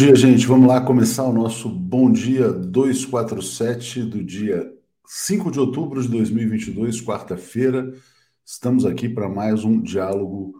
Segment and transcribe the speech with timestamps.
[0.00, 0.46] Dia, gente.
[0.46, 4.72] Vamos lá começar o nosso Bom Dia 247 do dia
[5.06, 7.92] 5 de outubro de 2022, quarta-feira.
[8.42, 10.54] Estamos aqui para mais um diálogo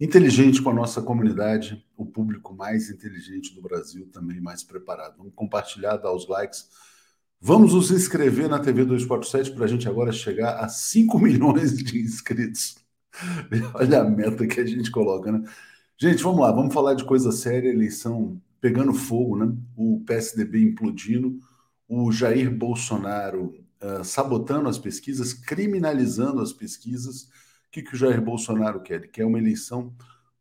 [0.00, 5.16] inteligente com a nossa comunidade, o público mais inteligente do Brasil, também mais preparado.
[5.18, 6.68] Vamos compartilhar, dar os likes.
[7.40, 11.98] Vamos nos inscrever na TV 247 para a gente agora chegar a 5 milhões de
[11.98, 12.76] inscritos.
[13.74, 15.42] Olha a meta que a gente coloca, né?
[15.96, 19.54] Gente, vamos lá, vamos falar de coisa séria, eleição pegando fogo, né?
[19.76, 21.38] o PSDB implodindo,
[21.86, 27.24] o Jair Bolsonaro uh, sabotando as pesquisas, criminalizando as pesquisas.
[27.24, 28.94] O que, que o Jair Bolsonaro quer?
[28.94, 29.94] Ele quer uma eleição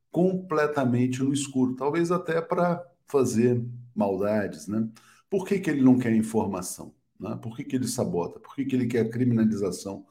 [0.10, 3.62] completamente no escuro, talvez até para fazer
[3.94, 4.70] maldades.
[4.70, 4.88] Né?
[5.30, 6.96] Por que, que ele não quer informação?
[7.20, 7.38] Né?
[7.42, 8.40] Por que, que ele sabota?
[8.40, 10.06] Por que, que ele quer a criminalização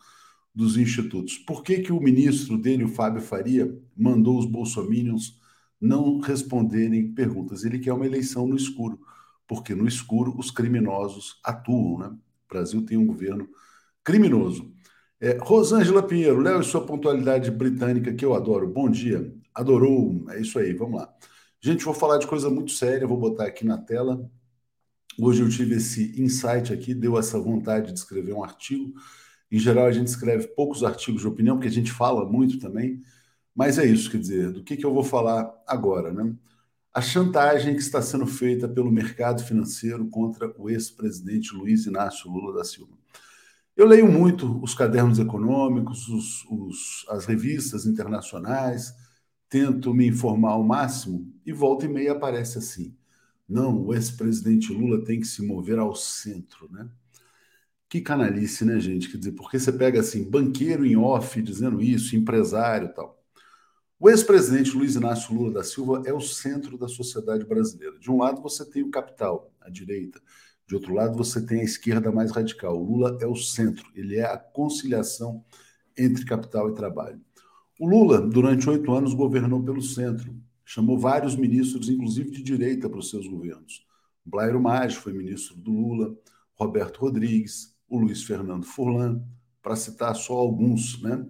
[0.54, 1.38] dos institutos?
[1.38, 5.40] Por que, que o ministro dele, o Fábio Faria, mandou os bolsominions
[5.82, 7.64] não responderem perguntas.
[7.64, 9.00] Ele quer uma eleição no escuro,
[9.48, 11.98] porque no escuro os criminosos atuam.
[11.98, 12.06] Né?
[12.06, 13.48] O Brasil tem um governo
[14.04, 14.72] criminoso.
[15.20, 18.68] É, Rosângela Pinheiro, Léo e sua pontualidade britânica, que eu adoro.
[18.68, 19.34] Bom dia.
[19.52, 20.24] Adorou.
[20.30, 21.12] É isso aí, vamos lá.
[21.60, 24.30] Gente, vou falar de coisa muito séria, vou botar aqui na tela.
[25.18, 28.94] Hoje eu tive esse insight aqui, deu essa vontade de escrever um artigo.
[29.50, 33.00] Em geral, a gente escreve poucos artigos de opinião, porque a gente fala muito também.
[33.54, 36.34] Mas é isso, quer dizer, do que, que eu vou falar agora, né?
[36.94, 42.54] A chantagem que está sendo feita pelo mercado financeiro contra o ex-presidente Luiz Inácio Lula
[42.54, 42.92] da Silva.
[43.76, 48.94] Eu leio muito os cadernos econômicos, os, os, as revistas internacionais,
[49.48, 52.94] tento me informar ao máximo e volta e meia aparece assim.
[53.48, 56.88] Não, o ex-presidente Lula tem que se mover ao centro, né?
[57.88, 59.10] Que canalice, né, gente?
[59.10, 63.21] Quer dizer, porque você pega assim, banqueiro em off dizendo isso, empresário e tal.
[64.04, 67.96] O ex-presidente Luiz Inácio Lula da Silva é o centro da sociedade brasileira.
[68.00, 70.20] De um lado você tem o capital, a direita.
[70.66, 72.76] De outro lado você tem a esquerda mais radical.
[72.76, 75.44] O Lula é o centro, ele é a conciliação
[75.96, 77.20] entre capital e trabalho.
[77.78, 80.34] O Lula, durante oito anos, governou pelo centro.
[80.64, 83.86] Chamou vários ministros, inclusive de direita, para os seus governos.
[84.26, 86.12] Blairo Maggi foi ministro do Lula,
[86.56, 89.22] Roberto Rodrigues, o Luiz Fernando Furlan,
[89.62, 91.00] para citar só alguns.
[91.00, 91.24] Né?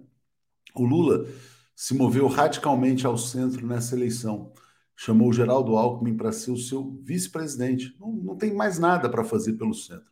[0.73, 1.27] O Lula
[1.75, 4.51] se moveu radicalmente ao centro nessa eleição.
[4.95, 7.95] Chamou Geraldo Alckmin para ser o seu vice-presidente.
[7.99, 10.11] Não, não, tem mais nada para fazer pelo centro.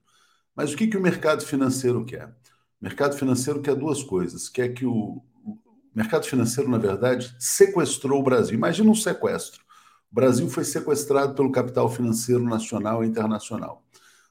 [0.55, 2.27] Mas o que, que o mercado financeiro quer?
[2.27, 4.49] O mercado financeiro quer duas coisas.
[4.49, 5.57] Quer que o, o
[5.93, 8.55] mercado financeiro, na verdade, sequestrou o Brasil.
[8.55, 9.63] Imagina um sequestro.
[10.11, 13.85] O Brasil foi sequestrado pelo capital financeiro nacional e internacional.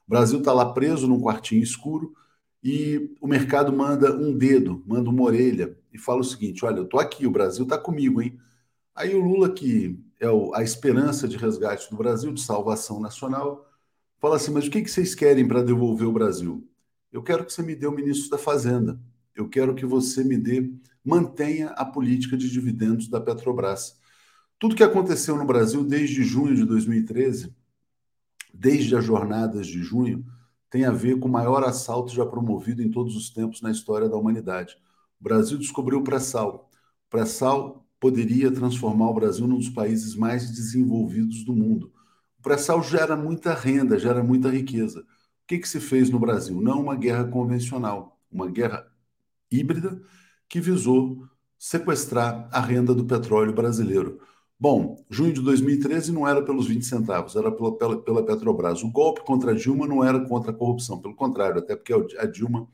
[0.05, 2.13] O Brasil está lá preso num quartinho escuro
[2.63, 6.83] e o mercado manda um dedo, manda uma orelha e fala o seguinte: olha, eu
[6.83, 8.39] estou aqui, o Brasil está comigo, hein?
[8.95, 13.67] Aí o Lula, que é a esperança de resgate do Brasil, de salvação nacional,
[14.19, 16.67] fala assim: mas o que, que vocês querem para devolver o Brasil?
[17.11, 18.99] Eu quero que você me dê o ministro da Fazenda.
[19.35, 20.71] Eu quero que você me dê,
[21.03, 23.99] mantenha a política de dividendos da Petrobras.
[24.59, 27.53] Tudo que aconteceu no Brasil desde junho de 2013,
[28.53, 30.23] desde as jornadas de junho,
[30.71, 34.07] tem a ver com o maior assalto já promovido em todos os tempos na história
[34.07, 34.77] da humanidade.
[35.19, 36.69] O Brasil descobriu o pré-sal.
[37.07, 41.91] O pré-sal poderia transformar o Brasil num dos países mais desenvolvidos do mundo.
[42.39, 45.01] O pré-sal gera muita renda, gera muita riqueza.
[45.01, 45.05] O
[45.45, 46.61] que, que se fez no Brasil?
[46.61, 48.87] Não uma guerra convencional, uma guerra
[49.51, 50.01] híbrida
[50.47, 51.27] que visou
[51.59, 54.21] sequestrar a renda do petróleo brasileiro.
[54.61, 58.83] Bom, junho de 2013 não era pelos 20 centavos, era pela, pela, pela, Petrobras.
[58.83, 62.27] O golpe contra a Dilma não era contra a corrupção, pelo contrário, até porque a
[62.27, 62.67] Dilma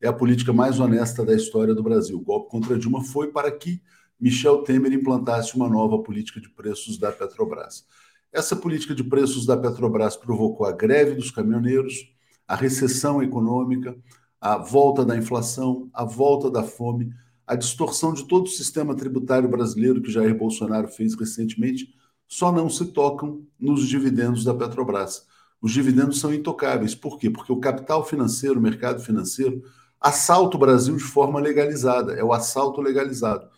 [0.00, 2.16] é a política mais honesta da história do Brasil.
[2.18, 3.80] O golpe contra a Dilma foi para que
[4.18, 7.86] Michel Temer implantasse uma nova política de preços da Petrobras.
[8.32, 12.12] Essa política de preços da Petrobras provocou a greve dos caminhoneiros,
[12.48, 13.96] a recessão econômica,
[14.40, 17.12] a volta da inflação, a volta da fome
[17.50, 21.92] a distorção de todo o sistema tributário brasileiro que Jair Bolsonaro fez recentemente,
[22.28, 25.26] só não se tocam nos dividendos da Petrobras.
[25.60, 26.94] Os dividendos são intocáveis.
[26.94, 27.28] Por quê?
[27.28, 29.64] Porque o capital financeiro, o mercado financeiro,
[30.00, 32.12] assalta o Brasil de forma legalizada.
[32.12, 33.48] É o assalto legalizado.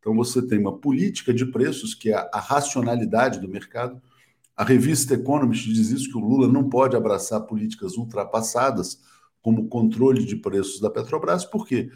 [0.00, 4.00] Então você tem uma política de preços, que é a, racionalidade do mercado.
[4.56, 8.98] A revista Economist diz isso, que o Lula não pode abraçar políticas ultrapassadas,
[9.42, 11.44] como o controle de preços da Petrobras.
[11.44, 11.90] Por quê?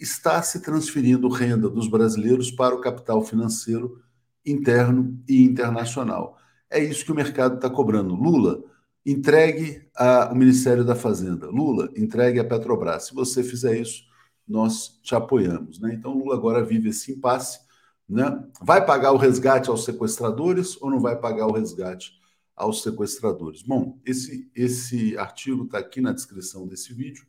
[0.00, 4.02] Está se transferindo renda dos brasileiros para o capital financeiro
[4.44, 6.38] interno e internacional.
[6.70, 8.14] É isso que o mercado está cobrando.
[8.14, 8.62] Lula,
[9.04, 11.48] entregue ao Ministério da Fazenda.
[11.48, 13.06] Lula, entregue a Petrobras.
[13.06, 14.04] Se você fizer isso,
[14.48, 15.78] nós te apoiamos.
[15.78, 15.94] Né?
[15.94, 17.60] Então, Lula agora vive esse impasse.
[18.08, 18.42] Né?
[18.60, 22.12] Vai pagar o resgate aos sequestradores ou não vai pagar o resgate
[22.56, 23.62] aos sequestradores.
[23.62, 27.26] Bom, esse, esse artigo está aqui na descrição desse vídeo.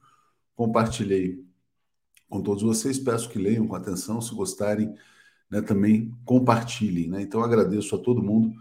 [0.55, 1.43] Compartilhei
[2.33, 2.97] com todos vocês.
[2.97, 4.19] Peço que leiam com atenção.
[4.19, 4.95] Se gostarem,
[5.49, 7.07] né, também compartilhem.
[7.07, 7.21] Né?
[7.21, 8.51] Então, agradeço a todo mundo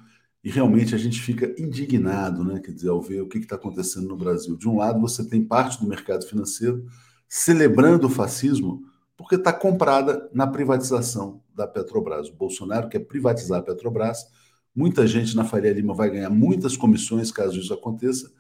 [0.44, 2.60] e realmente a gente fica indignado, né?
[2.60, 4.56] Quer dizer, ao ver o que está acontecendo no Brasil.
[4.56, 6.84] De um lado, você tem parte do mercado financeiro
[7.28, 8.82] celebrando o fascismo
[9.16, 12.28] porque está comprada na privatização da Petrobras.
[12.28, 14.26] O Bolsonaro quer privatizar a Petrobras.
[14.74, 18.30] Muita gente na Faria Lima vai ganhar muitas comissões caso isso aconteça.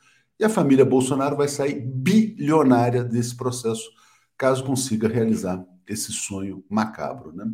[0.40, 3.88] E a família Bolsonaro vai sair bilionária desse processo,
[4.42, 7.32] caso consiga realizar esse sonho macabro.
[7.32, 7.48] Né?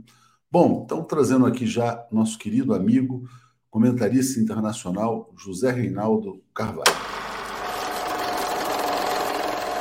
[0.50, 3.28] Bom, então trazendo aqui já nosso querido amigo,
[3.68, 6.90] comentarista internacional José Reinaldo Carvalho.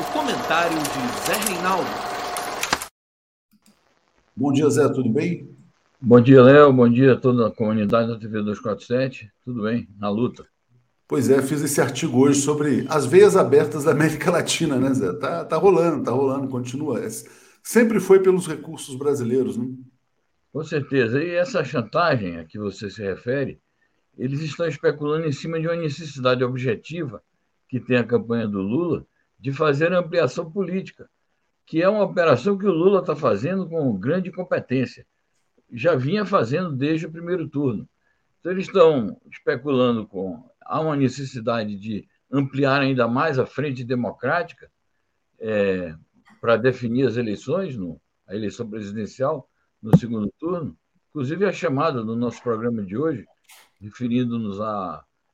[0.01, 1.89] O comentário de Zé Reinaldo.
[4.35, 5.49] Bom dia, Zé, tudo bem?
[6.01, 6.73] Bom dia, Léo.
[6.73, 9.31] Bom dia a toda a comunidade da TV 247.
[9.45, 9.87] Tudo bem?
[9.97, 10.45] Na luta.
[11.07, 15.13] Pois é, fiz esse artigo hoje sobre as veias abertas da América Latina, né, Zé?
[15.13, 16.99] Tá, tá rolando, tá rolando, continua.
[16.99, 17.07] É,
[17.63, 19.67] sempre foi pelos recursos brasileiros, né?
[20.51, 21.23] Com certeza.
[21.23, 23.61] E essa chantagem a que você se refere,
[24.17, 27.23] eles estão especulando em cima de uma necessidade objetiva
[27.69, 29.05] que tem a campanha do Lula
[29.39, 31.09] de fazer ampliação política,
[31.65, 35.05] que é uma operação que o Lula está fazendo com grande competência.
[35.71, 37.87] Já vinha fazendo desde o primeiro turno.
[38.39, 40.43] Então, eles estão especulando com.
[40.67, 44.69] Há uma necessidade de ampliar ainda mais a frente democrática
[45.39, 45.95] é,
[46.41, 49.49] para definir as eleições, no, a eleição presidencial,
[49.81, 50.77] no segundo turno,
[51.09, 53.25] inclusive a chamada do nosso programa de hoje,
[53.79, 54.59] referindo-nos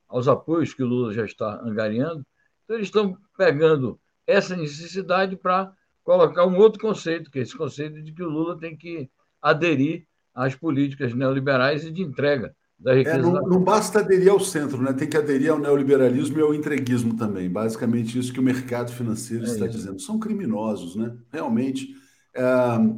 [0.08, 2.26] aos apoios que o Lula já está angariando.
[2.64, 5.74] Então, eles estão pegando essa necessidade para
[6.04, 9.10] colocar um outro conceito, que é esse conceito de que o Lula tem que
[9.42, 13.18] aderir às políticas neoliberais e de entrega da riqueza.
[13.18, 14.92] É, não, não, basta aderir ao centro, né?
[14.92, 17.50] tem que aderir ao neoliberalismo e ao entreguismo também.
[17.50, 19.78] Basicamente, isso que o mercado financeiro é está isso.
[19.78, 20.00] dizendo.
[20.02, 21.16] São criminosos, né?
[21.32, 21.96] Realmente.
[22.36, 22.44] É,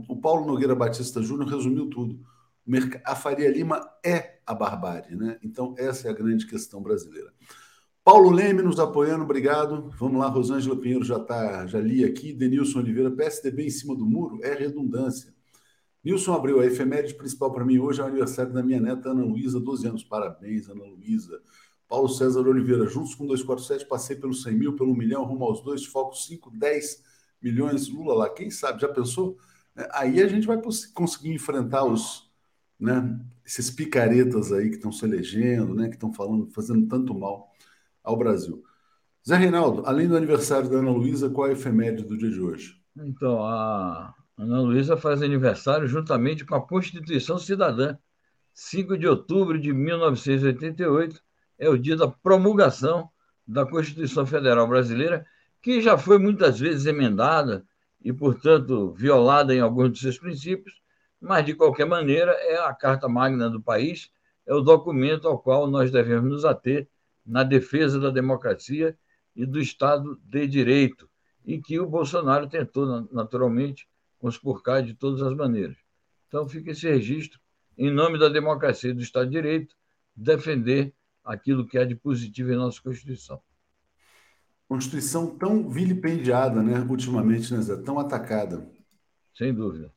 [0.07, 2.19] o Paulo Nogueira Batista Júnior resumiu tudo.
[3.03, 5.37] A Faria Lima é a barbárie, né?
[5.43, 7.31] Então, essa é a grande questão brasileira.
[8.03, 9.91] Paulo Leme nos apoiando, obrigado.
[9.97, 12.33] Vamos lá, Rosângela Pinheiro já tá, já li aqui.
[12.33, 15.34] Denilson Oliveira, PSDB em cima do muro é redundância.
[16.05, 19.25] Nilson abriu a efeméride principal para mim hoje é o aniversário da minha neta Ana
[19.25, 20.03] Luísa, 12 anos.
[20.03, 21.41] Parabéns, Ana Luísa.
[21.87, 25.83] Paulo César Oliveira, juntos com 247, passei pelo 100 mil, pelo milhão, rumo aos dois,
[25.83, 27.03] foco 5, 10
[27.41, 29.37] milhões, Lula lá, quem sabe, já pensou?
[29.75, 30.59] É, aí a gente vai
[30.93, 32.31] conseguir enfrentar os,
[32.79, 37.51] né, esses picaretas aí que estão se elegendo, né, que estão falando, fazendo tanto mal
[38.03, 38.63] ao Brasil.
[39.27, 42.39] Zé Reinaldo, além do aniversário da Ana Luísa, qual é a efeméride do dia de
[42.39, 42.79] hoje?
[42.95, 47.97] Então, a Ana Luísa faz aniversário juntamente com a Constituição Cidadã.
[48.53, 51.21] 5 de outubro de 1988
[51.57, 53.09] é o dia da promulgação
[53.47, 55.25] da Constituição Federal Brasileira,
[55.61, 57.65] que já foi muitas vezes emendada
[58.03, 60.81] e, portanto, violada em alguns de seus princípios,
[61.19, 64.11] mas, de qualquer maneira, é a Carta Magna do país,
[64.45, 66.87] é o documento ao qual nós devemos nos ater
[67.25, 68.97] na defesa da democracia
[69.35, 71.09] e do Estado de Direito,
[71.45, 73.87] e que o Bolsonaro tentou, naturalmente,
[74.25, 75.77] conspurcar de todas as maneiras.
[76.27, 77.39] Então, fica esse registro,
[77.77, 79.75] em nome da democracia e do Estado de Direito,
[80.15, 83.39] defender aquilo que há de positivo em nossa Constituição.
[84.67, 87.77] Constituição tão vilipendiada, né, ultimamente, né, Zé?
[87.83, 88.67] Tão atacada.
[89.37, 89.93] Sem dúvida.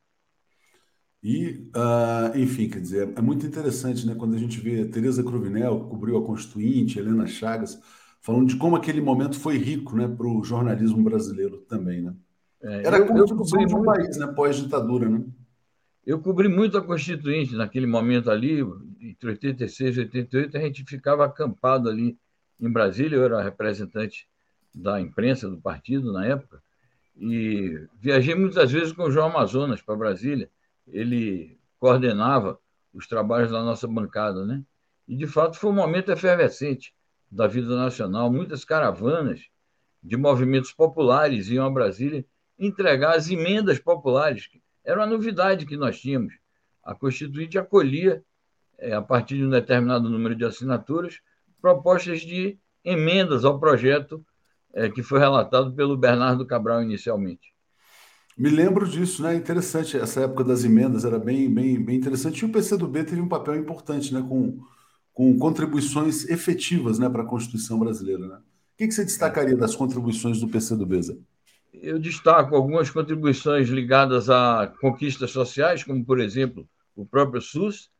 [1.22, 5.84] E, uh, enfim, quer dizer, é muito interessante, né, quando a gente vê Tereza Cruvinel,
[5.84, 7.80] que cobriu a Constituinte, Helena Chagas,
[8.20, 12.14] falando de como aquele momento foi rico, né, para o jornalismo brasileiro também, né?
[12.62, 13.86] É, Era a construção de um muito...
[13.86, 15.24] país, né, pós-ditadura, né?
[16.04, 18.60] Eu cobri muito a Constituinte naquele momento ali,
[19.00, 22.16] entre 86 e 88, a gente ficava acampado ali
[22.58, 24.26] em Brasília, eu era representante
[24.74, 26.62] da imprensa do partido na época,
[27.14, 30.48] e viajei muitas vezes com o João Amazonas para Brasília.
[30.86, 32.58] Ele coordenava
[32.94, 34.62] os trabalhos da nossa bancada, né?
[35.06, 36.94] E de fato foi um momento efervescente
[37.30, 38.32] da vida nacional.
[38.32, 39.42] Muitas caravanas
[40.02, 42.24] de movimentos populares iam a Brasília
[42.58, 44.48] entregar as emendas populares.
[44.84, 46.34] Era uma novidade que nós tínhamos.
[46.82, 48.22] A Constituinte acolhia,
[48.78, 51.20] é, a partir de um determinado número de assinaturas,
[51.60, 54.24] propostas de emendas ao projeto
[54.72, 57.52] é, que foi relatado pelo Bernardo Cabral inicialmente.
[58.36, 59.34] Me lembro disso, né?
[59.34, 62.40] Interessante, essa época das emendas era bem, bem, bem interessante.
[62.40, 64.24] E o PCdoB teve um papel importante, né?
[64.26, 64.60] Com,
[65.12, 68.28] com contribuições efetivas né, para a Constituição brasileira.
[68.28, 68.36] Né?
[68.36, 71.16] O que, que você destacaria das contribuições do PCdoB, Zé?
[71.72, 77.90] Eu destaco algumas contribuições ligadas a conquistas sociais, como, por exemplo, o próprio SUS,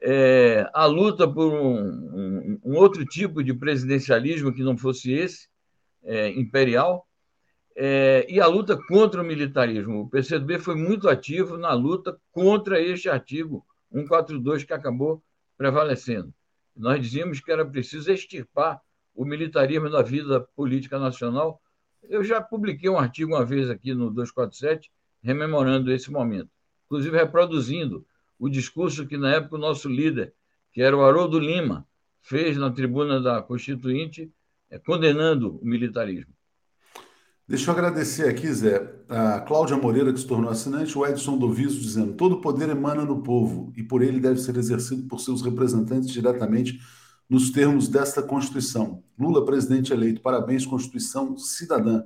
[0.00, 5.48] é, a luta por um, um, um, outro tipo de presidencialismo que não fosse esse,
[6.02, 7.06] é, imperial,
[7.76, 10.02] é, e a luta contra o militarismo.
[10.02, 15.22] O PCdoB foi muito ativo na luta contra este artigo 142 que acabou
[15.56, 16.34] prevalecendo.
[16.76, 18.80] Nós dizíamos que era preciso extirpar
[19.14, 21.60] o militarismo da vida política nacional.
[22.08, 24.90] Eu já publiquei um artigo uma vez aqui no 247,
[25.22, 26.50] rememorando esse momento,
[26.86, 28.04] inclusive reproduzindo
[28.38, 30.34] o discurso que, na época, o nosso líder,
[30.72, 31.86] que era o Haroldo Lima,
[32.20, 34.30] fez na tribuna da Constituinte,
[34.70, 36.32] é, condenando o militarismo.
[37.46, 41.80] Deixa eu agradecer aqui, Zé, a Cláudia Moreira, que se tornou assinante, o Edson Doviso
[41.80, 46.08] dizendo: todo poder emana do povo e por ele deve ser exercido por seus representantes
[46.08, 46.80] diretamente
[47.32, 49.02] nos termos desta Constituição.
[49.18, 52.04] Lula, presidente eleito, parabéns, Constituição cidadã.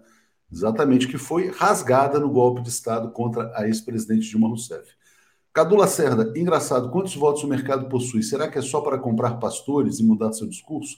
[0.52, 4.88] Exatamente, que foi rasgada no golpe de Estado contra a ex-presidente Dilma Rousseff.
[5.52, 8.22] Cadu Lacerda, engraçado, quantos votos o mercado possui?
[8.22, 10.96] Será que é só para comprar pastores e mudar seu discurso?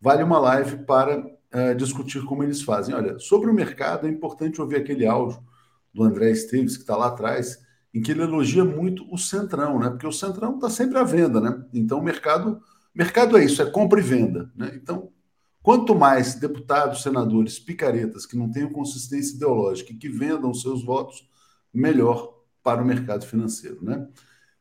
[0.00, 2.94] Vale uma live para uh, discutir como eles fazem.
[2.94, 5.38] Olha, sobre o mercado, é importante ouvir aquele áudio
[5.92, 7.58] do André Esteves, que está lá atrás,
[7.92, 9.90] em que ele elogia muito o Centrão, né?
[9.90, 11.62] Porque o Centrão está sempre à venda, né?
[11.74, 12.58] Então o mercado,
[12.96, 14.72] mercado é isso, é compra e venda, né?
[14.74, 15.12] Então,
[15.62, 21.28] quanto mais deputados, senadores, picaretas que não tenham consistência ideológica e que vendam seus votos,
[21.72, 24.08] melhor para o mercado financeiro, né?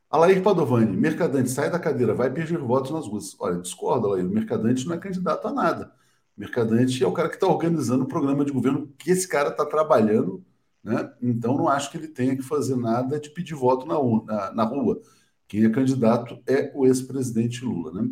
[0.09, 3.35] Alair Padovani, Mercadante, sai da cadeira, vai pedir votos nas ruas.
[3.39, 5.91] Olha, discorda, Alair, o Mercadante não é candidato a nada.
[6.37, 9.65] Mercadante é o cara que está organizando o programa de governo que esse cara está
[9.65, 10.45] trabalhando,
[10.83, 11.11] né?
[11.21, 14.63] Então não acho que ele tenha que fazer nada de pedir voto na, na, na
[14.63, 15.01] rua.
[15.47, 18.09] Quem é candidato é o ex-presidente Lula, né?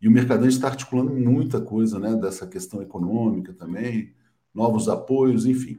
[0.00, 2.14] E o Mercadante está articulando muita coisa, né?
[2.14, 4.14] Dessa questão econômica também,
[4.54, 5.78] novos apoios, enfim.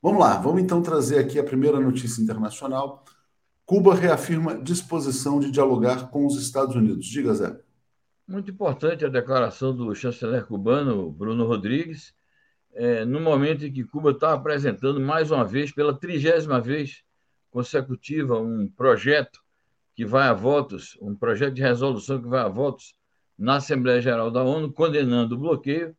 [0.00, 3.04] Vamos lá, vamos então trazer aqui a primeira notícia internacional.
[3.66, 7.04] Cuba reafirma disposição de dialogar com os Estados Unidos.
[7.06, 7.60] Diga, Zé.
[8.26, 12.14] Muito importante a declaração do chanceler cubano, Bruno Rodrigues,
[12.74, 17.02] é, no momento em que Cuba está apresentando mais uma vez, pela trigésima vez
[17.50, 19.40] consecutiva, um projeto
[19.98, 22.94] que vai a votos, um projeto de resolução que vai a votos
[23.36, 25.92] na Assembleia Geral da ONU, condenando o bloqueio.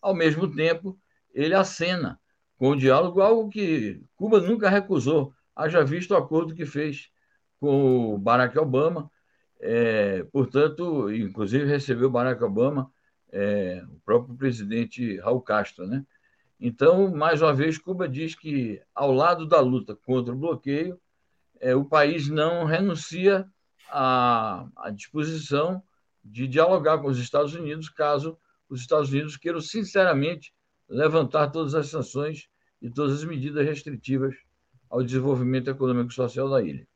[0.00, 0.96] Ao mesmo tempo,
[1.34, 2.16] ele acena
[2.56, 7.10] com o diálogo, algo que Cuba nunca recusou, haja visto o acordo que fez
[7.58, 9.10] com o Barack Obama
[9.58, 12.88] é, portanto, inclusive recebeu Barack Obama,
[13.32, 15.88] é, o próprio presidente Raul Castro.
[15.88, 16.06] Né?
[16.60, 21.00] Então, mais uma vez, Cuba diz que, ao lado da luta contra o bloqueio,
[21.60, 23.46] é, o país não renuncia
[23.90, 25.82] à, à disposição
[26.24, 28.36] de dialogar com os Estados Unidos, caso
[28.68, 30.52] os Estados Unidos queiram sinceramente
[30.88, 32.48] levantar todas as sanções
[32.80, 34.34] e todas as medidas restritivas
[34.88, 36.86] ao desenvolvimento econômico e social da ilha.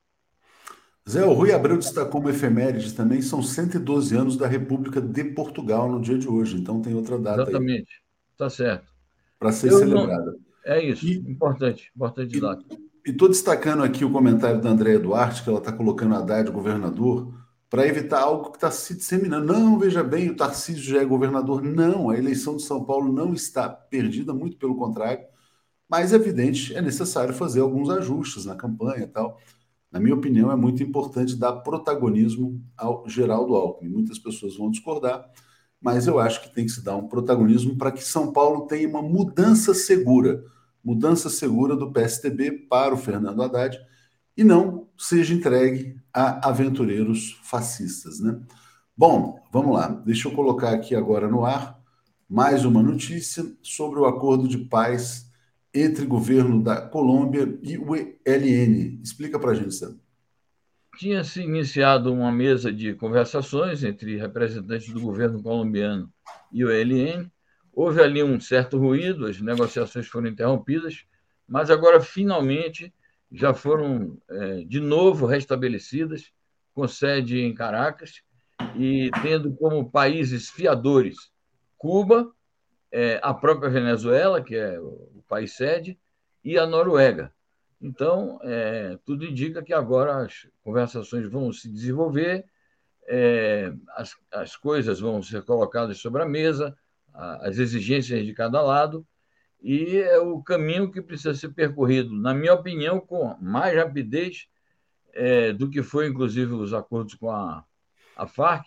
[1.09, 5.90] Zé, o Rui Abreu destacou como efeméride também, são 112 anos da República de Portugal
[5.90, 8.90] no dia de hoje, então tem outra data Exatamente, está certo.
[9.38, 10.33] Para ser Eu celebrada.
[10.33, 10.44] Não...
[10.64, 12.64] É isso, e, importante, importante e, data.
[13.07, 16.51] E estou destacando aqui o comentário da Andréa Duarte, que ela está colocando a Haddad
[16.51, 17.35] governador,
[17.69, 19.53] para evitar algo que está se disseminando.
[19.53, 21.62] Não, veja bem, o Tarcísio já é governador.
[21.62, 25.25] Não, a eleição de São Paulo não está perdida, muito pelo contrário,
[25.88, 29.38] mas é evidente, é necessário fazer alguns ajustes na campanha e tal
[29.95, 33.93] na minha opinião, é muito importante dar protagonismo ao Geraldo Alckmin.
[33.93, 35.25] Muitas pessoas vão discordar,
[35.81, 38.88] mas eu acho que tem que se dar um protagonismo para que São Paulo tenha
[38.88, 40.43] uma mudança segura
[40.85, 43.79] mudança segura do PSTB para o Fernando Haddad
[44.37, 48.20] e não seja entregue a aventureiros fascistas.
[48.20, 48.38] Né?
[48.97, 49.88] Bom, vamos lá.
[49.88, 51.83] Deixa eu colocar aqui agora no ar
[52.29, 55.31] mais uma notícia sobre o acordo de paz
[55.73, 59.01] entre governo da Colômbia e o ELN.
[59.03, 59.99] Explica para a gente, Sam.
[60.97, 66.09] Tinha se iniciado uma mesa de conversações entre representantes do governo colombiano
[66.53, 67.29] e o ELN.
[67.75, 71.05] Houve ali um certo ruído, as negociações foram interrompidas,
[71.47, 72.95] mas agora finalmente
[73.33, 76.33] já foram é, de novo restabelecidas,
[76.73, 78.23] com sede em Caracas
[78.77, 81.33] e tendo como países fiadores
[81.77, 82.33] Cuba,
[82.91, 85.99] é, a própria Venezuela, que é o país sede,
[86.43, 87.33] e a Noruega.
[87.81, 92.45] Então, é, tudo indica que agora as conversações vão se desenvolver,
[93.07, 96.75] é, as, as coisas vão ser colocadas sobre a mesa,
[97.14, 99.07] as exigências de cada lado,
[99.62, 104.46] e é o caminho que precisa ser percorrido, na minha opinião, com mais rapidez
[105.12, 107.64] é, do que foi, inclusive, os acordos com a,
[108.16, 108.66] a Farc,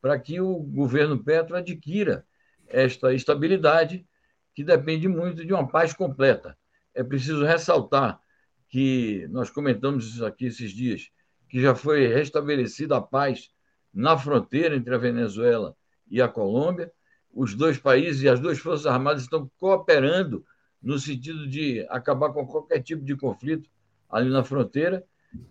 [0.00, 2.24] para que o governo Petro adquira
[2.68, 4.06] esta estabilidade
[4.54, 6.56] que depende muito de uma paz completa.
[6.94, 8.20] É preciso ressaltar
[8.68, 11.10] que nós comentamos isso aqui esses dias,
[11.48, 13.50] que já foi restabelecida a paz
[13.92, 15.76] na fronteira entre a Venezuela
[16.10, 16.92] e a Colômbia.
[17.38, 20.44] Os dois países e as duas Forças Armadas estão cooperando
[20.82, 23.70] no sentido de acabar com qualquer tipo de conflito
[24.10, 25.04] ali na fronteira.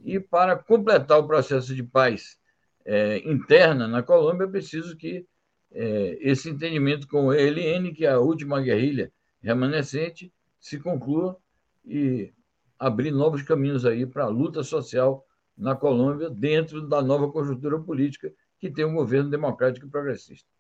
[0.04, 2.38] E para completar o processo de paz
[2.84, 5.26] é, interna na Colômbia, é preciso que
[5.72, 9.10] é, esse entendimento com o ELN, que é a última guerrilha
[9.42, 11.38] remanescente, se conclua
[11.86, 12.34] e
[12.78, 15.26] abrir novos caminhos aí para a luta social
[15.58, 20.57] na Colômbia dentro da nova conjuntura política que tem um governo democrático e progressista.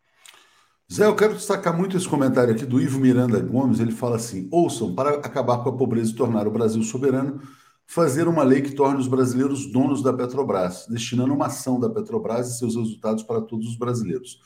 [0.91, 3.81] Zé, eu quero destacar muito esse comentário aqui do Ivo Miranda Gomes.
[3.81, 7.41] Ele fala assim: ouçam, para acabar com a pobreza e tornar o Brasil soberano,
[7.85, 12.49] fazer uma lei que torne os brasileiros donos da Petrobras, destinando uma ação da Petrobras
[12.49, 14.39] e seus resultados para todos os brasileiros.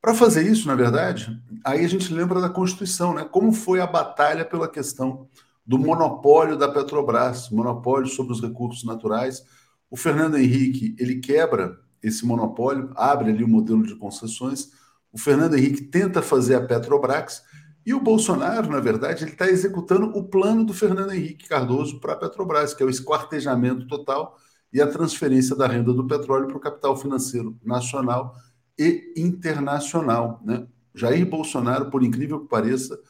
[0.00, 3.24] Para fazer isso, na verdade, aí a gente lembra da Constituição, né?
[3.24, 5.26] Como foi a batalha pela questão
[5.66, 9.42] do monopólio da Petrobras, monopólio sobre os recursos naturais.
[9.90, 14.76] O Fernando Henrique, ele quebra esse monopólio, abre ali o modelo de concessões
[15.12, 17.42] o Fernando Henrique tenta fazer a Petrobras
[17.88, 22.12] e o Bolsonaro, na verdade, ele está executando o plano do Fernando Henrique Cardoso para
[22.12, 24.36] a Petrobras, que é o esquartejamento total
[24.70, 28.36] e a transferência da renda do petróleo para o capital financeiro nacional
[28.78, 30.38] e internacional.
[30.44, 30.66] Né?
[30.94, 33.00] Jair Bolsonaro, por incrível que pareça,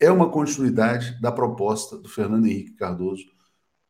[0.00, 3.26] é uma continuidade da proposta do Fernando Henrique Cardoso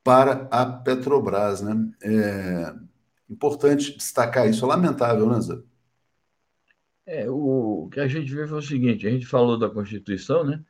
[0.03, 1.61] para a Petrobras.
[1.61, 1.89] Né?
[2.03, 2.75] É
[3.31, 4.65] importante destacar isso.
[4.65, 5.57] É lamentável, né, Zé?
[7.05, 10.63] É, o, que a gente vê foi o seguinte: a gente falou da Constituição, né?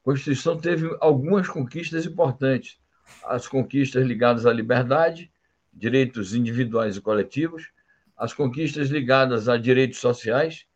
[0.00, 2.78] A Constituição teve algumas conquistas importantes.
[3.24, 5.30] As conquistas ligadas à liberdade,
[5.72, 7.70] direitos individuais e coletivos,
[8.16, 10.66] as conquistas ligadas a direitos sociais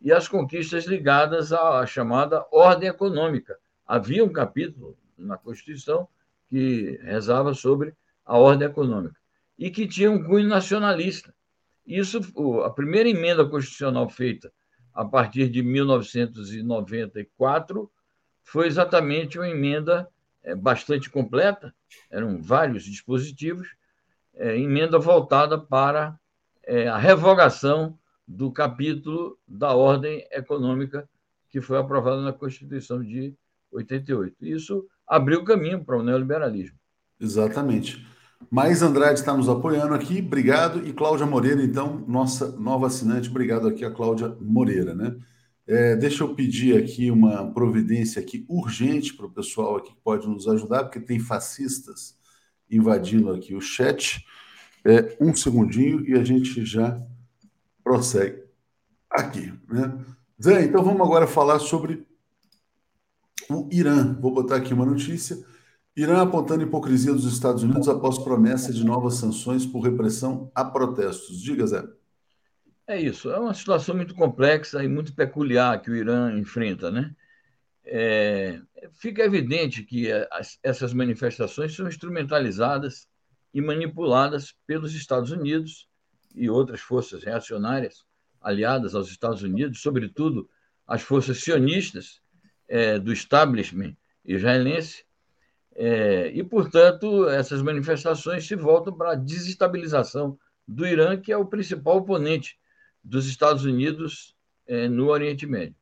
[0.00, 3.56] e as conquistas ligadas à chamada ordem econômica.
[3.86, 6.08] Havia um capítulo na Constituição
[6.48, 9.16] que rezava sobre a ordem econômica
[9.58, 11.34] e que tinha um cunho nacionalista.
[11.86, 12.20] Isso,
[12.64, 14.52] a primeira emenda constitucional feita
[14.92, 17.88] a partir de 1994
[18.42, 20.08] foi exatamente uma emenda
[20.42, 21.74] é, bastante completa,
[22.10, 23.68] eram vários dispositivos,
[24.34, 26.18] é, emenda voltada para
[26.62, 31.06] é, a revogação do capítulo da ordem econômica
[31.50, 33.34] que foi aprovada na Constituição de
[33.70, 34.44] 88.
[34.44, 36.76] Isso abriu caminho para o neoliberalismo.
[37.20, 38.04] Exatamente.
[38.50, 40.86] Mais Andrade está nos apoiando aqui, obrigado.
[40.86, 45.16] E Cláudia Moreira, então, nossa nova assinante, obrigado aqui a Cláudia Moreira, né?
[45.66, 50.28] É, deixa eu pedir aqui uma providência aqui urgente para o pessoal aqui que pode
[50.28, 52.16] nos ajudar, porque tem fascistas
[52.70, 54.24] invadindo aqui o chat.
[54.84, 56.96] É, um segundinho e a gente já
[57.82, 58.44] prossegue
[59.10, 59.98] aqui, né?
[60.42, 62.06] Zé, então vamos agora falar sobre
[63.50, 64.16] o Irã.
[64.20, 65.36] Vou botar aqui uma notícia.
[65.96, 71.40] Irã apontando hipocrisia dos Estados Unidos após promessa de novas sanções por repressão a protestos.
[71.40, 71.84] Diga, Zé.
[72.86, 73.30] É isso.
[73.30, 77.16] É uma situação muito complexa e muito peculiar que o Irã enfrenta, né?
[77.82, 78.60] É,
[78.92, 83.08] fica evidente que as, essas manifestações são instrumentalizadas
[83.54, 85.88] e manipuladas pelos Estados Unidos
[86.34, 88.04] e outras forças reacionárias
[88.38, 90.48] aliadas aos Estados Unidos, sobretudo
[90.86, 92.20] as forças sionistas
[92.68, 95.05] é, do establishment israelense,
[95.78, 101.44] é, e, portanto, essas manifestações se voltam para a desestabilização do Irã, que é o
[101.44, 102.58] principal oponente
[103.04, 104.34] dos Estados Unidos
[104.66, 105.76] é, no Oriente Médio.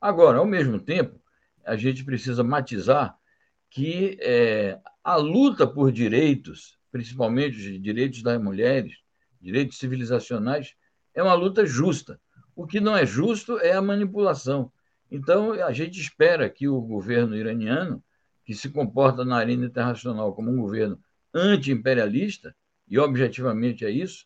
[0.00, 1.20] Agora, ao mesmo tempo,
[1.64, 3.16] a gente precisa matizar
[3.70, 8.94] que é, a luta por direitos, principalmente os direitos das mulheres,
[9.40, 10.74] direitos civilizacionais,
[11.14, 12.20] é uma luta justa.
[12.54, 14.72] O que não é justo é a manipulação.
[15.08, 18.02] Então, a gente espera que o governo iraniano
[18.46, 20.98] que se comporta na arena internacional como um governo
[21.34, 22.54] anti-imperialista,
[22.88, 24.24] e objetivamente é isso,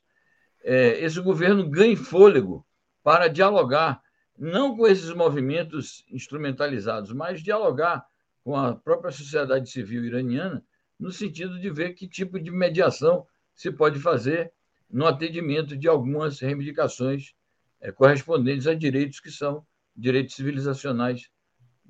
[0.62, 2.64] é, esse governo ganhe fôlego
[3.02, 4.02] para dialogar,
[4.38, 8.04] não com esses movimentos instrumentalizados, mas dialogar
[8.44, 10.62] com a própria sociedade civil iraniana,
[10.98, 14.52] no sentido de ver que tipo de mediação se pode fazer
[14.90, 17.32] no atendimento de algumas reivindicações
[17.80, 19.64] é, correspondentes a direitos que são
[19.96, 21.30] direitos civilizacionais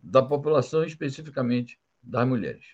[0.00, 2.64] da população, especificamente das mulheres.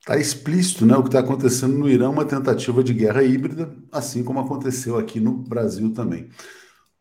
[0.00, 4.22] Está explícito né, o que está acontecendo no Irã, uma tentativa de guerra híbrida, assim
[4.22, 6.28] como aconteceu aqui no Brasil também.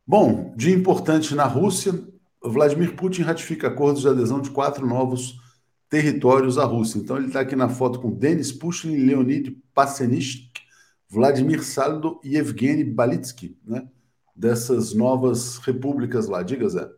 [0.07, 1.93] Bom, dia importante na Rússia,
[2.41, 5.37] Vladimir Putin ratifica acordos de adesão de quatro novos
[5.89, 6.97] territórios à Rússia.
[6.97, 10.51] Então ele está aqui na foto com Denis Pushkin, Leonid Pasenishk,
[11.09, 13.87] Vladimir Saldo e Evgeny Balitsky, né?
[14.35, 16.41] Dessas novas repúblicas lá.
[16.41, 16.89] Diga, Zé.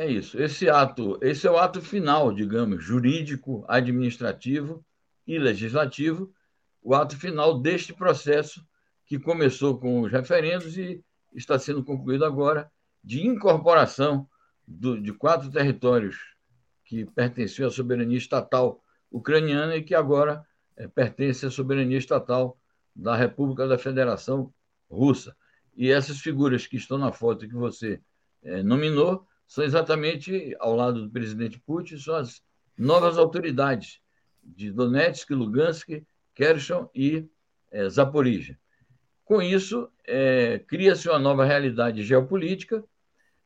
[0.00, 0.40] É isso.
[0.40, 4.82] Esse ato, esse é o ato final, digamos, jurídico, administrativo
[5.26, 6.32] e legislativo,
[6.82, 8.66] o ato final deste processo
[9.04, 12.72] que começou com os referendos e está sendo concluído agora
[13.04, 14.26] de incorporação
[14.66, 16.16] do, de quatro territórios
[16.82, 20.42] que pertenciam à soberania estatal ucraniana e que agora
[20.78, 22.58] é, pertencem à soberania estatal
[22.96, 24.50] da República da Federação
[24.90, 25.36] Russa.
[25.76, 28.00] E essas figuras que estão na foto que você
[28.42, 32.40] é, nominou são exatamente, ao lado do presidente Putin, são as
[32.78, 34.00] novas autoridades
[34.40, 35.88] de Donetsk, Lugansk,
[36.36, 37.28] Kherson e
[37.68, 38.56] é, Zaporizhia.
[39.24, 42.84] Com isso, é, cria-se uma nova realidade geopolítica,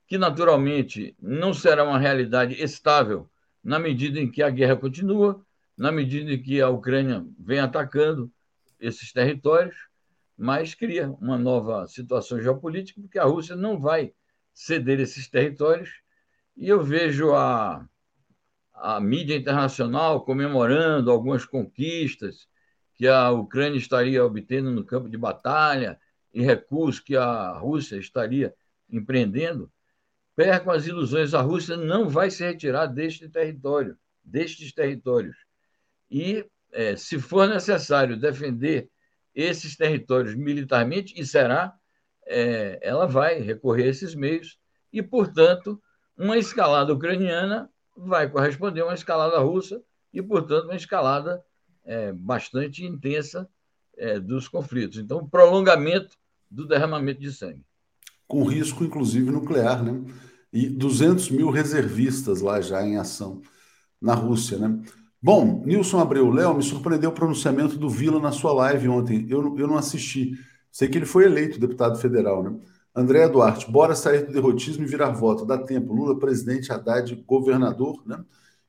[0.07, 3.27] que naturalmente não será uma realidade estável
[3.63, 5.43] na medida em que a guerra continua,
[5.75, 8.31] na medida em que a Ucrânia vem atacando
[8.79, 9.75] esses territórios,
[10.37, 14.13] mas cria uma nova situação geopolítica, porque a Rússia não vai
[14.55, 15.91] ceder esses territórios.
[16.57, 17.87] E eu vejo a,
[18.73, 22.49] a mídia internacional comemorando algumas conquistas
[22.95, 25.99] que a Ucrânia estaria obtendo no campo de batalha
[26.33, 28.55] e recursos que a Rússia estaria
[28.89, 29.71] empreendendo,
[30.37, 31.35] percam as ilusões.
[31.35, 35.37] A Rússia não vai se retirar deste território, destes territórios.
[36.09, 38.89] E, é, se for necessário defender
[39.35, 41.75] esses territórios militarmente, e será,
[42.27, 44.59] é, ela vai recorrer a esses meios,
[44.93, 45.81] e, portanto,
[46.17, 49.83] uma escalada ucraniana vai corresponder a uma escalada russa,
[50.13, 51.43] e, portanto, uma escalada
[51.85, 53.49] é, bastante intensa
[53.97, 54.99] é, dos conflitos.
[54.99, 56.17] Então, prolongamento
[56.51, 57.65] do derramamento de sangue.
[58.27, 60.03] Com risco, inclusive, nuclear, né?
[60.53, 63.43] E 200 mil reservistas lá já em ação
[64.01, 64.81] na Rússia, né?
[65.21, 69.27] Bom, Nilson Abreu, Léo, me surpreendeu o pronunciamento do Vila na sua live ontem.
[69.29, 70.39] Eu, eu não assisti.
[70.75, 72.59] Sei que ele foi eleito deputado federal, né?
[72.93, 75.47] André Duarte, bora sair do derrotismo e virar voto.
[75.47, 75.95] Dá tempo.
[75.95, 78.25] Lula, presidente, Haddad, governador, né?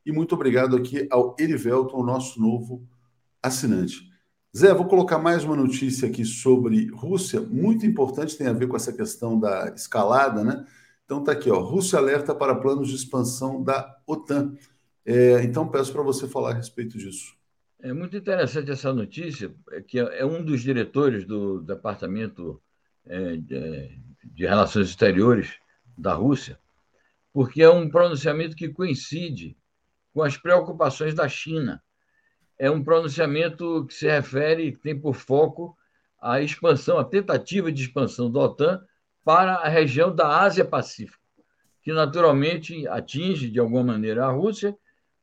[0.05, 2.87] E muito obrigado aqui ao Erivelton, nosso novo
[3.41, 4.07] assinante.
[4.55, 8.75] Zé, vou colocar mais uma notícia aqui sobre Rússia, muito importante, tem a ver com
[8.75, 10.63] essa questão da escalada, né?
[11.05, 14.53] Então tá aqui, ó, Rússia alerta para planos de expansão da OTAN.
[15.03, 17.33] É, então peço para você falar a respeito disso.
[17.81, 22.61] É muito interessante essa notícia, é que é um dos diretores do Departamento
[23.05, 23.99] é, de,
[24.38, 25.59] Relações Exteriores
[25.97, 26.59] da Rússia,
[27.31, 29.57] porque é um pronunciamento que coincide
[30.13, 31.83] com as preocupações da China.
[32.57, 35.77] É um pronunciamento que se refere, tem por foco
[36.19, 38.83] a expansão, a tentativa de expansão da OTAN
[39.23, 41.21] para a região da Ásia-Pacífico,
[41.83, 44.75] que naturalmente atinge de alguma maneira a Rússia,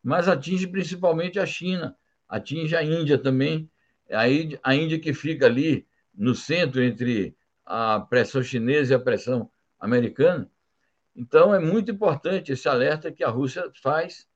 [0.02, 1.96] mas atinge principalmente a China,
[2.32, 3.70] atinge a Índia também,
[4.62, 10.50] a Índia que fica ali no centro entre a pressão chinesa e a pressão americana.
[11.14, 14.26] Então, é muito importante esse alerta que a Rússia faz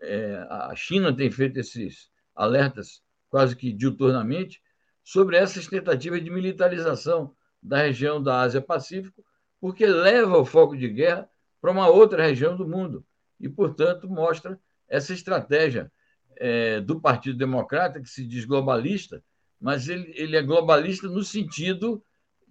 [0.00, 4.62] é, a China tem feito esses alertas quase que diuturnamente
[5.02, 9.24] sobre essas tentativas de militarização da região da Ásia-Pacífico,
[9.60, 11.28] porque leva o foco de guerra
[11.60, 13.04] para uma outra região do mundo
[13.40, 15.90] e, portanto, mostra essa estratégia
[16.38, 19.22] é, do Partido Democrata, que se diz globalista,
[19.60, 22.02] mas ele, ele é globalista no sentido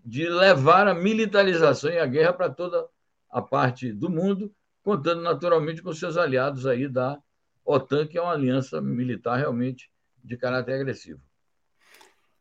[0.06, 2.86] de levar a militarização e a guerra para toda
[3.30, 4.52] a parte do mundo,
[4.84, 7.18] contando naturalmente com seus aliados aí da
[7.66, 9.90] OTAN, que é uma aliança militar realmente
[10.24, 11.20] de caráter agressivo.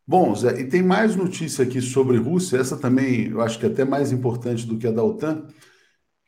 [0.07, 3.69] Bom, Zé, e tem mais notícia aqui sobre Rússia, essa também eu acho que é
[3.69, 5.49] até mais importante do que a da OTAN,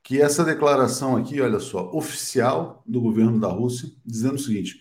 [0.03, 4.81] que essa declaração aqui, olha só, oficial do governo da Rússia, dizendo o seguinte: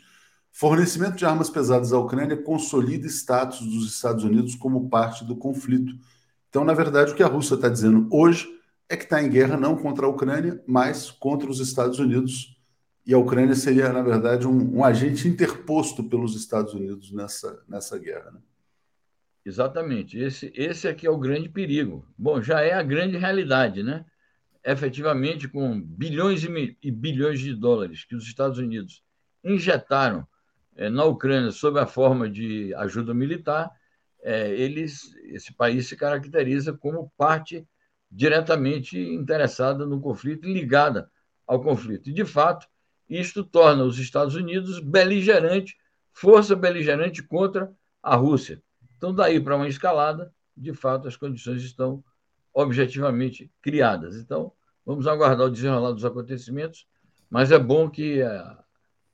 [0.58, 5.96] fornecimento de armas pesadas à Ucrânia consolida status dos Estados Unidos como parte do conflito.
[6.50, 8.50] Então, na verdade, o que a Rússia está dizendo hoje
[8.90, 12.60] é que está em guerra não contra a Ucrânia, mas contra os Estados Unidos
[13.06, 17.96] e a Ucrânia seria, na verdade, um, um agente interposto pelos Estados Unidos nessa, nessa
[18.00, 18.32] guerra.
[18.32, 18.40] Né?
[19.46, 20.18] Exatamente.
[20.18, 22.04] Esse, esse aqui é o grande perigo.
[22.18, 24.06] Bom, já é a grande realidade, né?
[24.66, 29.04] Efetivamente, com bilhões e, e bilhões de dólares que os Estados Unidos
[29.44, 30.28] injetaram
[30.90, 33.72] na Ucrânia sob a forma de ajuda militar,
[34.22, 37.68] é, eles, esse país se caracteriza como parte
[38.10, 41.10] diretamente interessada no conflito e ligada
[41.46, 42.10] ao conflito.
[42.10, 42.68] E, de fato,
[43.10, 45.76] isto torna os Estados Unidos beligerante,
[46.14, 48.62] força beligerante contra a Rússia.
[48.98, 52.04] Então, daí para uma escalada, de fato, as condições estão
[52.54, 54.16] objetivamente criadas.
[54.16, 54.52] Então,
[54.86, 56.88] vamos aguardar o desenrolar dos acontecimentos,
[57.30, 58.64] mas é bom que a,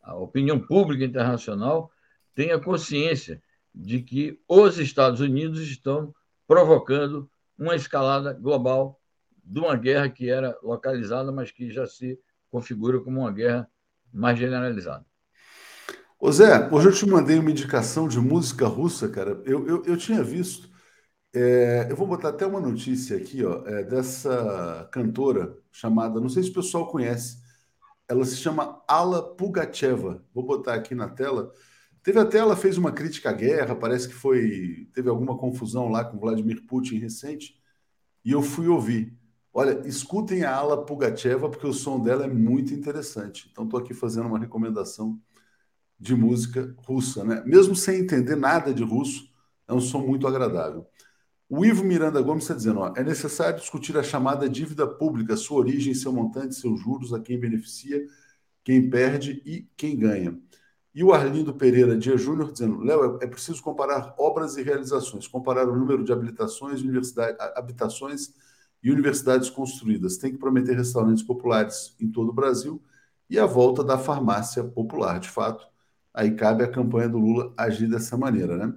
[0.03, 1.91] a opinião pública internacional
[2.35, 3.41] tenha consciência
[3.73, 6.13] de que os Estados Unidos estão
[6.47, 8.99] provocando uma escalada global
[9.43, 12.19] de uma guerra que era localizada, mas que já se
[12.51, 13.69] configura como uma guerra
[14.13, 15.05] mais generalizado.
[16.19, 19.41] Ô Zé, hoje eu te mandei uma indicação de música russa, cara.
[19.45, 20.71] Eu, eu, eu tinha visto
[21.35, 26.43] É, eu vou botar até uma notícia aqui, ó, é, dessa cantora chamada, não sei
[26.43, 27.42] se o pessoal conhece,
[28.13, 30.23] ela se chama Ala Pugacheva.
[30.33, 31.51] Vou botar aqui na tela.
[32.03, 36.05] Teve até ela fez uma crítica à guerra, parece que foi teve alguma confusão lá
[36.05, 37.59] com Vladimir Putin recente,
[38.23, 39.17] e eu fui ouvir.
[39.53, 43.49] Olha, escutem a Ala Pugacheva porque o som dela é muito interessante.
[43.51, 45.19] Então estou aqui fazendo uma recomendação
[45.99, 47.41] de música russa, né?
[47.45, 49.27] Mesmo sem entender nada de russo,
[49.67, 50.85] é um som muito agradável.
[51.49, 55.59] O Ivo Miranda Gomes está dizendo: ó, é necessário discutir a chamada dívida pública, sua
[55.59, 58.05] origem, seu montante, seus juros, a quem beneficia,
[58.63, 60.39] quem perde e quem ganha.
[60.95, 65.67] E o Arlindo Pereira Dia Júnior dizendo: Léo, é preciso comparar obras e realizações, comparar
[65.67, 68.33] o número de habilitações, universidade, habitações
[68.81, 70.17] e universidades construídas.
[70.17, 72.81] Tem que prometer restaurantes populares em todo o Brasil
[73.29, 75.19] e a volta da farmácia popular.
[75.19, 75.65] De fato,
[76.13, 78.73] aí cabe a campanha do Lula agir dessa maneira, né?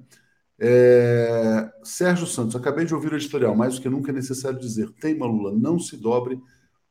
[0.58, 1.70] É...
[1.82, 5.26] Sérgio Santos, acabei de ouvir o editorial, mais do que nunca é necessário dizer: teima
[5.26, 6.40] Lula, não se dobre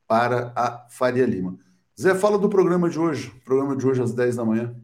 [0.07, 1.57] para a Faria Lima.
[1.99, 4.75] Zé, fala do programa de hoje, programa de hoje às 10 da manhã.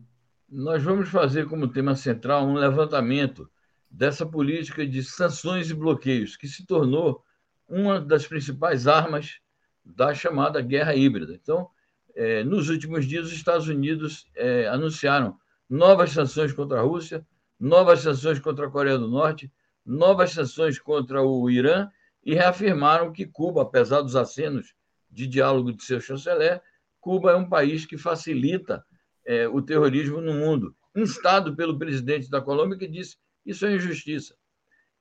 [0.49, 3.49] Nós vamos fazer como tema central um levantamento
[3.89, 7.23] dessa política de sanções e bloqueios, que se tornou
[7.67, 9.39] uma das principais armas
[9.83, 11.33] da chamada guerra híbrida.
[11.33, 11.69] Então,
[12.15, 15.37] é, nos últimos dias, os Estados Unidos é, anunciaram
[15.69, 17.25] novas sanções contra a Rússia,
[17.61, 19.51] novas sanções contra a Coreia do Norte,
[19.85, 21.87] novas sanções contra o Irã
[22.25, 24.73] e reafirmaram que Cuba, apesar dos acenos
[25.11, 26.59] de diálogo de seu chanceler,
[26.99, 28.83] Cuba é um país que facilita
[29.23, 34.35] é, o terrorismo no mundo, instado pelo presidente da Colômbia, que disse isso é injustiça.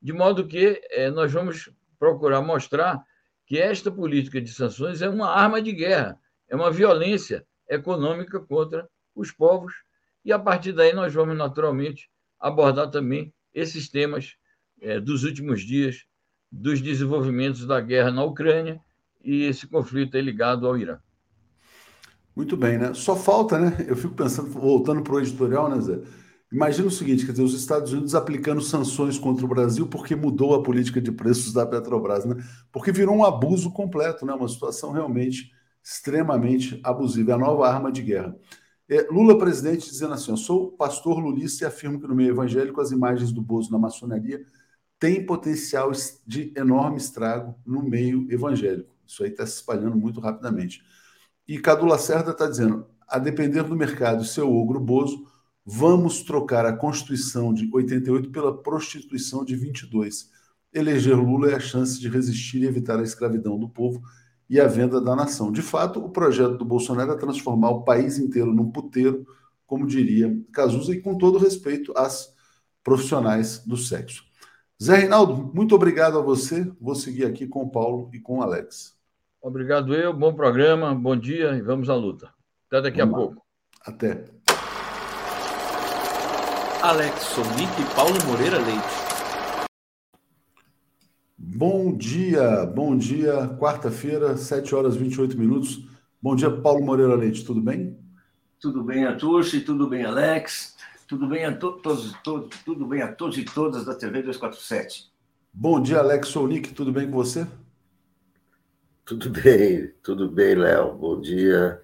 [0.01, 3.03] De modo que é, nós vamos procurar mostrar
[3.47, 8.87] que esta política de sanções é uma arma de guerra, é uma violência econômica contra
[9.15, 9.73] os povos,
[10.23, 14.35] e a partir daí nós vamos naturalmente abordar também esses temas
[14.81, 16.05] é, dos últimos dias,
[16.51, 18.81] dos desenvolvimentos da guerra na Ucrânia
[19.23, 20.99] e esse conflito ligado ao Irã.
[22.35, 22.95] Muito bem, né?
[22.95, 23.85] Só falta, né?
[23.87, 26.01] Eu fico pensando, voltando para o editorial, né, Zé?
[26.53, 30.55] Imagina o seguinte, quer dizer, os Estados Unidos aplicando sanções contra o Brasil porque mudou
[30.55, 32.37] a política de preços da Petrobras, né?
[32.73, 34.33] Porque virou um abuso completo, né?
[34.33, 38.35] Uma situação realmente extremamente abusiva, é a nova arma de guerra.
[38.91, 42.81] É, Lula presidente dizendo assim: Eu sou pastor lulista e afirmo que no meio evangélico
[42.81, 44.45] as imagens do Bozo na maçonaria
[44.99, 45.93] têm potencial
[46.27, 48.93] de enorme estrago no meio evangélico.
[49.07, 50.83] Isso aí está se espalhando muito rapidamente.
[51.47, 55.25] E Cadu Lacerda está dizendo: a depender do mercado, seu ogro Bozo,
[55.65, 60.31] vamos trocar a Constituição de 88 pela prostituição de 22.
[60.73, 64.03] Eleger Lula é a chance de resistir e evitar a escravidão do povo
[64.51, 65.53] e a venda da nação.
[65.53, 69.25] De fato, o projeto do Bolsonaro é transformar o país inteiro num puteiro,
[69.65, 72.35] como diria Cazuza, e com todo respeito às
[72.83, 74.25] profissionais do sexo.
[74.83, 76.69] Zé Reinaldo, muito obrigado a você.
[76.81, 78.99] Vou seguir aqui com o Paulo e com o Alex.
[79.41, 82.29] Obrigado eu, bom programa, bom dia e vamos à luta.
[82.67, 83.25] Até daqui vamos a lá.
[83.27, 83.47] pouco.
[83.87, 84.25] Até.
[86.83, 89.00] Alex Sonic e Paulo Moreira Leite.
[91.43, 95.83] Bom dia, bom dia, quarta-feira, 7 horas e 28 minutos.
[96.21, 97.99] Bom dia, Paulo Moreira Leite, tudo bem?
[98.61, 100.77] Tudo bem, Atushi, tudo bem, Alex,
[101.09, 105.11] tudo bem a to todos, todos, tudo bem a todos e todas da TV 247.
[105.51, 107.47] Bom dia, Alex Sounik, tudo bem com você?
[109.07, 111.81] Tudo bem, tudo bem, Léo, bom dia.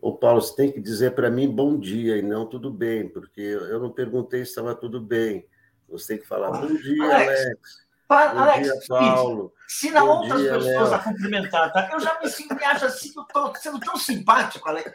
[0.00, 3.40] Ô, Paulo, você tem que dizer para mim bom dia e não tudo bem, porque
[3.40, 5.44] eu não perguntei se estava tudo bem.
[5.88, 7.40] Você tem que falar bom dia, Alex.
[7.44, 7.83] Alex.
[8.06, 9.52] Pa Alex, Dia, Paulo.
[9.66, 10.94] Ensina Bom outras dia, pessoas Léo.
[10.94, 11.88] a cumprimentar, tá?
[11.90, 14.92] Eu já me, sinto, me acho assim, eu tô sendo tão simpático, Alex.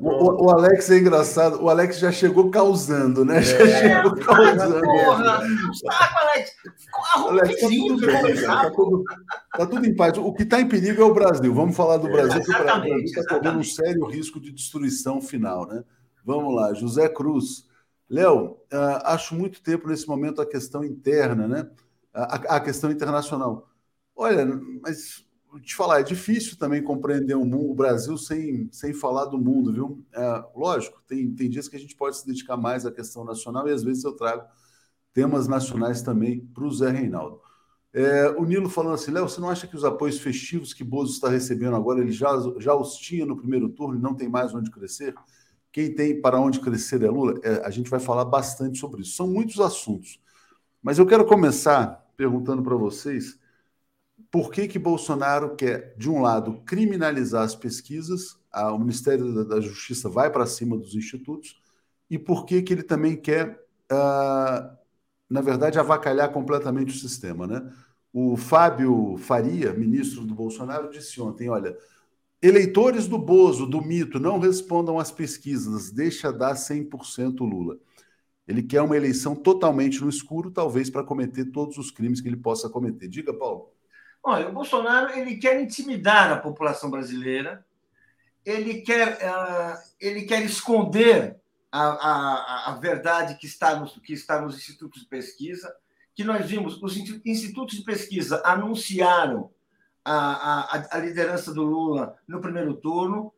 [0.00, 1.62] o, Alex é engraçado.
[1.62, 3.42] O Alex já chegou causando, né?
[3.42, 4.80] Já é, chegou causando.
[4.80, 5.40] Porra,
[5.74, 6.52] saco, Alex.
[7.28, 9.04] Alex tá tudo, bem, tá, tudo,
[9.56, 10.16] tá tudo em paz.
[10.16, 11.52] O que está em perigo é o Brasil.
[11.52, 15.66] Vamos falar do Brasil, porque o Brasil está correndo um sério risco de destruição final,
[15.66, 15.84] né?
[16.24, 17.66] Vamos lá, José Cruz.
[18.14, 21.68] Léo, uh, acho muito tempo nesse momento a questão interna, né?
[22.12, 23.68] A, a, questão internacional.
[24.14, 24.46] Olha,
[24.80, 25.26] mas
[25.64, 29.72] te falar, é difícil também compreender o, mundo, o Brasil sem, sem falar do mundo,
[29.72, 30.04] viu?
[30.12, 33.66] É, lógico, tem, tem dias que a gente pode se dedicar mais à questão nacional
[33.66, 34.44] e às vezes eu trago
[35.12, 37.40] temas nacionais também para o Zé Reinaldo.
[37.92, 41.14] É, o Nilo falando assim, Léo, você não acha que os apoios festivos que Bozo
[41.14, 44.54] está recebendo agora, ele já, já os tinha no primeiro turno e não tem mais
[44.54, 45.14] onde crescer?
[45.74, 47.34] Quem tem para onde crescer é Lula.
[47.42, 49.16] É, a gente vai falar bastante sobre isso.
[49.16, 50.20] São muitos assuntos.
[50.80, 53.36] Mas eu quero começar perguntando para vocês
[54.30, 59.60] por que, que Bolsonaro quer, de um lado, criminalizar as pesquisas, a, o Ministério da,
[59.60, 61.60] Justiça vai para cima dos institutos,
[62.08, 64.76] e por que, que ele também quer uh,
[65.28, 67.48] na verdade, avacalhar completamente o sistema.
[67.48, 67.68] Né?
[68.12, 71.76] O Fábio Faria, ministro do Bolsonaro, disse ontem: olha,
[72.44, 77.78] eleitores do Bozo, do mito, não respondam às pesquisas, deixa dar 100% Lula.
[78.46, 82.36] Ele quer uma eleição totalmente no escuro, talvez para cometer todos os crimes que ele
[82.36, 83.08] possa cometer.
[83.08, 83.72] Diga, Paulo.
[84.22, 87.64] Olha, o Bolsonaro ele quer intimidar a população brasileira,
[88.44, 91.40] ele quer, uh, ele quer esconder
[91.72, 95.74] a, a, a verdade que está, nos, que está nos institutos de pesquisa,
[96.14, 99.50] que nós vimos, os institutos de pesquisa anunciaram
[100.04, 103.32] a, a, a liderança do Lula no primeiro turno,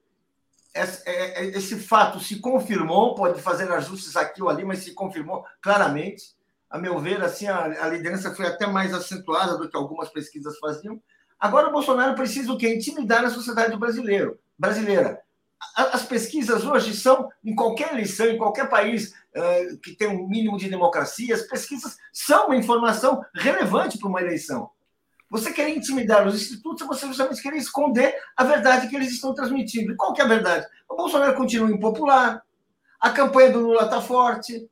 [0.75, 4.93] esse, é, é, esse, fato se confirmou, pode fazer ajustes aqui ou ali, mas se
[4.93, 6.37] confirmou claramente.
[6.69, 10.59] A meu ver, assim, a, a liderança foi até mais acentuada do que algumas pesquisas
[10.59, 11.01] faziam.
[11.39, 12.75] Agora, o Bolsonaro precisa o quê?
[12.75, 14.37] Intimidar a sociedade brasileira.
[14.59, 15.23] brasileira.
[15.75, 20.59] As pesquisas hoje são, em qualquer eleição, em qualquer país uh, que tem um mínimo
[20.59, 24.71] de democracia, as pesquisas são uma informação relevante para uma eleição.
[25.31, 29.93] Você quer intimidar os institutos, você justamente quer esconder a verdade que eles estão transmitindo.
[29.93, 30.66] E qual que é a verdade?
[30.89, 32.43] O Bolsonaro continua impopular,
[33.01, 34.68] a campanha do Lula está forte,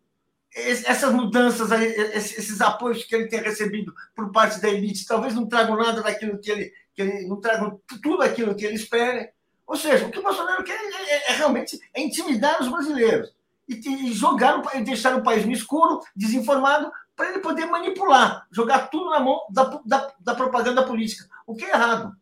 [0.55, 1.71] essas mudanças,
[2.15, 6.39] esses apoios que ele tem recebido por parte da elite, talvez não tragam nada daquilo
[6.39, 9.31] que ele, que ele não tragam tudo aquilo que ele espera.
[9.67, 13.35] Ou seja, o que o Bolsonaro quer é, é, é realmente é intimidar os brasileiros
[13.69, 19.11] e, e jogar, deixar o país no escuro, desinformado, para ele poder manipular, jogar tudo
[19.11, 22.15] na mão da, da, da propaganda política, o que é errado.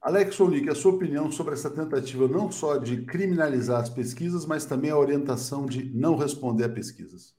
[0.00, 4.64] Alex Olic, a sua opinião sobre essa tentativa não só de criminalizar as pesquisas, mas
[4.64, 7.36] também a orientação de não responder a pesquisas?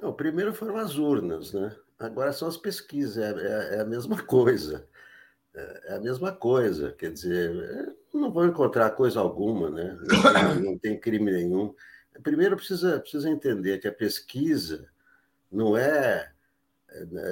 [0.00, 1.74] O primeiro foram as urnas, né?
[1.98, 4.88] Agora são as pesquisas, é, é, é a mesma coisa.
[5.52, 9.98] É, é a mesma coisa, quer dizer, não vou encontrar coisa alguma, né?
[10.00, 11.74] Não tem, não tem crime nenhum.
[12.22, 14.88] Primeiro precisa, precisa entender que a pesquisa
[15.54, 16.30] não é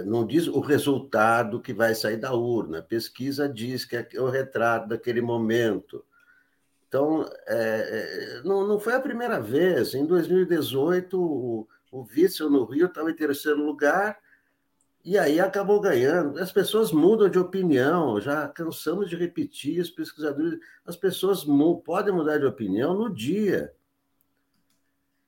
[0.06, 2.78] não diz o resultado que vai sair da urna.
[2.78, 6.04] A pesquisa diz que é o retrato daquele momento.
[6.88, 9.94] Então, é, é não, não foi a primeira vez.
[9.94, 14.18] Em 2018, o, o Witzel no Rio estava em terceiro lugar
[15.04, 16.38] e aí acabou ganhando.
[16.38, 21.44] As pessoas mudam de opinião, já cansamos de repetir, os pesquisadores, as pessoas
[21.84, 23.72] podem mudar de opinião no dia.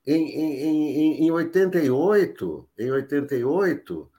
[0.06, 4.10] Em, em, em, em 88, em 88,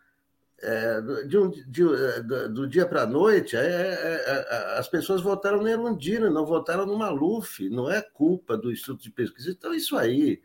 [0.61, 5.21] é, de um, de, é, do dia para a noite, é, é, é, as pessoas
[5.21, 9.51] votaram no Erundina, não votaram no Maluf, não é culpa do Instituto de Pesquisa.
[9.51, 10.41] Então, isso aí,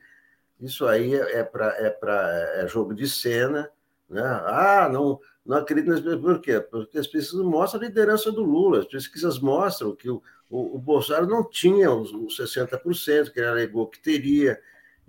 [0.60, 3.70] isso aí é para é pra, é jogo de cena.
[4.08, 4.20] Né?
[4.22, 6.20] Ah, não, não acredito nas pesquisas.
[6.20, 6.60] Por quê?
[6.60, 10.78] Porque as pesquisas mostram a liderança do Lula, as pesquisas mostram que o, o, o
[10.78, 14.60] Bolsonaro não tinha os, os 60% que ele alegou que teria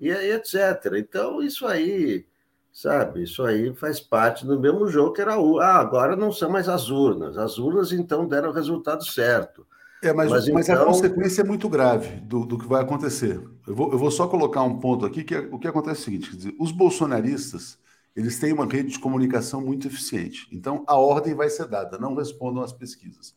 [0.01, 0.95] e, etc.
[0.97, 2.25] Então, isso aí,
[2.73, 5.59] sabe, isso aí faz parte do mesmo jogo que era o.
[5.59, 7.37] Ah, agora não são mais as urnas.
[7.37, 9.65] As urnas, então, deram o resultado certo.
[10.03, 10.81] É, mas, mas, mas então...
[10.81, 13.39] a consequência é muito grave do, do que vai acontecer.
[13.67, 16.01] Eu vou, eu vou só colocar um ponto aqui, que é, o que acontece é
[16.01, 17.79] o seguinte: dizer, os bolsonaristas
[18.15, 20.47] eles têm uma rede de comunicação muito eficiente.
[20.51, 23.33] Então, a ordem vai ser dada, não respondam às pesquisas.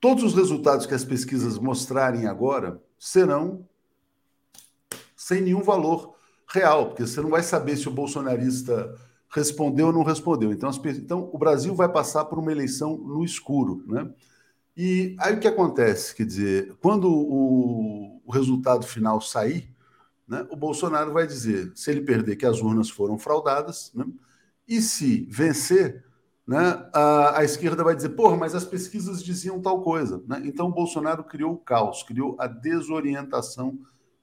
[0.00, 3.68] Todos os resultados que as pesquisas mostrarem agora serão
[5.22, 6.16] sem nenhum valor
[6.48, 8.92] real, porque você não vai saber se o bolsonarista
[9.30, 10.52] respondeu ou não respondeu.
[10.52, 14.10] Então, as, então o Brasil vai passar por uma eleição no escuro, né?
[14.76, 16.14] E aí o que acontece?
[16.14, 19.72] Quer dizer, quando o, o resultado final sair,
[20.26, 24.04] né, o Bolsonaro vai dizer, se ele perder, que as urnas foram fraudadas, né,
[24.66, 26.04] e se vencer,
[26.46, 30.22] né, a, a, esquerda vai dizer, porra, mas as pesquisas diziam tal coisa.
[30.26, 30.42] Né?
[30.46, 33.78] Então o Bolsonaro criou o caos, criou a desorientação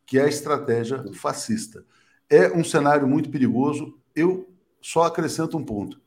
[0.09, 1.85] que é a estratégia fascista.
[2.27, 3.95] É um cenário muito perigoso.
[4.15, 4.49] Eu
[4.81, 6.01] só acrescento um ponto.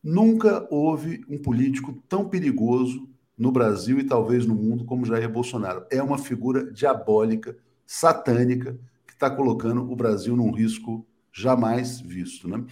[0.00, 5.84] Nunca houve um político tão perigoso no Brasil e talvez no mundo como Jair Bolsonaro.
[5.90, 12.48] É uma figura diabólica, satânica, que está colocando o Brasil num risco jamais visto.
[12.48, 12.64] Né?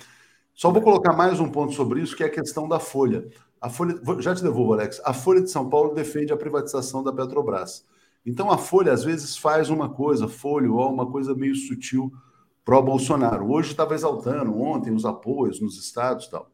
[0.55, 3.26] Só vou colocar mais um ponto sobre isso, que é a questão da Folha.
[3.61, 5.01] A Folha, já te devolvo, Alex.
[5.05, 7.84] A Folha de São Paulo defende a privatização da Petrobras.
[8.27, 12.12] Então a Folha às vezes faz uma coisa, Folha, ou uma coisa meio sutil
[12.64, 13.49] pró Bolsonaro.
[13.49, 16.51] Hoje estava exaltando, ontem os apoios nos estados, tal.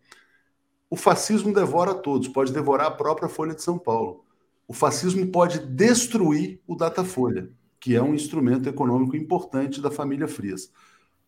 [0.90, 4.22] O fascismo devora todos, pode devorar a própria Folha de São Paulo.
[4.68, 7.50] O fascismo pode destruir o Datafolha,
[7.80, 10.70] que é um instrumento econômico importante da família Frias.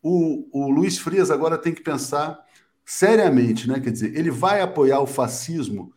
[0.03, 2.39] O, o Luiz Frias agora tem que pensar
[2.85, 3.81] seriamente, né?
[3.81, 5.95] Quer dizer, ele vai apoiar o fascismo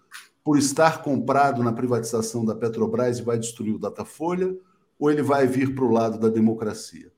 [0.47, 4.55] por estar comprado na privatização da Petrobras e vai destruir o Datafolha,
[4.97, 7.11] ou ele vai vir para o lado da democracia?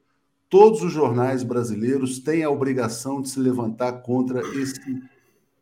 [0.49, 4.99] todos os jornais brasileiros têm a obrigação de se levantar contra esse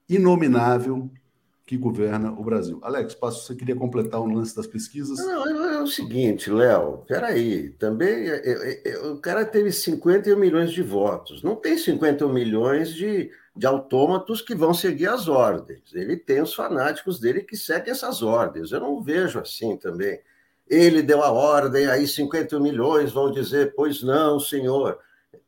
[0.07, 1.11] inominável
[1.67, 2.79] que governa o Brasil.
[2.81, 5.19] Alex, passo, você queria completar um lance das pesquisas?
[5.19, 10.71] Não, é, é o seguinte, Léo, peraí, também é, é, o cara teve 51 milhões
[10.71, 16.15] de votos, não tem 51 milhões de, de autômatos que vão seguir as ordens, ele
[16.15, 20.21] tem os fanáticos dele que seguem essas ordens, eu não vejo assim também.
[20.69, 24.99] Ele deu a ordem, aí 51 milhões vão dizer, pois não, senhor.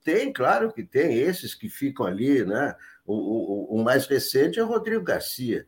[0.04, 2.74] Tem, claro que tem, esses que ficam ali, né?
[3.06, 5.66] O, o, o mais recente é o Rodrigo Garcia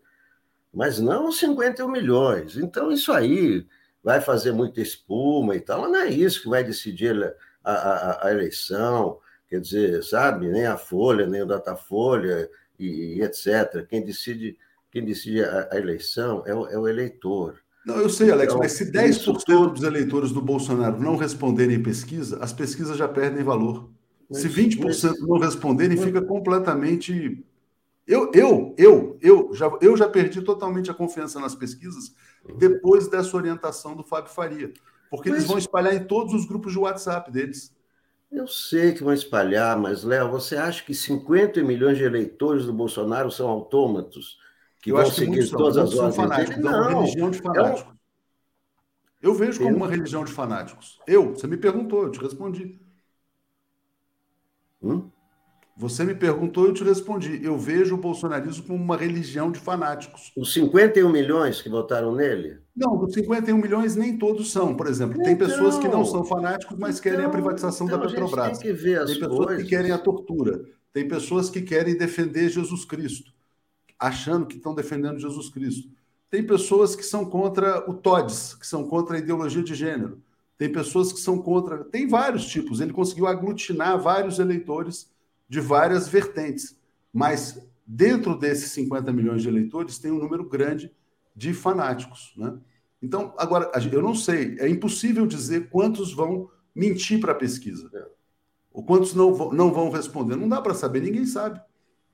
[0.73, 2.57] mas não 51 milhões.
[2.57, 3.65] Então, isso aí
[4.03, 8.27] vai fazer muita espuma e tal, mas não é isso que vai decidir a, a,
[8.27, 12.49] a eleição, quer dizer, sabe, nem a Folha, nem o Datafolha
[12.79, 13.85] e, e etc.
[13.87, 14.57] Quem decide,
[14.91, 17.59] quem decide a, a eleição é o, é o, eleitor.
[17.85, 22.37] Não, eu sei, Alex, então, mas se 10% dos eleitores do Bolsonaro não responderem pesquisa,
[22.41, 23.89] as pesquisas já perdem valor.
[24.29, 25.03] Mas, se 20% mas...
[25.21, 27.43] não responderem, fica completamente
[28.11, 32.13] eu, eu, eu, eu já, eu já perdi totalmente a confiança nas pesquisas
[32.57, 34.73] depois dessa orientação do Fábio Faria,
[35.09, 37.73] porque mas, eles vão espalhar em todos os grupos de WhatsApp deles.
[38.29, 42.73] Eu sei que vão espalhar, mas, Léo, você acha que 50 milhões de eleitores do
[42.73, 44.37] Bolsonaro são autômatos
[44.81, 46.67] que eu vão seguir todas as ordens fanáticos, dele?
[46.67, 47.83] Não, é uma religião de fanáticos.
[47.83, 47.95] É um...
[49.21, 50.99] Eu vejo como uma religião de fanáticos.
[51.07, 52.77] Eu, você me perguntou, eu te respondi.
[54.83, 55.09] Hum?
[55.75, 57.39] Você me perguntou e eu te respondi.
[57.43, 60.31] Eu vejo o bolsonarismo como uma religião de fanáticos.
[60.35, 62.59] Os 51 milhões que votaram nele?
[62.75, 64.75] Não, os 51 milhões nem todos são.
[64.75, 67.99] Por exemplo, então, tem pessoas que não são fanáticos, mas então, querem a privatização então
[67.99, 68.59] da Petrobras.
[68.59, 69.63] tem que ver as tem pessoas coisas.
[69.63, 70.61] que querem a tortura.
[70.93, 73.31] Tem pessoas que querem defender Jesus Cristo,
[73.97, 75.89] achando que estão defendendo Jesus Cristo.
[76.29, 80.21] Tem pessoas que são contra o TODS, que são contra a ideologia de gênero.
[80.57, 81.83] Tem pessoas que são contra.
[81.83, 82.79] Tem vários tipos.
[82.79, 85.10] Ele conseguiu aglutinar vários eleitores
[85.51, 86.77] de várias vertentes.
[87.11, 90.95] Mas dentro desses 50 milhões de eleitores tem um número grande
[91.35, 92.33] de fanáticos.
[92.37, 92.57] Né?
[93.03, 97.89] Então, agora, eu não sei, é impossível dizer quantos vão mentir para a pesquisa.
[97.93, 98.05] É.
[98.71, 100.37] Ou quantos não, vão, não vão responder.
[100.37, 101.59] Não dá para saber, ninguém sabe.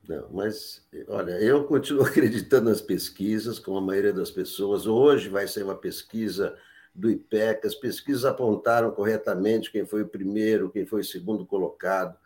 [0.08, 4.84] Não, mas, olha, eu continuo acreditando nas pesquisas, como a maioria das pessoas.
[4.84, 6.56] Hoje vai ser uma pesquisa
[6.92, 12.18] do IPEC, as pesquisas apontaram corretamente quem foi o primeiro, quem foi o segundo colocado.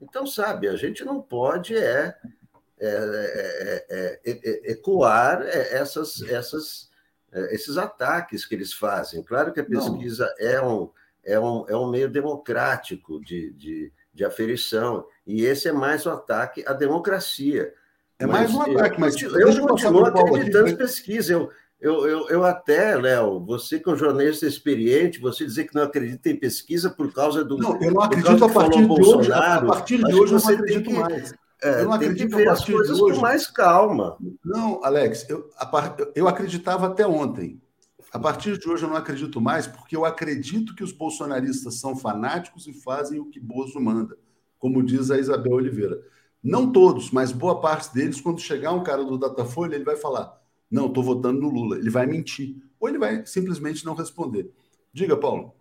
[0.00, 2.14] Então, sabe, a gente não pode é,
[2.78, 6.90] é, é, é ecoar essas, essas,
[7.50, 9.22] esses ataques que eles fazem.
[9.22, 10.90] Claro que a pesquisa é um,
[11.24, 16.10] é, um, é um meio democrático de, de, de aferição, e esse é mais um
[16.10, 17.72] ataque à democracia.
[18.18, 21.32] É mais um ataque, mas eu, eu continuo acreditando em pesquisa.
[21.32, 21.50] Eu,
[21.80, 25.82] eu, eu, eu até, Léo, você que é um jornalista experiente, você dizer que não
[25.82, 27.58] acredita em pesquisa por causa do.
[27.58, 29.32] Não, eu não acredito a partir de hoje.
[29.32, 31.34] A partir de hoje eu não acredito que, mais.
[31.62, 34.16] É, eu não acredito que ver as coisas com mais calma.
[34.44, 35.50] Não, Alex, eu,
[36.14, 37.60] eu acreditava até ontem.
[38.12, 41.94] A partir de hoje eu não acredito mais, porque eu acredito que os bolsonaristas são
[41.94, 44.16] fanáticos e fazem o que Bozo manda,
[44.58, 46.00] como diz a Isabel Oliveira.
[46.42, 50.40] Não todos, mas boa parte deles, quando chegar um cara do Datafolha, ele vai falar:
[50.70, 51.78] não, estou votando no Lula.
[51.78, 52.56] Ele vai mentir.
[52.78, 54.50] Ou ele vai simplesmente não responder.
[54.92, 55.54] Diga, Paulo.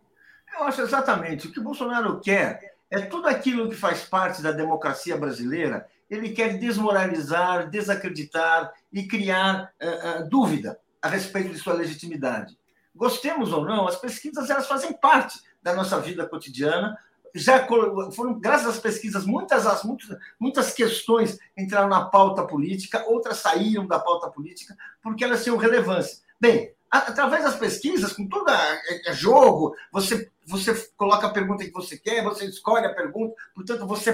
[0.54, 1.48] Eu acho exatamente.
[1.48, 5.88] O que o Bolsonaro quer é tudo aquilo que faz parte da democracia brasileira.
[6.10, 12.58] Ele quer desmoralizar, desacreditar e criar uh, uh, dúvida a respeito de sua legitimidade.
[12.96, 16.98] Gostemos ou não, as pesquisas elas fazem parte da nossa vida cotidiana,
[17.38, 17.68] já
[18.14, 24.00] foram, graças às pesquisas, muitas, muitas, muitas questões entraram na pauta política, outras saíram da
[24.00, 26.24] pauta política, porque elas tinham relevância.
[26.40, 31.72] Bem, através das pesquisas, com todo é, é jogo, você, você coloca a pergunta que
[31.72, 34.14] você quer, você escolhe a pergunta, portanto, você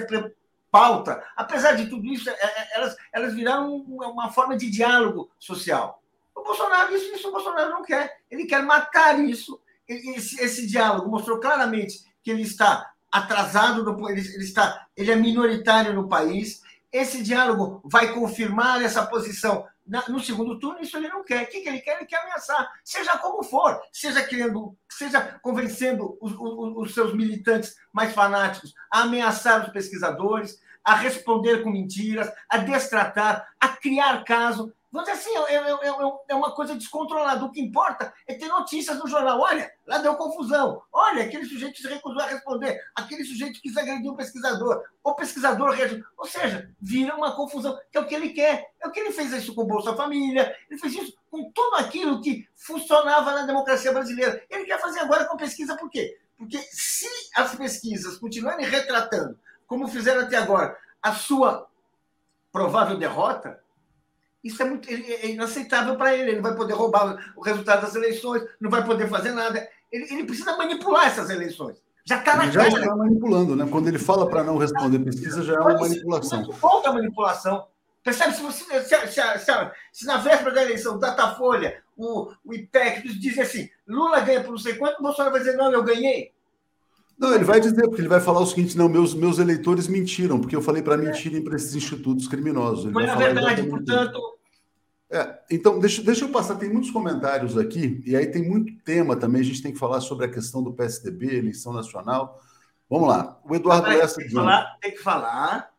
[0.71, 1.23] pauta.
[1.35, 2.37] Apesar de tudo isso, é,
[2.73, 6.01] elas, elas viraram uma forma de diálogo social.
[6.33, 8.19] O Bolsonaro, isso, isso o Bolsonaro não quer.
[8.31, 9.59] Ele quer matar isso.
[9.87, 15.15] Esse, esse diálogo mostrou claramente que ele está atrasado, do, ele, ele, está, ele é
[15.15, 16.61] minoritário no país.
[16.91, 21.43] Esse diálogo vai confirmar essa posição na, no segundo turno, isso ele não quer.
[21.43, 21.97] O que, que ele quer?
[21.97, 27.75] Ele quer ameaçar, seja como for, seja criando, seja convencendo os, os, os seus militantes
[27.91, 34.73] mais fanáticos a ameaçar os pesquisadores, a responder com mentiras, a destratar, a criar caso.
[34.91, 37.45] Vamos dizer assim, é, é, uma coisa descontrolada.
[37.45, 39.39] O que importa é ter notícias no jornal.
[39.39, 40.81] Olha, lá deu confusão.
[40.91, 42.77] Olha, aquele sujeito se recusou a responder.
[42.93, 44.83] Aquele sujeito quis agredir o pesquisador.
[45.01, 46.03] O pesquisador reagiu.
[46.17, 48.73] Ou seja, vira uma confusão, que é o que ele quer.
[48.81, 50.53] É o que ele fez isso com o Bolsa Família.
[50.69, 54.43] Ele fez isso com tudo aquilo que funcionava na democracia brasileira.
[54.49, 56.19] Ele quer fazer agora com pesquisa, por quê?
[56.37, 61.69] Porque se as pesquisas continuarem retratando, como fizeram até agora, a sua
[62.51, 63.60] provável derrota,
[64.43, 66.31] isso é, muito, é inaceitável para ele.
[66.31, 69.67] Ele não vai poder roubar o resultado das eleições, não vai poder fazer nada.
[69.91, 71.81] Ele, ele precisa manipular essas eleições.
[72.03, 73.67] Já está na já está manipulando, né?
[73.69, 76.39] Quando ele fala para não responder pesquisa, já é uma manipulação.
[76.39, 77.67] Muito bom da manipulação.
[78.03, 78.33] Percebe?
[78.33, 83.43] Se, você, se, se, se, se, na véspera da eleição, Datafolha, o, o IPEC, dizem
[83.43, 86.33] assim: Lula ganha por não sei quanto, o Bolsonaro vai dizer: não, eu ganhei.
[87.21, 90.41] Não, ele vai dizer, porque ele vai falar o seguinte: não, meus, meus eleitores mentiram,
[90.41, 92.85] porque eu falei para mentirem para esses institutos criminosos.
[92.85, 94.19] Ele Foi na verdade, portanto.
[95.07, 99.15] É, então, deixa, deixa eu passar, tem muitos comentários aqui, e aí tem muito tema
[99.15, 102.41] também, a gente tem que falar sobre a questão do PSDB, eleição nacional.
[102.89, 104.15] Vamos lá, o Eduardo Lessa.
[104.15, 105.69] Tem, que falar, tem que falar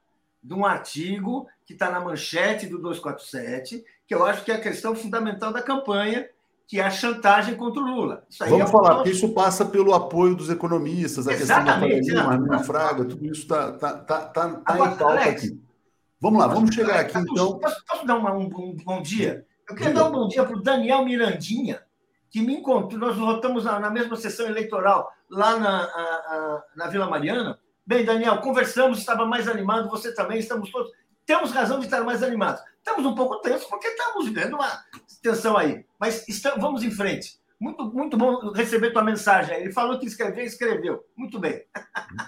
[0.43, 4.61] de um artigo que está na manchete do 247, que eu acho que é a
[4.61, 6.28] questão fundamental da campanha,
[6.66, 8.26] que é a chantagem contra o Lula.
[8.40, 12.38] Vamos é falar, porque isso passa pelo apoio dos economistas, a Exatamente, questão da Faria
[12.38, 15.60] Lima, Fraga, tudo isso está tá, tá, tá, tá em pauta Alex, aqui.
[16.20, 17.58] Vamos lá, vamos chegar aqui então.
[17.58, 19.44] Posso, posso dar uma, um, um, bom dia?
[19.68, 20.04] Eu queria Diga.
[20.04, 21.82] dar um bom dia para o Daniel Mirandinha,
[22.30, 23.00] que me encontrou.
[23.00, 27.58] Nós votamos na, na mesma sessão eleitoral lá na, a, a, na Vila Mariana.
[27.84, 30.92] Bem, Daniel, conversamos, estava mais animado, você também, estamos todos.
[31.26, 32.62] Temos razão de estar mais animados.
[32.85, 34.68] Estamos um pouco tensos, porque estamos vivendo uma
[35.22, 35.85] tensão aí.
[36.01, 37.41] Mas estamos, vamos em frente.
[37.61, 39.57] Muito, muito bom receber tua mensagem.
[39.57, 41.01] Ele falou que escreveu, escreveu.
[41.16, 41.62] Muito bem.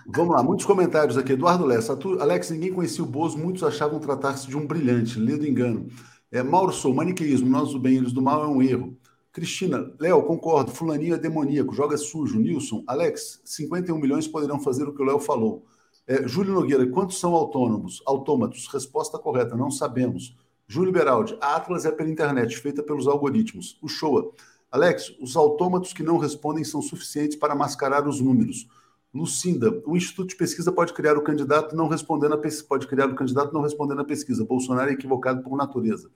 [0.07, 1.33] Vamos lá, muitos comentários aqui.
[1.33, 1.99] Eduardo Lessa.
[2.21, 5.19] Alex, ninguém conhecia o Bozo, muitos achavam tratar-se de um brilhante.
[5.19, 5.89] Lê do engano.
[6.31, 8.97] É, Mauro Sou, maniqueísmo, nós do bem, eles do mal é um erro.
[9.33, 10.71] Cristina, Léo, concordo.
[10.71, 12.39] Fulaninho é demoníaco, joga sujo.
[12.39, 15.67] Nilson, Alex, 51 milhões poderão fazer o que o Léo falou.
[16.07, 18.01] É, Júlio Nogueira, quantos são autônomos?
[18.07, 20.37] Autômatos, resposta correta, não sabemos.
[20.67, 23.79] Júlio Beraldi, a Atlas é pela internet, feita pelos algoritmos.
[23.83, 24.33] O Showa,
[24.71, 28.67] Alex, os autômatos que não respondem são suficientes para mascarar os números.
[29.12, 33.07] Lucinda, o Instituto de Pesquisa pode criar o candidato não respondendo a pesquisa, pode criar
[33.07, 34.45] o candidato não respondendo à pesquisa.
[34.45, 36.11] Bolsonaro é equivocado por natureza.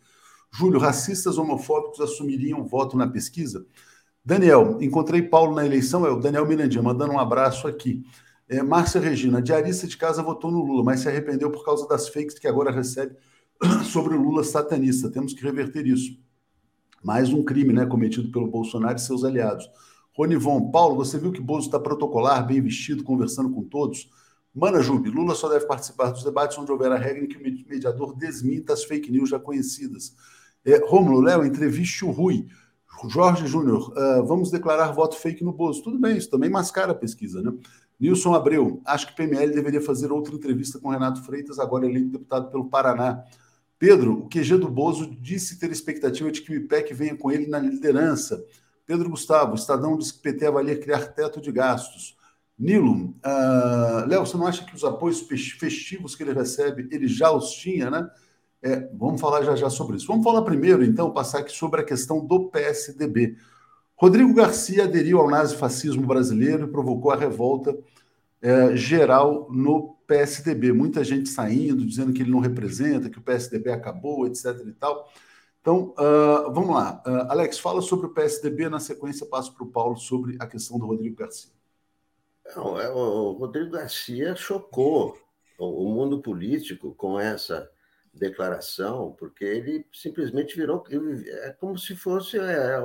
[0.50, 3.66] Júlio, racistas homofóbicos assumiriam voto na pesquisa?
[4.24, 8.02] Daniel, encontrei Paulo na eleição, é o Daniel Mirandinha, mandando um abraço aqui.
[8.48, 12.08] É, Márcia Regina, diarista de casa votou no Lula, mas se arrependeu por causa das
[12.08, 13.14] fakes que agora recebe
[13.84, 15.10] sobre o Lula satanista.
[15.10, 16.18] Temos que reverter isso.
[17.02, 19.68] Mais um crime né, cometido pelo Bolsonaro e seus aliados.
[20.16, 24.10] Ronivon, Paulo, você viu que Bozo está protocolar, bem vestido, conversando com todos?
[24.52, 27.68] Mana Jube, Lula só deve participar dos debates onde houver a regra em que o
[27.68, 30.16] mediador desminta as fake news já conhecidas.
[30.64, 32.46] É, Rômulo, Léo, entreviste o Rui.
[33.08, 35.84] Jorge Júnior, uh, vamos declarar voto fake no Bozo.
[35.84, 37.52] Tudo bem, isso também mascara a pesquisa, né?
[38.00, 42.50] Nilson Abreu, acho que PML deveria fazer outra entrevista com Renato Freitas, agora eleito deputado
[42.50, 43.24] pelo Paraná.
[43.78, 47.46] Pedro, o QG do Bozo disse ter expectativa de que o IPEC venha com ele
[47.46, 48.44] na liderança.
[48.84, 52.16] Pedro Gustavo, Estadão diz que PT avalia criar teto de gastos.
[52.58, 57.30] Nilo, uh, Léo, você não acha que os apoios festivos que ele recebe, ele já
[57.30, 58.10] os tinha, né?
[58.60, 60.08] É, vamos falar já já sobre isso.
[60.08, 63.36] Vamos falar primeiro, então, passar aqui sobre a questão do PSDB.
[63.94, 67.76] Rodrigo Garcia aderiu ao nazifascismo brasileiro e provocou a revolta
[68.42, 70.72] é, geral no PSDB.
[70.72, 74.46] Muita gente saindo, dizendo que ele não representa, que o PSDB acabou, etc.
[74.66, 75.08] e tal.
[75.60, 77.02] Então, uh, vamos lá.
[77.06, 80.78] Uh, Alex, fala sobre o PSDB, na sequência passo para o Paulo sobre a questão
[80.78, 81.52] do Rodrigo Garcia.
[82.56, 85.18] Não, é, o Rodrigo Garcia chocou
[85.58, 87.70] o mundo político com essa
[88.14, 90.82] declaração, porque ele simplesmente virou.
[90.90, 92.78] É como se fosse é,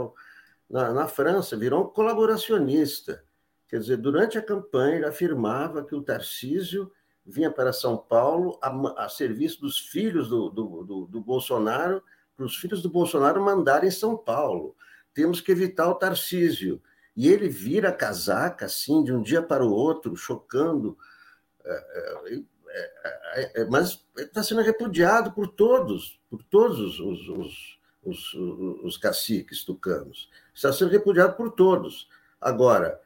[0.69, 3.23] na, na França, virou um colaboracionista.
[3.69, 6.91] Quer dizer, durante a campanha, ele afirmava que o Tarcísio
[7.25, 12.03] vinha para São Paulo a, a serviço dos filhos do, do, do, do Bolsonaro,
[12.35, 14.75] para os filhos do Bolsonaro mandarem São Paulo.
[15.13, 16.81] Temos que evitar o Tarcísio.
[17.15, 20.97] E ele vira casaca, assim, de um dia para o outro, chocando.
[21.63, 22.43] É,
[23.35, 28.33] é, é, mas está sendo repudiado por todos, por todos os, os, os,
[28.83, 30.29] os caciques tucanos.
[30.53, 32.09] Está sendo repudiado por todos.
[32.41, 32.99] Agora,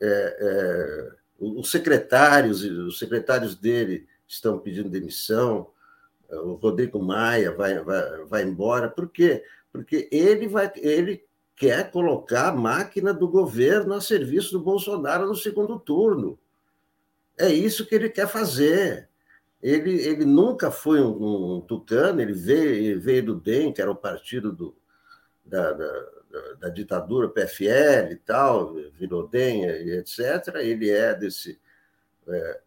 [0.00, 5.68] é, é, os secretários, os secretários dele estão pedindo demissão,
[6.30, 8.88] o Rodrigo Maia vai, vai, vai embora.
[8.88, 9.42] Por quê?
[9.72, 11.24] Porque ele, vai, ele
[11.56, 16.38] quer colocar a máquina do governo a serviço do Bolsonaro no segundo turno.
[17.38, 19.08] É isso que ele quer fazer.
[19.62, 23.90] Ele, ele nunca foi um, um tucano, ele veio, ele veio do DEM, que era
[23.90, 24.76] o partido do,
[25.44, 26.06] da, da
[26.60, 31.58] da, ditadura PFL e tal, Virodenha e etc., ele é desse.
[32.26, 32.60] Está é,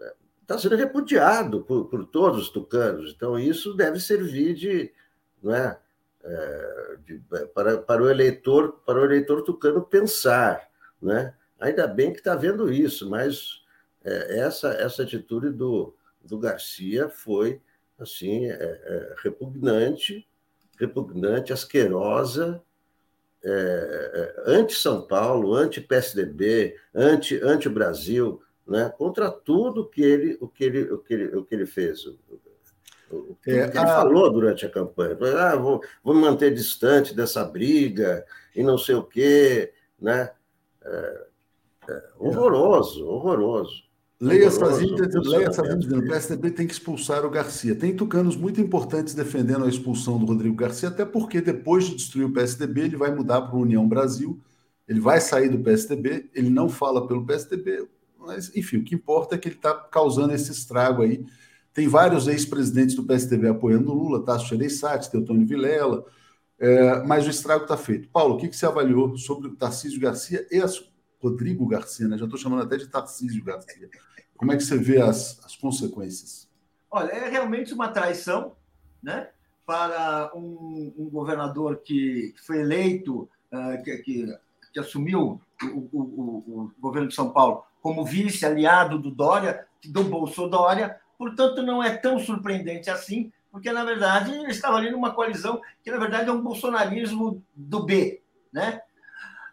[0.00, 0.14] é
[0.46, 3.12] tá sendo repudiado por, por todos os tucanos.
[3.14, 4.92] Então, isso deve servir de.
[5.42, 5.78] Não é,
[6.24, 7.18] é de,
[7.54, 10.68] para, para, o eleitor, para o eleitor tucano pensar.
[11.00, 11.34] Né?
[11.60, 13.62] Ainda bem que está vendo isso, mas
[14.04, 17.60] é, essa, essa atitude do, do Garcia foi
[17.98, 20.26] assim é, repugnante,
[20.78, 22.62] repugnante, asquerosa,
[23.44, 28.92] é, é anti-São Paulo, anti-PSDB, anti-Brasil, né?
[28.96, 32.04] contra tudo que ele, o, que ele, o, que ele, o que ele fez.
[32.06, 32.18] O,
[33.10, 33.86] o que é, ele a...
[33.86, 35.16] falou durante a campanha.
[35.38, 38.24] Ah, vou, vou me manter distante dessa briga
[38.54, 39.72] e não sei o quê.
[39.98, 40.30] Né?
[40.84, 41.26] É,
[41.88, 43.87] é horroroso, horroroso.
[44.20, 44.50] Leia
[45.52, 47.74] Sazinho dizendo que o PSDB tem que expulsar o Garcia.
[47.76, 52.24] Tem tucanos muito importantes defendendo a expulsão do Rodrigo Garcia, até porque depois de destruir
[52.24, 54.40] o PSDB, ele vai mudar para o União Brasil,
[54.88, 57.86] ele vai sair do PSDB, ele não fala pelo PSDB,
[58.18, 61.24] mas enfim, o que importa é que ele está causando esse estrago aí.
[61.72, 66.04] Tem vários ex-presidentes do PSDB apoiando o Lula, Tasso Gereissati, Teotônio Vilela,
[66.58, 68.08] é, mas o estrago está feito.
[68.08, 70.82] Paulo, o que, que você avaliou sobre o Tarcísio Garcia e as
[71.20, 72.16] Rodrigo Garcia, né?
[72.16, 73.88] já estou chamando até de Tarcísio Garcia.
[74.38, 76.48] Como é que você vê as, as consequências?
[76.90, 78.52] Olha, é realmente uma traição
[79.02, 79.28] né?
[79.66, 84.38] para um, um governador que foi eleito, uh, que, que,
[84.72, 90.04] que, assumiu o, o, o, o, governo de São Paulo como vice-aliado do Dória, do
[90.04, 95.12] Bolsonaro Dória, portanto, não é tão surpreendente assim, porque, na verdade, ele estava ali numa
[95.12, 98.22] coalizão que, na verdade, é um bolsonarismo do B,
[98.52, 98.82] né?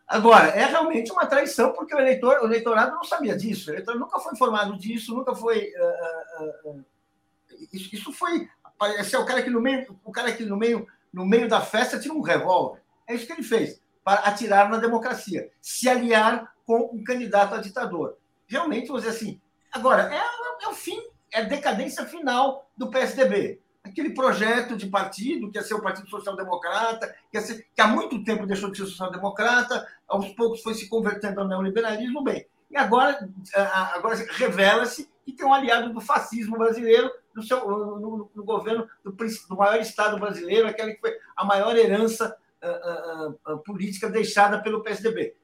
[0.07, 3.69] Agora, é realmente uma traição, porque o, eleitor, o eleitorado não sabia disso.
[3.69, 5.71] O eleitor nunca foi informado disso, nunca foi.
[5.75, 6.85] Uh, uh,
[7.73, 8.47] isso, isso, foi.
[8.77, 11.99] Parecia o cara que no meio, o cara que no meio, no meio da festa
[11.99, 12.81] tira um revólver.
[13.07, 17.61] É isso que ele fez, para atirar na democracia, se aliar com um candidato a
[17.61, 18.17] ditador.
[18.47, 19.41] Realmente, vou dizer assim.
[19.71, 21.01] Agora, é, é o fim,
[21.31, 26.09] é a decadência final do PSDB aquele projeto de partido, que ia ser o Partido
[26.09, 30.73] Social Democrata, que, ser, que há muito tempo deixou de ser social-democrata, aos poucos foi
[30.73, 32.47] se convertendo ao neoliberalismo, bem.
[32.69, 33.29] E agora,
[33.93, 39.11] agora revela-se que tem um aliado do fascismo brasileiro no, seu, no, no governo do,
[39.11, 44.61] do, maior Estado brasileiro, aquele que foi a maior herança uh, uh, uh, política deixada
[44.61, 45.35] pelo PSDB,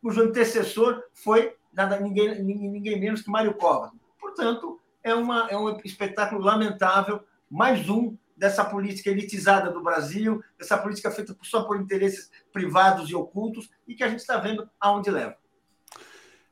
[0.00, 3.90] cujo antecessor foi nada, ninguém, ninguém menos que Mário Covas.
[4.18, 10.78] Portanto, é, uma, é um espetáculo lamentável mais um dessa política elitizada do Brasil, dessa
[10.78, 15.10] política feita só por interesses privados e ocultos, e que a gente está vendo aonde
[15.10, 15.36] leva.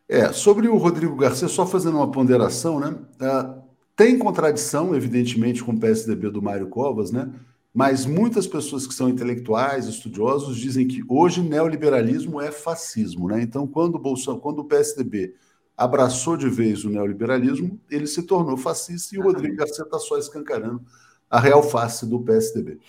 [0.07, 2.89] É, sobre o Rodrigo Garcia, só fazendo uma ponderação, né?
[2.89, 3.63] Uh,
[3.95, 7.31] tem contradição, evidentemente, com o PSDB do Mário Covas, né?
[7.73, 13.43] Mas muitas pessoas que são intelectuais, estudiosos, dizem que hoje neoliberalismo é fascismo, né?
[13.43, 15.35] Então, quando o, Bolsonaro, quando o PSDB
[15.79, 20.19] abraçou de vez o neoliberalismo, ele se tornou fascista e o Rodrigo Garcia está só
[20.19, 20.83] escancarando
[21.31, 22.81] a real face do PSDB.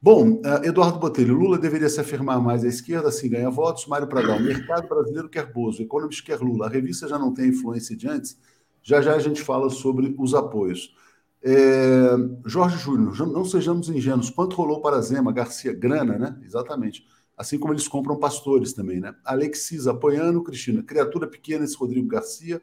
[0.00, 3.86] Bom, uh, Eduardo Botelho, Lula deveria se afirmar mais à esquerda, assim ganha votos.
[3.86, 6.66] Mário Pradal, o mercado brasileiro quer Bozo, Economist quer Lula.
[6.66, 8.38] A revista já não tem influência de antes?
[8.82, 10.94] Já já a gente fala sobre os apoios.
[11.42, 12.10] É,
[12.44, 14.28] Jorge Júnior, não sejamos ingênuos.
[14.28, 15.72] Quanto rolou para Zema, Garcia?
[15.72, 16.38] Grana, né?
[16.44, 17.06] Exatamente
[17.36, 19.14] assim como eles compram pastores também, né?
[19.24, 22.60] Alexis apoiando, Cristina, criatura pequena, esse Rodrigo Garcia,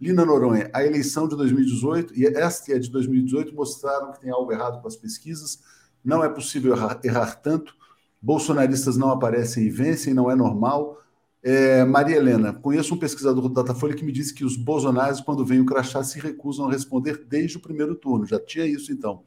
[0.00, 4.52] Lina Noronha, a eleição de 2018 e esta é de 2018 mostraram que tem algo
[4.52, 5.60] errado com as pesquisas,
[6.04, 7.74] não é possível errar, errar tanto,
[8.20, 11.00] bolsonaristas não aparecem e vencem, não é normal.
[11.42, 15.44] É, Maria Helena, conheço um pesquisador do Datafolha que me disse que os bolsonaristas, quando
[15.44, 18.24] vem o crachá, se recusam a responder desde o primeiro turno.
[18.24, 19.22] Já tinha isso, então.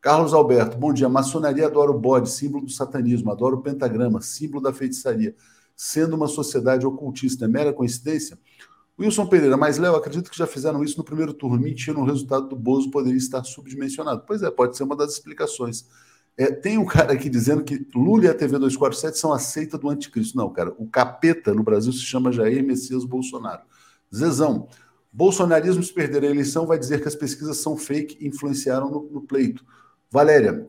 [0.00, 1.08] Carlos Alberto, bom dia.
[1.08, 5.34] Maçonaria adora o bode, símbolo do satanismo, adora o pentagrama, símbolo da feitiçaria.
[5.74, 8.38] Sendo uma sociedade ocultista, é mera coincidência?
[8.98, 11.58] Wilson Pereira, mas Léo, acredito que já fizeram isso no primeiro turno.
[11.58, 14.22] Mentira, o resultado do Bozo poderia estar subdimensionado.
[14.26, 15.86] Pois é, pode ser uma das explicações.
[16.36, 19.76] É, tem um cara aqui dizendo que Lula e a TV 247 são a seita
[19.76, 20.36] do anticristo.
[20.36, 23.62] Não, cara, o capeta no Brasil se chama Jair Messias Bolsonaro.
[24.14, 24.68] Zezão,
[25.12, 29.02] bolsonarismo se perder a eleição vai dizer que as pesquisas são fake e influenciaram no,
[29.10, 29.64] no pleito.
[30.10, 30.66] Valéria,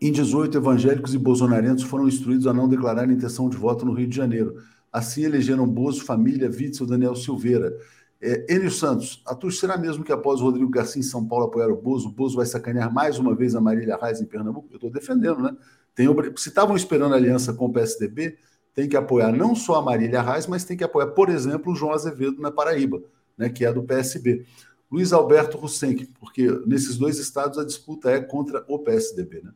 [0.00, 4.08] em 18, evangélicos e bolsonarentos foram instruídos a não declarar intenção de voto no Rio
[4.08, 4.56] de Janeiro.
[4.92, 7.76] Assim elegeram Bozo, família, Witzel, Daniel Silveira.
[8.20, 11.68] É, Enio Santos, a será mesmo que após o Rodrigo Garcia em São Paulo apoiar
[11.68, 14.68] o Bozo, o Bozo vai sacanear mais uma vez a Marília Reis em Pernambuco?
[14.70, 15.56] Eu estou defendendo, né?
[15.94, 16.06] Tem,
[16.36, 18.38] se estavam esperando aliança com o PSDB,
[18.74, 21.74] tem que apoiar não só a Marília Reis, mas tem que apoiar, por exemplo, o
[21.74, 23.02] João Azevedo na Paraíba,
[23.36, 24.46] né, que é do PSB.
[24.92, 29.40] Luiz Alberto Roussenck, porque nesses dois estados a disputa é contra o PSDB.
[29.42, 29.50] Né?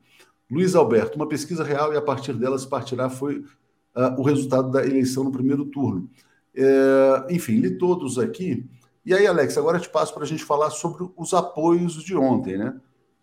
[0.50, 4.82] Luiz Alberto, uma pesquisa real e a partir delas partirá foi uh, o resultado da
[4.82, 6.08] eleição no primeiro turno.
[6.54, 8.64] É, enfim, li todos aqui.
[9.04, 12.56] E aí, Alex, agora te passo para a gente falar sobre os apoios de ontem,
[12.56, 12.74] né?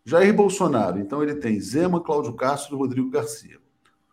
[0.06, 3.58] Jair Bolsonaro, então ele tem Zema, Cláudio Castro e Rodrigo Garcia.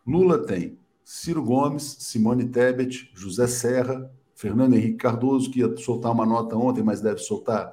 [0.07, 6.25] Lula tem Ciro Gomes, Simone Tebet, José Serra, Fernando Henrique Cardoso, que ia soltar uma
[6.25, 7.71] nota ontem, mas deve soltar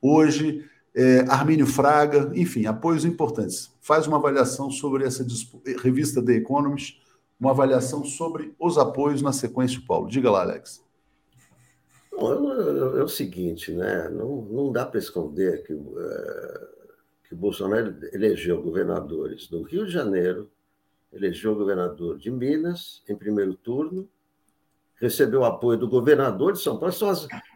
[0.00, 0.64] hoje.
[0.94, 3.72] É, Armínio Fraga, enfim, apoios importantes.
[3.80, 5.24] Faz uma avaliação sobre essa
[5.80, 7.00] revista The Economist,
[7.38, 10.08] uma avaliação sobre os apoios na sequência, Paulo.
[10.08, 10.82] Diga lá, Alex.
[12.18, 14.08] É, o seguinte, né?
[14.08, 16.68] não, não dá para esconder que, é,
[17.28, 20.50] que o Bolsonaro elegeu governadores do Rio de Janeiro,
[21.12, 24.08] elegeu governador de Minas em primeiro turno,
[24.96, 26.92] recebeu apoio do governador de São Paulo.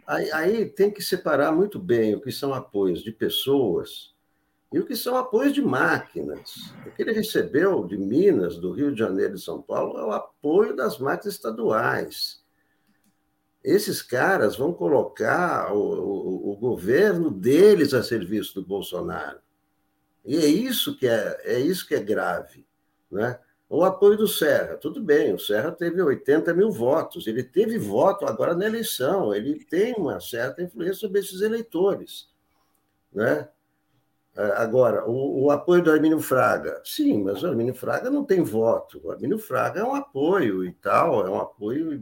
[0.06, 4.12] Aí, aí, tem que separar muito bem o que são apoios de pessoas
[4.72, 6.74] e o que são apoios de máquinas.
[6.86, 10.04] O que ele recebeu de Minas, do Rio de Janeiro e de São Paulo é
[10.04, 12.42] o apoio das máquinas estaduais.
[13.62, 19.38] Esses caras vão colocar o, o, o governo deles a serviço do Bolsonaro.
[20.24, 22.66] E é isso que é, é isso que é grave.
[23.10, 23.38] Né?
[23.74, 28.26] O apoio do Serra, tudo bem, o Serra teve 80 mil votos, ele teve voto
[28.26, 32.28] agora na eleição, ele tem uma certa influência sobre esses eleitores.
[33.10, 33.48] Né?
[34.56, 39.00] Agora, o, o, apoio do Armínio Fraga, sim, mas o Armínio Fraga não tem voto.
[39.02, 41.98] O Armínio Fraga é um apoio e tal, é um apoio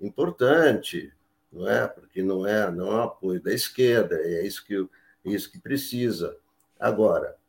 [0.00, 1.12] importante,
[1.52, 1.86] não é?
[1.86, 5.60] Porque não é, não é um apoio da esquerda, é isso que, é isso que
[5.60, 6.36] precisa.
[6.76, 7.47] Agora, é,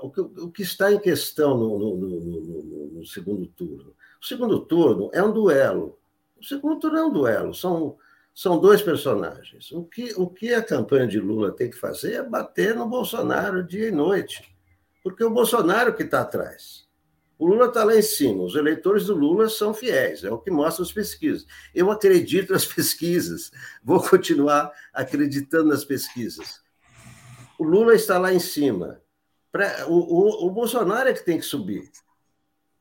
[0.00, 3.94] o que, o que está em questão no, no, no, no, segundo turno?
[4.20, 5.98] O segundo turno é um duelo.
[6.40, 7.54] O segundo turno é um duelo.
[7.54, 7.96] São,
[8.34, 9.70] são dois personagens.
[9.72, 13.62] O que, o que a campanha de Lula tem que fazer é bater no Bolsonaro
[13.62, 14.56] dia e noite.
[15.02, 16.84] Porque é o Bolsonaro que está atrás.
[17.38, 18.42] O Lula está lá em cima.
[18.42, 21.46] Os eleitores do Lula são fiéis, é o que mostram as pesquisas.
[21.74, 23.50] Eu acredito nas pesquisas,
[23.82, 26.62] vou continuar acreditando nas pesquisas.
[27.58, 29.03] O Lula está lá em cima
[29.54, 31.88] Pra, o, o, o Bolsonaro é que tem que subir.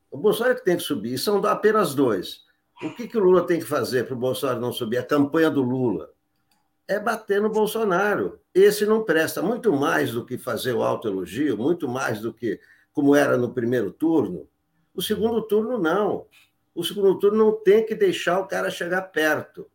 [0.10, 1.14] O Bolsonaro é que tem que subir.
[1.14, 2.40] E são apenas dois.
[2.82, 4.98] O que, que o Lula tem que fazer para o Bolsonaro não subir?
[4.98, 6.10] A campanha do Lula
[6.88, 8.40] é bater no Bolsonaro.
[8.56, 12.60] Esse não presta muito mais do que fazer o autoelogio, muito mais do que
[12.92, 14.50] como era no primeiro turno.
[14.96, 16.26] O segundo turno, não.
[16.74, 19.70] O segundo turno não tem que deixar o cara chegar perto.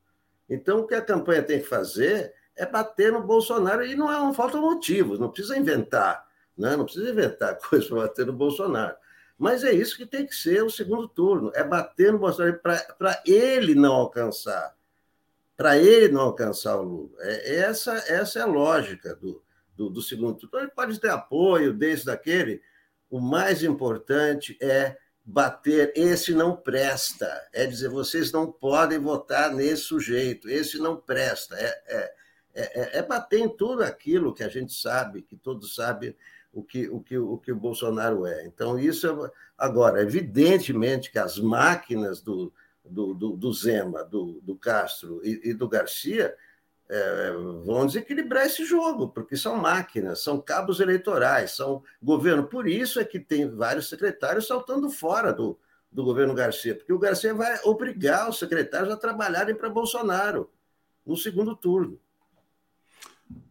[0.51, 4.17] Então, o que a campanha tem que fazer é bater no Bolsonaro e não, é,
[4.17, 6.27] não falta motivos, não precisa inventar.
[6.59, 6.77] Né?
[6.77, 8.97] Não precisa inventar coisa para bater no Bolsonaro.
[9.39, 13.23] Mas é isso que tem que ser o segundo turno: é bater no Bolsonaro para
[13.25, 14.77] ele não alcançar.
[15.57, 17.17] Para ele não alcançar o Lula.
[17.21, 19.43] É, essa, essa é a lógica do,
[19.77, 20.49] do, do segundo turno.
[20.49, 22.61] Então, ele pode ter apoio desse, daquele.
[23.11, 25.93] O mais importante é bater.
[25.97, 27.29] Esse não presta.
[27.53, 30.49] É dizer, vocês não podem votar nesse sujeito.
[30.49, 31.57] Esse não presta.
[31.57, 32.15] É, é,
[32.55, 36.15] é, é bater em tudo aquilo que a gente sabe, que todos sabem
[36.59, 38.45] o que o, que, o, que o Bolsonaro é.
[38.47, 39.31] Então, isso é.
[39.57, 42.53] Agora, evidentemente que as máquinas do,
[42.85, 46.35] do, do, do Zema, do, do Castro e, e do Garcia
[46.89, 47.33] é,
[47.65, 52.45] vão desequilibrar esse jogo, porque são máquinas, são cabos eleitorais, são governo.
[52.45, 55.59] Por isso é que tem vários secretários saltando fora do,
[55.93, 60.51] do governo Garcia, porque o Garcia vai obrigar os secretários a trabalharem para Bolsonaro
[61.07, 61.99] no segundo turno.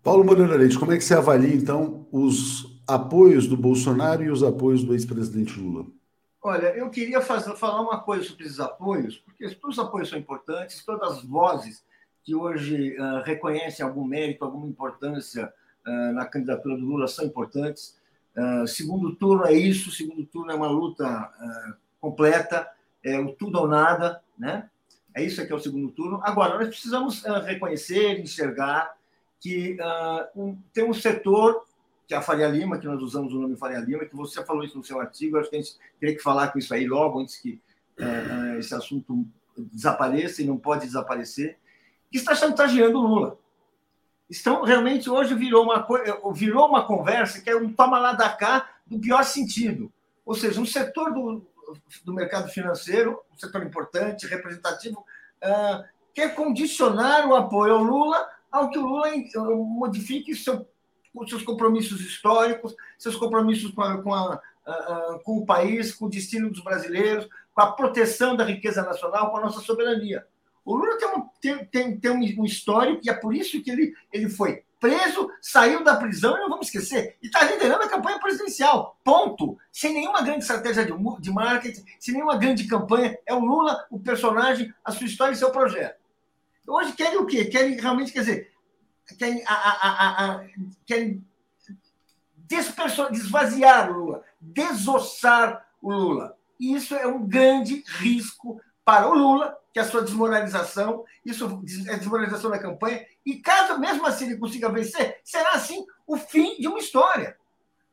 [0.01, 4.41] Paulo Moreira Leite, como é que você avalia, então, os apoios do Bolsonaro e os
[4.41, 5.85] apoios do ex-presidente Lula?
[6.41, 10.17] Olha, eu queria fazer, falar uma coisa sobre esses apoios, porque todos os apoios são
[10.17, 11.83] importantes, todas as vozes
[12.23, 15.51] que hoje uh, reconhecem algum mérito, alguma importância
[15.85, 17.97] uh, na candidatura do Lula são importantes.
[18.35, 21.31] Uh, segundo turno é isso, segundo turno é uma luta
[21.99, 22.69] completa,
[23.03, 24.69] é o tudo ou nada, né?
[25.13, 26.21] É isso que é o segundo turno.
[26.23, 28.95] Agora, nós precisamos reconhecer, enxergar
[29.39, 29.75] que
[30.35, 31.65] um, tem um setor
[32.07, 34.63] que é a Faria Lima, que nós usamos o nome Faria Lima, que você falou
[34.63, 37.19] isso no seu artigo, acho que a gente teria que falar com isso aí logo,
[37.19, 37.61] antes que
[37.99, 39.27] é, esse assunto
[39.57, 41.57] desapareça e não pode desaparecer,
[42.09, 43.37] que está chantageando o Lula.
[44.29, 45.85] Estão, realmente, hoje virou uma,
[46.33, 49.91] virou uma conversa que é um toma lá da cá do pior sentido.
[50.25, 51.45] Ou seja, um setor do,
[52.05, 54.99] do mercado financeiro, um setor importante, representativo,
[55.43, 55.83] uh,
[56.13, 59.11] quer condicionar o apoio ao Lula ao que o Lula
[59.57, 60.67] modifique seu
[61.13, 64.41] com seus compromissos históricos, seus compromissos com, a, com, a,
[65.23, 69.37] com o país, com o destino dos brasileiros, com a proteção da riqueza nacional, com
[69.37, 70.25] a nossa soberania.
[70.63, 73.93] O Lula tem um, tem, tem, tem um histórico e é por isso que ele,
[74.11, 78.19] ele foi preso, saiu da prisão e não vamos esquecer, e está liderando a campanha
[78.19, 78.97] presidencial.
[79.03, 79.57] Ponto.
[79.71, 83.17] Sem nenhuma grande estratégia de, de marketing, sem nenhuma grande campanha.
[83.25, 85.97] É o Lula, o personagem, a sua história e seu projeto.
[86.67, 87.45] Hoje querem o quê?
[87.45, 88.51] Querem realmente, quer dizer,
[89.15, 90.43] querem, a, a, a,
[93.11, 96.37] desvaziar o Lula, desossar o Lula.
[96.59, 101.61] E isso é um grande risco para o Lula, que é a sua desmoralização, isso
[101.87, 106.59] é desmoralização da campanha, e caso mesmo assim ele consiga vencer, será assim o fim
[106.59, 107.37] de uma história.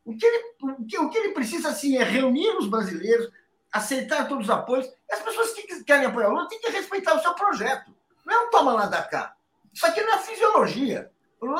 [0.03, 3.29] O que ele, o que, o que ele precisa assim, é reunir os brasileiros,
[3.71, 7.13] aceitar todos os apoios, e as pessoas que querem apoiar o Lula têm que respeitar
[7.15, 7.93] o seu projeto.
[8.25, 9.34] Não é um toma lá da cá.
[9.75, 11.11] Isso aqui não é fisiologia.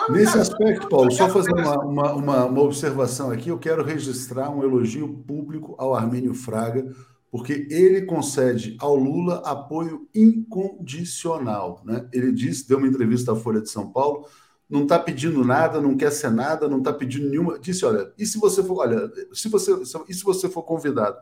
[0.09, 4.63] Nesse aspecto, Paulo, só fazer uma, uma, uma, uma, observação aqui, eu quero registrar um
[4.63, 6.89] elogio público ao Armênio Fraga,
[7.29, 11.81] porque ele concede ao Lula apoio incondicional.
[11.83, 12.07] Né?
[12.13, 14.25] Ele disse, deu uma entrevista à Folha de São Paulo,
[14.69, 17.59] não está pedindo nada, não quer ser nada, não está pedindo nenhuma.
[17.59, 19.71] Disse: olha, e se você for, olha, se você,
[20.07, 21.17] e se você for convidado?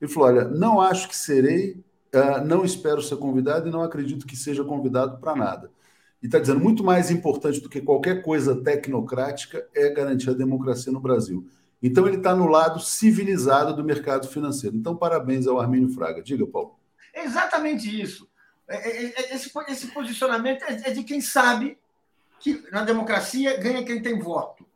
[0.00, 1.84] Ele falou: olha, não acho que serei,
[2.14, 5.70] uh, não espero ser convidado e não acredito que seja convidado para nada.
[6.22, 10.92] E está dizendo muito mais importante do que qualquer coisa tecnocrática é garantir a democracia
[10.92, 11.48] no Brasil.
[11.82, 14.76] Então ele está no lado civilizado do mercado financeiro.
[14.76, 16.22] Então, parabéns ao Armínio Fraga.
[16.22, 16.76] Diga, Paulo.
[17.14, 18.28] É exatamente isso.
[18.68, 21.78] É, é, é, esse, posicionamento é de quem sabe
[22.38, 24.66] que na democracia ganha quem tem voto.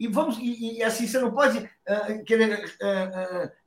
[0.00, 1.70] E vamos e, assim você não pode
[2.26, 2.64] querer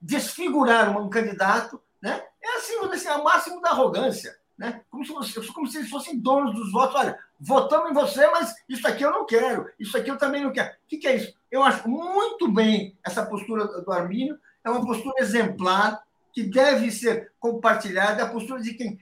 [0.02, 2.22] desfigurar um candidato, né?
[2.44, 4.82] É assim, assim, é o máximo da arrogância, né?
[4.90, 6.96] Como se, como se eles fossem donos dos votos.
[6.96, 10.52] Olha, votamos em você, mas isso aqui eu não quero, isso aqui eu também não
[10.52, 10.70] quero.
[10.70, 11.34] O que, que é isso?
[11.52, 16.04] Eu acho muito bem essa postura do Armínio, é uma postura exemplar
[16.34, 19.00] que deve ser compartilhada, a postura de quem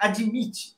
[0.00, 0.76] admite,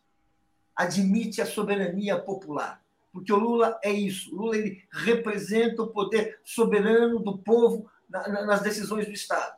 [0.77, 2.83] admite a soberania popular
[3.13, 4.35] porque o Lula é isso.
[4.35, 9.57] O Lula ele representa o poder soberano do povo nas decisões do Estado.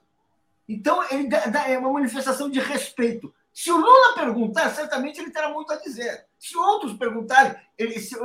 [0.69, 3.33] Então, ele é uma manifestação de respeito.
[3.55, 6.27] Se o Lula perguntar, certamente ele terá muito a dizer.
[6.39, 8.17] Se outros perguntarem, ele se,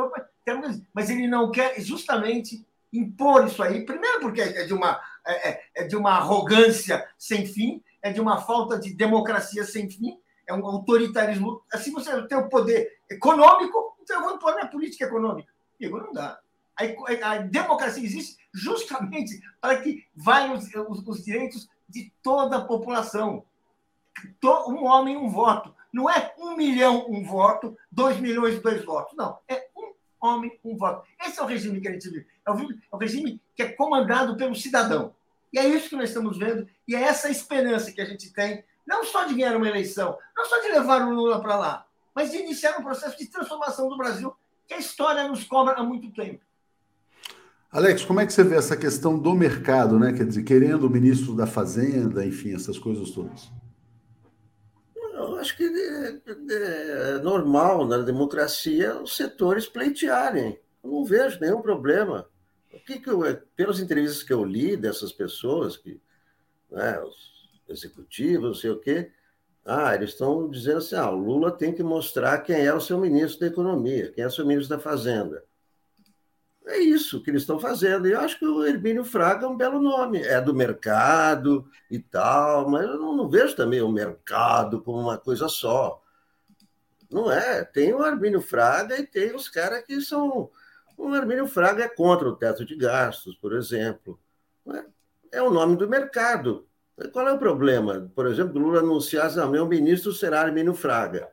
[0.91, 3.85] mas ele não quer justamente impor isso aí.
[3.85, 8.19] Primeiro, porque é de uma, é, é, é de uma arrogância sem fim, é de
[8.19, 11.61] uma falta de democracia sem fim, é um autoritarismo.
[11.71, 15.53] Assim você tem o poder econômico, então eu vou impor minha política econômica.
[15.79, 16.39] Digo, não dá.
[16.75, 22.65] A, a, democracia existe justamente para que valham os, os, os, direitos de toda a
[22.65, 23.45] população.
[24.67, 25.73] Um homem, um voto.
[25.91, 29.15] Não é um milhão, um voto, dois milhões, dois votos.
[29.17, 29.39] Não.
[29.47, 31.03] É um homem, um voto.
[31.25, 32.27] Esse é o regime que a gente vive.
[32.45, 35.13] É o, é o regime que é comandado pelo cidadão.
[35.51, 38.63] E é isso que nós estamos vendo, e é essa esperança que a gente tem,
[38.85, 42.31] não só de ganhar uma eleição, não só de levar o Lula para lá, mas
[42.31, 44.33] de iniciar um processo de transformação do Brasil
[44.67, 46.41] que a história nos cobra há muito tempo.
[47.71, 50.11] Alex, como é que você vê essa questão do mercado, né?
[50.11, 53.51] Quer dizer, querendo o ministro da Fazenda, enfim, essas coisas todas?
[55.39, 60.59] Acho que é, é, é normal na democracia os setores pleitearem.
[60.83, 62.27] Eu não vejo nenhum problema.
[62.73, 63.21] O que, que eu,
[63.55, 65.99] pelas entrevistas que eu li dessas pessoas, que,
[66.69, 69.11] né, os executivos, não sei o quê,
[69.65, 72.97] ah, eles estão dizendo assim: ah, o Lula tem que mostrar quem é o seu
[72.97, 75.43] ministro da Economia, quem é o seu ministro da Fazenda.
[76.69, 78.07] É isso que eles estão fazendo.
[78.07, 80.21] E eu acho que o Hermínio Fraga é um belo nome.
[80.21, 85.17] É do mercado e tal, mas eu não, não vejo também o mercado como uma
[85.17, 85.99] coisa só.
[87.09, 87.63] Não é.
[87.63, 90.51] Tem o Hermínio Fraga e tem os caras que são.
[90.95, 94.19] O Hermínio Fraga é contra o teto de gastos, por exemplo.
[95.31, 96.67] É o nome do mercado.
[97.11, 98.11] Qual é o problema?
[98.13, 101.31] Por exemplo, Lula anunciar, ah, meu ministro será Armínio Fraga.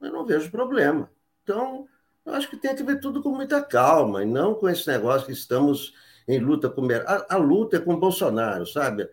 [0.00, 1.10] Eu não vejo problema.
[1.42, 1.88] Então,
[2.26, 5.26] eu acho que tem que ver tudo com muita calma, e não com esse negócio
[5.26, 5.94] que estamos
[6.26, 6.86] em luta com...
[7.06, 9.08] A, a luta é com Bolsonaro, sabe?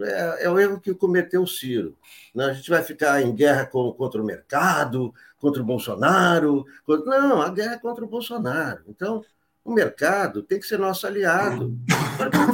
[0.00, 1.96] É, é, o erro que cometeu o Ciro.
[2.34, 2.46] Né?
[2.46, 6.64] A gente vai ficar em guerra com, contra o mercado, contra o Bolsonaro.
[6.84, 7.20] Contra...
[7.20, 8.80] Não, a guerra é contra o Bolsonaro.
[8.88, 9.22] Então,
[9.64, 11.78] o mercado tem que ser nosso aliado.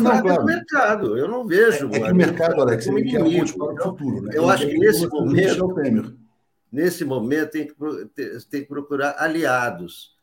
[0.01, 0.45] Não, claro.
[0.45, 1.17] mercado.
[1.17, 1.89] Eu não vejo.
[1.93, 4.23] É, é que o mercado, Alex, ele quer ponte para o futuro.
[4.23, 4.33] Né?
[4.35, 6.19] Eu acho que nesse momento,
[6.73, 7.75] nesse momento tem que,
[8.51, 10.17] tem que procurar aliados.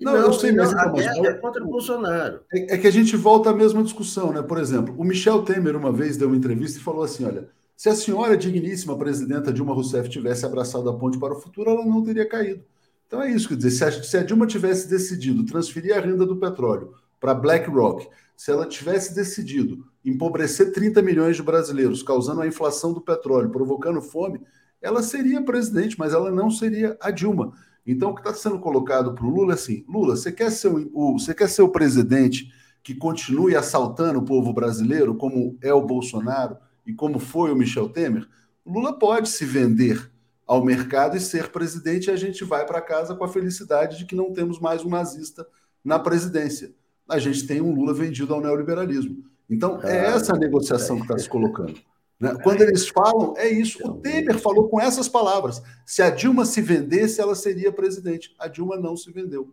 [0.00, 2.40] Não, não, eu sei, mas, a guerra é contra o Bolsonaro.
[2.52, 4.40] É, é, que a gente volta à mesma discussão, né?
[4.40, 7.88] Por exemplo, o Michel Temer uma vez deu uma entrevista e falou assim: olha, se
[7.88, 12.02] a senhora digníssima presidenta Dilma Rousseff tivesse abraçado a ponte para o futuro, ela não
[12.02, 12.64] teria caído.
[13.06, 16.24] Então é isso, quer dizer, se a, se a Dilma tivesse decidido transferir a renda
[16.24, 22.46] do petróleo para BlackRock, se ela tivesse decidido empobrecer 30 milhões de brasileiros, causando a
[22.46, 24.40] inflação do petróleo, provocando fome,
[24.80, 27.52] ela seria presidente, mas ela não seria a Dilma.
[27.86, 30.68] Então, o que está sendo colocado para o Lula é assim: Lula, você quer, ser
[30.68, 32.52] o, você quer ser o presidente
[32.82, 36.56] que continue assaltando o povo brasileiro, como é o Bolsonaro
[36.86, 38.26] e como foi o Michel Temer?
[38.64, 40.10] Lula pode se vender
[40.46, 44.04] ao mercado e ser presidente, e a gente vai para casa com a felicidade de
[44.04, 45.46] que não temos mais um nazista
[45.84, 46.74] na presidência.
[47.08, 49.24] A gente tem um Lula vendido ao neoliberalismo.
[49.48, 51.74] Então, é essa a negociação que está se colocando.
[52.20, 52.36] Né?
[52.42, 53.82] Quando eles falam, é isso.
[53.82, 55.62] O Temer falou com essas palavras.
[55.86, 58.34] Se a Dilma se vendesse, ela seria presidente.
[58.38, 59.50] A Dilma não se vendeu.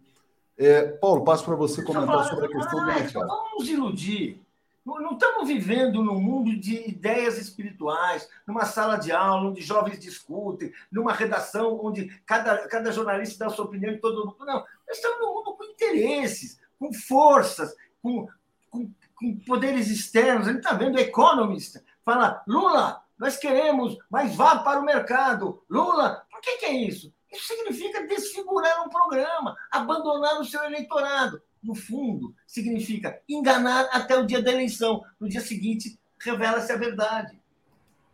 [0.58, 3.28] É, Paulo, passo para você comentar sobre a questão do mercado.
[3.28, 4.42] Vamos nos iludir.
[4.86, 10.72] Não estamos vivendo num mundo de ideias espirituais, numa sala de aula onde jovens discutem,
[10.90, 14.38] numa redação onde cada, cada jornalista dá a sua opinião e todo mundo.
[14.40, 18.28] Não, nós estamos num mundo com interesses, com forças, com,
[18.70, 20.48] com, com poderes externos.
[20.48, 25.62] A gente está vendo o Economist fala: Lula, nós queremos, mas vá para o mercado.
[25.70, 27.14] Lula, por que, que é isso?
[27.30, 34.26] Isso significa desfigurar um programa, abandonar o seu eleitorado no fundo, significa enganar até o
[34.26, 35.04] dia da eleição.
[35.20, 37.38] No dia seguinte, revela-se a verdade.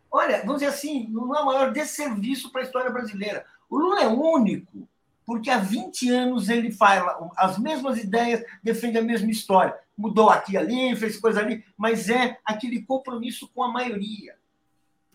[0.10, 3.46] Olha, vamos dizer assim, não é o maior desserviço para a história brasileira.
[3.70, 4.88] O Lula é único,
[5.26, 9.78] porque há 20 anos ele fala as mesmas ideias, defende a mesma história.
[9.98, 14.36] Mudou aqui ali, fez coisa ali, mas é aquele compromisso com a maioria.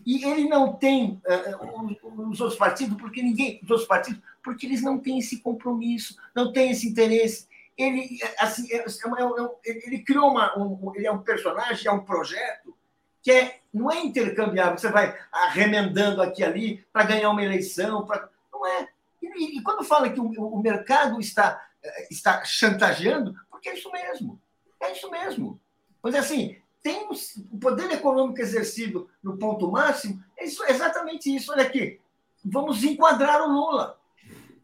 [0.05, 4.81] E ele não tem uh, os outros partidos, porque ninguém, os outros partidos, porque eles
[4.81, 7.49] não têm esse compromisso, não têm esse interesse
[7.79, 12.03] ele, assim, é, é, é, ele criou uma, um, ele é um personagem, é um
[12.03, 12.75] projeto
[13.21, 18.27] que é, não é intercambiável, você vai arremendando aqui ali para ganhar uma eleição, pra,
[18.51, 18.89] não é.
[19.21, 21.65] E, e, quando fala que o, o, mercado está,
[22.11, 24.41] está chantageando, porque é isso mesmo,
[24.81, 25.59] é isso mesmo.
[26.01, 31.51] Mas assim, tem o poder econômico exercido no ponto máximo, é isso, exatamente isso.
[31.51, 31.99] Olha aqui,
[32.43, 33.99] vamos enquadrar o Lula.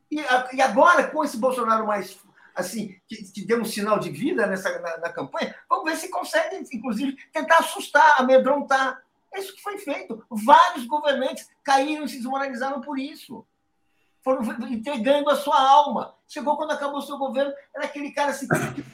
[0.09, 0.17] E,
[0.53, 2.17] e agora, com esse Bolsonaro mais
[2.55, 6.09] assim, que, que deu um sinal de vida nessa, na, na, campanha, vamos ver se
[6.09, 9.03] consegue, inclusive, tentar assustar, amedrontar.
[9.33, 10.23] É isso que foi feito.
[10.29, 13.45] Vários governantes caíram e se desmoralizaram por isso.
[14.23, 14.41] Foram
[14.71, 16.14] entregando a sua alma.
[16.27, 18.47] Chegou quando acabou o seu governo, era aquele cara assim.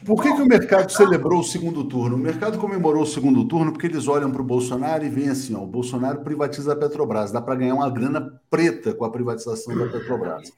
[0.06, 2.18] Por que, que o mercado celebrou o segundo turno?
[2.18, 5.56] O mercado comemorou o segundo turno porque eles olham para o Bolsonaro e veem assim:
[5.56, 9.78] ó, o Bolsonaro privatiza a Petrobras, dá para ganhar uma grana preta com a privatização
[9.78, 10.52] da Petrobras.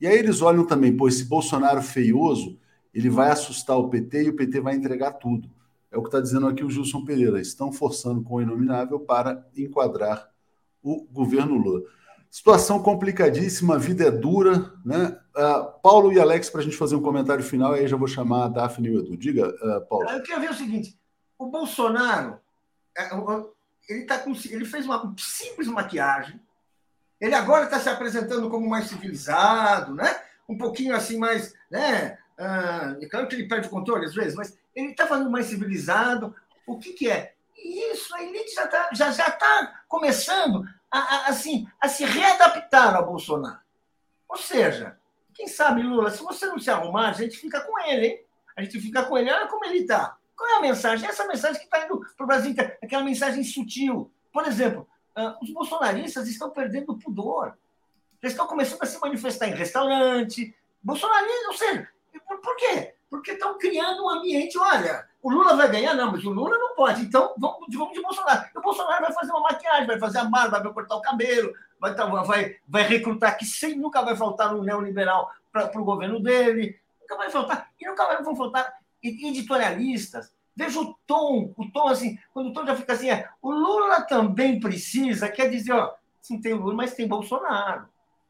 [0.00, 2.58] E aí eles olham também, pô, esse Bolsonaro feioso,
[2.92, 5.48] ele vai assustar o PT e o PT vai entregar tudo.
[5.90, 7.40] É o que está dizendo aqui o Gilson Pereira.
[7.40, 10.28] Estão forçando com o inominável para enquadrar
[10.82, 11.82] o governo Lula.
[12.34, 15.16] Situação complicadíssima, a vida é dura, né?
[15.36, 18.46] Uh, Paulo e Alex, para a gente fazer um comentário final, aí já vou chamar
[18.46, 19.16] a Daphne e o Edu.
[19.16, 20.10] Diga, uh, Paulo.
[20.10, 20.98] Eu quero ver o seguinte:
[21.38, 22.40] o Bolsonaro,
[22.98, 23.08] é,
[23.88, 26.40] ele, tá com, ele fez uma simples maquiagem,
[27.20, 30.20] ele agora está se apresentando como mais civilizado, né?
[30.48, 32.18] Um pouquinho assim mais, né?
[33.00, 36.34] É claro que ele perde o controle às vezes, mas ele está falando mais civilizado.
[36.66, 37.32] O que, que é?
[37.56, 42.94] Isso, a elite já está já, já tá começando a, a, assim, a se readaptar
[42.94, 43.58] ao Bolsonaro.
[44.28, 44.96] Ou seja,
[45.34, 48.24] quem sabe, Lula, se você não se arrumar, a gente fica com ele, hein?
[48.56, 50.16] A gente fica com ele, olha como ele está.
[50.36, 51.08] Qual é a mensagem?
[51.08, 54.12] Essa mensagem que está indo para o Brasil, aquela mensagem sutil.
[54.32, 54.88] Por exemplo,
[55.18, 57.58] uh, os bolsonaristas estão perdendo o pudor.
[58.22, 60.56] Eles estão começando a se manifestar em restaurante.
[60.80, 61.88] Bolsonaristas, ou seja,
[62.24, 62.94] por quê?
[63.10, 64.56] Porque estão criando um ambiente.
[64.56, 67.02] Olha, o Lula vai ganhar, não, mas o Lula não pode.
[67.02, 68.48] Então, vamos, vamos de Bolsonaro.
[68.54, 71.52] E o Bolsonaro vai fazer uma maquiagem, vai fazer a barba, vai cortar o cabelo,
[71.80, 76.20] vai, tá, vai, vai recrutar, que sem, nunca vai faltar um neoliberal para o governo
[76.20, 76.78] dele.
[77.00, 77.70] Nunca vai faltar.
[77.80, 78.72] E nunca vai, vão faltar
[79.02, 83.50] editorialistas Veja o tom, o tom assim, quando o tom já fica assim, é, o
[83.50, 87.88] Lula também precisa, quer dizer, ó, sim, tem Lula, mas tem Bolsonaro.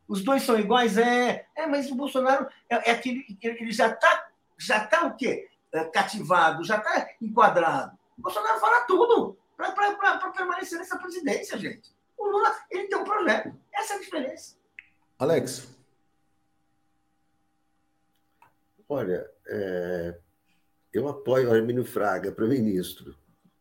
[0.08, 4.28] Os dois são iguais, é, é mas o Bolsonaro é, é aquele, ele já está
[4.56, 5.48] já tá o quê?
[5.74, 7.98] É, cativado, já está enquadrado.
[8.16, 11.92] O Bolsonaro fala tudo para permanecer nessa presidência, gente.
[12.16, 13.52] O Lula, ele tem um projeto.
[13.74, 14.54] Essa é a diferença.
[15.18, 15.68] Alex.
[18.88, 20.16] Olha, é,
[20.92, 23.16] eu apoio o Armínio Fraga para ministro.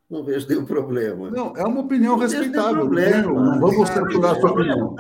[0.07, 1.31] Não vejo nenhum problema.
[1.31, 2.81] Não, é uma opinião não respeitável.
[2.81, 3.33] Problema.
[3.33, 4.95] Não vamos censurar sua opinião.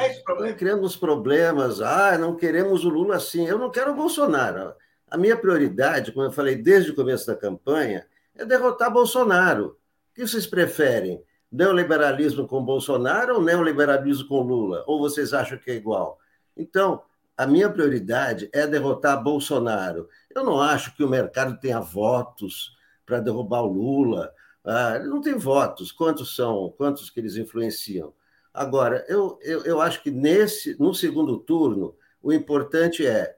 [0.57, 1.79] Criamos problemas.
[1.79, 3.45] Ah, não queremos o Lula assim.
[3.45, 4.73] Eu não quero o Bolsonaro.
[5.13, 8.03] A minha prioridade, como eu falei desde o começo da campanha,
[8.33, 9.77] é derrotar Bolsonaro.
[10.09, 11.23] O que vocês preferem?
[11.51, 14.83] Neoliberalismo com Bolsonaro ou neoliberalismo com Lula?
[14.87, 16.17] Ou vocês acham que é igual?
[16.57, 17.03] Então,
[17.37, 20.09] a minha prioridade é derrotar Bolsonaro.
[20.33, 22.75] Eu não acho que o mercado tenha votos
[23.05, 24.33] para derrubar o Lula.
[24.65, 25.91] Ah, ele não tem votos.
[25.91, 26.73] Quantos são?
[26.75, 28.15] Quantos que eles influenciam?
[28.51, 33.37] Agora, eu, eu, eu acho que nesse, no segundo turno, o importante é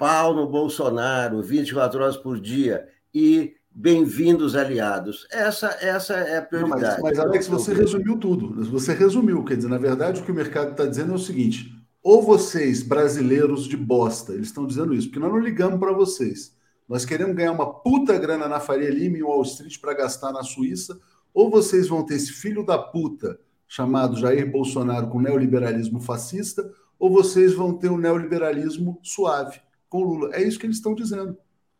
[0.00, 5.28] pau no Bolsonaro, 24 horas por dia, e bem-vindos aliados.
[5.30, 6.96] Essa, essa é a prioridade.
[6.96, 8.64] Não, mas, mas, Alex, você resumiu tudo.
[8.70, 9.44] Você resumiu.
[9.44, 11.70] Quer dizer, na verdade, o que o mercado está dizendo é o seguinte:
[12.02, 16.56] ou vocês, brasileiros de bosta, eles estão dizendo isso, porque nós não ligamos para vocês.
[16.88, 20.42] Nós queremos ganhar uma puta grana na Faria Lima e Wall Street para gastar na
[20.42, 20.98] Suíça,
[21.34, 27.10] ou vocês vão ter esse filho da puta chamado Jair Bolsonaro com neoliberalismo fascista, ou
[27.10, 29.60] vocês vão ter um neoliberalismo suave
[29.90, 30.30] com Lula.
[30.32, 31.36] É isso que eles estão dizendo.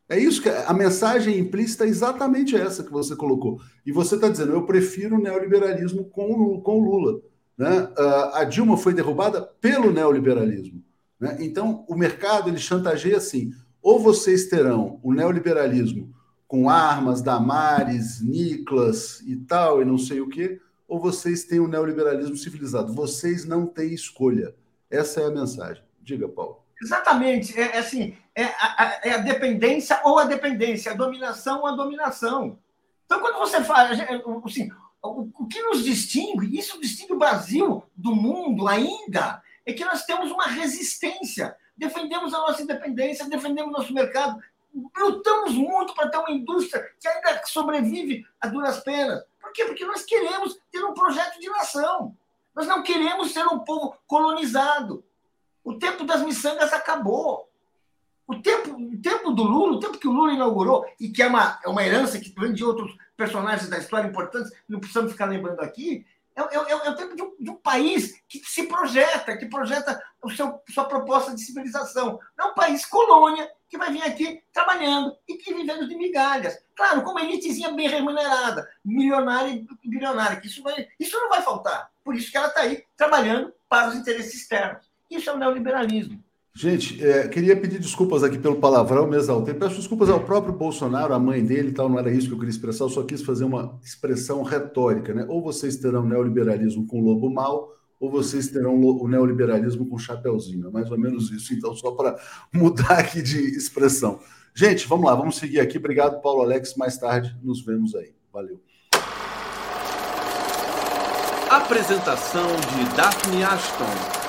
[0.08, 3.60] É isso que a mensagem implícita é exatamente essa que você colocou.
[3.86, 7.20] E você está dizendo, eu prefiro o neoliberalismo com, com Lula.
[7.56, 7.82] Né?
[7.96, 10.82] Uh, a Dilma foi derrubada pelo neoliberalismo.
[11.18, 11.36] Né?
[11.38, 16.12] Então, o mercado ele chantageia assim: ou vocês terão o neoliberalismo
[16.48, 21.68] com armas, Damares, Niklas e tal, e não sei o quê, ou vocês têm o
[21.68, 22.92] neoliberalismo civilizado.
[22.92, 24.52] Vocês não têm escolha.
[24.90, 25.84] Essa é a mensagem.
[26.02, 26.59] Diga, Paulo.
[26.80, 27.58] Exatamente.
[27.58, 31.76] É, é assim, é a, é a, dependência ou a dependência, a dominação ou a
[31.76, 32.58] dominação.
[33.04, 34.70] Então, quando você fala, assim,
[35.02, 40.30] o, que nos distingue, isso distingue o Brasil do mundo ainda, é que nós temos
[40.30, 41.56] uma resistência.
[41.76, 44.40] Defendemos a nossa independência, defendemos nosso mercado,
[44.96, 49.24] lutamos muito para ter uma indústria que ainda sobrevive a duras penas.
[49.40, 49.64] Por quê?
[49.64, 52.16] Porque nós queremos ter um projeto de nação.
[52.54, 55.04] Nós não queremos ser um povo colonizado.
[55.70, 57.48] O tempo das miçangas acabou.
[58.26, 61.28] O tempo, o tempo do Lula, o tempo que o Lula inaugurou, e que é
[61.28, 65.26] uma, é uma herança que vem de outros personagens da história importantes, não precisamos ficar
[65.26, 68.64] lembrando aqui, é, é, é, é o tempo de um, de um, país que se
[68.64, 70.02] projeta, que projeta
[70.34, 72.18] seu, sua proposta de civilização.
[72.36, 76.58] Não é um país colônia que vai vir aqui trabalhando e que vivendo de migalhas.
[76.74, 81.42] Claro, com uma elitezinha bem remunerada, milionária e bilionária, que isso, vai, isso não vai
[81.42, 81.90] faltar.
[82.02, 84.89] Por isso que ela está aí trabalhando para os interesses externos.
[85.10, 86.22] Isso é o neoliberalismo.
[86.54, 89.54] Gente, é, queria pedir desculpas aqui pelo palavrão, me exaltei.
[89.54, 92.38] Peço desculpas ao próprio Bolsonaro, a mãe dele e tal, não era isso que eu
[92.38, 95.24] queria expressar, eu só quis fazer uma expressão retórica, né?
[95.28, 100.68] Ou vocês terão neoliberalismo com lobo mal, ou vocês terão o neoliberalismo com chapeuzinho.
[100.68, 102.18] É mais ou menos isso, então, só para
[102.52, 104.20] mudar aqui de expressão.
[104.54, 105.78] Gente, vamos lá, vamos seguir aqui.
[105.78, 106.74] Obrigado, Paulo Alex.
[106.74, 108.12] Mais tarde nos vemos aí.
[108.32, 108.60] Valeu.
[111.48, 114.19] Apresentação de Daphne Ashton.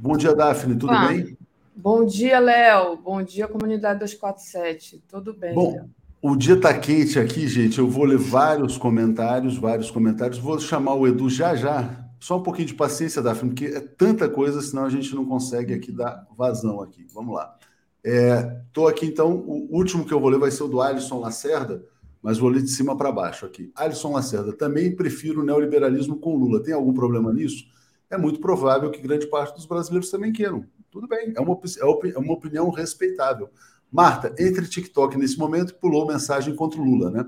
[0.00, 1.36] Bom dia, Daphne, tudo ah, bem?
[1.74, 2.96] Bom dia, Léo.
[2.96, 5.02] Bom dia, comunidade 247.
[5.08, 5.52] Tudo bem?
[5.52, 5.90] Bom, Léo?
[6.22, 7.80] o dia está quente aqui, gente.
[7.80, 10.38] Eu vou ler vários comentários, vários comentários.
[10.38, 12.06] Vou chamar o Edu já já.
[12.20, 15.74] Só um pouquinho de paciência, Daphne, porque é tanta coisa, senão a gente não consegue
[15.74, 17.04] aqui dar vazão aqui.
[17.12, 17.56] Vamos lá.
[18.04, 19.32] Estou é, aqui, então.
[19.34, 21.84] O último que eu vou ler vai ser o do Alisson Lacerda,
[22.22, 23.72] mas vou ler de cima para baixo aqui.
[23.74, 26.62] Alisson Lacerda, também prefiro o neoliberalismo com Lula.
[26.62, 27.64] Tem algum problema nisso?
[28.10, 30.64] É muito provável que grande parte dos brasileiros também queiram.
[30.90, 33.50] Tudo bem, é uma, é, é uma opinião respeitável.
[33.90, 37.26] Marta, entre TikTok nesse momento, pulou mensagem contra o Lula, né?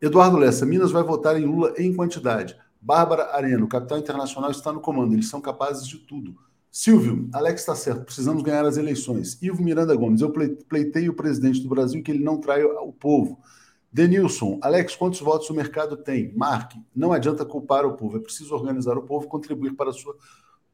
[0.00, 2.56] Eduardo Lessa, Minas vai votar em Lula em quantidade.
[2.80, 6.36] Bárbara Areno, capital internacional está no comando, eles são capazes de tudo.
[6.72, 9.40] Silvio, Alex está certo, precisamos ganhar as eleições.
[9.40, 10.32] Ivo Miranda Gomes, eu
[10.68, 13.38] pleitei o presidente do Brasil que ele não trai o povo.
[13.92, 16.32] Denilson, Alex, quantos votos o mercado tem?
[16.34, 19.92] Mark, não adianta culpar o povo, é preciso organizar o povo e contribuir para a
[19.92, 20.16] sua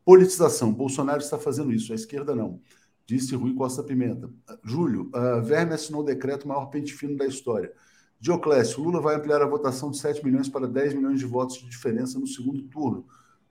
[0.04, 0.72] politização.
[0.72, 2.60] Bolsonaro está fazendo isso, a esquerda não.
[3.04, 4.30] Disse Rui Costa Pimenta.
[4.62, 7.72] Júlio, uh, Verme assinou o decreto maior pente fino da história.
[8.20, 11.68] Dioclésio, Lula vai ampliar a votação de 7 milhões para 10 milhões de votos de
[11.68, 13.04] diferença no segundo turno.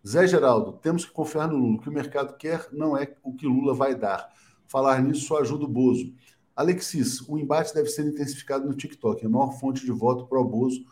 [0.07, 1.75] Zé Geraldo, temos que confiar no Lula.
[1.75, 4.29] O que o mercado quer não é o que Lula vai dar.
[4.67, 6.13] Falar nisso só ajuda o Bozo.
[6.57, 10.83] Alexis, o embate deve ser intensificado no TikTok, a maior fonte de voto pro Bozo,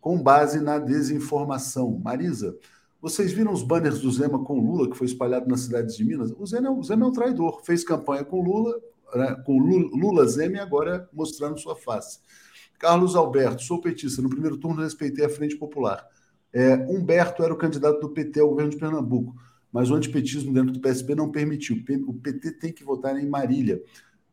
[0.00, 2.00] com base na desinformação.
[2.02, 2.56] Marisa,
[3.02, 6.32] vocês viram os banners do Zema com Lula, que foi espalhado nas cidades de Minas?
[6.38, 8.80] O Zema, é o Zema é um traidor, fez campanha com Lula,
[9.12, 12.20] né, com Lula, Zema e agora mostrando sua face.
[12.78, 14.22] Carlos Alberto, sou petista.
[14.22, 16.06] No primeiro turno respeitei a Frente Popular.
[16.52, 19.34] É, Humberto era o candidato do PT ao governo de Pernambuco,
[19.72, 21.76] mas o antipetismo dentro do PSB não permitiu.
[22.06, 23.82] O PT tem que votar em Marília.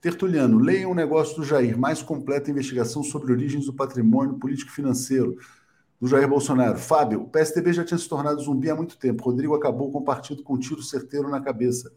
[0.05, 5.35] Tertuliano, leiam o negócio do Jair, mais completa investigação sobre origens do patrimônio político-financeiro
[5.99, 6.77] do Jair Bolsonaro.
[6.77, 9.23] Fábio, o PSDB já tinha se tornado zumbi há muito tempo.
[9.23, 11.91] Rodrigo acabou com o partido com um tiro certeiro na cabeça.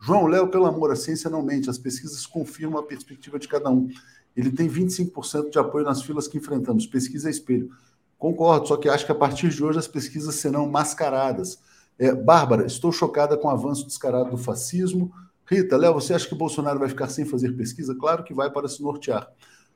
[0.00, 1.70] João, Léo, pelo amor, a ciência não mente.
[1.70, 3.88] As pesquisas confirmam a perspectiva de cada um.
[4.36, 6.84] Ele tem 25% de apoio nas filas que enfrentamos.
[6.84, 7.70] Pesquisa é espelho.
[8.18, 11.60] Concordo, só que acho que a partir de hoje as pesquisas serão mascaradas.
[11.96, 15.12] É, Bárbara, estou chocada com o avanço descarado do fascismo,
[15.46, 17.94] Rita, Léo, você acha que o Bolsonaro vai ficar sem fazer pesquisa?
[17.94, 19.28] Claro que vai para se nortear.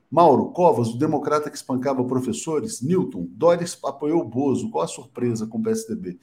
[0.09, 2.81] Mauro, Covas, o democrata que espancava professores?
[2.81, 4.69] Newton, Dóris apoiou Bozo.
[4.69, 6.17] Qual a surpresa com o PSDB?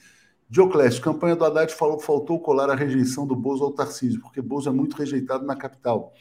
[0.48, 4.40] Dioclésio, campanha do Haddad falou que faltou colar a rejeição do Bozo ao Tarcísio, porque
[4.40, 6.14] Bozo é muito rejeitado na capital.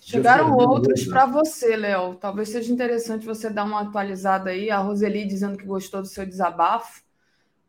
[0.02, 2.16] Chegaram outros para você, Léo.
[2.16, 4.70] Talvez seja interessante você dar uma atualizada aí.
[4.70, 7.00] A Roseli dizendo que gostou do seu desabafo.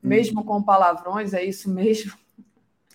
[0.02, 2.14] Mesmo com palavrões, é isso mesmo?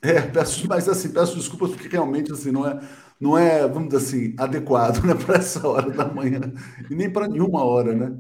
[0.03, 2.81] É, peço, mas assim, peço desculpas porque realmente assim, não é,
[3.20, 6.53] não é, vamos dizer assim, adequado né, para essa hora da manhã
[6.91, 8.16] e nem para nenhuma hora, né?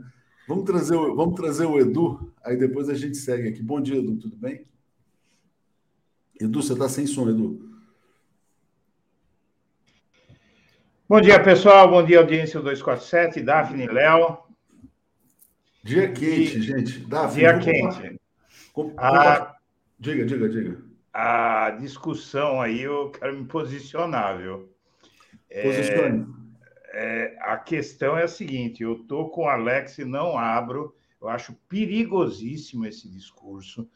[0.48, 3.62] Vamos trazer, o, vamos trazer o Edu, aí depois a gente segue aqui.
[3.62, 4.64] Bom dia, Edu, tudo bem?
[6.40, 7.66] Edu, você está sem som, Edu.
[11.08, 11.88] Bom dia, pessoal.
[11.88, 14.38] Bom dia, audiência 247, Daphne Léo.
[15.82, 16.62] Dia quente, e...
[16.62, 16.98] gente.
[17.00, 18.20] Daphne, dia quente.
[18.98, 19.56] A...
[19.98, 20.82] Diga, diga, diga.
[21.12, 24.70] A discussão aí, eu quero me posicionar, viu?
[25.62, 26.26] Posicione.
[26.92, 30.94] É, é, a questão é a seguinte: eu estou com o Alex e não abro.
[31.20, 33.88] Eu acho perigosíssimo esse discurso,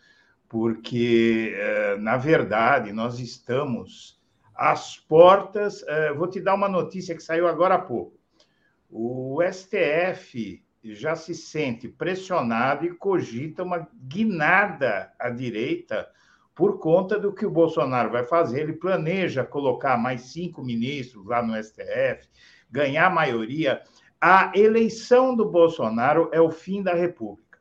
[0.48, 4.18] porque, é, na verdade, nós estamos
[4.54, 5.82] às portas.
[5.86, 8.18] É, vou te dar uma notícia que saiu agora há pouco.
[8.88, 16.08] O STF já se sente pressionado e cogita uma guinada à direita
[16.54, 18.60] por conta do que o Bolsonaro vai fazer.
[18.60, 22.28] Ele planeja colocar mais cinco ministros lá no STF,
[22.70, 23.82] ganhar maioria.
[24.20, 27.58] A eleição do Bolsonaro é o fim da República.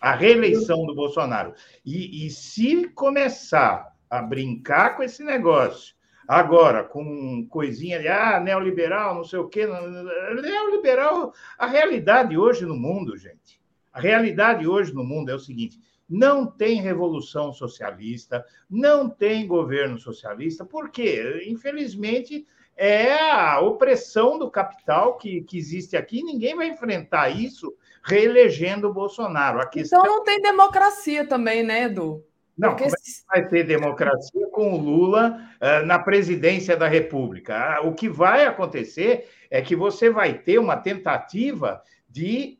[0.00, 1.54] A reeleição do Bolsonaro.
[1.84, 5.94] E, e se começar a brincar com esse negócio
[6.32, 9.66] Agora, com coisinha de ah, neoliberal, não sei o quê.
[9.66, 13.60] Neoliberal, a realidade hoje no mundo, gente.
[13.92, 15.78] A realidade hoje no mundo é o seguinte:
[16.08, 25.18] não tem revolução socialista, não tem governo socialista, porque, infelizmente, é a opressão do capital
[25.18, 29.68] que, que existe aqui, ninguém vai enfrentar isso reelegendo o Bolsonaro.
[29.68, 30.00] Questão...
[30.00, 32.24] Então não tem democracia também, né, Edu?
[32.56, 32.84] Não, Porque...
[32.84, 37.56] como é que vai ter democracia com o Lula uh, na presidência da República?
[37.56, 42.58] Ah, o que vai acontecer é que você vai ter uma tentativa de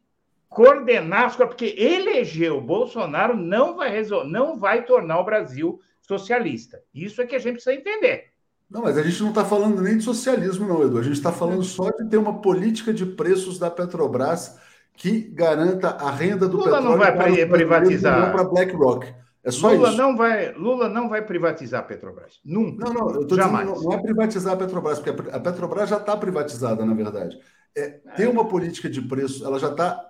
[0.49, 4.27] coordenar as coisas, porque eleger o Bolsonaro não vai, resol...
[4.27, 6.81] não vai tornar o Brasil socialista.
[6.95, 8.33] Isso é que a gente precisa entender.
[8.71, 10.99] Não, mas a gente não está falando nem de socialismo, não, Edu.
[10.99, 14.59] A gente está falando só de ter uma política de preços da Petrobras
[14.95, 16.89] que garanta a renda do Lula petróleo.
[16.91, 18.33] não vai privatizar.
[18.33, 19.22] Para BlackRock.
[19.45, 19.99] É só Lula isso.
[19.99, 22.41] Não vai, Lula não vai privatizar a Petrobras.
[22.45, 22.85] Nunca.
[22.85, 23.69] Não, não, eu tô Jamais.
[23.69, 27.39] Dizendo, não é privatizar a Petrobras, porque a Petrobras já está privatizada, na verdade.
[27.77, 30.01] É, ter uma política de preço, ela já está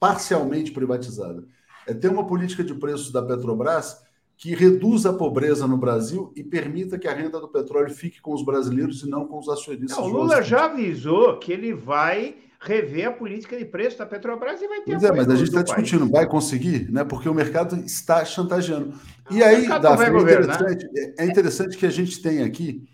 [0.00, 1.44] parcialmente privatizada.
[1.86, 4.02] É ter uma política de preços da Petrobras
[4.38, 8.32] que reduza a pobreza no Brasil e permita que a renda do petróleo fique com
[8.32, 9.98] os brasileiros e não com os acionistas.
[9.98, 14.60] Não, o Lula já avisou que ele vai rever a política de preço da Petrobras
[14.60, 14.92] e vai ter.
[14.92, 17.04] Pois é, mas a gente está discutindo, vai conseguir, né?
[17.04, 18.94] Porque o mercado está chantageando.
[19.30, 22.88] E aí, Daphne, é, interessante, é interessante que a gente tem aqui.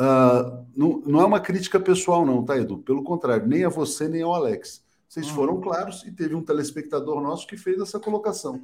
[0.00, 2.78] Uh, não, não é uma crítica pessoal, não, tá, Edu?
[2.78, 4.82] Pelo contrário, nem a você, nem ao Alex.
[5.08, 5.34] Vocês uhum.
[5.34, 8.62] foram claros e teve um telespectador nosso que fez essa colocação.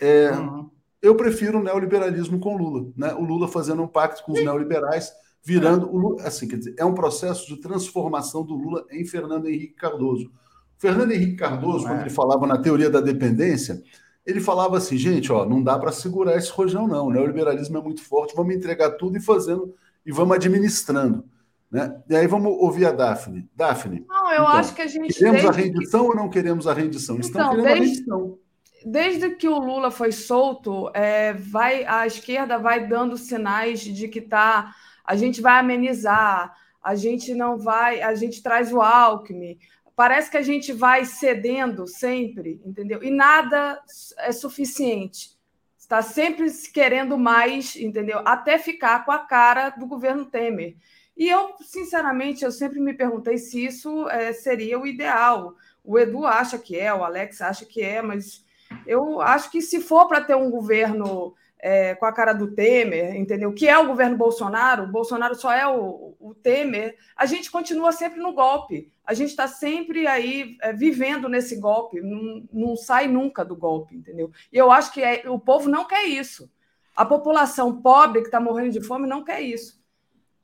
[0.00, 0.70] É, uhum.
[1.00, 3.14] Eu prefiro o neoliberalismo com Lula, né?
[3.14, 5.12] O Lula fazendo um pacto com os neoliberais
[5.46, 9.46] virando o Lula, assim, quer dizer, é um processo de transformação do Lula em Fernando
[9.46, 10.28] Henrique Cardoso.
[10.76, 12.00] Fernando Henrique Cardoso, quando é.
[12.00, 13.80] ele falava na teoria da dependência,
[14.26, 17.80] ele falava assim, gente, ó, não dá para segurar esse rojão não, o neoliberalismo é
[17.80, 19.72] muito forte, vamos entregar tudo e fazendo
[20.04, 21.24] e vamos administrando.
[21.70, 21.96] Né?
[22.10, 23.48] E aí vamos ouvir a Daphne.
[23.54, 24.04] Daphne.
[24.08, 25.14] Não, eu então, acho que a gente.
[25.14, 26.08] Queremos a rendição que...
[26.08, 27.20] ou não queremos a rendição?
[27.20, 28.38] Estamos então, querendo desde, a rendição.
[28.84, 34.18] Desde que o Lula foi solto, é, vai, a esquerda vai dando sinais de que
[34.18, 34.74] está
[35.06, 39.58] a gente vai amenizar, a gente não vai, a gente traz o Alckmin.
[39.94, 43.02] Parece que a gente vai cedendo sempre, entendeu?
[43.02, 43.80] E nada
[44.18, 45.36] é suficiente.
[45.78, 48.20] Está sempre querendo mais, entendeu?
[48.24, 50.76] Até ficar com a cara do governo Temer.
[51.16, 55.54] E eu, sinceramente, eu sempre me perguntei se isso é, seria o ideal.
[55.82, 58.44] O Edu acha que é, o Alex acha que é, mas
[58.86, 63.16] eu acho que se for para ter um governo é, com a cara do Temer,
[63.16, 63.52] entendeu?
[63.52, 67.92] Que é o governo Bolsonaro, o Bolsonaro só é o, o Temer, a gente continua
[67.92, 68.92] sempre no golpe.
[69.04, 73.94] A gente está sempre aí é, vivendo nesse golpe, não, não, sai nunca do golpe,
[73.94, 74.30] entendeu?
[74.52, 76.50] E eu acho que é, o povo não quer isso.
[76.94, 79.80] A população pobre que está morrendo de fome não quer isso.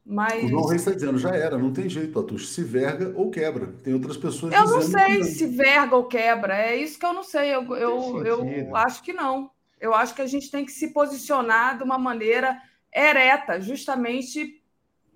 [0.05, 0.44] Mas...
[0.44, 3.68] O João Reis está dizendo, já era, não tem jeito, Atush, se verga ou quebra.
[3.82, 5.24] Tem outras pessoas Eu não sei que...
[5.24, 9.12] se verga ou quebra, é isso que eu não sei, eu, eu, eu acho que
[9.12, 9.51] não
[9.82, 12.56] eu acho que a gente tem que se posicionar de uma maneira
[12.94, 14.62] ereta, justamente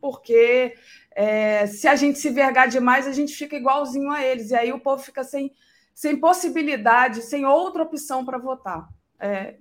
[0.01, 0.75] porque
[1.15, 4.73] é, se a gente se vergar demais, a gente fica igualzinho a eles, e aí
[4.73, 5.53] o povo fica sem,
[5.95, 8.89] sem possibilidade, sem outra opção para votar.
[9.21, 9.55] É,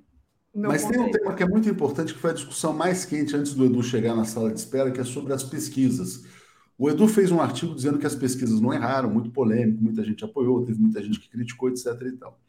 [0.51, 3.53] Mas tem um tema que é muito importante, que foi a discussão mais quente antes
[3.53, 6.25] do Edu chegar na sala de espera, que é sobre as pesquisas.
[6.79, 10.25] O Edu fez um artigo dizendo que as pesquisas não erraram, muito polêmico, muita gente
[10.25, 11.85] apoiou, teve muita gente que criticou, etc.
[12.01, 12.39] E tal.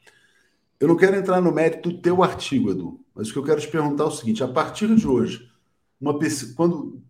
[0.78, 3.60] Eu não quero entrar no mérito do teu artigo, Edu, mas o que eu quero
[3.60, 5.50] te perguntar é o seguinte: a partir de hoje,
[6.00, 6.18] uma
[6.54, 7.02] quando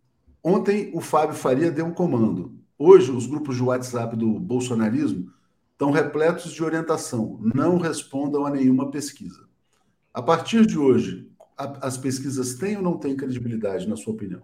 [0.42, 5.32] ontem o Fábio Faria deu um comando, hoje os grupos de WhatsApp do bolsonarismo
[5.72, 7.40] estão repletos de orientação.
[7.54, 9.46] Não respondam a nenhuma pesquisa.
[10.14, 11.28] A partir de hoje,
[11.58, 14.42] a, as pesquisas têm ou não têm credibilidade, na sua opinião?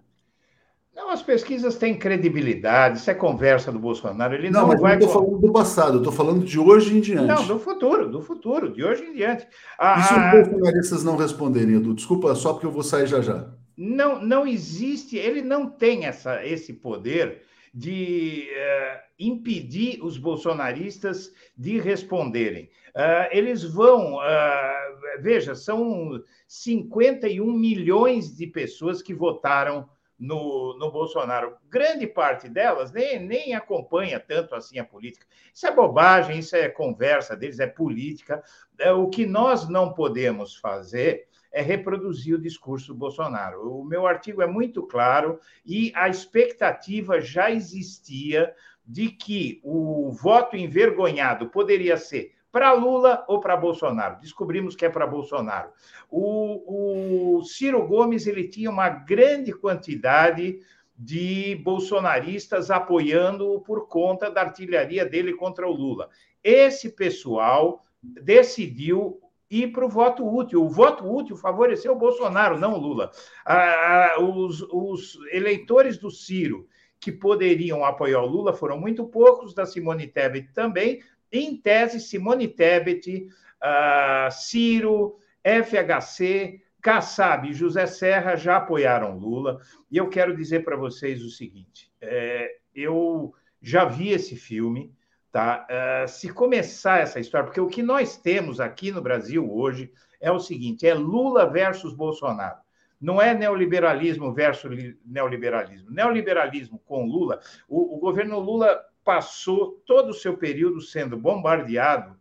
[0.95, 4.35] Não, as pesquisas têm credibilidade, isso é conversa do Bolsonaro.
[4.35, 4.91] Ele não, não mas vai.
[4.93, 7.27] Não estou falando do passado, eu estou falando de hoje em diante.
[7.27, 9.47] Não, do futuro, do futuro, de hoje em diante.
[9.77, 11.95] A, e se os bolsonaristas não responderem, Edu?
[11.95, 13.51] Desculpa, só porque eu vou sair já já.
[13.75, 17.41] Não, não existe, ele não tem essa, esse poder
[17.73, 22.69] de uh, impedir os bolsonaristas de responderem.
[22.95, 29.89] Uh, eles vão, uh, veja, são 51 milhões de pessoas que votaram
[30.19, 31.57] no, no Bolsonaro.
[31.69, 35.25] Grande parte delas nem, nem acompanha tanto assim a política.
[35.53, 38.43] Isso é bobagem, isso é conversa deles, é política.
[38.77, 43.79] É, o que nós não podemos fazer é reproduzir o discurso do Bolsonaro.
[43.79, 48.53] O meu artigo é muito claro e a expectativa já existia
[48.85, 54.19] de que o voto envergonhado poderia ser para Lula ou para Bolsonaro.
[54.21, 55.71] Descobrimos que é para Bolsonaro.
[56.07, 60.59] O, o, Ciro Gomes ele tinha uma grande quantidade
[60.95, 66.09] de bolsonaristas apoiando por conta da artilharia dele contra o Lula.
[66.43, 69.19] Esse pessoal decidiu
[69.49, 70.63] ir para o voto útil.
[70.63, 73.09] O voto útil favoreceu o Bolsonaro, não o Lula.
[73.43, 76.67] Ah, os, os eleitores do Ciro
[77.03, 81.01] que poderiam apoiar o Lula foram muito poucos, da Simone Tebet também,
[81.33, 83.27] em tese, Simone Tebet,
[83.61, 89.59] uh, Ciro, FHC, Kassab José Serra já apoiaram Lula.
[89.89, 94.93] E eu quero dizer para vocês o seguinte: é, eu já vi esse filme,
[95.31, 95.65] tá?
[95.69, 99.91] Uh, se começar essa história, porque o que nós temos aqui no Brasil hoje
[100.21, 102.61] é o seguinte: é Lula versus Bolsonaro.
[103.01, 105.89] Não é neoliberalismo versus neoliberalismo.
[105.89, 112.15] Neoliberalismo com Lula, o, o governo Lula passou todo o seu período sendo bombardeado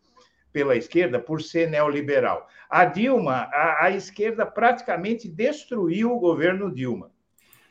[0.52, 2.46] pela esquerda por ser neoliberal.
[2.68, 7.10] A Dilma, a, a esquerda praticamente destruiu o governo Dilma.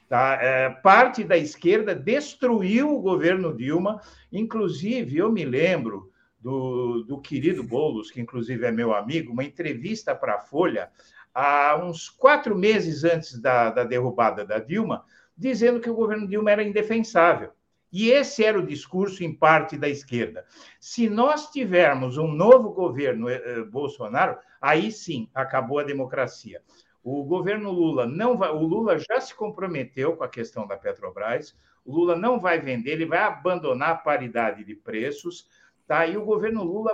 [0.09, 0.37] Tá?
[0.41, 4.01] É, parte da esquerda destruiu o governo Dilma,
[4.31, 10.13] inclusive eu me lembro do, do querido Boulos, que inclusive é meu amigo, uma entrevista
[10.15, 10.89] para a Folha,
[11.33, 15.05] há uns quatro meses antes da, da derrubada da Dilma,
[15.37, 17.51] dizendo que o governo Dilma era indefensável.
[17.91, 20.45] E esse era o discurso, em parte, da esquerda.
[20.79, 26.61] Se nós tivermos um novo governo eh, eh, Bolsonaro, aí sim acabou a democracia.
[27.03, 28.49] O governo Lula não vai.
[28.51, 31.57] O Lula já se comprometeu com a questão da Petrobras.
[31.83, 35.47] O Lula não vai vender, ele vai abandonar a paridade de preços.
[35.87, 36.05] Tá?
[36.05, 36.93] E o governo Lula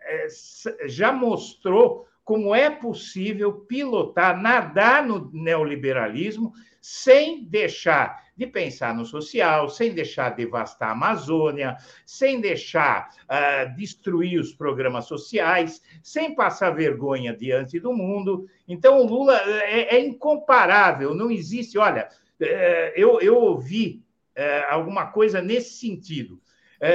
[0.00, 0.26] eh,
[0.86, 9.68] já mostrou como é possível pilotar, nadar no neoliberalismo sem deixar de pensar no social,
[9.68, 17.36] sem deixar devastar a Amazônia, sem deixar uh, destruir os programas sociais, sem passar vergonha
[17.36, 18.48] diante do mundo.
[18.66, 21.78] Então, o Lula é, é incomparável, não existe.
[21.78, 22.08] Olha,
[22.40, 24.02] é, eu, eu ouvi
[24.34, 26.40] é, alguma coisa nesse sentido.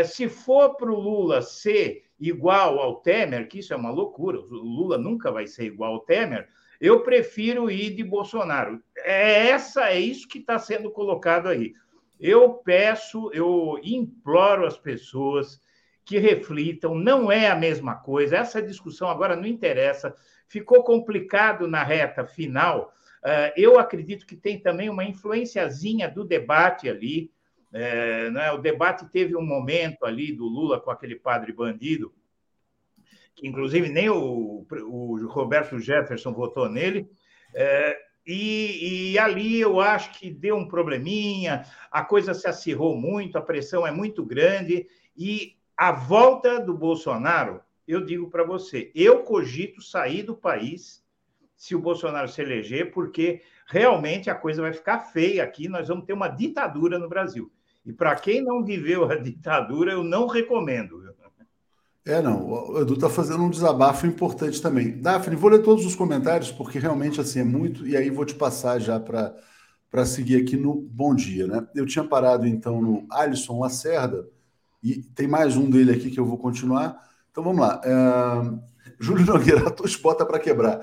[0.03, 4.43] Se for para o Lula ser igual ao Temer, que isso é uma loucura, o
[4.43, 6.47] Lula nunca vai ser igual ao Temer,
[6.79, 8.81] eu prefiro ir de Bolsonaro.
[8.97, 11.73] É essa é isso que está sendo colocado aí.
[12.19, 15.59] Eu peço, eu imploro as pessoas
[16.05, 18.37] que reflitam, não é a mesma coisa.
[18.37, 20.15] Essa discussão agora não interessa.
[20.47, 22.93] Ficou complicado na reta final.
[23.23, 27.31] Uh, eu acredito que tem também uma influenciazinha do debate ali.
[27.73, 28.51] É, né?
[28.51, 32.13] O debate teve um momento ali do Lula com aquele padre bandido,
[33.35, 37.09] que inclusive nem o, o Roberto Jefferson votou nele.
[37.53, 43.37] É, e, e, ali eu acho que deu um probleminha, a coisa se acirrou muito,
[43.37, 44.85] a pressão é muito grande,
[45.15, 51.05] e a volta do Bolsonaro, eu digo para você, eu cogito sair do país
[51.55, 56.05] se o Bolsonaro se eleger, porque realmente a coisa vai ficar feia aqui, nós vamos
[56.05, 57.51] ter uma ditadura no Brasil.
[57.87, 61.07] E para quem não viveu a ditadura, eu não recomendo.
[62.07, 62.49] É, não.
[62.49, 64.97] O Edu está fazendo um desabafo importante também.
[64.97, 68.33] Daphne, vou ler todos os comentários, porque realmente assim é muito, e aí vou te
[68.33, 71.47] passar já para seguir aqui no Bom Dia.
[71.47, 71.67] Né?
[71.75, 74.25] Eu tinha parado então no Alisson Lacerda,
[74.81, 76.97] e tem mais um dele aqui que eu vou continuar.
[77.29, 77.81] Então vamos lá.
[77.83, 78.77] É...
[78.99, 80.79] Júlio Nogueira, a bota para quebrar.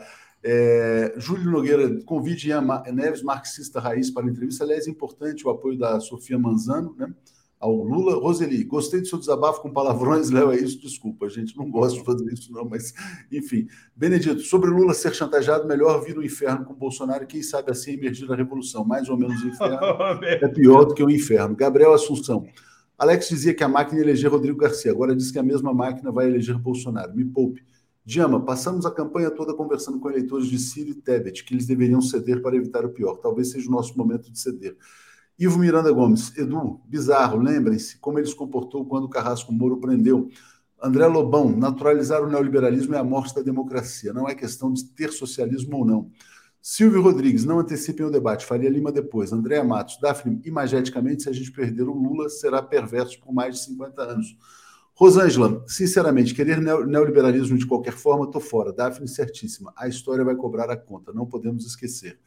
[0.47, 4.63] É, Júlio Nogueira, convide Ian Neves, marxista raiz, para a entrevista.
[4.63, 7.13] Aliás, é importante o apoio da Sofia Manzano, né?
[7.65, 8.17] ao Lula.
[8.17, 11.99] Roseli, gostei do seu desabafo com palavrões, Léo, é isso, desculpa, a gente não gosta
[11.99, 12.93] de fazer isso, não, mas
[13.33, 13.67] enfim.
[13.97, 18.31] Benedito, sobre Lula ser chantageado, melhor vir o inferno com Bolsonaro, quem sabe assim emergir
[18.31, 18.85] a revolução.
[18.85, 19.79] Mais ou menos o inferno
[20.25, 21.57] é pior do que o inferno.
[21.57, 22.45] Gabriel Assunção.
[22.99, 26.27] Alex dizia que a máquina eleger Rodrigo Garcia, agora diz que a mesma máquina vai
[26.27, 27.15] eleger Bolsonaro.
[27.15, 27.65] Me poupe.
[28.07, 32.03] Diama, passamos a campanha toda conversando com eleitores de Ciro e Tebet, que eles deveriam
[32.03, 33.17] ceder para evitar o pior.
[33.17, 34.77] Talvez seja o nosso momento de ceder.
[35.39, 40.29] Ivo Miranda Gomes, Edu, bizarro, lembrem-se como ele se comportou quando o Carrasco Moro prendeu.
[40.83, 45.11] André Lobão, naturalizar o neoliberalismo é a morte da democracia, não é questão de ter
[45.11, 46.11] socialismo ou não.
[46.61, 48.47] Silvio Rodrigues, não antecipem o debate.
[48.47, 49.33] Faria Lima depois.
[49.33, 53.65] André Matos, Daphne, imageticamente, se a gente perder o Lula, será perverso por mais de
[53.65, 54.37] 50 anos.
[54.97, 58.73] Rosângela, sinceramente, querer neoliberalismo de qualquer forma, estou fora.
[58.73, 59.73] Daphne, certíssima.
[59.77, 62.19] A história vai cobrar a conta, não podemos esquecer.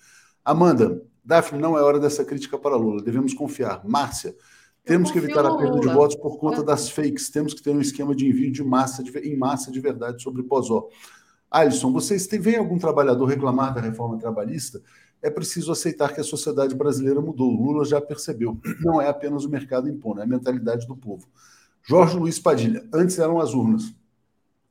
[0.43, 3.81] Amanda, Daphne, não é hora dessa crítica para Lula, devemos confiar.
[3.85, 4.35] Márcia,
[4.83, 7.81] temos que evitar a perda de votos por conta das fakes, temos que ter um
[7.81, 10.87] esquema de envio de massa, de, em massa de verdade sobre Pozó.
[11.51, 14.81] Alisson, vocês têm, algum trabalhador reclamar da reforma trabalhista?
[15.21, 17.49] É preciso aceitar que a sociedade brasileira mudou.
[17.49, 18.57] Lula já percebeu.
[18.81, 21.27] Não é apenas o mercado impondo, é a mentalidade do povo.
[21.87, 23.93] Jorge Luiz Padilha, antes eram as urnas,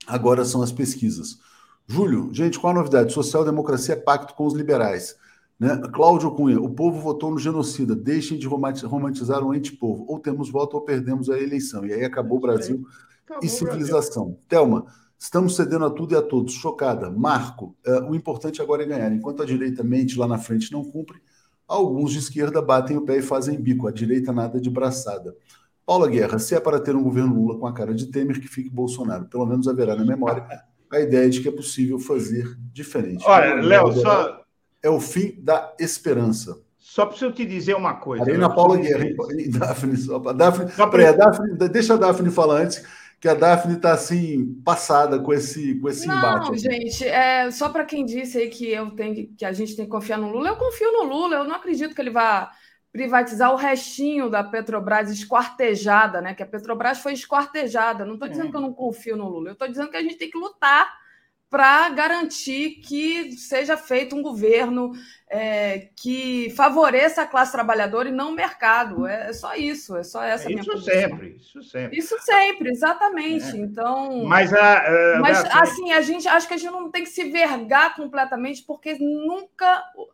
[0.06, 1.38] agora são as pesquisas.
[1.86, 3.12] Júlio, gente, qual a novidade?
[3.12, 5.16] Social-democracia é pacto com os liberais.
[5.58, 5.80] Né?
[5.94, 10.04] Cláudio Cunha, o povo votou no genocida, deixem de romantizar o ente-povo.
[10.06, 11.86] Ou temos voto ou perdemos a eleição.
[11.86, 12.86] E aí acabou o Brasil
[13.24, 14.38] acabou e civilização.
[14.46, 14.84] Thelma,
[15.18, 16.52] estamos cedendo a tudo e a todos.
[16.52, 17.10] Chocada.
[17.10, 19.10] Marco, uh, o importante agora é ganhar.
[19.10, 21.18] Enquanto a direita mente lá na frente não cumpre,
[21.66, 23.88] alguns de esquerda batem o pé e fazem bico.
[23.88, 25.34] A direita nada de braçada.
[25.86, 28.48] Paula Guerra, se é para ter um governo Lula com a cara de Temer, que
[28.48, 29.26] fique Bolsonaro.
[29.26, 30.44] Pelo menos haverá na memória
[30.92, 33.24] a ideia de que é possível fazer diferente.
[33.24, 34.42] Olha, Léo, só
[34.82, 36.60] é o fim da esperança.
[36.76, 38.24] Só preciso te dizer uma coisa.
[38.24, 39.04] Arena Paula Guerra
[39.36, 39.96] e Daphne.
[39.96, 41.08] Só, Daphne, só pra...
[41.08, 42.84] a Daphne, deixa a Daphne falar antes,
[43.20, 46.50] que a Daphne está assim, passada com esse, com esse não, embate.
[46.50, 49.84] Não, gente, é, só para quem disse aí que, eu tenho, que a gente tem
[49.84, 52.50] que confiar no Lula, eu confio no Lula, eu não acredito que ele vá
[52.96, 56.34] privatizar o restinho da Petrobras esquartejada, né?
[56.34, 58.06] Que a Petrobras foi esquartejada.
[58.06, 58.50] Não estou dizendo é.
[58.50, 60.90] que eu não confio no Lula, eu estou dizendo que a gente tem que lutar
[61.48, 64.92] para garantir que seja feito um governo
[65.28, 69.06] é, que favoreça a classe trabalhadora e não o mercado.
[69.06, 70.94] É, é só isso, é só essa é minha isso posição.
[70.94, 71.98] sempre, isso sempre.
[71.98, 73.56] Isso sempre, exatamente.
[73.56, 73.60] É.
[73.60, 77.24] Então, mas, a, mas assim, a gente acho que a gente não tem que se
[77.30, 80.08] vergar completamente, porque nunca o,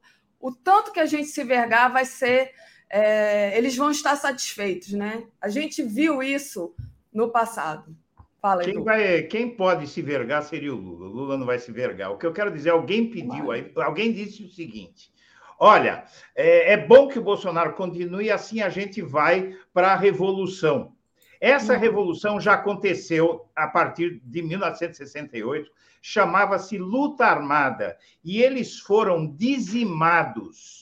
[0.49, 2.53] o tanto que a gente se vergar vai ser,
[2.93, 5.25] é, eles vão estar satisfeitos, né?
[5.41, 6.75] A gente viu isso
[7.11, 7.97] no passado.
[8.41, 11.07] Fala, quem, vai, quem pode se vergar seria o Lula.
[11.07, 12.11] O Lula não vai se vergar.
[12.11, 15.11] O que eu quero dizer, alguém pediu, aí, alguém disse o seguinte:
[15.59, 16.05] olha,
[16.35, 20.93] é, é, bom que o Bolsonaro continue, assim a gente vai para a revolução.
[21.41, 25.71] Essa revolução já aconteceu a partir de 1968,
[26.03, 30.82] chamava-se luta armada, e eles foram dizimados.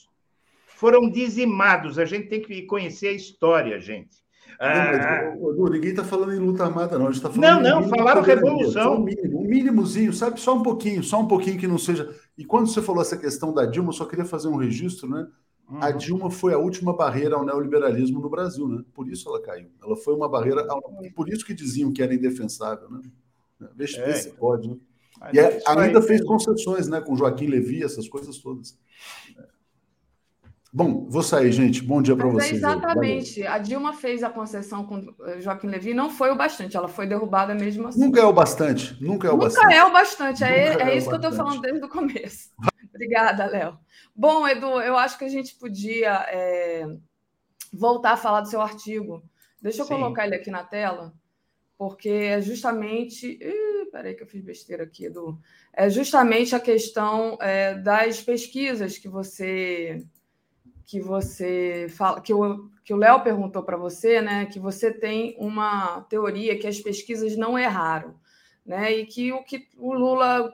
[0.80, 1.98] Foram dizimados.
[1.98, 4.24] A gente tem que conhecer a história, gente.
[4.58, 5.34] Ah.
[5.38, 7.08] Não, ninguém está falando em luta armada, não.
[7.08, 8.96] A gente tá falando não, não, falaram revolução.
[8.96, 10.40] Um mínimo, um mínimozinho, sabe?
[10.40, 12.08] Só um pouquinho, só um pouquinho que não seja.
[12.36, 15.28] E quando você falou essa questão da Dilma, eu só queria fazer um registro, né?
[15.68, 15.82] Uhum.
[15.82, 18.82] A Dilma foi a última barreira ao neoliberalismo no Brasil, né?
[18.94, 19.68] Por isso ela caiu.
[19.84, 20.66] Ela foi uma barreira,
[21.14, 23.02] por isso que diziam que era indefensável, né?
[23.76, 24.38] Veja é, se então.
[24.38, 24.76] pode, né?
[25.34, 27.02] E é, ainda fez concessões, né?
[27.02, 28.78] Com Joaquim Levy, essas coisas todas.
[30.72, 31.82] Bom, vou sair, gente.
[31.82, 32.52] Bom dia para é vocês.
[32.52, 33.44] exatamente.
[33.44, 35.04] A Dilma fez a concessão com
[35.40, 37.98] Joaquim Levy, não foi o bastante, ela foi derrubada mesmo assim.
[37.98, 39.64] Nunca é o bastante, nunca é o nunca bastante.
[39.64, 42.50] Nunca é o bastante, é, é, é, isso que eu estou falando desde o começo.
[42.94, 43.78] Obrigada, Léo.
[44.14, 46.86] Bom, Edu, eu acho que a gente podia é,
[47.72, 49.24] voltar a falar do seu artigo.
[49.60, 49.94] Deixa eu Sim.
[49.94, 51.12] colocar ele aqui na tela,
[51.76, 53.26] porque é justamente.
[53.26, 55.36] Ih, peraí, que eu fiz besteira aqui, Edu.
[55.72, 60.06] É justamente a questão é, das pesquisas que você
[60.90, 65.36] que você fala, que o que o Léo perguntou para você, né, que você tem
[65.38, 68.16] uma teoria que as pesquisas não erraram,
[68.66, 70.52] né, e que o que o Lula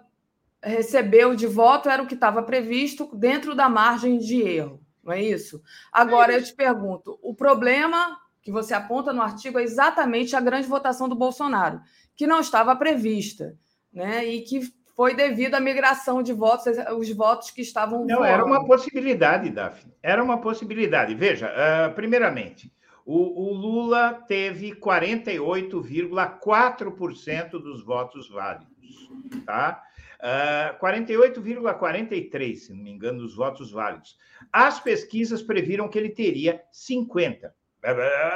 [0.63, 5.23] recebeu de voto era o que estava previsto dentro da margem de erro, não é
[5.23, 5.63] isso?
[5.91, 10.69] Agora eu te pergunto, o problema que você aponta no artigo é exatamente a grande
[10.69, 11.81] votação do Bolsonaro,
[12.15, 13.57] que não estava prevista,
[13.91, 14.61] né, e que
[14.97, 18.07] foi devido à migração de votos, os votos que estavam.
[18.07, 19.93] Não, era uma possibilidade, Daphne.
[20.03, 21.15] Era uma possibilidade.
[21.15, 22.73] Veja, uh, primeiramente,
[23.05, 29.11] o, o, Lula teve 48,4% dos votos válidos.
[29.45, 29.83] Tá?
[30.19, 34.17] Uh, 48,43, se não me engano, dos votos válidos.
[34.51, 37.55] As pesquisas previram que ele teria 50.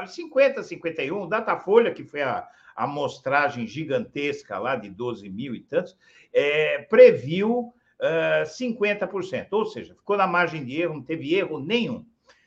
[0.07, 2.47] 50, 51, Datafolha, que foi a,
[2.81, 5.97] amostragem gigantesca lá de 12 mil e tantos,
[6.33, 12.05] é, previu uh, 50%, ou seja, ficou na margem de erro, não teve erro nenhum.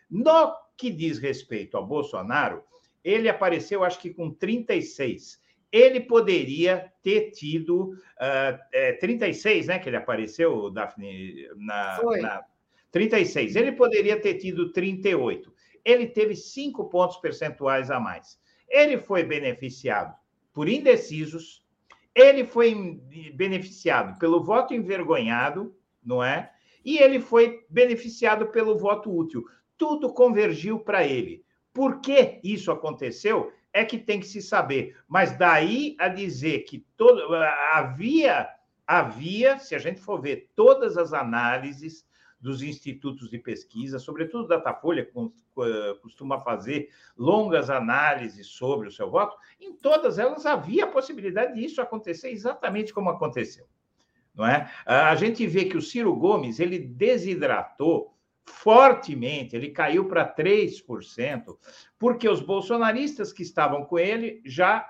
[0.09, 2.63] No que diz respeito ao Bolsonaro,
[3.03, 5.41] ele apareceu, acho que com 36.
[5.71, 9.79] Ele poderia ter tido uh, é, 36, né?
[9.79, 12.21] Que ele apareceu, Daphne, na, Foi.
[12.21, 12.43] na
[12.91, 13.55] 36.
[13.55, 15.51] Ele poderia ter tido 38.
[15.83, 18.39] Ele teve cinco pontos percentuais a mais.
[18.69, 20.15] Ele foi beneficiado
[20.53, 21.62] por indecisos,
[22.15, 23.01] ele foi
[23.33, 26.51] beneficiado pelo voto envergonhado, não é?
[26.85, 29.45] E ele foi beneficiado pelo voto útil.
[29.77, 31.43] Tudo convergiu para ele.
[31.73, 33.51] Por que isso aconteceu?
[33.71, 34.95] É que tem que se saber.
[35.07, 37.33] Mas daí a dizer que todo,
[37.71, 38.47] havia,
[38.85, 42.05] havia, se a gente for ver todas as análises,
[42.43, 49.37] dos institutos de pesquisa, sobretudo Datafolha, eh, costuma fazer longas análises sobre o seu voto,
[49.61, 53.65] em todas elas havia a possibilidade disso acontecer exatamente como aconteceu.
[54.35, 54.69] Não é?
[54.85, 58.13] A gente vê que o Ciro Gomes ele desidratou
[58.45, 61.57] fortemente, ele caiu para 3%,
[61.97, 64.85] porque os bolsonaristas que estavam com ele já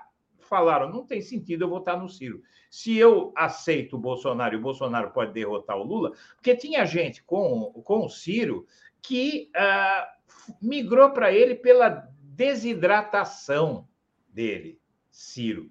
[0.54, 2.40] falaram: não tem sentido eu votar no Ciro
[2.70, 7.22] se eu aceito o Bolsonaro e o Bolsonaro pode derrotar o Lula, porque tinha gente
[7.22, 8.66] com, com o Ciro
[9.00, 13.86] que uh, migrou para ele pela desidratação
[14.28, 14.78] dele,
[15.10, 15.70] Ciro.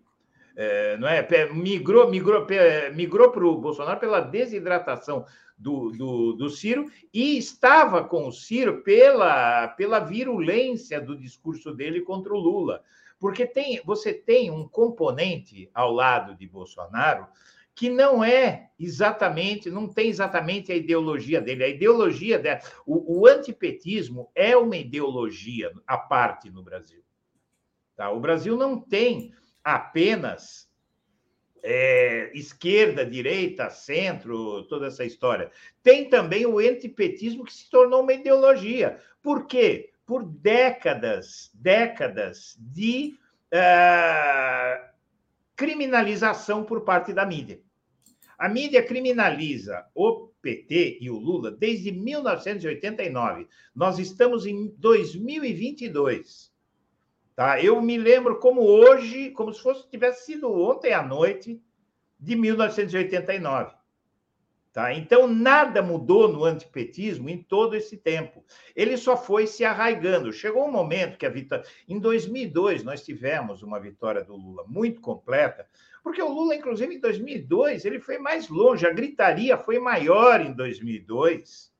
[0.55, 1.27] É, não é?
[1.51, 2.47] Migrou, migrou,
[2.93, 5.25] migrou para o Bolsonaro pela desidratação
[5.57, 12.01] do, do, do, Ciro e estava com o Ciro pela, pela virulência do discurso dele
[12.01, 12.81] contra o Lula.
[13.23, 17.25] Porque tem, você tem um componente ao lado de Bolsonaro
[17.73, 21.63] que não é exatamente, não tem exatamente a ideologia dele.
[21.63, 27.01] A ideologia dela, o, o antipetismo é uma ideologia à parte no Brasil.
[27.95, 28.11] Tá?
[28.11, 29.33] O Brasil não tem
[29.63, 30.69] apenas
[31.63, 35.49] é, esquerda, direita, centro, toda essa história.
[35.81, 38.99] Tem também o antipetismo que se tornou uma ideologia.
[39.21, 39.92] Por quê?
[40.13, 43.15] Por décadas, décadas de
[43.51, 44.87] uh,
[45.55, 47.59] criminalização por parte da mídia.
[48.37, 53.47] A mídia criminaliza o PT e o Lula desde 1989.
[53.73, 56.53] Nós estamos em 2022.
[57.35, 57.59] Tá?
[57.59, 61.59] Eu me lembro como hoje, como se fosse tivesse sido ontem à noite
[62.19, 63.73] de 1989.
[64.73, 64.91] Tá?
[64.91, 68.43] Então, nada mudou no antipetismo em todo esse tempo.
[68.75, 70.33] Ele só foi se arraigando.
[70.33, 71.63] Chegou um momento que a vitória.
[71.87, 75.67] Em 2002, nós tivemos uma vitória do Lula muito completa,
[76.03, 80.51] porque o Lula, inclusive, em 2002, ele foi mais longe, a gritaria foi maior em
[80.51, 81.71] 2002,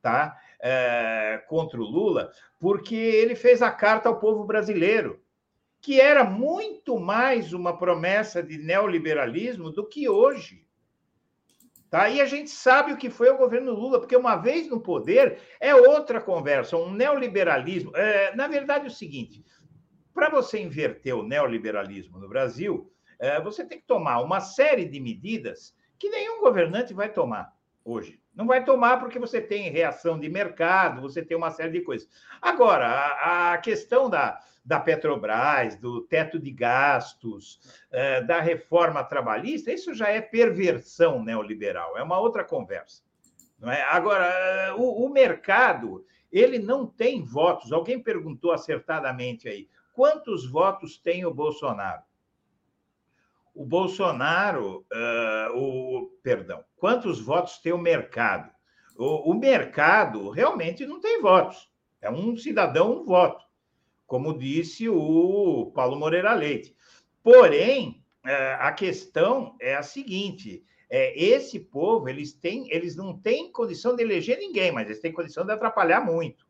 [0.00, 0.36] tá?
[0.60, 5.20] É, contra o Lula, porque ele fez a carta ao povo brasileiro,
[5.80, 10.65] que era muito mais uma promessa de neoliberalismo do que hoje.
[11.90, 12.08] Tá?
[12.08, 15.38] E a gente sabe o que foi o governo Lula, porque uma vez no poder
[15.60, 17.96] é outra conversa, um neoliberalismo.
[17.96, 19.44] É, na verdade, é o seguinte:
[20.12, 24.98] para você inverter o neoliberalismo no Brasil, é, você tem que tomar uma série de
[24.98, 27.52] medidas que nenhum governante vai tomar
[27.84, 28.20] hoje.
[28.36, 32.06] Não vai tomar porque você tem reação de mercado, você tem uma série de coisas.
[32.40, 37.58] Agora, a, a questão da, da Petrobras, do teto de gastos,
[37.90, 43.02] é, da reforma trabalhista, isso já é perversão neoliberal, é uma outra conversa.
[43.58, 43.82] Não é?
[43.84, 47.72] Agora, o, o mercado, ele não tem votos.
[47.72, 52.02] Alguém perguntou acertadamente aí, quantos votos tem o Bolsonaro?
[53.56, 58.50] O Bolsonaro, uh, o perdão, quantos votos tem o mercado?
[58.96, 61.68] O, o mercado realmente não tem votos.
[62.00, 63.46] É um cidadão, um voto
[64.06, 66.74] como disse o Paulo Moreira Leite.
[67.22, 73.50] Porém, é, a questão é a seguinte: é, esse povo eles têm, eles não têm
[73.50, 76.46] condição de eleger ninguém, mas eles têm condição de atrapalhar muito.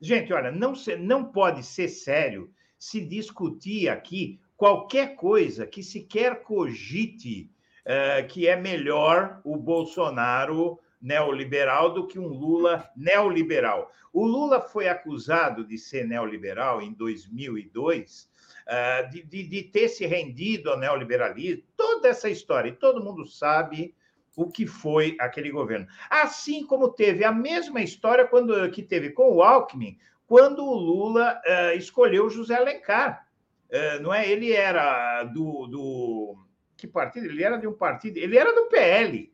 [0.00, 7.50] Gente, olha, não, não pode ser sério se discutir aqui qualquer coisa que sequer cogite
[7.84, 13.92] é, que é melhor o Bolsonaro neoliberal do que um Lula neoliberal.
[14.12, 18.28] O Lula foi acusado de ser neoliberal em 2002,
[18.66, 23.26] ah, de, de, de ter se rendido ao neoliberalismo, toda essa história, e todo mundo
[23.26, 23.94] sabe
[24.36, 25.86] o que foi aquele governo.
[26.10, 29.96] Assim como teve a mesma história quando, que teve com o Alckmin,
[30.26, 33.25] quando o Lula uh, escolheu José Alencar.
[33.70, 34.28] Uh, não é?
[34.28, 36.36] Ele era do, do
[36.76, 37.26] que partido?
[37.26, 39.32] Ele era de um partido, ele era do PL.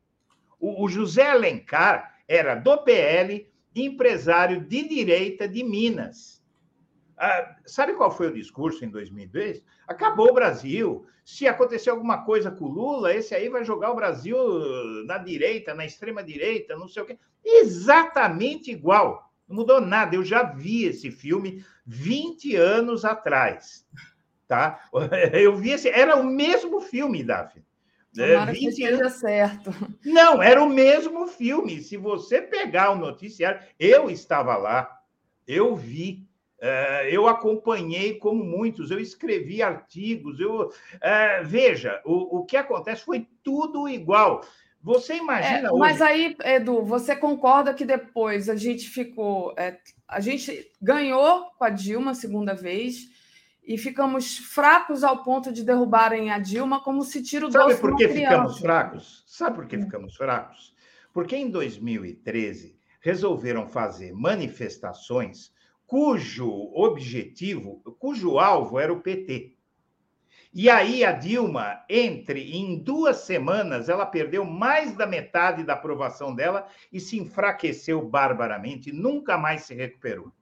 [0.59, 6.43] O, o José Alencar era do PL, empresário de direita de Minas.
[7.17, 9.63] Ah, sabe qual foi o discurso em 2002?
[9.87, 11.07] Acabou o Brasil.
[11.25, 14.37] Se acontecer alguma coisa com o Lula, esse aí vai jogar o Brasil
[15.05, 17.19] na direita, na extrema direita, não sei o quê.
[17.45, 19.31] Exatamente igual.
[19.49, 20.17] Não mudou nada.
[20.17, 23.87] Eu já vi esse filme 20 anos atrás.
[24.53, 24.81] Tá?
[25.33, 25.89] Eu vi esse.
[25.89, 27.65] Era o mesmo filme, Daphne.
[28.19, 29.75] É, Tomara 20 que esteja certo.
[30.05, 31.81] Não, era o mesmo filme.
[31.81, 35.01] Se você pegar o noticiário, eu estava lá,
[35.49, 36.29] eu vi,
[36.61, 40.71] é, eu acompanhei como muitos, eu escrevi artigos, eu
[41.01, 44.45] é, veja, o, o que acontece foi tudo igual.
[44.83, 45.71] Você imagina.
[45.71, 49.55] É, mas aí, Edu, você concorda que depois a gente ficou.
[49.57, 53.22] É, a gente ganhou com a Dilma a segunda vez
[53.65, 57.97] e ficamos fracos ao ponto de derrubarem a Dilma como se tira o Sabe por
[57.97, 59.25] que ficamos fracos?
[59.27, 59.83] Sabe por que hum.
[59.83, 60.75] ficamos fracos?
[61.13, 65.53] Porque em 2013 resolveram fazer manifestações
[65.87, 69.55] cujo objetivo, cujo alvo era o PT.
[70.55, 76.35] E aí a Dilma, entre em duas semanas, ela perdeu mais da metade da aprovação
[76.35, 80.33] dela e se enfraqueceu barbaramente, nunca mais se recuperou.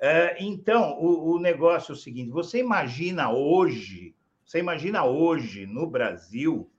[0.00, 4.14] Uh, então, o, o negócio é o seguinte: você imagina hoje,
[4.44, 6.70] você imagina hoje no Brasil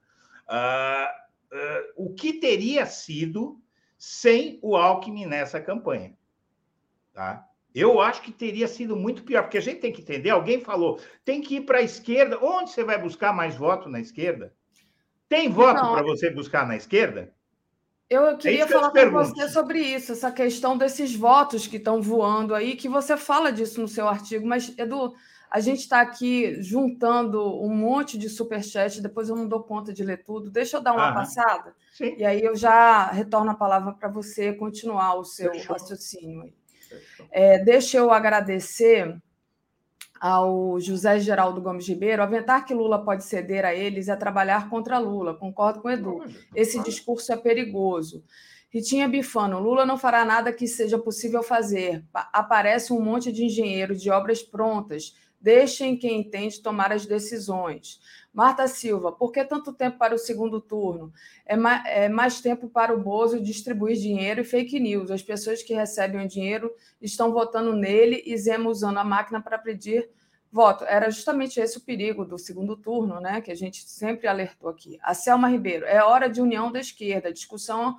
[0.48, 3.62] uh, uh, o que teria sido
[3.98, 6.18] sem o Alckmin nessa campanha,
[7.14, 7.46] tá?
[7.76, 10.30] Eu acho que teria sido muito pior, porque a gente tem que entender.
[10.30, 12.40] Alguém falou, tem que ir para a esquerda.
[12.44, 14.54] Onde você vai buscar mais voto na esquerda?
[15.28, 17.32] Tem voto para você buscar na esquerda?
[18.10, 21.78] Eu é queria é que falar com você sobre isso, essa questão desses votos que
[21.78, 25.14] estão voando aí, que você fala disso no seu artigo, mas, Edu,
[25.52, 30.04] a gente está aqui juntando um monte de superchat, depois eu não dou conta de
[30.04, 30.50] ler tudo.
[30.50, 31.14] Deixa eu dar uma Aham.
[31.14, 32.16] passada, Sim.
[32.18, 35.74] e aí eu já retorno a palavra para você continuar o seu Fechou.
[35.74, 36.54] raciocínio aí.
[37.32, 39.16] É, deixa eu agradecer
[40.20, 44.98] ao José Geraldo Gomes Ribeiro, aventar que Lula pode ceder a eles é trabalhar contra
[44.98, 45.34] Lula.
[45.34, 46.24] Concordo com o Edu.
[46.56, 48.24] Esse discurso é perigoso.
[48.72, 52.06] Ritinha Bifano, Lula não fará nada que seja possível fazer.
[52.14, 55.16] Aparece um monte de engenheiros de obras prontas.
[55.42, 58.00] Deixem quem entende tomar as decisões.
[58.34, 61.14] Marta Silva, por que tanto tempo para o segundo turno?
[61.46, 65.10] É mais, é mais tempo para o Bozo distribuir dinheiro e fake news.
[65.10, 66.72] As pessoas que recebem o dinheiro
[67.02, 70.10] estão votando nele e Zema usando a máquina para pedir
[70.52, 70.84] voto.
[70.84, 73.40] Era justamente esse o perigo do segundo turno, né?
[73.42, 75.00] Que a gente sempre alertou aqui.
[75.02, 77.30] A Selma Ribeiro, é hora de união da esquerda.
[77.30, 77.96] A discussão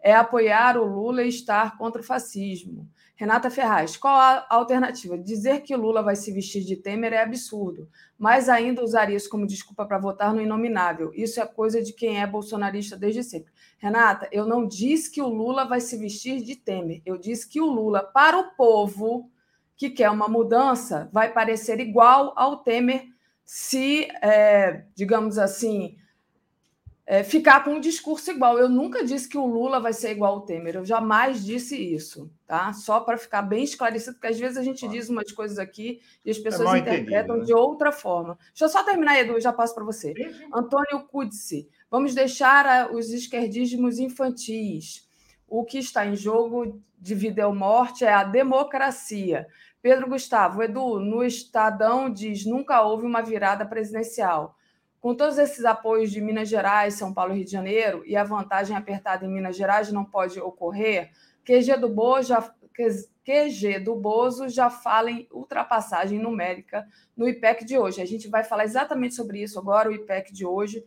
[0.00, 2.88] é apoiar o Lula e estar contra o fascismo.
[3.20, 5.18] Renata Ferraz, qual a alternativa?
[5.18, 7.86] Dizer que Lula vai se vestir de Temer é absurdo,
[8.18, 11.12] mas ainda usar isso como desculpa para votar no inominável.
[11.14, 13.52] Isso é coisa de quem é bolsonarista desde sempre.
[13.76, 17.02] Renata, eu não disse que o Lula vai se vestir de Temer.
[17.04, 19.30] Eu disse que o Lula, para o povo
[19.76, 23.04] que quer uma mudança, vai parecer igual ao Temer
[23.44, 25.94] se, é, digamos assim,
[27.10, 28.56] é, ficar com um discurso igual.
[28.56, 32.30] Eu nunca disse que o Lula vai ser igual ao Temer, eu jamais disse isso,
[32.46, 32.72] tá?
[32.72, 36.30] Só para ficar bem esclarecido, porque às vezes a gente diz umas coisas aqui e
[36.30, 37.44] as é pessoas é interpretam né?
[37.44, 38.38] de outra forma.
[38.50, 40.14] Deixa eu só terminar, Edu, já passo para você.
[40.54, 45.08] Antônio Cudice, vamos deixar os esquerdismos infantis.
[45.48, 49.48] O que está em jogo de vida ou morte é a democracia.
[49.82, 54.54] Pedro Gustavo, Edu, no Estadão diz nunca houve uma virada presidencial.
[55.00, 58.22] Com todos esses apoios de Minas Gerais, São Paulo e Rio de Janeiro, e a
[58.22, 61.10] vantagem apertada em Minas Gerais não pode ocorrer,
[61.42, 62.54] QG do Bozo já,
[63.24, 66.86] QG do Bozo já fala em ultrapassagem numérica
[67.16, 68.02] no IPEC de hoje.
[68.02, 70.84] A gente vai falar exatamente sobre isso agora, o IPEC de hoje.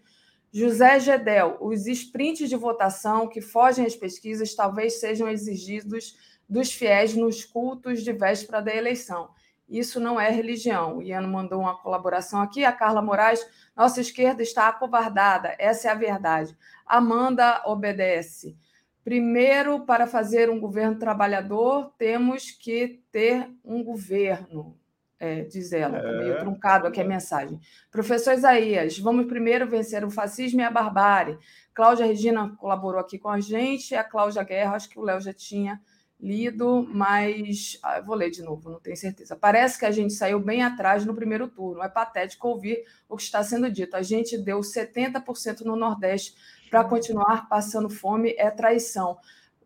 [0.52, 6.16] José Gedel, os sprints de votação que fogem às pesquisas talvez sejam exigidos
[6.48, 9.30] dos fiéis nos cultos de véspera da eleição.
[9.74, 10.98] Isso não é religião.
[10.98, 12.64] O Iano mandou uma colaboração aqui.
[12.64, 13.44] A Carla Moraes,
[13.76, 15.56] nossa esquerda está acovardada.
[15.58, 16.56] Essa é a verdade.
[16.86, 18.56] Amanda obedece.
[19.04, 24.78] Primeiro, para fazer um governo trabalhador, temos que ter um governo,
[25.20, 26.00] é, diz ela.
[26.20, 26.38] Meio é.
[26.38, 27.60] truncado aqui a mensagem.
[27.90, 31.40] Professor Isaías, vamos primeiro vencer o fascismo e a barbárie.
[31.74, 33.96] Cláudia Regina colaborou aqui com a gente.
[33.96, 35.82] A Cláudia Guerra, acho que o Léo já tinha
[36.24, 39.36] lido, mas ah, vou ler de novo, não tenho certeza.
[39.36, 41.84] Parece que a gente saiu bem atrás no primeiro turno.
[41.84, 43.98] É patético ouvir o que está sendo dito.
[43.98, 46.34] A gente deu 70% no Nordeste
[46.70, 49.18] para continuar passando fome é traição.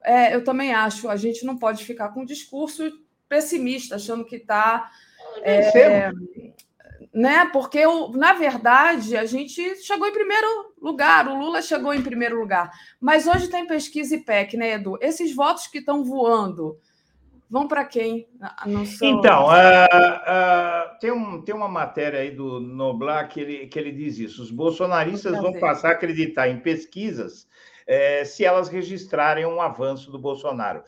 [0.04, 1.08] É, eu também acho.
[1.08, 2.84] A gente não pode ficar com um discurso
[3.30, 4.90] pessimista, achando que está.
[5.44, 6.10] É,
[7.14, 7.50] né?
[7.52, 7.84] Porque,
[8.14, 10.48] na verdade, a gente chegou em primeiro
[10.82, 12.72] lugar, o Lula chegou em primeiro lugar.
[13.00, 14.98] Mas hoje tem pesquisa IPEC, né, Edu?
[15.02, 16.78] Esses votos que estão voando
[17.50, 18.28] vão para quem?
[19.02, 23.92] Então, uh, uh, tem, um, tem uma matéria aí do Noblar que ele, que ele
[23.92, 24.42] diz isso.
[24.42, 27.48] Os bolsonaristas vão passar a acreditar em pesquisas
[27.86, 30.84] é, se elas registrarem um avanço do Bolsonaro.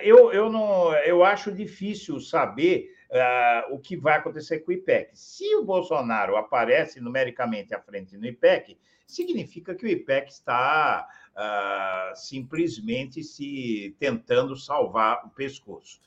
[0.00, 5.10] Eu, eu, não, eu acho difícil saber uh, o que vai acontecer com o IPEC.
[5.14, 11.06] Se o Bolsonaro aparece numericamente à frente no IPEC, significa que o IPEC está
[11.36, 16.00] uh, simplesmente se tentando salvar o pescoço.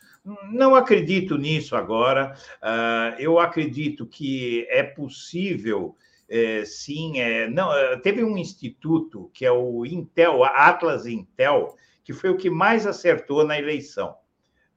[0.51, 2.35] Não acredito nisso agora.
[2.61, 5.95] Uh, eu acredito que é possível.
[6.31, 7.71] É, sim, é, não,
[8.01, 13.43] teve um instituto que é o Intel, Atlas Intel, que foi o que mais acertou
[13.43, 14.15] na eleição.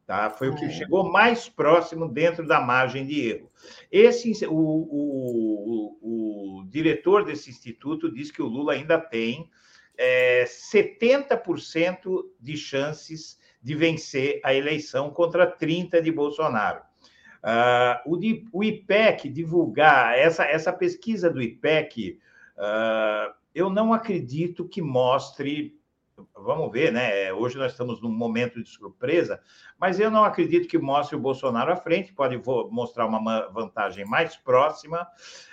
[0.07, 0.31] Tá?
[0.31, 0.71] Foi o que é.
[0.71, 3.51] chegou mais próximo dentro da margem de erro.
[3.91, 9.49] Esse, o, o, o, o diretor desse instituto diz que o Lula ainda tem
[9.97, 16.83] é, 70% de chances de vencer a eleição contra 30% de Bolsonaro.
[17.43, 22.19] Uh, o, o, IPEC divulgar, essa, essa pesquisa do IPEC,
[22.57, 25.77] uh, eu não acredito que mostre
[26.35, 27.33] vamos ver, né?
[27.33, 29.41] Hoje nós estamos num momento de surpresa,
[29.79, 32.41] mas eu não acredito que mostre o Bolsonaro à frente, pode
[32.71, 35.03] mostrar uma vantagem mais próxima.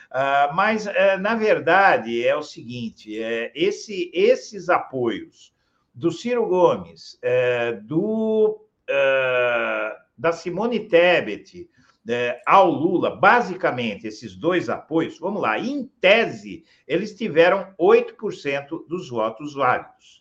[0.10, 5.54] Uh, mas, uh, na verdade, é o seguinte: é, esse, esses apoios
[5.94, 8.66] do Ciro Gomes, é, do,
[10.18, 11.70] da Simone Tebet
[12.12, 19.10] é, ao Lula, basicamente, esses dois apoios, vamos lá, em tese, eles tiveram 8% dos
[19.10, 20.19] votos válidos.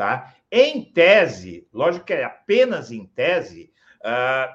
[0.00, 0.34] Tá?
[0.50, 3.70] Em tese, lógico que é apenas em tese,
[4.00, 4.50] uh,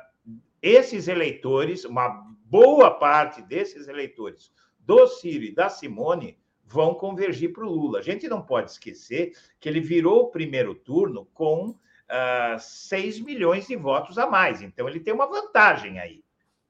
[0.60, 7.64] esses eleitores, uma boa parte desses eleitores do Ciro e da Simone vão convergir para
[7.64, 8.00] o Lula.
[8.00, 11.76] A gente não pode esquecer que ele virou o primeiro turno com uh,
[12.10, 14.64] ah, 6 milhões de votos a mais.
[14.64, 16.24] Então, ele tem uma vantagem aí.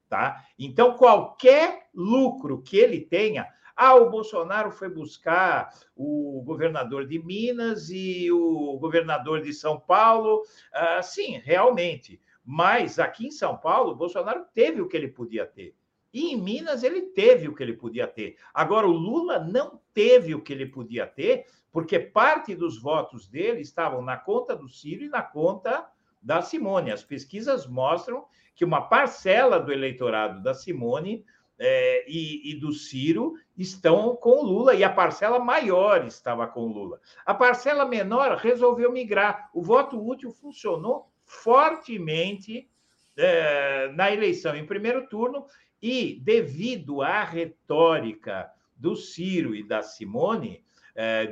[0.06, 0.44] Tá?
[0.58, 7.90] Então, qualquer lucro que ele tenha, ah, o Bolsonaro foi buscar o governador de Minas
[7.90, 10.42] e o governador de São Paulo.
[10.72, 12.18] Ah, sim, realmente.
[12.42, 15.74] Mas aqui em São Paulo, o Bolsonaro teve o que ele podia ter.
[16.14, 18.38] E em Minas ele teve o que ele podia ter.
[18.54, 23.60] Agora, o Lula não teve o que ele podia ter, porque parte dos votos dele
[23.60, 25.86] estavam na conta do Ciro e na conta
[26.22, 26.90] da Simone.
[26.90, 28.24] As pesquisas mostram
[28.54, 31.22] que uma parcela do eleitorado da Simone
[31.58, 36.60] é, e, e, do Ciro estão com o Lula, e a parcela maior estava com
[36.60, 37.00] o Lula.
[37.24, 39.50] A parcela menor resolveu migrar.
[39.54, 42.68] O voto útil funcionou fortemente
[43.16, 45.46] é, na eleição em primeiro turno,
[45.80, 50.64] e devido à retórica do Ciro e da Simone,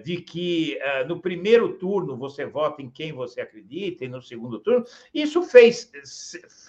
[0.03, 4.61] de que é, no primeiro turno você vota em quem você acredita e no segundo
[4.61, 5.91] turno, isso fez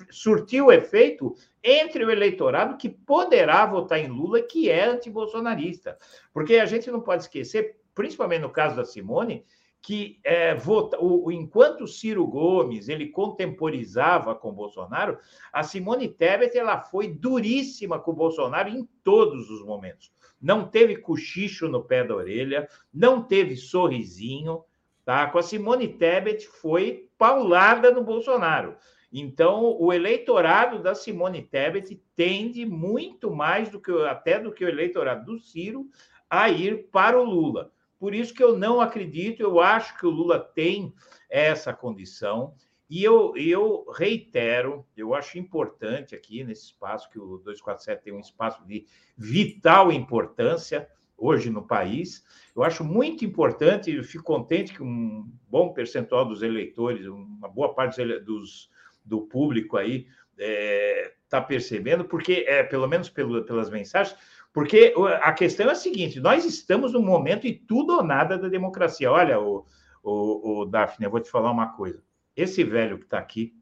[0.09, 5.97] surtiu efeito entre o eleitorado que poderá votar em Lula, que é antibolsonarista.
[6.33, 9.43] Porque a gente não pode esquecer, principalmente no caso da Simone,
[9.81, 15.19] que é, vota, o, enquanto Ciro Gomes ele contemporizava com Bolsonaro,
[15.53, 21.67] a Simone Tebet ela foi duríssima com Bolsonaro em todos os momentos não teve cochicho
[21.67, 24.63] no pé da orelha, não teve sorrisinho,
[25.03, 25.27] tá?
[25.27, 28.75] Com a Simone Tebet foi paulada no Bolsonaro.
[29.11, 34.69] Então, o eleitorado da Simone Tebet tende muito mais do que até do que o
[34.69, 35.87] eleitorado do Ciro
[36.29, 37.71] a ir para o Lula.
[37.97, 40.93] Por isso que eu não acredito, eu acho que o Lula tem
[41.29, 42.53] essa condição.
[42.89, 48.19] E eu, eu reitero, eu acho importante aqui nesse espaço, que o 247 tem um
[48.19, 48.85] espaço de
[49.17, 50.87] vital importância
[51.17, 52.23] hoje no país.
[52.55, 57.73] Eu acho muito importante, e fico contente que um bom percentual dos eleitores, uma boa
[57.73, 58.69] parte dos,
[59.03, 60.07] do público aí
[60.37, 64.15] está é, tá percebendo, porque, é, pelo menos pelo, pelas mensagens,
[64.53, 68.47] porque a questão é a seguinte: nós estamos no momento e tudo ou nada da
[68.47, 69.11] democracia.
[69.11, 69.65] Olha, o,
[70.01, 72.01] o, o Daphne, eu vou te falar uma coisa.
[72.35, 73.53] Esse velho que está aqui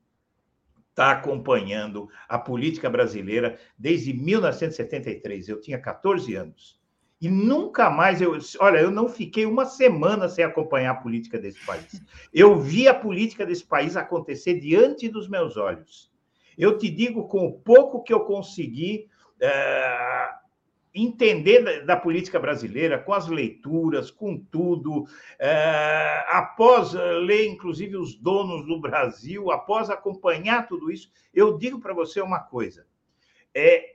[0.90, 5.50] está acompanhando a política brasileira desde 1973.
[5.50, 6.80] Eu tinha 14 anos.
[7.20, 8.38] E nunca mais eu.
[8.60, 12.02] Olha, eu não fiquei uma semana sem acompanhar a política desse país.
[12.34, 16.12] Eu vi a política desse país acontecer diante dos meus olhos.
[16.58, 19.08] Eu te digo, com o pouco que eu consegui
[19.40, 20.30] é,
[20.94, 25.06] entender da, política brasileira, com as leituras, com tudo,
[25.40, 31.94] é, após ler, inclusive, os donos do Brasil, após acompanhar tudo isso, eu digo para
[31.94, 32.86] você uma coisa:
[33.56, 33.94] é,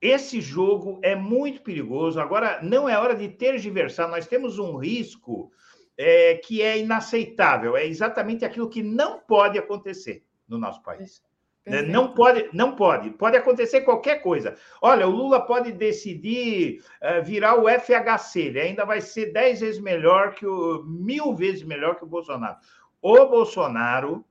[0.00, 2.20] esse jogo é muito perigoso.
[2.20, 4.08] Agora, não é hora de tergiversar.
[4.08, 5.50] Nós temos um risco
[5.96, 7.76] é, que é inaceitável.
[7.76, 11.20] É exatamente aquilo que não pode acontecer no nosso país.
[11.68, 11.82] Né?
[11.82, 13.10] Não pode, não pode.
[13.10, 14.56] Pode acontecer qualquer coisa.
[14.80, 18.40] Olha, o Lula pode decidir uh, virar o FHC.
[18.40, 22.56] Ele ainda vai ser dez vezes melhor que o mil vezes melhor que o Bolsonaro.
[23.00, 24.24] O Bolsonaro,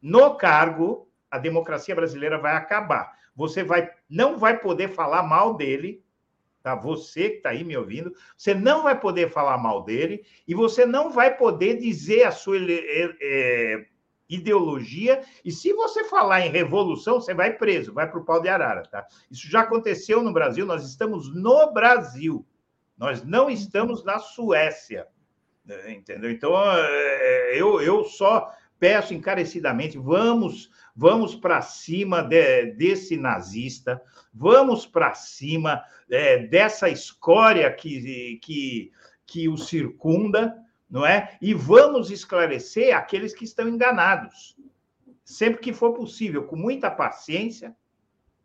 [0.00, 3.12] no cargo, a democracia brasileira vai acabar.
[3.34, 6.02] Você vai, não vai poder falar mal dele,
[6.62, 6.74] tá?
[6.74, 10.84] Você que está aí me ouvindo, você não vai poder falar mal dele e você
[10.84, 13.86] não vai poder dizer a sua é,
[14.28, 15.22] ideologia.
[15.44, 18.82] E se você falar em revolução, você vai preso, vai para o pau de arara,
[18.82, 19.06] tá?
[19.30, 20.66] Isso já aconteceu no Brasil.
[20.66, 22.46] Nós estamos no Brasil.
[22.96, 25.06] Nós não estamos na Suécia,
[25.64, 25.92] né?
[25.92, 26.30] entendeu?
[26.30, 34.02] Então é, eu, eu só peço encarecidamente, vamos vamos para cima de, desse nazista,
[34.34, 35.80] vamos para cima
[36.10, 38.90] é, dessa escória que, que,
[39.24, 40.56] que o circunda,
[40.90, 41.36] não é?
[41.40, 44.56] E vamos esclarecer aqueles que estão enganados,
[45.24, 47.76] sempre que for possível, com muita paciência,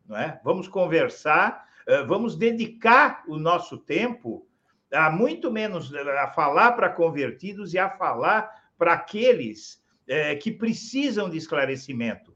[0.05, 0.39] não é?
[0.43, 4.47] Vamos conversar, é, vamos dedicar o nosso tempo
[4.91, 11.29] a muito menos a falar para convertidos e a falar para aqueles é, que precisam
[11.29, 12.33] de esclarecimento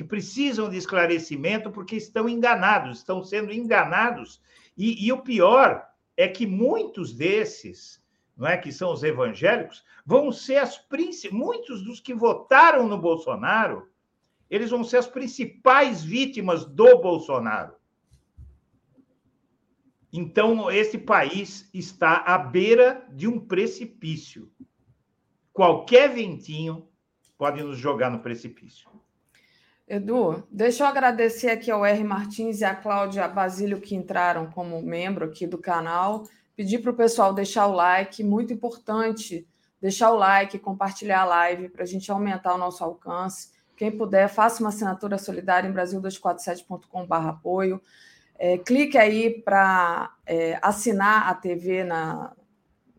[0.00, 4.40] que precisam de esclarecimento porque estão enganados, estão sendo enganados.
[4.74, 5.86] E, e o pior
[6.16, 7.99] é que muitos desses,
[8.40, 10.82] não é, que são os evangélicos, vão ser as
[11.30, 13.86] muitos dos que votaram no Bolsonaro,
[14.48, 17.74] eles vão ser as principais vítimas do Bolsonaro.
[20.10, 24.50] Então, esse país está à beira de um precipício.
[25.52, 26.88] Qualquer ventinho
[27.36, 28.88] pode nos jogar no precipício.
[29.86, 32.02] Edu, deixa eu agradecer aqui ao R.
[32.02, 36.24] Martins e à Cláudia Basílio que entraram como membro aqui do canal.
[36.56, 39.46] Pedir para o pessoal deixar o like, muito importante
[39.80, 43.50] deixar o like, compartilhar a live para a gente aumentar o nosso alcance.
[43.76, 47.80] Quem puder, faça uma assinatura solidária em brasil247.com.br apoio.
[48.38, 52.32] É, clique aí para é, assinar a TV na,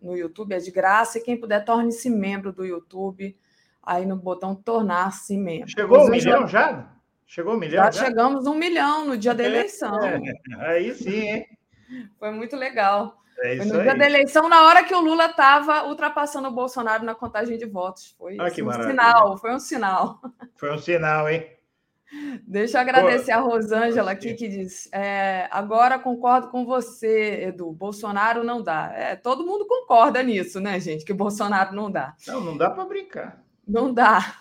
[0.01, 1.19] no YouTube, é de graça.
[1.19, 3.37] E quem puder, torne-se membro do YouTube
[3.83, 5.69] aí no botão tornar-se membro.
[5.69, 6.91] Chegou um milhão já?
[7.27, 7.85] Chegou um milhão?
[7.85, 9.99] Já, já, chegamos um milhão no dia da é, eleição.
[10.03, 10.19] É,
[10.57, 11.45] aí sim, hein?
[12.17, 13.20] Foi muito legal.
[13.41, 13.83] É Foi no aí.
[13.83, 17.65] dia da eleição, na hora que o Lula estava ultrapassando o Bolsonaro na contagem de
[17.65, 18.15] votos.
[18.17, 20.21] Foi ah, um sinal, foi um sinal.
[20.55, 21.49] Foi um sinal, hein?
[22.45, 27.71] Deixa eu agradecer Pô, a Rosângela aqui que diz: é, agora concordo com você, Edu.
[27.71, 28.91] Bolsonaro não dá.
[28.93, 31.05] É, todo mundo concorda nisso, né, gente?
[31.05, 32.13] Que Bolsonaro não dá.
[32.27, 33.41] Não, não dá para brincar.
[33.65, 34.35] Não dá.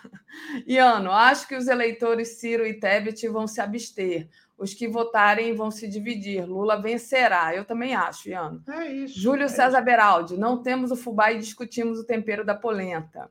[0.67, 4.27] Iano, acho que os eleitores Ciro e Tebet vão se abster.
[4.61, 6.45] Os que votarem vão se dividir.
[6.45, 7.55] Lula vencerá.
[7.55, 8.63] Eu também acho, Iano.
[8.69, 9.19] É isso.
[9.19, 9.85] Júlio é César isso.
[9.85, 13.27] Beraldi, não temos o fubá e discutimos o tempero da polenta.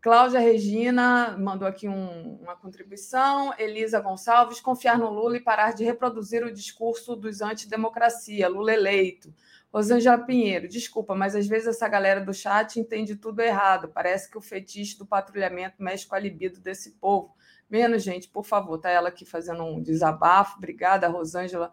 [0.00, 3.52] Cláudia Regina mandou aqui um, uma contribuição.
[3.58, 8.48] Elisa Gonçalves, confiar no Lula e parar de reproduzir o discurso dos antidemocracia.
[8.48, 9.34] Lula eleito.
[9.72, 13.88] Rosângela Pinheiro, desculpa, mas às vezes essa galera do chat entende tudo errado.
[13.88, 17.34] Parece que o fetiche do patrulhamento mexe com a libido desse povo.
[17.70, 20.56] Menos, gente, por favor, tá ela aqui fazendo um desabafo.
[20.58, 21.72] Obrigada, Rosângela,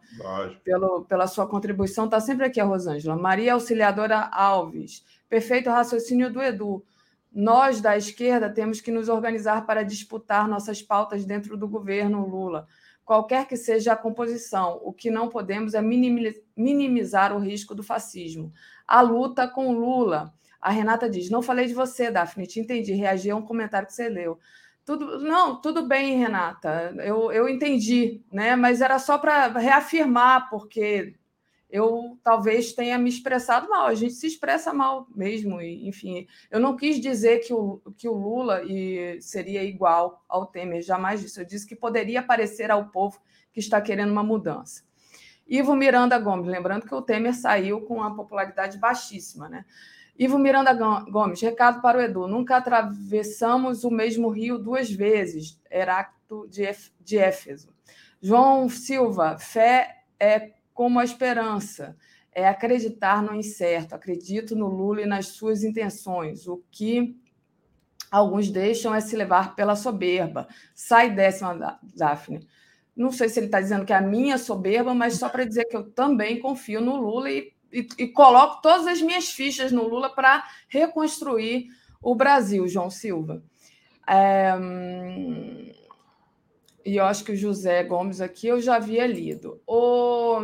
[0.63, 2.05] pelo, pela sua contribuição.
[2.05, 3.15] Está sempre aqui a Rosângela.
[3.15, 6.85] Maria Auxiliadora Alves, perfeito raciocínio do Edu.
[7.33, 12.67] Nós, da esquerda, temos que nos organizar para disputar nossas pautas dentro do governo Lula
[13.07, 14.81] qualquer que seja a composição.
[14.83, 18.51] O que não podemos é minimizar o risco do fascismo.
[18.85, 20.33] A luta com Lula.
[20.59, 22.93] A Renata diz: Não falei de você, Daphne, te entendi.
[22.93, 24.37] Reagi a um comentário que você leu.
[24.87, 26.95] Tudo, não, tudo bem, Renata.
[26.99, 28.55] Eu, eu entendi, né?
[28.55, 31.13] Mas era só para reafirmar, porque
[31.69, 33.87] eu talvez tenha me expressado mal.
[33.87, 36.25] A gente se expressa mal mesmo, e, enfim.
[36.49, 41.19] Eu não quis dizer que o, que o Lula e, seria igual ao Temer, jamais
[41.19, 41.37] disse.
[41.37, 43.19] Eu disse que poderia parecer ao povo
[43.51, 44.85] que está querendo uma mudança.
[45.45, 49.65] Ivo Miranda Gomes, lembrando que o Temer saiu com uma popularidade baixíssima, né?
[50.17, 50.73] Ivo Miranda
[51.09, 55.61] Gomes, recado para o Edu: nunca atravessamos o mesmo rio duas vezes.
[55.69, 57.69] Heráclito de Éfeso.
[58.19, 61.95] João Silva, fé é como a esperança.
[62.31, 63.93] É acreditar no incerto.
[63.93, 66.47] Acredito no Lula e nas suas intenções.
[66.47, 67.15] O que
[68.11, 70.47] alguns deixam é se levar pela soberba.
[70.73, 72.47] Sai décima, Daphne.
[72.95, 75.65] Não sei se ele está dizendo que é a minha soberba, mas só para dizer
[75.65, 79.87] que eu também confio no Lula e, e, e coloco todas as minhas fichas no
[79.87, 81.67] Lula para reconstruir
[82.01, 83.43] o Brasil, João Silva.
[84.07, 84.53] É,
[86.85, 89.61] e eu acho que o José Gomes aqui eu já havia lido.
[89.67, 90.39] O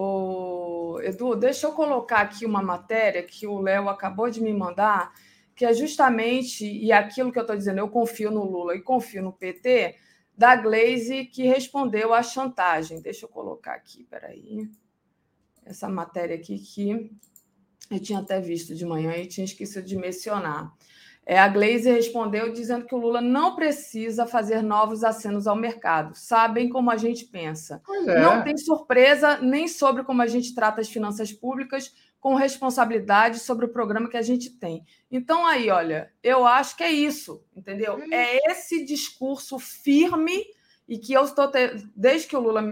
[0.00, 5.12] o, Edu, deixa eu colocar aqui uma matéria que o Léo acabou de me mandar,
[5.56, 9.22] que é justamente, e aquilo que eu estou dizendo, eu confio no Lula e confio
[9.22, 9.96] no PT,
[10.36, 13.02] da Glaze, que respondeu à chantagem.
[13.02, 14.68] Deixa eu colocar aqui, peraí.
[15.68, 17.10] Essa matéria aqui que
[17.90, 20.72] eu tinha até visto de manhã e tinha esquecido de mencionar.
[21.26, 26.14] É, a Glaze respondeu dizendo que o Lula não precisa fazer novos acenos ao mercado.
[26.14, 27.82] Sabem como a gente pensa.
[28.06, 28.18] É.
[28.18, 33.66] Não tem surpresa nem sobre como a gente trata as finanças públicas com responsabilidade sobre
[33.66, 34.82] o programa que a gente tem.
[35.10, 37.96] Então, aí, olha, eu acho que é isso, entendeu?
[37.96, 38.10] Hum.
[38.10, 40.46] É esse discurso firme
[40.88, 41.48] e que eu estou.
[41.48, 41.76] Te...
[41.94, 42.62] Desde que o Lula.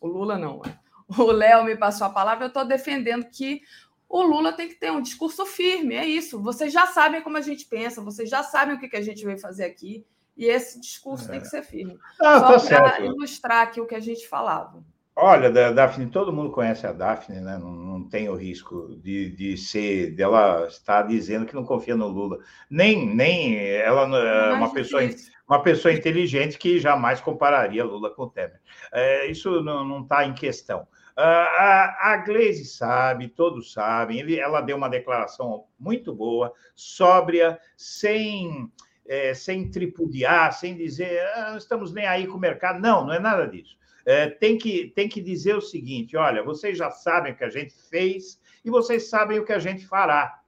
[0.00, 0.83] O Lula não, é.
[1.08, 3.62] O Léo me passou a palavra, eu estou defendendo que
[4.08, 6.40] o Lula tem que ter um discurso firme, é isso.
[6.40, 9.24] Vocês já sabem como a gente pensa, vocês já sabem o que, que a gente
[9.24, 10.04] veio fazer aqui,
[10.36, 11.32] e esse discurso é.
[11.32, 11.98] tem que ser firme.
[12.20, 14.84] Ah, Só tá para ilustrar aqui o que a gente falava.
[15.16, 17.56] Olha, Daphne, todo mundo conhece a Daphne, né?
[17.56, 22.08] Não, não tem o risco de, de ser, dela estar dizendo que não confia no
[22.08, 22.38] Lula.
[22.68, 25.02] Nem, nem ela é uma pessoa,
[25.48, 28.60] uma pessoa inteligente que jamais compararia Lula com Temer.
[28.92, 30.84] É, isso não está em questão.
[31.16, 37.56] Ah, a, a Glaze sabe, todos sabem, ele, ela deu uma declaração muito boa, sóbria,
[37.76, 38.68] sem,
[39.06, 42.80] é, sem tripudiar, sem dizer ah, estamos nem aí com o mercado.
[42.80, 43.76] Não, não é nada disso.
[44.06, 47.50] É, tem, que, tem que dizer o seguinte: olha, vocês já sabem o que a
[47.50, 50.40] gente fez e vocês sabem o que a gente fará.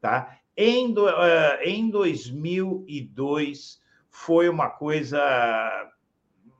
[0.00, 0.38] Tá?
[0.56, 3.80] Em, do, uh, em 2002
[4.10, 5.20] foi uma coisa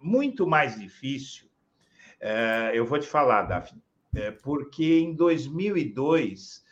[0.00, 1.44] muito mais difícil
[2.26, 3.82] é, eu vou te falar, Daphne,
[4.14, 6.64] é, porque em 2002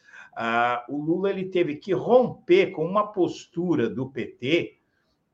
[0.89, 4.79] o Lula ele teve que romper com uma postura do PT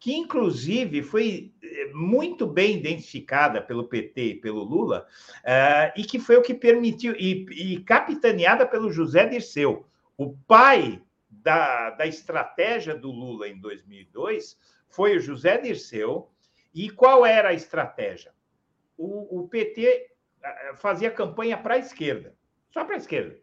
[0.00, 5.06] que inclusive foi é, muito bem identificada pelo PT e pelo Lula,
[5.96, 11.90] e que foi o que permitiu, e, e capitaneada pelo José Dirceu, o pai da,
[11.90, 14.56] da estratégia do Lula em 2002
[14.88, 16.30] foi o José Dirceu,
[16.74, 18.32] e qual era a estratégia?
[18.98, 20.10] o, o PT eh,
[20.42, 22.34] eh, fazia campanha para a esquerda,
[22.72, 23.38] só para a esquerda.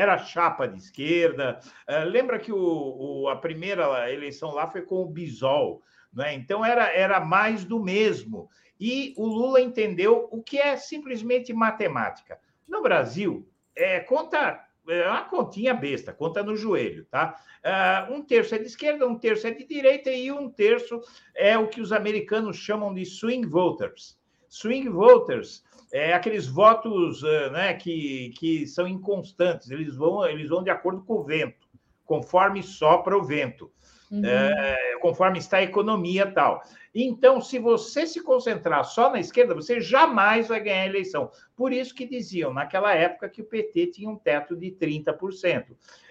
[0.00, 1.60] Era chapa de esquerda.
[1.86, 6.32] Uh, lembra que o, o, a primeira eleição lá foi com o Bisol, né?
[6.32, 8.48] então era, era mais do mesmo.
[8.80, 12.40] E o Lula entendeu o que é simplesmente matemática.
[12.66, 13.46] No Brasil,
[13.76, 17.38] é, conta é uma continha besta, conta no joelho, tá?
[17.62, 20.98] Uh, um terço é de esquerda, um terço é de direita e um terço
[21.36, 24.18] é o que os americanos chamam de swing voters.
[24.48, 25.62] Swing voters
[25.92, 31.02] é aqueles votos eh, né, que, que são inconstantes, eles vão, eles vão de acordo
[31.02, 31.68] com o vento,
[32.04, 33.70] conforme sopra o vento,
[34.10, 34.24] uhum.
[34.24, 36.62] é, conforme está a economia tal.
[36.94, 41.30] Então, se você se concentrar só na esquerda, você jamais vai ganhar a eleição.
[41.56, 45.66] Por isso que diziam naquela época que o PT tinha um teto de 30%.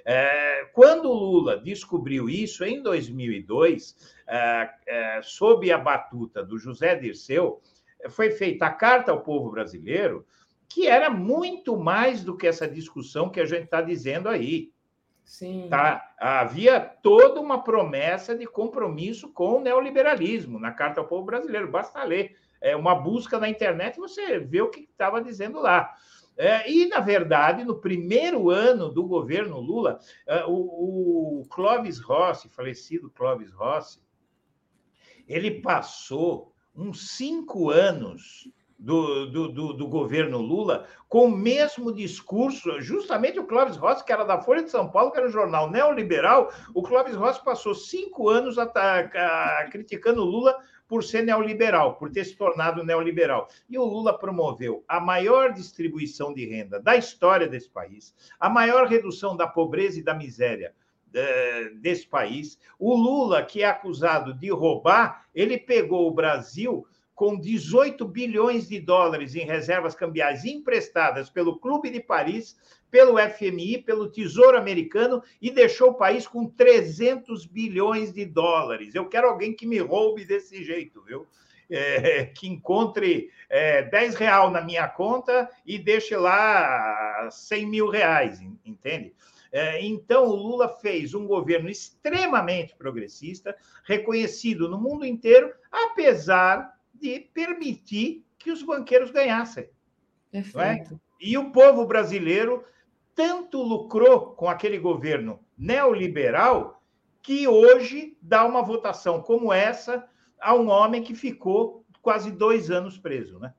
[0.06, 3.96] É, quando o Lula descobriu isso em 2002,
[4.28, 7.62] é, é, sob a batuta do José Dirceu,
[8.08, 10.26] foi feita a carta ao povo brasileiro,
[10.68, 14.72] que era muito mais do que essa discussão que a gente está dizendo aí.
[15.26, 15.68] Sim.
[15.70, 16.14] Tá?
[16.20, 21.70] Havia toda uma promessa de compromisso com o neoliberalismo na Carta ao Povo Brasileiro.
[21.70, 22.36] Basta ler.
[22.62, 25.94] É uma busca na internet e você vê o que estava dizendo lá.
[26.36, 32.48] É, e, na verdade, no primeiro ano do governo Lula, é, o, o Clóvis Rossi,
[32.48, 34.02] falecido Clóvis Rossi,
[35.28, 38.50] ele passou uns cinco anos
[38.80, 44.14] do, do, do, do, governo Lula com o mesmo discurso, justamente o Clóvis Rossi, que
[44.14, 47.76] era da Folha de São Paulo, que era um jornal neoliberal, o Clóvis Rossi passou
[47.76, 49.00] cinco anos a, a,
[49.60, 50.58] a, criticando o Lula
[50.88, 53.50] por ser neoliberal, por ter se tornado neoliberal.
[53.70, 58.88] E o Lula promoveu a maior distribuição de renda da história desse país, a maior
[58.88, 60.74] redução da pobreza e da miséria,
[61.82, 62.58] desse país.
[62.78, 66.86] O Lula, que é acusado de roubar, ele pegou o Brasil
[67.20, 72.56] com 18 bilhões de dólares em reservas cambiais emprestadas pelo Clube de Paris,
[72.90, 78.96] pelo FMI, pelo Tesouro Americano e deixou o país com 300 bilhões de dólares.
[78.96, 81.28] Eu quero alguém que me roube desse jeito, viu?
[81.70, 88.42] É, que encontre é, 10 real na minha conta e deixe lá 100 mil reais,
[88.66, 89.14] entende?
[89.52, 97.20] É, então, o Lula fez um governo extremamente progressista, reconhecido no mundo inteiro, apesar de
[97.34, 99.64] permitir que os banqueiros ganhassem.
[100.32, 100.42] É?
[100.42, 100.94] Perfeito.
[100.96, 101.00] É?
[101.20, 102.64] E o povo brasileiro
[103.16, 106.82] tanto lucrou com aquele governo neoliberal
[107.22, 110.08] que hoje dá uma votação como essa
[110.40, 113.54] a um homem que ficou quase dois anos preso, né?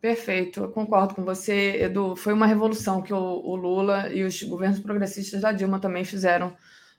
[0.00, 2.16] Perfeito, eu concordo com você, Edu.
[2.16, 6.56] Foi uma revolução que o, o Lula e os governos progressistas da Dilma também fizeram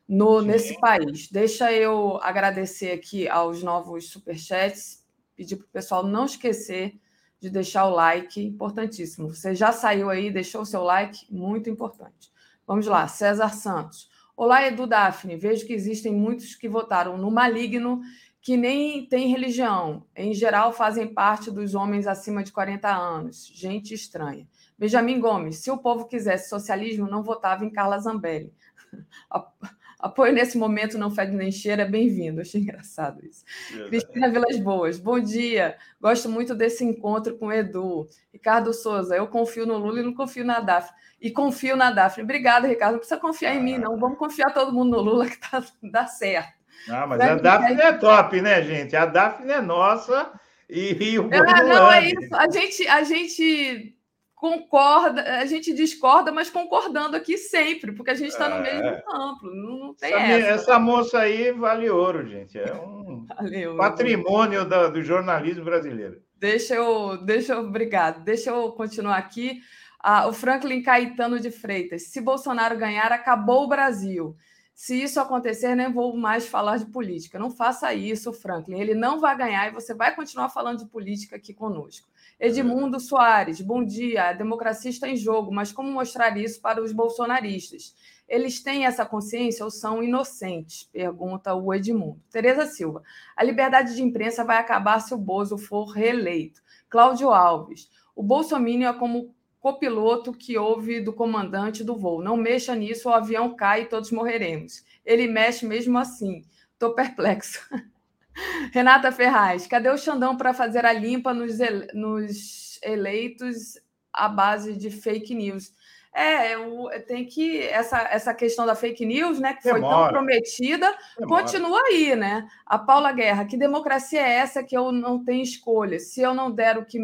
[0.07, 1.27] no, nesse país.
[1.27, 5.03] Deixa eu agradecer aqui aos novos superchats,
[5.35, 6.93] pedir para o pessoal não esquecer
[7.39, 9.29] de deixar o like, importantíssimo.
[9.29, 12.31] Você já saiu aí, deixou o seu like, muito importante.
[12.67, 14.11] Vamos lá, César Santos.
[14.37, 15.35] Olá, Edu Daphne.
[15.37, 18.01] Vejo que existem muitos que votaram no maligno
[18.41, 20.03] que nem tem religião.
[20.15, 23.47] Em geral, fazem parte dos homens acima de 40 anos.
[23.53, 24.47] Gente estranha.
[24.77, 28.51] Benjamin Gomes, se o povo quisesse socialismo, não votava em Carla Zambelli.
[29.99, 32.41] Apoio nesse momento não fede nem cheira, bem-vindo.
[32.41, 33.45] Achei engraçado isso.
[33.69, 33.89] Verdade.
[33.89, 35.77] Cristina Vilas Boas, bom dia.
[36.01, 38.07] Gosto muito desse encontro com o Edu.
[38.33, 40.97] Ricardo Souza, eu confio no Lula e não confio na Daphne.
[41.21, 42.23] E confio na Daphne.
[42.23, 42.93] Obrigada, Ricardo.
[42.93, 43.55] Não precisa confiar ah.
[43.55, 43.99] em mim, não.
[43.99, 46.60] Vamos confiar todo mundo no Lula que tá, dá certo.
[46.89, 48.95] Ah, mas a Daphne é top, né, gente?
[48.95, 50.31] A Daphne é nossa
[50.69, 52.35] e, e o ah, Não, é isso.
[52.35, 53.95] A gente, a gente
[54.41, 58.73] concorda, a gente discorda, mas concordando aqui sempre, porque a gente está no é.
[58.73, 60.47] mesmo campo, não, tem essa, essa.
[60.47, 62.57] Essa moça aí vale ouro, gente.
[62.57, 66.21] É um Valeu, patrimônio da, do jornalismo brasileiro.
[66.39, 68.23] Deixa eu, deixa eu, obrigado.
[68.23, 69.61] Deixa eu continuar aqui.
[69.99, 72.07] Ah, o Franklin Caetano de Freitas.
[72.07, 74.35] Se Bolsonaro ganhar, acabou o Brasil.
[74.81, 77.37] Se isso acontecer, nem vou mais falar de política.
[77.37, 78.79] Não faça isso, Franklin.
[78.79, 82.09] Ele não vai ganhar e você vai continuar falando de política aqui conosco.
[82.39, 84.29] Edmundo Soares, bom dia.
[84.29, 87.95] A democracia está em jogo, mas como mostrar isso para os bolsonaristas?
[88.27, 90.89] Eles têm essa consciência ou são inocentes?
[90.91, 92.19] Pergunta o Edmundo.
[92.31, 93.03] Tereza Silva,
[93.37, 96.59] a liberdade de imprensa vai acabar se o Bozo for reeleito.
[96.89, 99.31] Cláudio Alves, o Bolsonaro é como
[99.61, 102.21] copiloto que ouve do comandante do voo.
[102.21, 104.83] Não mexa nisso, o avião cai e todos morreremos.
[105.05, 106.43] Ele mexe mesmo assim.
[106.73, 107.61] Estou perplexo.
[108.73, 111.87] Renata Ferraz, cadê o Xandão para fazer a limpa nos, ele...
[111.93, 113.77] nos eleitos
[114.11, 115.71] à base de fake news?
[116.13, 117.61] É, eu, tem que.
[117.67, 119.95] Essa, essa questão da fake news, né, que foi Demora.
[119.95, 121.43] tão prometida, Demora.
[121.43, 122.49] continua aí, né?
[122.65, 125.99] A Paula Guerra, que democracia é essa que eu não tenho escolha?
[125.99, 126.99] Se eu não der o que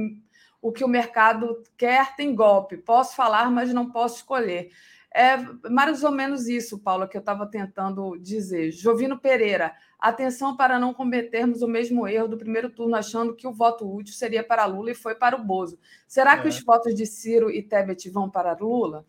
[0.62, 2.78] o que o mercado quer tem golpe.
[2.78, 4.70] Posso falar, mas não posso escolher.
[5.14, 5.38] É
[5.70, 8.72] mais ou menos isso, Paula, que eu estava tentando dizer.
[8.72, 13.54] Jovino Pereira, atenção para não cometermos o mesmo erro do primeiro turno, achando que o
[13.54, 15.80] voto útil seria para Lula e foi para o Bozo.
[16.08, 16.42] Será é.
[16.42, 19.06] que os votos de Ciro e Tebet vão para Lula?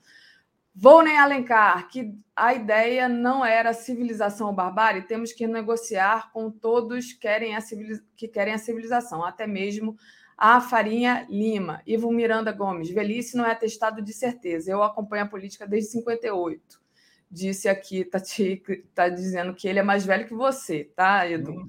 [0.80, 6.52] Vou nem Alencar, que a ideia não era civilização ou barbárie, temos que negociar com
[6.52, 9.96] todos que querem a civilização, até mesmo
[10.38, 14.70] a Farinha Lima, Ivo Miranda Gomes, velhice não é atestado de certeza.
[14.70, 16.80] Eu acompanho a política desde 58.
[17.28, 18.62] Disse aqui, tá, te,
[18.94, 21.50] tá dizendo que ele é mais velho que você, tá, Edu?
[21.50, 21.66] Hum.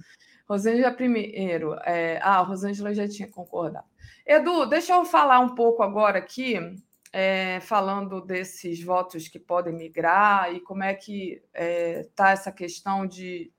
[0.47, 1.73] Rosângela primeiro.
[1.83, 3.87] É, ah, Rosângela já tinha concordado.
[4.23, 6.59] Edu, deixa eu falar um pouco agora aqui,
[7.11, 12.51] é, falando desses votos que podem migrar e como é que está é, tá essa
[12.51, 13.51] questão de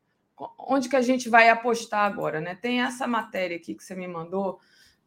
[0.57, 2.55] onde que a gente vai apostar agora, né?
[2.55, 4.61] Tem essa matéria aqui que você me mandou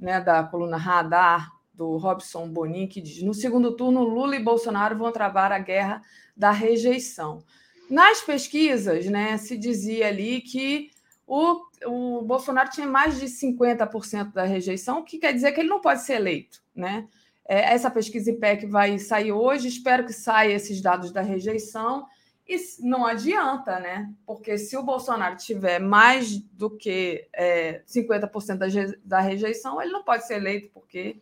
[0.04, 4.98] né, da coluna Radar, do Robson Bonin, que diz: no segundo turno, Lula e Bolsonaro
[4.98, 6.02] vão travar a guerra
[6.36, 7.42] da rejeição.
[7.90, 10.92] Nas pesquisas, né, se dizia ali que
[11.26, 15.70] o, o Bolsonaro tinha mais de 50% da rejeição, o que quer dizer que ele
[15.70, 16.62] não pode ser eleito.
[16.76, 17.08] Né?
[17.48, 22.06] É, essa pesquisa IPEC vai sair hoje, espero que saia esses dados da rejeição
[22.48, 24.12] e não adianta, né?
[24.26, 28.68] Porque se o Bolsonaro tiver mais do que é, 50% da,
[29.04, 31.22] da rejeição, ele não pode ser eleito, porque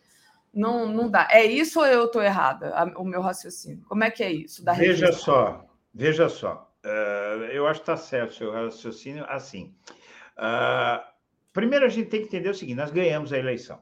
[0.52, 1.28] não, não dá.
[1.30, 3.84] É isso ou eu estou errada, o meu raciocínio?
[3.88, 4.64] Como é que é isso?
[4.64, 5.22] Da veja rejeição?
[5.22, 6.72] só, veja só.
[6.84, 9.24] Uh, eu acho que está certo o seu raciocínio.
[9.28, 9.72] Assim,
[10.36, 11.00] uh,
[11.52, 13.80] primeiro a gente tem que entender o seguinte: nós ganhamos a eleição.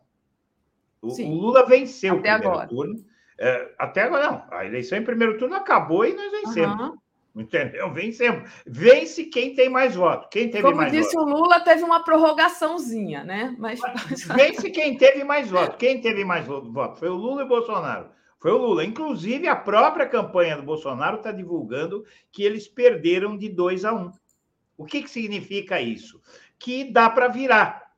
[1.00, 2.68] O, o Lula venceu até o primeiro agora.
[2.68, 2.94] turno.
[2.98, 4.44] Uh, até agora, não.
[4.50, 6.78] A eleição em primeiro turno acabou e nós vencemos.
[6.78, 6.98] Uhum.
[7.40, 7.90] Entendeu?
[7.90, 8.50] Vencemos.
[8.66, 10.28] Vence quem tem mais voto.
[10.28, 11.26] Quem teve Como mais disse voto.
[11.26, 13.56] o Lula, teve uma prorrogaçãozinha, né?
[13.58, 13.80] Mas...
[14.36, 15.78] Vence quem teve mais voto.
[15.78, 16.70] Quem teve mais voto?
[16.98, 18.10] Foi o Lula e o Bolsonaro.
[18.38, 18.84] Foi o Lula.
[18.84, 23.96] Inclusive, a própria campanha do Bolsonaro está divulgando que eles perderam de 2 a 1.
[23.96, 24.12] Um.
[24.76, 26.20] O que, que significa isso?
[26.58, 27.90] Que dá para virar.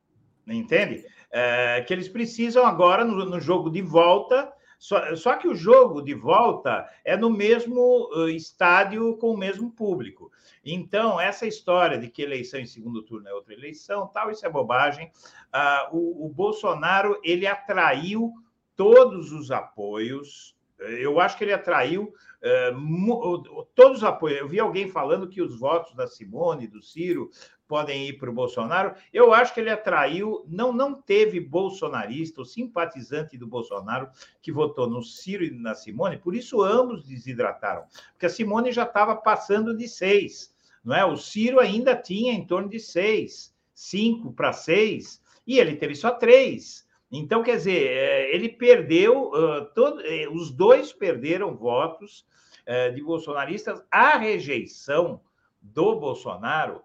[0.46, 1.04] Entende?
[1.32, 4.52] É, que eles precisam agora, no, no jogo de volta,
[4.82, 9.70] só, só que o jogo de volta é no mesmo uh, estádio com o mesmo
[9.70, 10.32] público.
[10.64, 14.50] Então, essa história de que eleição em segundo turno é outra eleição, tal, isso é
[14.50, 15.06] bobagem.
[15.54, 18.32] Uh, o, o Bolsonaro ele atraiu
[18.74, 20.56] todos os apoios.
[20.80, 24.40] Eu acho que ele atraiu uh, todos os apoios.
[24.40, 27.30] Eu vi alguém falando que os votos da Simone, do Ciro,
[27.72, 28.94] podem ir para o Bolsonaro.
[29.10, 34.10] Eu acho que ele atraiu, não, não teve bolsonarista, o simpatizante do Bolsonaro,
[34.42, 38.82] que votou no Ciro e na Simone, por isso ambos desidrataram, porque a Simone já
[38.82, 40.54] estava passando de seis,
[40.84, 41.02] não é?
[41.02, 46.10] O Ciro ainda tinha em torno de seis, cinco para seis, e ele teve só
[46.10, 46.86] três.
[47.10, 49.30] Então, quer dizer, é, ele perdeu,
[49.74, 52.26] todo, é, os dois perderam votos
[52.66, 53.82] é, de bolsonaristas.
[53.90, 55.22] A rejeição
[55.62, 56.82] do Bolsonaro,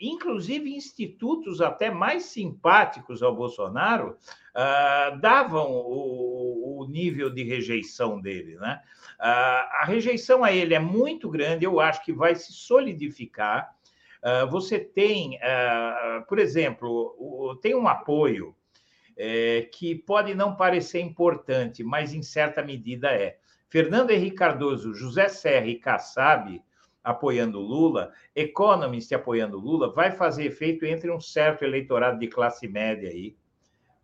[0.00, 4.16] inclusive institutos até mais simpáticos ao Bolsonaro,
[5.20, 8.56] davam o, nível de rejeição dele.
[8.56, 8.80] Né?
[9.18, 13.74] A rejeição a ele é muito grande, eu acho que vai se solidificar.
[14.50, 15.38] Você tem,
[16.28, 18.56] por exemplo, tem um apoio
[19.18, 23.38] é, que pode não parecer importante, mas em certa medida é.
[23.68, 26.62] Fernando Henrique Cardoso, José Serra e Kassab
[27.02, 33.08] apoiando Lula, Economist apoiando Lula, vai fazer efeito entre um certo eleitorado de classe média
[33.08, 33.36] aí,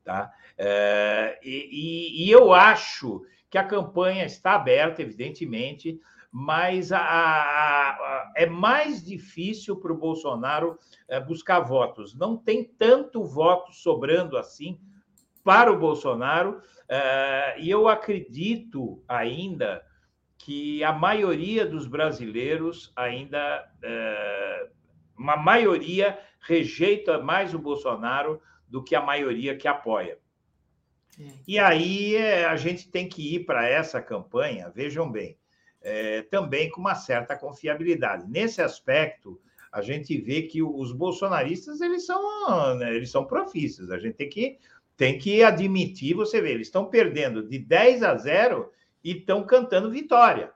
[0.02, 0.32] tá?
[0.56, 6.00] É, e, e, eu acho que a campanha está aberta, evidentemente,
[6.30, 12.14] mas a, a, a, é mais difícil para o Bolsonaro é, buscar votos.
[12.14, 14.78] Não tem tanto voto sobrando assim
[15.44, 19.84] para o Bolsonaro, uh, e eu acredito ainda
[20.38, 24.70] que a maioria dos brasileiros ainda, uh,
[25.16, 30.18] uma maioria rejeita mais o Bolsonaro do que a maioria que apoia.
[31.18, 31.32] É.
[31.46, 35.38] E aí eh, a gente tem que ir para essa campanha, vejam bem,
[35.80, 38.28] é, também com uma certa confiabilidade.
[38.28, 39.40] Nesse aspecto,
[39.70, 43.90] a gente vê que os bolsonaristas eles são né, eles são profistas.
[43.90, 44.58] A gente tem que
[44.96, 48.70] tem que admitir, você vê, eles estão perdendo de 10 a 0
[49.04, 50.52] e estão cantando vitória.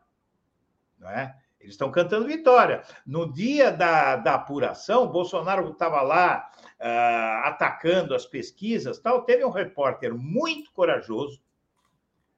[0.98, 1.36] Não é?
[1.60, 2.82] Eles estão cantando vitória.
[3.06, 6.50] No dia da, da apuração, Bolsonaro estava lá
[6.80, 9.22] uh, atacando as pesquisas, tal.
[9.22, 11.42] Teve um repórter muito corajoso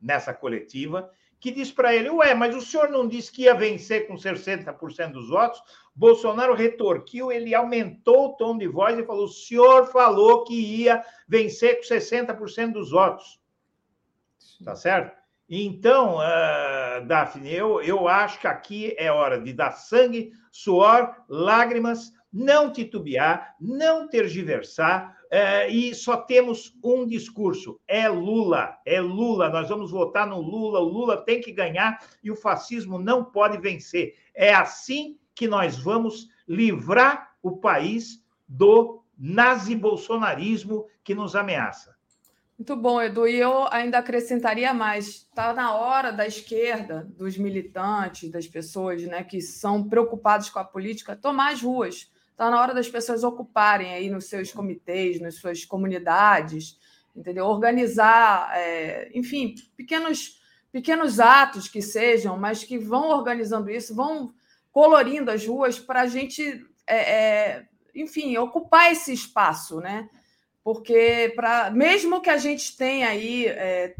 [0.01, 4.07] nessa coletiva que disse para ele: Ué, mas o senhor não disse que ia vencer
[4.07, 5.63] com 60% dos votos?
[5.95, 11.05] Bolsonaro retorquiu, ele aumentou o tom de voz e falou: o senhor falou que ia
[11.29, 13.39] vencer com 60% dos votos.
[14.65, 15.20] Tá certo?
[15.53, 22.13] Então, uh, Daphne, eu, eu acho que aqui é hora de dar sangue, suor, lágrimas,
[22.33, 29.69] não titubear, não tergiversar, uh, e só temos um discurso: é Lula, é Lula, nós
[29.69, 34.15] vamos votar no Lula, o Lula tem que ganhar e o fascismo não pode vencer.
[34.33, 42.00] É assim que nós vamos livrar o país do nazi-bolsonarismo que nos ameaça.
[42.61, 43.27] Muito bom, Edu.
[43.27, 49.25] E eu ainda acrescentaria mais: está na hora da esquerda, dos militantes, das pessoas né,
[49.25, 52.13] que são preocupados com a política, tomar as ruas.
[52.33, 56.79] Está na hora das pessoas ocuparem aí nos seus comitês, nas suas comunidades,
[57.17, 57.47] entendeu?
[57.47, 60.39] Organizar, é, enfim, pequenos,
[60.71, 64.35] pequenos atos que sejam, mas que vão organizando isso, vão
[64.71, 70.11] colorindo as ruas para a gente, é, é, enfim, ocupar esse espaço, né?
[70.73, 73.93] Porque para mesmo que a gente tenha aí é,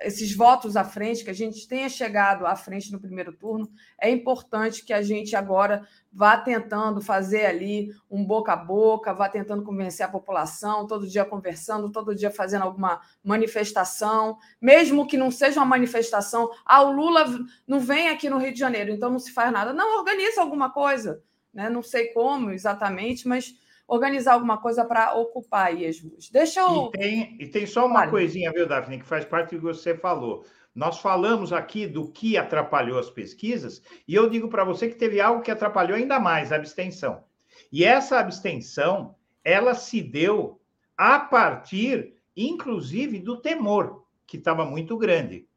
[0.00, 3.70] esses votos à frente, que a gente tenha chegado à frente no primeiro turno,
[4.00, 9.28] é importante que a gente agora vá tentando fazer ali um boca a boca, vá
[9.28, 15.30] tentando convencer a população, todo dia conversando, todo dia fazendo alguma manifestação, mesmo que não
[15.30, 17.26] seja uma manifestação, ah, o Lula
[17.66, 19.74] não vem aqui no Rio de Janeiro, então não se faz nada.
[19.74, 21.22] Não, organiza alguma coisa,
[21.52, 21.68] né?
[21.68, 23.54] não sei como exatamente, mas
[23.90, 26.30] organizar alguma coisa para ocupar aí as ruas.
[26.30, 26.86] Deixa eu...
[26.94, 28.10] E tem, e tem só uma vale.
[28.12, 30.44] coisinha, viu, Daphne, que faz parte do que você falou.
[30.72, 35.20] Nós falamos aqui do que atrapalhou as pesquisas, e eu digo para você que teve
[35.20, 37.24] algo que atrapalhou ainda mais, a abstenção.
[37.72, 40.60] E essa abstenção, ela se deu
[40.96, 45.48] a partir, inclusive, do temor, que estava muito grande.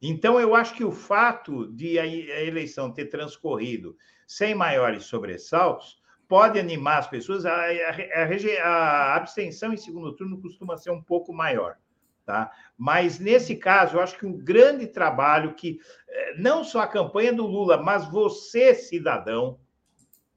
[0.00, 3.94] Então, eu acho que o fato de a eleição ter transcorrido
[4.26, 7.44] sem maiores sobressaltos pode animar as pessoas.
[7.46, 11.76] A, a, a, abstenção em segundo turno costuma ser um pouco maior.
[12.24, 12.50] Tá?
[12.76, 15.78] Mas nesse caso, eu acho que um grande trabalho que
[16.08, 19.58] eh, não só a campanha do Lula, mas você, cidadão,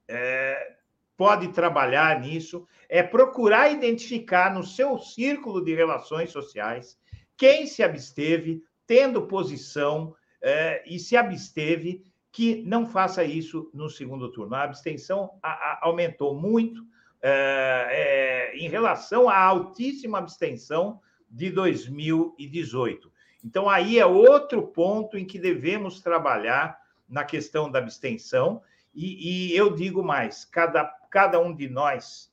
[0.07, 0.75] é,
[1.15, 6.97] pode trabalhar nisso, é procurar identificar no seu círculo de relações sociais
[7.37, 12.03] quem se absteve, tendo posição é, e se absteve,
[12.37, 14.53] que não faça isso no segundo turno.
[14.53, 16.85] A abstenção a, a, aumentou muito
[17.19, 23.11] é, em relação à altíssima abstenção de 2018.
[23.43, 28.61] Então, aí é outro ponto em que devemos trabalhar na questão da abstenção.
[28.93, 32.31] E, e eu digo mais: cada, cada um de nós,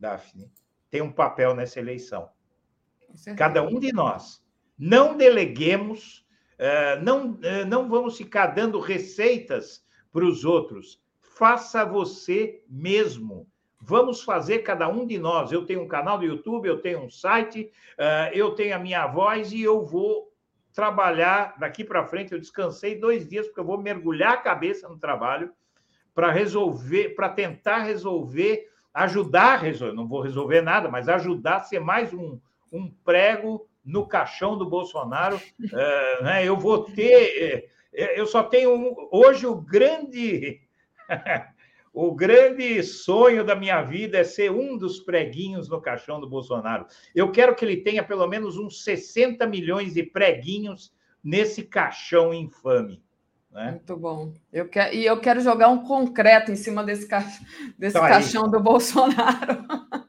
[0.00, 0.50] Daphne,
[0.88, 2.30] tem um papel nessa eleição.
[3.36, 4.42] Cada um de nós.
[4.78, 6.24] Não deleguemos,
[7.00, 11.00] não, eh, não vamos ficar dando receitas para os outros.
[11.20, 13.46] Faça você mesmo.
[13.80, 15.52] Vamos fazer cada um de nós.
[15.52, 19.06] Eu tenho um canal do YouTube, eu tenho um site, eh, eu tenho a minha
[19.06, 20.32] voz e eu vou
[20.72, 22.32] trabalhar daqui para frente.
[22.32, 25.52] Eu descansei dois dias porque eu vou mergulhar a cabeça no trabalho
[26.12, 29.94] para resolver, para tentar resolver, ajudar a resolver.
[29.94, 32.40] Não vou resolver nada, mas ajudar a ser mais um,
[32.72, 35.40] um prego no caixão do Bolsonaro.
[35.72, 36.44] É, né?
[36.46, 37.70] Eu vou ter.
[37.92, 40.60] É, eu só tenho um, hoje o grande.
[41.92, 46.86] o grande sonho da minha vida é ser um dos preguinhos no caixão do Bolsonaro.
[47.14, 50.92] Eu quero que ele tenha pelo menos uns 60 milhões de preguinhos
[51.24, 53.02] nesse caixão infame.
[53.50, 53.70] Né?
[53.70, 54.34] Muito bom.
[54.52, 57.20] Eu quero, e eu quero jogar um concreto em cima desse, ca...
[57.78, 59.66] desse então, caixão do Bolsonaro.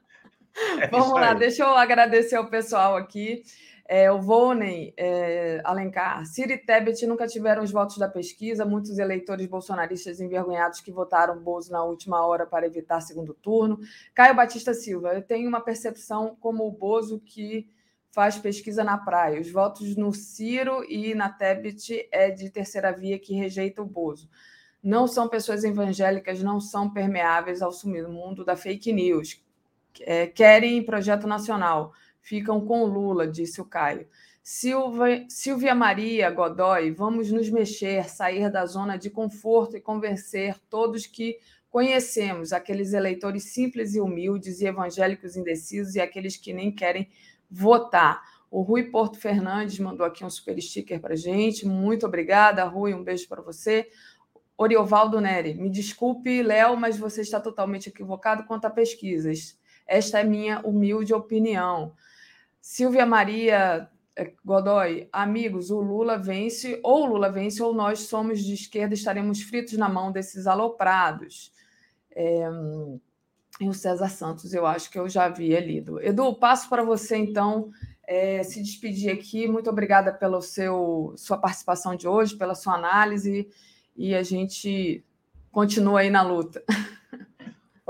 [0.78, 3.42] É Vamos lá, deixa eu agradecer ao pessoal aqui.
[3.92, 9.00] É, o Vonen é, Alencar, Ciro e Tebet nunca tiveram os votos da pesquisa, muitos
[9.00, 13.80] eleitores bolsonaristas envergonhados que votaram Bozo na última hora para evitar segundo turno.
[14.14, 17.68] Caio Batista Silva, eu tenho uma percepção como o Bozo que
[18.12, 19.40] faz pesquisa na praia.
[19.40, 24.30] Os votos no Ciro e na Tebet é de terceira via que rejeita o Bozo.
[24.80, 29.42] Não são pessoas evangélicas, não são permeáveis ao mundo da fake news.
[30.02, 34.06] É, querem projeto nacional ficam com Lula, disse o Caio.
[34.42, 41.06] Silva, Silvia Maria Godoy, vamos nos mexer, sair da zona de conforto e convencer todos
[41.06, 41.38] que
[41.68, 47.08] conhecemos, aqueles eleitores simples e humildes e evangélicos indecisos e aqueles que nem querem
[47.50, 48.22] votar.
[48.50, 51.66] O Rui Porto Fernandes mandou aqui um super sticker para gente.
[51.66, 52.92] Muito obrigada, Rui.
[52.92, 53.88] Um beijo para você.
[54.58, 59.58] Oriovaldo Neri, me desculpe, Léo, mas você está totalmente equivocado quanto a pesquisas.
[59.86, 61.94] Esta é minha humilde opinião.
[62.70, 68.44] Silvia Maria eh, Godoy, amigos, o Lula vence, ou o Lula vence, ou nós somos
[68.44, 71.52] de esquerda, estaremos fritos na mão desses aloprados.
[72.12, 72.48] É,
[73.60, 76.00] e o César Santos, eu acho que eu já havia lido.
[76.00, 77.72] Edu, passo para você, então,
[78.06, 79.48] é, se despedir aqui.
[79.48, 83.48] Muito obrigada pela seu, sua participação de hoje, pela sua análise,
[83.96, 85.04] e a gente
[85.50, 86.62] continua aí na luta.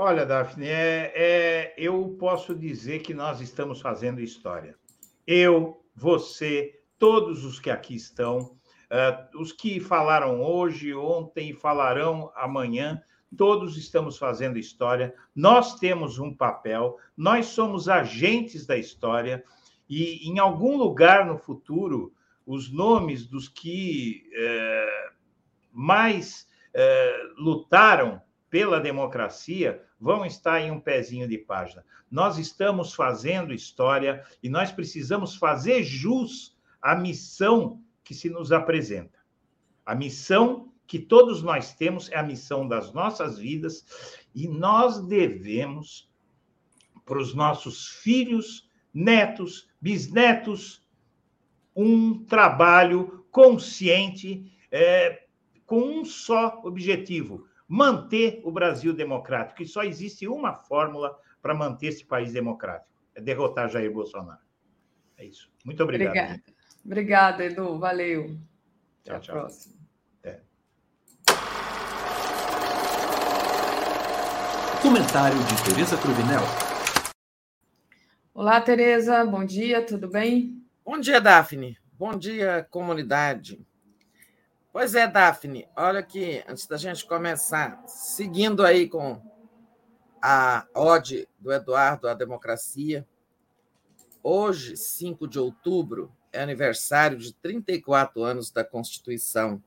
[0.03, 4.75] Olha, Daphne, é, é, eu posso dizer que nós estamos fazendo história.
[5.27, 12.31] Eu, você, todos os que aqui estão, uh, os que falaram hoje, ontem e falarão
[12.35, 12.99] amanhã,
[13.37, 15.13] todos estamos fazendo história.
[15.35, 19.43] Nós temos um papel, nós somos agentes da história
[19.87, 22.11] e em algum lugar no futuro,
[22.43, 25.13] os nomes dos que uh,
[25.71, 28.19] mais uh, lutaram
[28.49, 31.85] pela democracia vão estar em um pezinho de página.
[32.09, 39.19] Nós estamos fazendo história e nós precisamos fazer jus à missão que se nos apresenta.
[39.85, 43.85] A missão que todos nós temos é a missão das nossas vidas
[44.33, 46.09] e nós devemos
[47.05, 50.81] para os nossos filhos, netos, bisnetos,
[51.75, 55.25] um trabalho consciente é,
[55.65, 59.63] com um só objetivo: manter o Brasil democrático.
[59.63, 64.41] E só existe uma fórmula para manter esse país democrático: é derrotar Jair Bolsonaro.
[65.17, 65.49] É isso.
[65.63, 66.11] Muito obrigado.
[66.11, 66.43] Obrigada,
[66.83, 67.79] Obrigada Edu.
[67.79, 68.37] Valeu.
[69.03, 69.35] Tchau, Até tchau.
[69.35, 69.75] a próxima.
[70.23, 70.39] É.
[74.81, 76.41] Comentário de Tereza Cruvinel.
[78.33, 79.23] Olá, Tereza.
[79.23, 80.61] Bom dia, tudo bem?
[80.83, 81.77] Bom dia, Daphne.
[81.93, 83.65] Bom dia, comunidade.
[84.73, 89.21] Pois é, Daphne, olha aqui, antes da gente começar, seguindo aí com
[90.21, 93.05] a ode do Eduardo à democracia,
[94.23, 99.61] hoje, 5 de outubro, é aniversário de 34 anos da Constituição,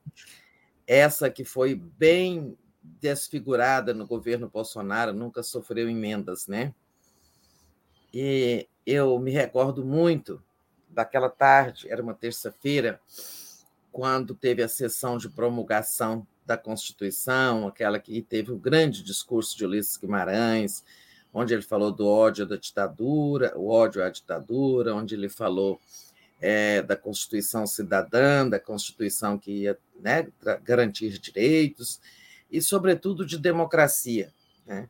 [0.87, 6.75] essa que foi bem desfigurada no governo Bolsonaro, nunca sofreu emendas, né?
[8.11, 10.43] E eu me recordo muito
[10.89, 12.99] daquela tarde, era uma terça-feira,
[13.95, 19.65] quando teve a sessão de promulgação da Constituição, aquela que teve o grande discurso de
[19.65, 20.83] Ulisses Guimarães,
[21.33, 25.81] onde ele falou do ódio da ditadura, o ódio à ditadura, onde ele falou
[26.41, 30.27] é, da Constituição cidadã, da Constituição que ia né,
[30.65, 32.01] garantir direitos,
[32.51, 34.33] e, sobretudo, de democracia.
[34.67, 34.89] Né?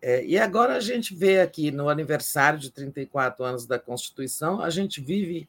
[0.00, 4.70] É, e agora a gente vê aqui, no aniversário de 34 anos da Constituição, a
[4.70, 5.48] gente vive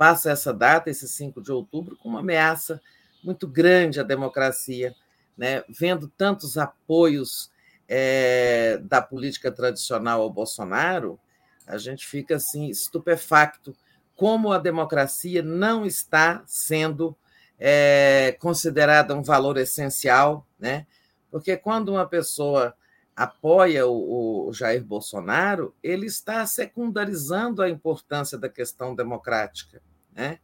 [0.00, 2.80] passa essa data, esse 5 de outubro, com uma ameaça
[3.22, 4.94] muito grande à democracia,
[5.36, 5.62] né?
[5.68, 7.52] vendo tantos apoios
[7.86, 11.20] é, da política tradicional ao Bolsonaro,
[11.66, 13.76] a gente fica assim estupefacto
[14.16, 17.14] como a democracia não está sendo
[17.58, 20.86] é, considerada um valor essencial, né?
[21.30, 22.74] Porque quando uma pessoa
[23.14, 29.82] apoia o, o, Jair Bolsonaro, ele está secundarizando a importância da questão democrática,
[30.14, 30.38] né?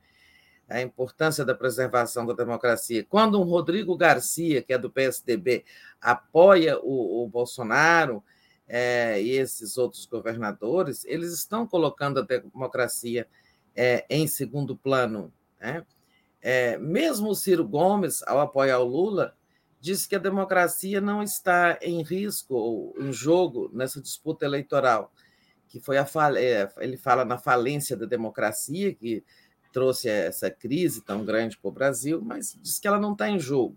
[0.69, 3.07] a importância da preservação da democracia.
[3.09, 5.65] Quando um Rodrigo Garcia, que é do PSDB,
[6.01, 8.23] apoia o, o Bolsonaro
[8.67, 13.29] é, e esses outros governadores, eles estão colocando a democracia
[13.75, 15.33] é, em segundo plano.
[15.61, 15.85] Né?
[16.43, 19.37] É, mesmo o Ciro Gomes, ao apoiar o Lula,
[19.81, 25.13] disse que a democracia não está em risco ou em jogo nessa disputa eleitoral,
[25.69, 26.07] que foi a
[26.37, 29.23] é, ele fala na falência da democracia que
[29.73, 33.39] trouxe essa crise tão grande para o Brasil, mas diz que ela não está em
[33.39, 33.77] jogo.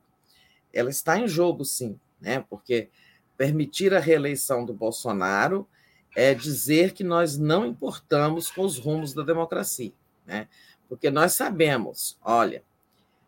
[0.73, 2.45] Ela está em jogo, sim, né?
[2.49, 2.89] Porque
[3.37, 5.67] permitir a reeleição do Bolsonaro
[6.15, 9.93] é dizer que nós não importamos com os rumos da democracia,
[10.25, 10.47] né?
[10.87, 12.63] Porque nós sabemos, olha,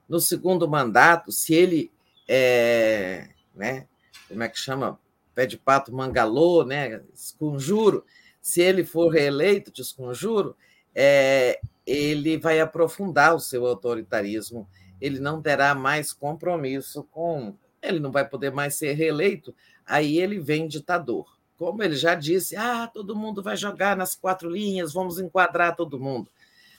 [0.09, 1.91] no segundo mandato, se ele
[2.27, 3.87] é, né,
[4.27, 4.99] como é que chama?
[5.35, 7.01] Pé de pato mangalô, né?
[7.13, 8.05] Esconjuro.
[8.41, 10.55] Se ele for reeleito, desconjuro,
[10.95, 14.67] é, ele vai aprofundar o seu autoritarismo.
[14.99, 17.55] Ele não terá mais compromisso com.
[17.81, 19.55] Ele não vai poder mais ser reeleito.
[19.85, 21.37] Aí ele vem ditador.
[21.57, 25.99] Como ele já disse, ah, todo mundo vai jogar nas quatro linhas, vamos enquadrar todo
[25.99, 26.29] mundo.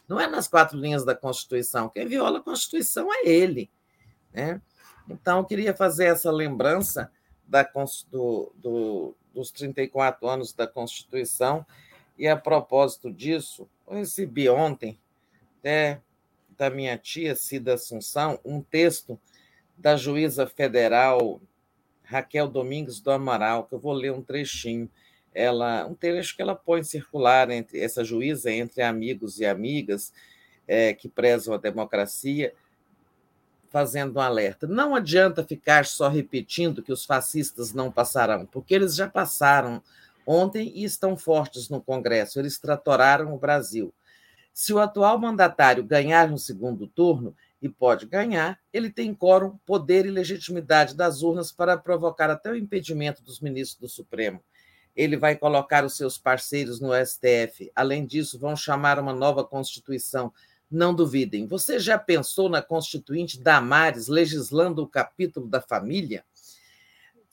[0.09, 1.89] Não é nas quatro linhas da Constituição.
[1.89, 3.71] Quem viola a Constituição é ele.
[4.33, 4.61] Né?
[5.09, 7.11] Então, eu queria fazer essa lembrança
[7.47, 7.63] da,
[8.11, 11.65] do, do, dos 34 anos da Constituição,
[12.19, 14.99] e a propósito disso, eu recebi ontem,
[15.59, 16.01] até
[16.57, 19.19] da minha tia Cida Assunção, um texto
[19.77, 21.41] da juíza federal
[22.05, 24.89] Raquel Domingues do Amaral, que eu vou ler um trechinho.
[25.35, 30.13] Ela, um trecho que ela põe circular entre essa juíza entre amigos e amigas
[30.69, 32.53] é, que prezam a democracia,
[33.71, 34.67] fazendo um alerta.
[34.67, 39.83] Não adianta ficar só repetindo que os fascistas não passarão, porque eles já passaram
[40.27, 42.39] ontem e estão fortes no Congresso.
[42.39, 43.93] Eles tratoraram o Brasil.
[44.53, 50.05] Se o atual mandatário ganhar no segundo turno, e pode ganhar, ele tem quórum, poder
[50.05, 54.43] e legitimidade das urnas para provocar até o impedimento dos ministros do Supremo.
[54.97, 57.71] Ele vai colocar os seus parceiros no STF.
[57.75, 60.33] Além disso, vão chamar uma nova Constituição
[60.69, 61.47] não duvidem.
[61.47, 66.25] Você já pensou na Constituinte Damares legislando o capítulo da família?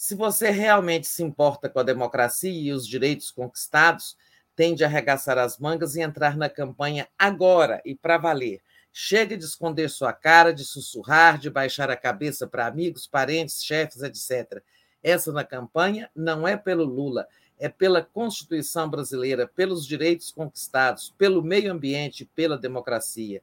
[0.02, 4.16] Se você realmente se importa com a democracia e os direitos conquistados,
[4.56, 8.62] tende a arregaçar as mangas e entrar na campanha agora e para valer.
[8.94, 14.02] Chega de esconder sua cara, de sussurrar, de baixar a cabeça para amigos, parentes, chefes,
[14.02, 14.64] etc.
[15.04, 17.28] Essa na campanha não é pelo Lula,
[17.60, 23.42] é pela Constituição brasileira, pelos direitos conquistados, pelo meio ambiente, pela democracia.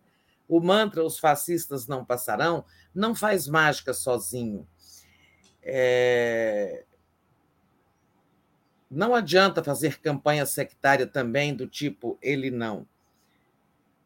[0.49, 2.65] O mantra os fascistas não passarão
[2.95, 4.66] não faz mágica sozinho.
[5.68, 6.84] É...
[8.88, 12.86] Não adianta fazer campanha sectária também do tipo ele não.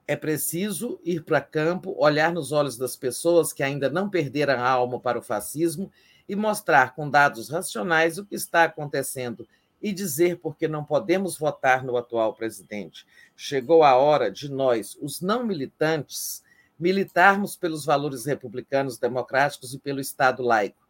[0.09, 4.69] É preciso ir para campo, olhar nos olhos das pessoas que ainda não perderam a
[4.69, 5.93] alma para o fascismo
[6.27, 9.47] e mostrar com dados racionais o que está acontecendo
[9.83, 13.07] e dizer porque não podemos votar no atual presidente.
[13.37, 16.43] Chegou a hora de nós, os não militantes,
[16.79, 20.90] militarmos pelos valores republicanos democráticos e pelo Estado laico.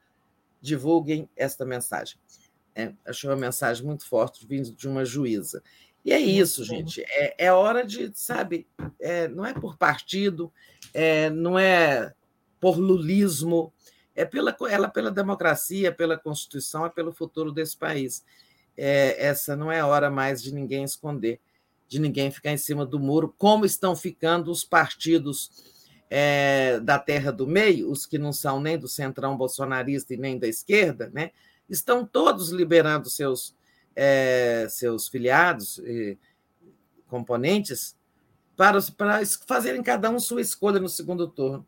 [0.60, 2.18] Divulguem esta mensagem.
[2.74, 5.62] É, achei uma mensagem muito forte vindo de uma juíza.
[6.04, 7.02] E é isso, gente.
[7.08, 8.66] É, é hora de, sabe,
[8.98, 10.52] é, não é por partido,
[10.94, 12.14] é, não é
[12.58, 13.72] por lulismo,
[14.14, 18.24] é pela, ela pela democracia, pela Constituição, é pelo futuro desse país
[18.82, 21.38] é, essa não é hora mais de ninguém esconder,
[21.86, 25.50] de ninguém ficar em cima do muro, como estão ficando os partidos
[26.10, 30.36] é, da terra do meio, os que não são nem do centrão bolsonarista e nem
[30.38, 31.30] da esquerda, né?
[31.68, 33.54] estão todos liberando seus,
[33.94, 36.18] é, seus filiados e
[37.06, 37.96] componentes
[38.56, 41.64] para, para fazerem cada um sua escolha no segundo turno.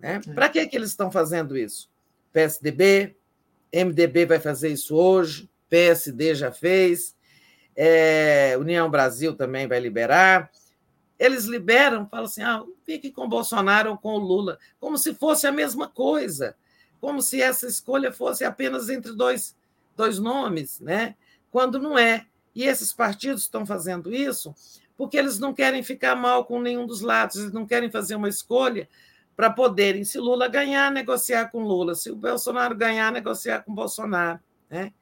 [0.00, 0.20] Né?
[0.26, 0.32] É.
[0.32, 1.88] Para que, que eles estão fazendo isso?
[2.32, 3.16] PSDB,
[3.72, 7.16] MDB vai fazer isso hoje, PSD já fez,
[7.74, 10.50] é, União Brasil também vai liberar.
[11.18, 15.46] Eles liberam, falam assim: ah, fique com Bolsonaro ou com o Lula, como se fosse
[15.46, 16.56] a mesma coisa,
[17.00, 19.56] como se essa escolha fosse apenas entre dois,
[19.96, 21.14] dois nomes, né?
[21.56, 22.26] quando não é.
[22.54, 24.54] E esses partidos estão fazendo isso
[24.94, 28.28] porque eles não querem ficar mal com nenhum dos lados, eles não querem fazer uma
[28.28, 28.88] escolha
[29.34, 34.38] para poderem, se Lula ganhar, negociar com Lula, se o Bolsonaro ganhar, negociar com Bolsonaro.
[34.68, 34.92] Né?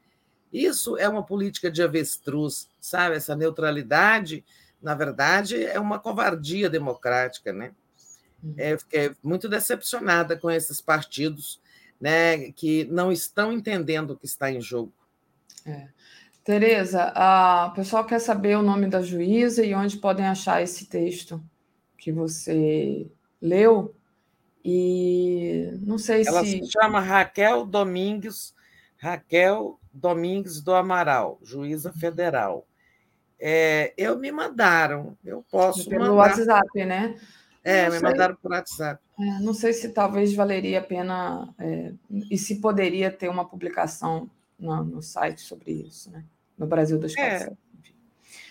[0.53, 3.17] Isso é uma política de avestruz, sabe?
[3.17, 4.45] Essa neutralidade,
[4.85, 7.73] na verdade, é uma covardia democrática, né?
[8.43, 8.55] Uhum.
[8.59, 11.59] É, fiquei muito decepcionada com esses partidos
[11.99, 14.93] né, que não estão entendendo o que está em jogo.
[15.65, 15.89] É.
[16.45, 21.43] Tereza, a pessoal quer saber o nome da juíza e onde podem achar esse texto
[21.97, 23.97] que você leu.
[24.63, 26.57] E não sei Ela se.
[26.59, 28.55] Ela se chama Raquel Domingues,
[28.99, 32.67] Raquel Domingues do Amaral, juíza federal.
[33.47, 35.87] É, eu me mandaram, eu posso.
[35.87, 36.15] Pelo mandar.
[36.15, 37.21] WhatsApp, né?
[37.63, 39.03] É, me mandaram por WhatsApp.
[39.21, 41.93] É, não sei se talvez valeria a pena é,
[42.31, 46.25] e se poderia ter uma publicação no, no site sobre isso, né?
[46.57, 47.53] No Brasil dos é.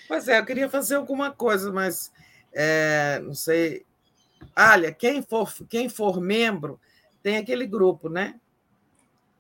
[0.08, 2.12] Pois é, eu queria fazer alguma coisa, mas
[2.54, 3.84] é, não sei.
[4.56, 6.80] Olha, quem for, quem for membro
[7.24, 8.40] tem aquele grupo, né?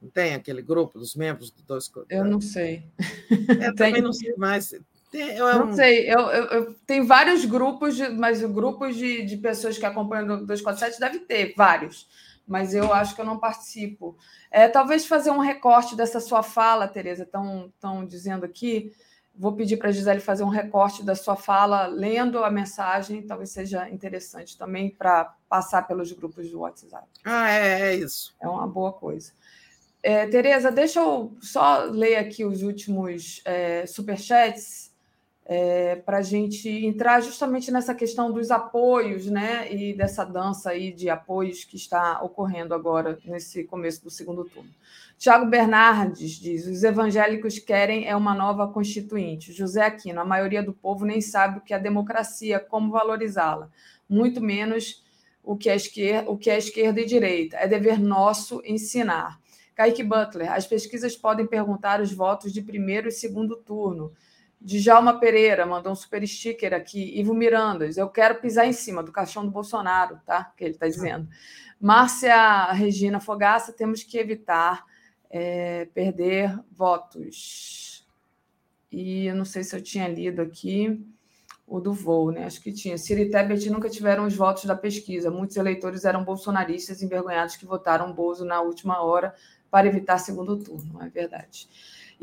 [0.01, 1.91] Não tem aquele grupo dos membros do dois.
[2.09, 2.87] Eu não sei.
[3.63, 4.73] Eu também não sei mais.
[5.13, 9.77] Eu, não sei, eu, eu, eu, tem vários grupos, de, mas grupos de, de pessoas
[9.77, 12.07] que acompanham o 247 deve ter, vários,
[12.47, 14.17] mas eu acho que eu não participo.
[14.49, 18.91] É, talvez fazer um recorte dessa sua fala, Tereza, estão dizendo aqui.
[19.35, 23.49] Vou pedir para a Gisele fazer um recorte da sua fala, lendo a mensagem, talvez
[23.49, 27.07] seja interessante também para passar pelos grupos do WhatsApp.
[27.23, 28.35] Ah, é, é isso.
[28.39, 29.31] É uma boa coisa.
[30.03, 34.82] É, Tereza, deixa eu só ler aqui os últimos é, superchats
[35.45, 40.91] é, para a gente entrar justamente nessa questão dos apoios, né, e dessa dança aí
[40.91, 44.69] de apoios que está ocorrendo agora nesse começo do segundo turno.
[45.17, 49.53] Tiago Bernardes diz: os evangélicos querem é uma nova constituinte.
[49.53, 53.69] José Aquino: a maioria do povo nem sabe o que é democracia, como valorizá-la,
[54.09, 55.03] muito menos
[55.43, 57.57] o que é esquerda, o que é esquerda e direita.
[57.57, 59.39] É dever nosso ensinar.
[59.75, 64.11] Kaique Butler: as pesquisas podem perguntar os votos de primeiro e segundo turno
[64.63, 67.19] Djalma Pereira mandou um super sticker aqui.
[67.19, 70.53] Ivo Mirandas, eu quero pisar em cima do caixão do Bolsonaro, tá?
[70.55, 71.27] Que ele está dizendo.
[71.79, 74.85] Márcia Regina Fogaça, temos que evitar
[75.29, 78.07] é, perder votos.
[78.89, 81.05] E eu não sei se eu tinha lido aqui
[81.67, 82.45] o do voo, né?
[82.45, 82.95] Acho que tinha.
[82.95, 85.29] E Tebet nunca tiveram os votos da pesquisa.
[85.29, 89.33] Muitos eleitores eram bolsonaristas envergonhados que votaram Bozo na última hora
[89.69, 91.67] para evitar segundo turno, é verdade.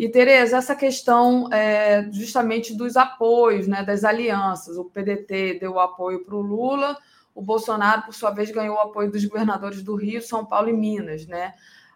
[0.01, 4.79] E, Tereza, essa questão é, justamente dos apoios, né, das alianças.
[4.79, 6.97] O PDT deu apoio para o Lula,
[7.35, 10.73] o Bolsonaro, por sua vez, ganhou o apoio dos governadores do Rio, São Paulo e
[10.73, 11.27] Minas.
[11.27, 11.53] Né?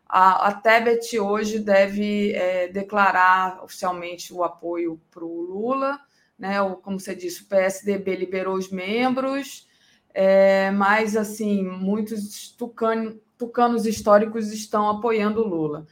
[0.07, 5.99] A, a Tebet hoje deve é, declarar oficialmente o apoio para o Lula.
[6.39, 6.61] Né?
[6.61, 9.67] O, como você disse, o PSDB liberou os membros,
[10.13, 15.87] é, mas assim muitos tucano, tucanos históricos estão apoiando o Lula.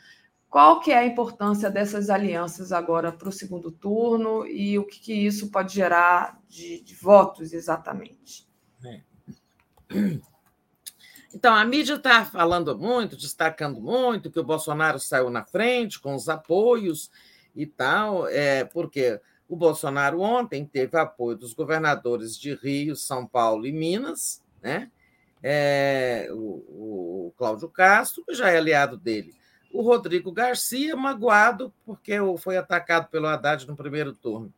[0.53, 5.01] Qual que é a importância dessas alianças agora para o segundo turno e o que,
[5.01, 8.47] que isso pode gerar de, de votos exatamente?
[8.85, 9.01] É.
[11.35, 16.15] Então, a mídia está falando muito, destacando muito que o Bolsonaro saiu na frente com
[16.15, 17.11] os apoios
[17.57, 23.67] e tal, é, porque o Bolsonaro ontem teve apoio dos governadores de Rio, São Paulo
[23.67, 24.91] e Minas, né?
[25.43, 29.41] É, o, o Cláudio Castro já é aliado dele
[29.73, 34.53] o Rodrigo Garcia, magoado porque foi atacado pelo Haddad no primeiro turno,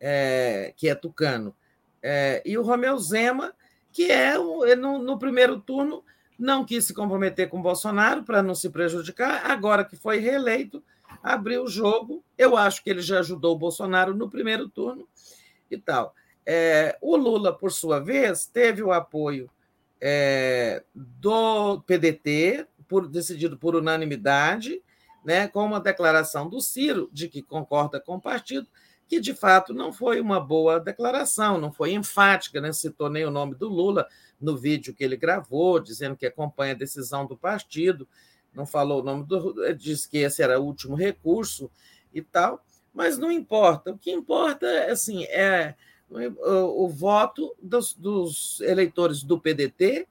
[0.00, 1.54] é, que é tucano.
[2.02, 3.54] É, e o Romeu Zema,
[3.92, 4.36] que é
[4.76, 6.04] no, no, primeiro turno
[6.38, 10.82] não quis se comprometer com o Bolsonaro para não se prejudicar, agora que foi reeleito,
[11.22, 12.22] abriu o jogo.
[12.36, 15.08] Eu acho que ele já ajudou o Bolsonaro no primeiro turno
[15.70, 16.14] e tal.
[16.44, 19.50] É, o Lula, por sua vez, teve o apoio
[20.00, 24.82] é, do PDT, por, decidido por unanimidade,
[25.24, 28.68] né, com uma declaração do Ciro de que concorda com o partido,
[29.08, 33.30] que de fato não foi uma boa declaração, não foi enfática, né, citou nem o
[33.30, 34.06] nome do Lula
[34.40, 38.08] no vídeo que ele gravou, dizendo que acompanha a decisão do partido,
[38.54, 39.54] não falou o nome do.
[39.74, 41.70] disse que esse era o último recurso
[42.12, 43.92] e tal, mas não importa.
[43.92, 45.74] O que importa assim, é
[46.08, 50.08] o, o voto dos, dos eleitores do PDT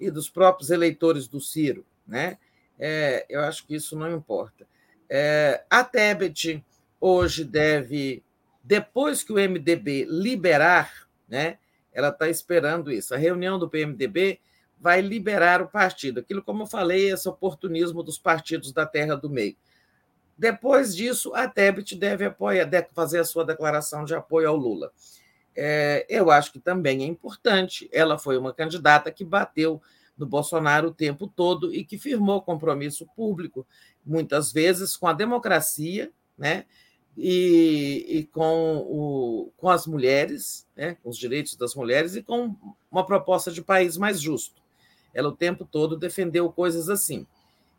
[0.00, 1.84] e dos próprios eleitores do Ciro.
[2.06, 2.38] Né?
[2.78, 4.66] É, eu acho que isso não importa.
[5.08, 6.64] É, a Tebet
[7.00, 8.22] hoje deve,
[8.62, 11.58] depois que o MDB liberar, né,
[11.92, 13.14] ela está esperando isso.
[13.14, 14.40] A reunião do PMDB
[14.78, 16.20] vai liberar o partido.
[16.20, 19.56] Aquilo, como eu falei, esse oportunismo dos partidos da Terra do Meio.
[20.36, 24.92] Depois disso, a Tebet deve apoiar, deve fazer a sua declaração de apoio ao Lula.
[25.56, 27.88] É, eu acho que também é importante.
[27.90, 29.80] Ela foi uma candidata que bateu
[30.16, 33.66] do Bolsonaro o tempo todo e que firmou compromisso público,
[34.04, 36.64] muitas vezes com a democracia né?
[37.16, 40.98] E, e com, o, com as mulheres, né?
[41.02, 42.54] com os direitos das mulheres e com
[42.90, 44.60] uma proposta de país mais justo.
[45.14, 47.26] Ela o tempo todo defendeu coisas assim.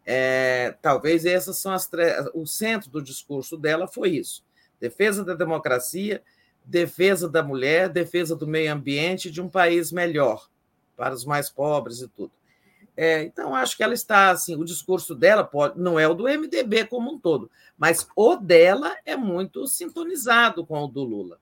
[0.03, 1.87] É, talvez essas são as
[2.33, 4.43] o centro do discurso dela foi isso:
[4.79, 6.23] defesa da democracia,
[6.65, 10.49] defesa da mulher, defesa do meio ambiente, de um país melhor
[10.97, 12.31] para os mais pobres e tudo.
[12.97, 16.23] É, então, acho que ela está assim, o discurso dela pode, não é o do
[16.23, 21.39] MDB como um todo, mas o dela é muito sintonizado com o do Lula.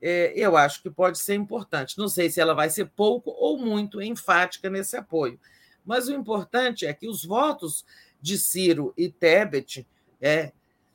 [0.00, 1.98] É, eu acho que pode ser importante.
[1.98, 5.40] Não sei se ela vai ser pouco ou muito enfática nesse apoio,
[5.84, 7.84] mas o importante é que os votos
[8.20, 9.84] de Ciro e Tebet,
[10.20, 10.52] é,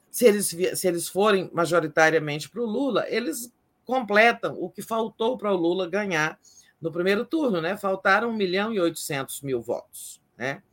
[0.09, 3.51] se, eles, se eles forem majoritariamente para o Lula, eles
[3.85, 6.39] completam o que faltou para o Lula ganhar
[6.81, 7.75] no primeiro turno, né?
[7.77, 10.63] Faltaram 1 milhão e 800 mil votos, né?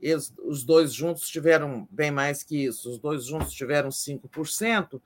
[0.00, 5.00] Eles, os dois juntos tiveram bem mais que isso, os dois juntos tiveram 5%,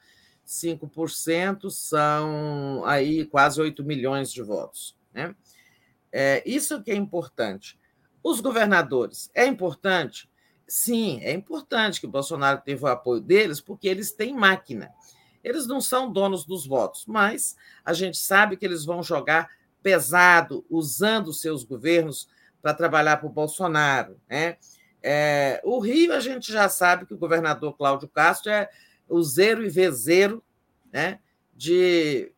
[0.47, 5.35] 5% são aí quase 8 milhões de votos, né?
[6.11, 7.79] É, isso que é importante.
[8.23, 10.31] Os governadores, é importante?
[10.69, 14.93] Sim, é importante que o Bolsonaro teve o apoio deles, porque eles têm máquina.
[15.43, 19.51] Eles não são donos dos votos, mas a gente sabe que eles vão jogar
[19.83, 22.29] pesado usando seus governos
[22.61, 24.21] para trabalhar para o Bolsonaro.
[24.29, 24.57] Né?
[25.03, 28.69] É, o Rio, a gente já sabe que o governador Cláudio Castro é
[29.09, 30.43] o zero e vezeiro
[30.93, 31.19] né,
[31.55, 32.33] de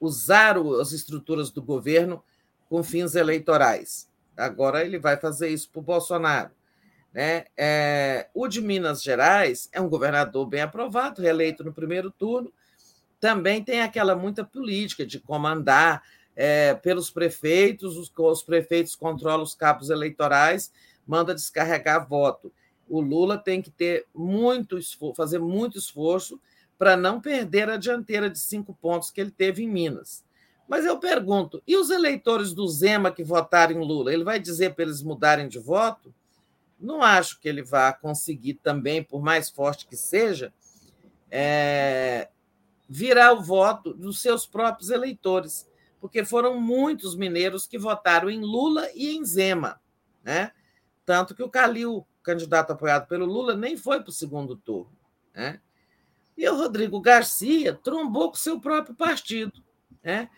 [0.00, 2.24] usar as estruturas do governo
[2.68, 4.08] com fins eleitorais.
[4.36, 6.50] Agora ele vai fazer isso para o Bolsonaro.
[7.12, 7.44] Né?
[7.56, 12.52] É, o de Minas Gerais é um governador bem aprovado, reeleito no primeiro turno.
[13.18, 16.02] Também tem aquela muita política de comandar
[16.36, 20.72] é, pelos prefeitos, os, os prefeitos controlam os cabos eleitorais,
[21.06, 22.52] manda descarregar voto.
[22.88, 26.40] O Lula tem que ter muito esforço, fazer muito esforço
[26.78, 30.24] para não perder a dianteira de cinco pontos que ele teve em Minas.
[30.66, 34.12] Mas eu pergunto, e os eleitores do Zema que votaram em Lula?
[34.12, 36.14] Ele vai dizer para eles mudarem de voto?
[36.78, 40.52] Não acho que ele vá conseguir também, por mais forte que seja,
[41.30, 42.28] é,
[42.88, 45.68] virar o voto dos seus próprios eleitores
[46.00, 49.80] porque foram muitos mineiros que votaram em Lula e em Zema,
[50.24, 50.50] né?
[51.04, 54.96] Tanto que o Calil, candidato apoiado pelo Lula, nem foi para o segundo turno,
[55.34, 55.60] né?
[56.36, 59.62] E o Rodrigo Garcia trombou com seu próprio partido,
[60.02, 60.30] né?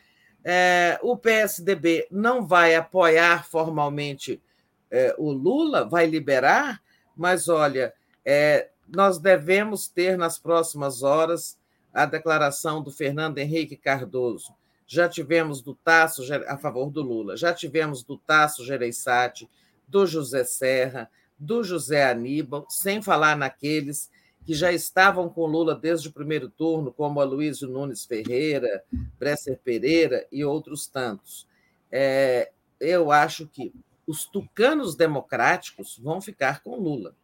[0.45, 4.43] É, o PSDB não vai apoiar formalmente
[4.91, 6.83] é, o Lula, vai liberar,
[7.17, 11.57] mas olha, é, nós devemos ter nas próximas horas
[11.95, 14.53] a declaração do Fernando Henrique Cardoso
[14.93, 19.49] já tivemos do Tasso a favor do Lula, já tivemos do Tasso Gereissati,
[19.89, 24.11] do José Serra, do José Aníbal, sem falar naqueles
[24.45, 28.85] que já estavam com Lula desde o primeiro turno, como Aloysio Nunes Ferreira,
[29.19, 31.49] Bresser Pereira e outros tantos.
[31.91, 33.73] É, eu acho que
[34.07, 37.17] os tucanos democráticos vão ficar com Lula.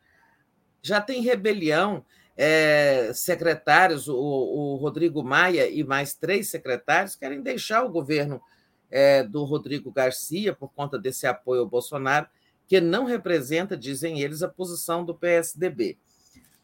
[0.81, 2.03] Já tem rebelião
[2.41, 8.41] é, secretários, o, o, Rodrigo Maia e mais três secretários, querem deixar o governo
[8.89, 12.29] é, do Rodrigo Garcia por conta desse apoio ao Bolsonaro,
[12.69, 15.99] que não representa, dizem eles, a posição do PSDB.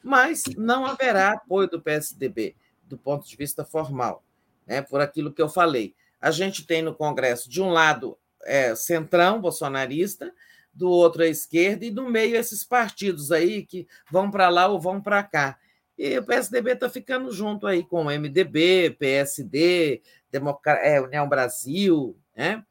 [0.01, 2.55] Mas não haverá apoio do PSDB
[2.85, 4.23] do ponto de vista formal,
[4.65, 5.93] né, por aquilo que eu falei.
[6.21, 10.33] A gente tem no Congresso, de um lado, é, centrão bolsonarista,
[10.73, 14.81] do outro a esquerda, e no meio esses partidos aí que vão para lá ou
[14.81, 15.59] vão para cá.
[15.97, 22.19] E o PSDB está ficando junto aí com o MDB, PSD, Democra é, União Brasil,
[22.37, 22.65] né?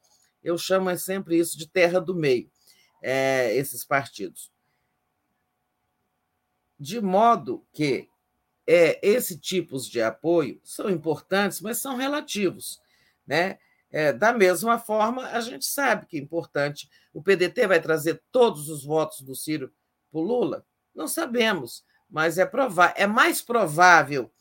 [0.43, 2.52] Eu chamo sempre isso de terra do meio,
[3.02, 4.52] é, esses partidos.
[6.77, 8.10] De modo que
[8.68, 12.82] é, esses tipos de apoio são importantes, mas são relativos.
[13.26, 13.58] Né?
[13.90, 16.90] É, da mesma forma, a gente sabe que é importante.
[17.14, 19.72] O PDT vai trazer todos os votos do Ciro
[20.11, 20.66] para o Lula?
[20.93, 24.32] Não sabemos mas é provável, é mais provável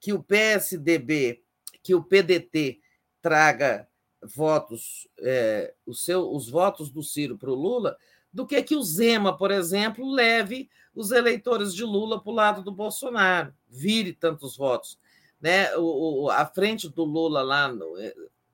[0.00, 1.40] que o PSDB,
[1.80, 2.80] que o PDT
[3.22, 3.88] traga
[4.20, 7.96] votos, é, seu, os votos do Ciro para o Lula,
[8.32, 12.62] do que que o Zema, por exemplo, leve os eleitores de Lula para o lado
[12.64, 14.98] do Bolsonaro, vire tantos votos.
[15.40, 15.72] Né?
[15.76, 17.72] O, o, a frente do Lula lá,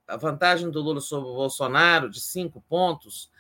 [0.07, 3.31] a vantagem do Lula sobre o Bolsonaro, de cinco pontos,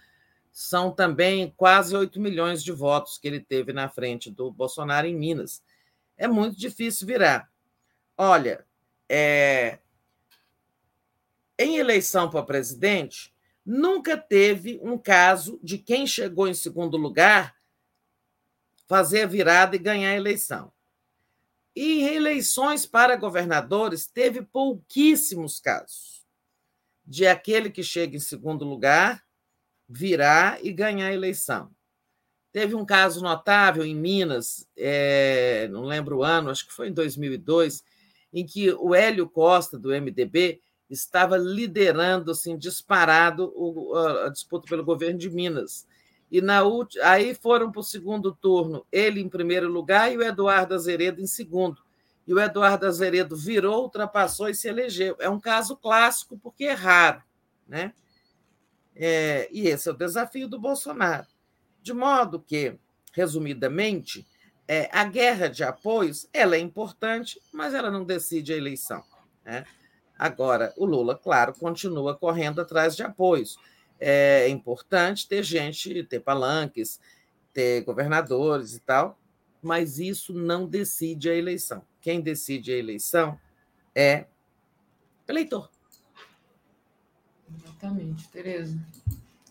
[0.52, 5.14] são também quase 8 milhões de votos que ele teve na frente do Bolsonaro em
[5.14, 5.62] Minas.
[6.16, 7.50] É muito difícil virar.
[8.16, 8.66] Olha,
[9.08, 9.78] é...
[11.58, 13.32] em eleição para presidente,
[13.64, 17.56] nunca teve um caso de quem chegou em segundo lugar
[18.86, 20.72] fazer a virada e ganhar a eleição.
[21.76, 26.26] e eleições para governadores teve pouquíssimos casos
[27.06, 29.27] de aquele que chega em segundo lugar
[29.88, 31.70] virar e ganhar a eleição.
[32.52, 36.92] Teve um caso notável em Minas, é, não lembro o ano, acho que foi em
[36.92, 37.84] 2002,
[38.32, 43.52] em que o Hélio Costa, do MDB, estava liderando, assim, disparado
[44.24, 45.86] a disputa pelo governo de Minas.
[46.30, 46.60] E na
[47.04, 51.26] aí foram para o segundo turno, ele em primeiro lugar e o Eduardo Azeredo em
[51.26, 51.82] segundo.
[52.26, 55.16] E o Eduardo Azeredo virou, ultrapassou e se elegeu.
[55.18, 57.22] É um caso clássico, porque é raro.
[57.66, 57.94] Né?
[58.98, 61.26] É, e esse é o desafio do Bolsonaro.
[61.80, 62.76] De modo que,
[63.12, 64.26] resumidamente,
[64.66, 69.02] é, a guerra de apoios ela é importante, mas ela não decide a eleição.
[69.44, 69.64] Né?
[70.18, 73.56] Agora, o Lula, claro, continua correndo atrás de apoios.
[74.00, 77.00] É importante ter gente, ter palanques,
[77.52, 79.18] ter governadores e tal,
[79.62, 81.84] mas isso não decide a eleição.
[82.00, 83.38] Quem decide a eleição
[83.94, 84.26] é
[85.26, 85.70] eleitor.
[87.56, 88.76] Exatamente, Tereza.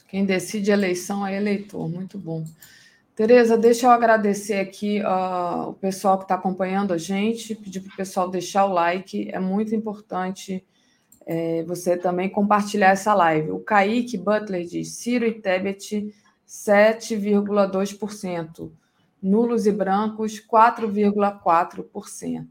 [0.07, 1.89] Quem decide a eleição é eleitor.
[1.89, 2.43] Muito bom.
[3.15, 7.93] Tereza, deixa eu agradecer aqui uh, o pessoal que está acompanhando a gente, pedir para
[7.93, 10.63] o pessoal deixar o like, é muito importante
[11.25, 13.51] é, você também compartilhar essa live.
[13.51, 16.13] O Kaique Butler diz: Ciro e Tebet
[16.47, 18.71] 7,2%,
[19.21, 22.47] nulos e brancos 4,4%.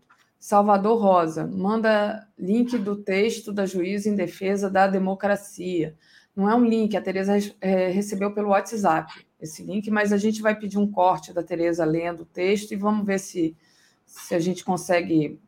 [0.46, 5.96] Salvador Rosa, manda link do texto da juíza em defesa da democracia.
[6.36, 10.40] Não é um link, a Tereza é, recebeu pelo WhatsApp esse link, mas a gente
[10.40, 13.56] vai pedir um corte da Tereza lendo o texto e vamos ver se,
[14.06, 15.40] se a gente consegue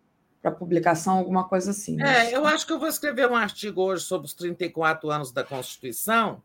[0.42, 2.02] para publicação, alguma coisa assim.
[2.02, 5.44] É, eu acho que eu vou escrever um artigo hoje sobre os 34 anos da
[5.44, 6.42] Constituição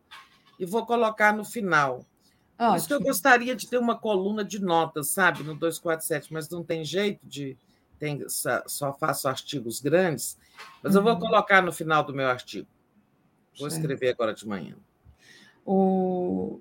[0.59, 2.05] e vou colocar no final.
[2.59, 2.77] Ótimo.
[2.77, 6.63] Isso que eu gostaria de ter uma coluna de notas, sabe, no 247, mas não
[6.63, 7.57] tem jeito de.
[8.03, 10.37] Tem, só faço artigos grandes,
[10.83, 11.19] mas eu vou uhum.
[11.19, 12.67] colocar no final do meu artigo.
[13.57, 14.75] Vou escrever agora de manhã.
[15.65, 16.59] O,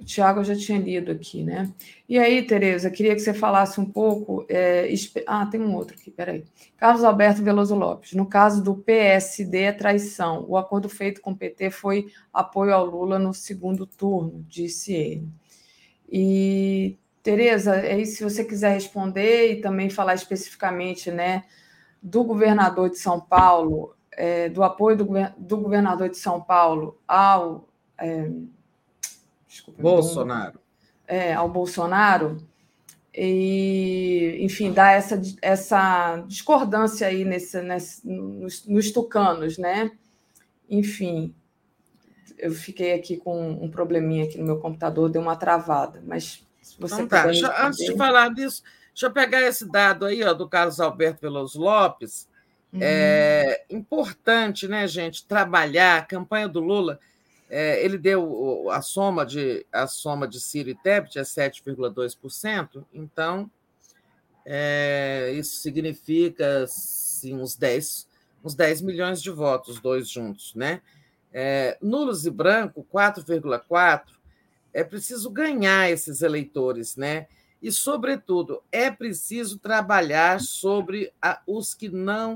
[0.00, 1.70] o Tiago já tinha lido aqui, né?
[2.08, 4.46] E aí, Tereza, queria que você falasse um pouco.
[4.48, 4.90] É,
[5.26, 6.46] ah, tem um outro aqui, peraí.
[6.78, 8.14] Carlos Alberto Veloso Lopes.
[8.14, 10.46] No caso do PSD, é traição.
[10.48, 15.28] O acordo feito com o PT foi apoio ao Lula no segundo turno, disse ele.
[16.10, 21.44] E, Tereza, aí, se você quiser responder e também falar especificamente, né,
[22.02, 25.06] do governador de São Paulo, é, do apoio do,
[25.38, 28.28] do, governador de São Paulo ao é,
[29.46, 30.58] desculpa, Bolsonaro,
[31.06, 32.38] é, ao Bolsonaro
[33.14, 39.92] e, enfim, dá essa, essa discordância aí nesse, nesse, nos, nos tucanos, né?
[40.68, 41.34] Enfim,
[42.38, 46.44] eu fiquei aqui com um probleminha aqui no meu computador, deu uma travada, mas
[46.80, 47.22] então, tá.
[47.22, 47.60] Responder...
[47.60, 51.60] Antes de falar disso, deixa eu pegar esse dado aí ó, do Carlos Alberto Veloso
[51.60, 52.28] Lopes,
[52.80, 53.78] é uhum.
[53.78, 56.98] importante, né, gente, trabalhar a campanha do Lula.
[57.50, 63.50] É, ele deu a soma de a soma de Ciro e Tebet é 7,2%, então
[64.46, 68.08] é, isso significa assim, uns 10,
[68.42, 70.80] uns 10 milhões de votos, dois juntos, né?
[71.30, 74.21] É, nulos e branco, 4,4%.
[74.72, 77.26] É preciso ganhar esses eleitores, né?
[77.60, 82.34] E, sobretudo, é preciso trabalhar sobre a, os que não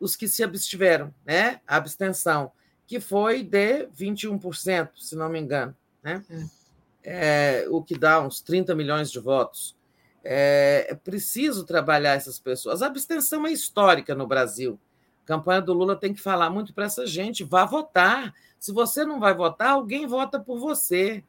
[0.00, 1.60] os que se abstiveram, né?
[1.66, 2.52] A abstenção,
[2.86, 6.22] que foi de 21%, se não me engano, né?
[7.02, 9.76] É, o que dá uns 30 milhões de votos.
[10.22, 12.82] É, é preciso trabalhar essas pessoas.
[12.82, 14.78] A abstenção é histórica no Brasil.
[15.22, 17.44] A campanha do Lula tem que falar muito para essa gente.
[17.44, 18.34] Vá votar.
[18.58, 21.22] Se você não vai votar, alguém vota por você.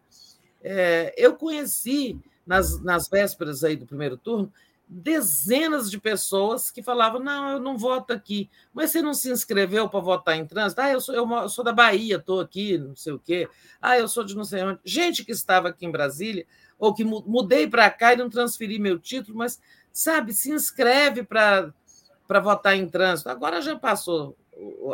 [0.68, 4.52] É, eu conheci nas, nas vésperas aí do primeiro turno
[4.88, 9.90] dezenas de pessoas que falavam: não, eu não voto aqui, mas você não se inscreveu
[9.90, 10.82] para votar em trânsito?
[10.82, 13.48] Ah, eu sou, eu sou da Bahia, estou aqui, não sei o quê.
[13.82, 14.80] Ah, eu sou de não sei onde.
[14.84, 16.46] Gente que estava aqui em Brasília,
[16.78, 19.60] ou que mudei para cá e não transferi meu título, mas,
[19.92, 21.74] sabe, se inscreve para
[22.42, 23.30] votar em trânsito.
[23.30, 24.38] Agora já passou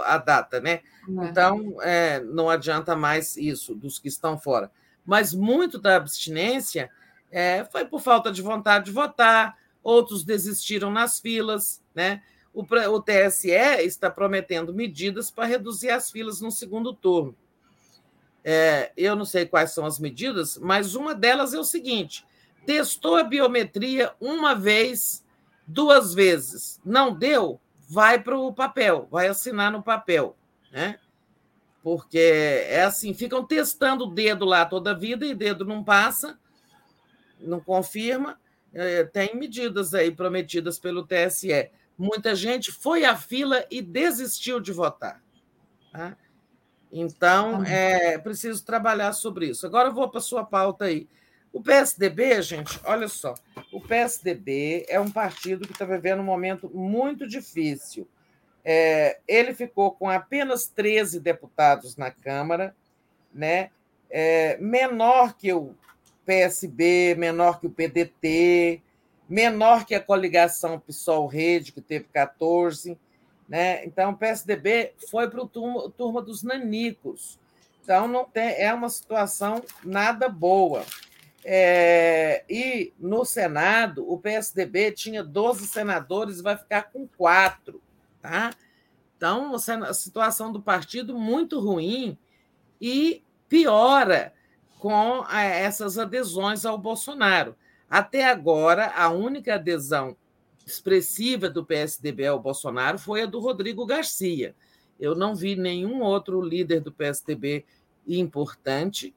[0.04, 0.72] a data, né?
[0.72, 0.82] É.
[1.08, 4.72] Então, é, não adianta mais isso dos que estão fora.
[5.06, 6.90] Mas muito da abstinência
[7.32, 12.22] é, foi por falta de vontade de votar, outros desistiram nas filas, né?
[12.54, 13.50] O, o TSE
[13.84, 17.36] está prometendo medidas para reduzir as filas no segundo turno.
[18.44, 22.26] É, eu não sei quais são as medidas, mas uma delas é o seguinte:
[22.66, 25.24] testou a biometria uma vez,
[25.66, 30.36] duas vezes, não deu, vai para o papel, vai assinar no papel,
[30.72, 31.00] né?
[31.84, 36.38] Porque é assim, ficam testando o dedo lá toda a vida e dedo não passa,
[37.40, 38.40] não confirma,
[38.74, 41.72] é, tem medidas aí prometidas pelo TSE.
[41.98, 45.22] Muita gente foi à fila e desistiu de votar.
[45.92, 46.16] Tá?
[46.92, 49.66] Então, é preciso trabalhar sobre isso.
[49.66, 51.08] Agora eu vou para a sua pauta aí.
[51.54, 53.36] O PSDB, gente, olha só,
[53.74, 58.08] o PSDB é um partido que está vivendo um momento muito difícil.
[58.64, 62.76] É, ele ficou com apenas 13 deputados na Câmara,
[63.34, 63.72] né?
[64.10, 65.74] É, menor que o
[66.26, 68.82] PSB, menor que o PDT,
[69.28, 72.98] menor que a coligação PSOL-Rede, que teve 14.
[73.48, 73.86] Né?
[73.86, 77.40] Então, o PSDB foi para o turma, turma dos nanicos.
[77.82, 80.86] Então, não tem, é uma situação nada boa.
[81.44, 87.82] É, e no Senado, o PSDB tinha 12 senadores e vai ficar com quatro.
[88.22, 88.52] Tá?
[89.18, 92.18] Então, a situação do partido muito ruim
[92.80, 94.34] e piora
[94.80, 97.56] com é, essas adesões ao Bolsonaro.
[97.90, 100.16] Até agora, a única adesão
[100.66, 104.56] expressiva do PSDB ao Bolsonaro foi a do Rodrigo Garcia.
[105.00, 107.66] Eu não vi nenhum outro líder do PSDB
[108.08, 109.14] importante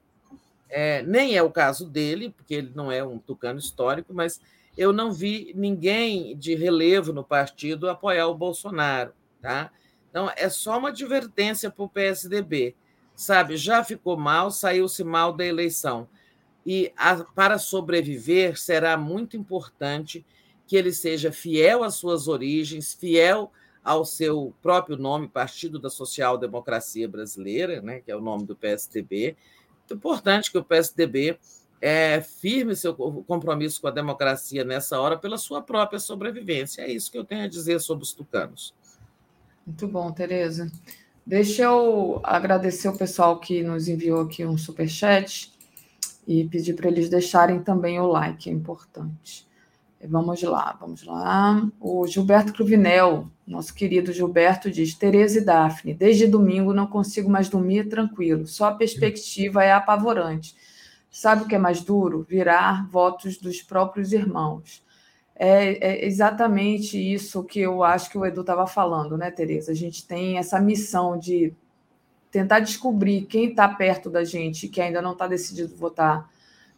[0.69, 4.41] é, nem é o caso dele, porque ele não é um tucano histórico, mas
[4.77, 9.13] eu não vi ninguém de relevo no partido apoiar o Bolsonaro.
[9.41, 9.71] Tá?
[10.09, 12.75] Então, é só uma advertência para o PSDB.
[13.15, 16.07] Sabe, já ficou mal, saiu-se mal da eleição.
[16.65, 20.25] E a, para sobreviver, será muito importante
[20.67, 23.51] que ele seja fiel às suas origens, fiel
[23.83, 28.55] ao seu próprio nome, Partido da Social Democracia Brasileira, né, que é o nome do
[28.55, 29.37] PSDB,
[29.91, 31.37] importante que o PSDB
[31.85, 36.81] é, firme seu compromisso com a democracia nessa hora pela sua própria sobrevivência.
[36.81, 38.73] É isso que eu tenho a dizer sobre os tucanos.
[39.63, 40.71] Muito bom, Tereza.
[41.23, 45.53] Deixa eu agradecer o pessoal que nos enviou aqui um super chat
[46.27, 49.47] e pedir para eles deixarem também o like, é importante.
[50.07, 51.69] Vamos lá, vamos lá.
[51.79, 57.47] O Gilberto Cruvinel, nosso querido Gilberto, diz: Tereza e Daphne, desde domingo não consigo mais
[57.47, 60.55] dormir tranquilo, só a perspectiva é apavorante.
[61.15, 62.25] Sabe o que é mais duro?
[62.27, 64.83] Virar votos dos próprios irmãos.
[65.33, 69.71] É, é exatamente isso que eu acho que o Edu estava falando, né, Tereza?
[69.71, 71.53] A gente tem essa missão de
[72.29, 76.29] tentar descobrir quem está perto da gente que ainda não está decidido votar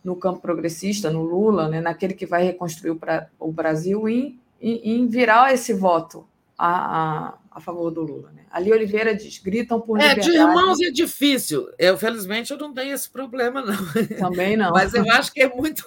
[0.04, 3.00] no campo progressista, no Lula, né, naquele que vai reconstruir o,
[3.40, 8.32] o Brasil, em, em, em, virar esse voto a, a, a favor do Lula.
[8.32, 8.46] Né?
[8.52, 10.32] Ali Oliveira diz: gritam por é, liberdade.
[10.32, 11.68] De irmãos é difícil.
[11.80, 13.76] Eu, felizmente, eu não tenho esse problema, não.
[14.20, 14.70] Também não.
[14.72, 15.84] Mas eu acho que é muito,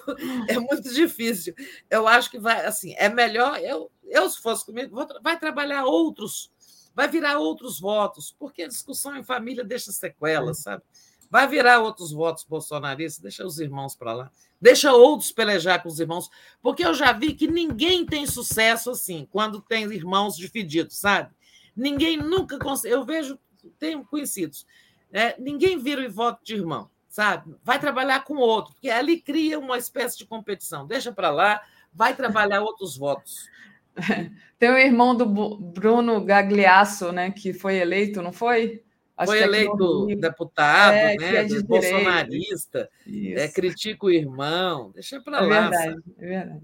[0.49, 1.55] é muito difícil.
[1.89, 3.57] Eu acho que vai, assim, é melhor.
[3.59, 6.51] Eu, eu se fosse comigo, vou, vai trabalhar outros,
[6.93, 10.83] vai virar outros votos, porque a discussão em família deixa sequelas, sabe?
[11.29, 14.31] Vai virar outros votos bolsonaristas, deixa os irmãos para lá.
[14.59, 16.29] Deixa outros pelejar com os irmãos,
[16.61, 21.33] porque eu já vi que ninguém tem sucesso assim, quando tem irmãos divididos, sabe?
[21.75, 22.93] Ninguém nunca consegue.
[22.93, 23.39] Eu vejo,
[23.79, 24.65] tenho conhecidos,
[25.11, 25.33] né?
[25.39, 27.55] ninguém vira o voto de irmão, sabe?
[27.63, 30.85] Vai trabalhar com outro, porque ali cria uma espécie de competição.
[30.85, 31.61] Deixa para lá,
[31.93, 33.49] vai trabalhar outros votos.
[34.57, 38.83] Tem o irmão do Bruno Gagliasso, né, que foi eleito, não foi?
[39.21, 41.35] Acho foi é eleito deputado, é, né?
[41.35, 42.89] É de bolsonarista,
[43.35, 45.69] é, critica o irmão, deixa para é lá.
[45.69, 46.61] Verdade, é verdade.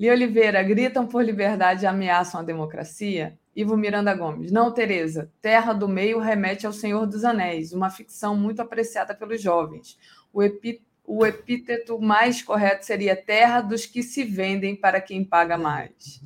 [0.00, 3.38] Li Oliveira, gritam por liberdade e ameaçam a democracia?
[3.60, 8.36] Ivo Miranda Gomes, não, Tereza, Terra do Meio remete ao Senhor dos Anéis, uma ficção
[8.36, 9.98] muito apreciada pelos jovens.
[10.32, 15.58] O, epi, o epíteto mais correto seria Terra dos que se vendem para quem paga
[15.58, 16.20] mais.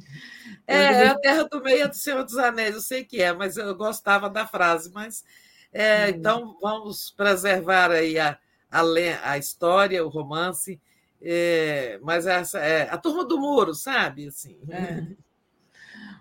[0.66, 3.32] É, é a Terra do Meio é do Senhor dos Anéis, eu sei que é,
[3.32, 5.24] mas eu gostava da frase, mas
[5.72, 6.10] é, uhum.
[6.10, 8.38] Então, vamos preservar aí a,
[8.70, 8.82] a,
[9.24, 10.78] a história, o romance,
[11.22, 14.28] é, mas essa é a turma do muro, sabe?
[14.28, 14.58] Assim.
[14.68, 15.06] É.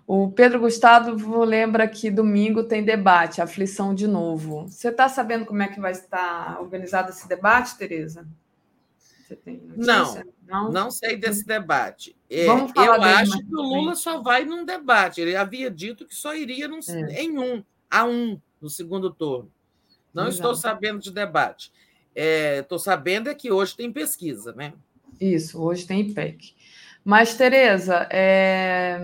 [0.06, 4.66] O Pedro Gustavo lembra que domingo tem debate, aflição de novo.
[4.68, 8.26] Você está sabendo como é que vai estar organizado esse debate, Tereza?
[8.98, 12.16] Você tem Não, não, não sei desse debate.
[12.28, 15.20] É, falar eu acho que o Lula só vai num debate.
[15.20, 17.22] Ele havia dito que só iria num, é.
[17.22, 19.50] em um, a um no segundo turno.
[20.12, 20.34] Não Exato.
[20.34, 21.72] estou sabendo de debate.
[22.14, 24.74] É, estou sabendo é que hoje tem pesquisa, né?
[25.20, 26.54] Isso, hoje tem IPEC.
[27.04, 29.00] Mas, Tereza, é...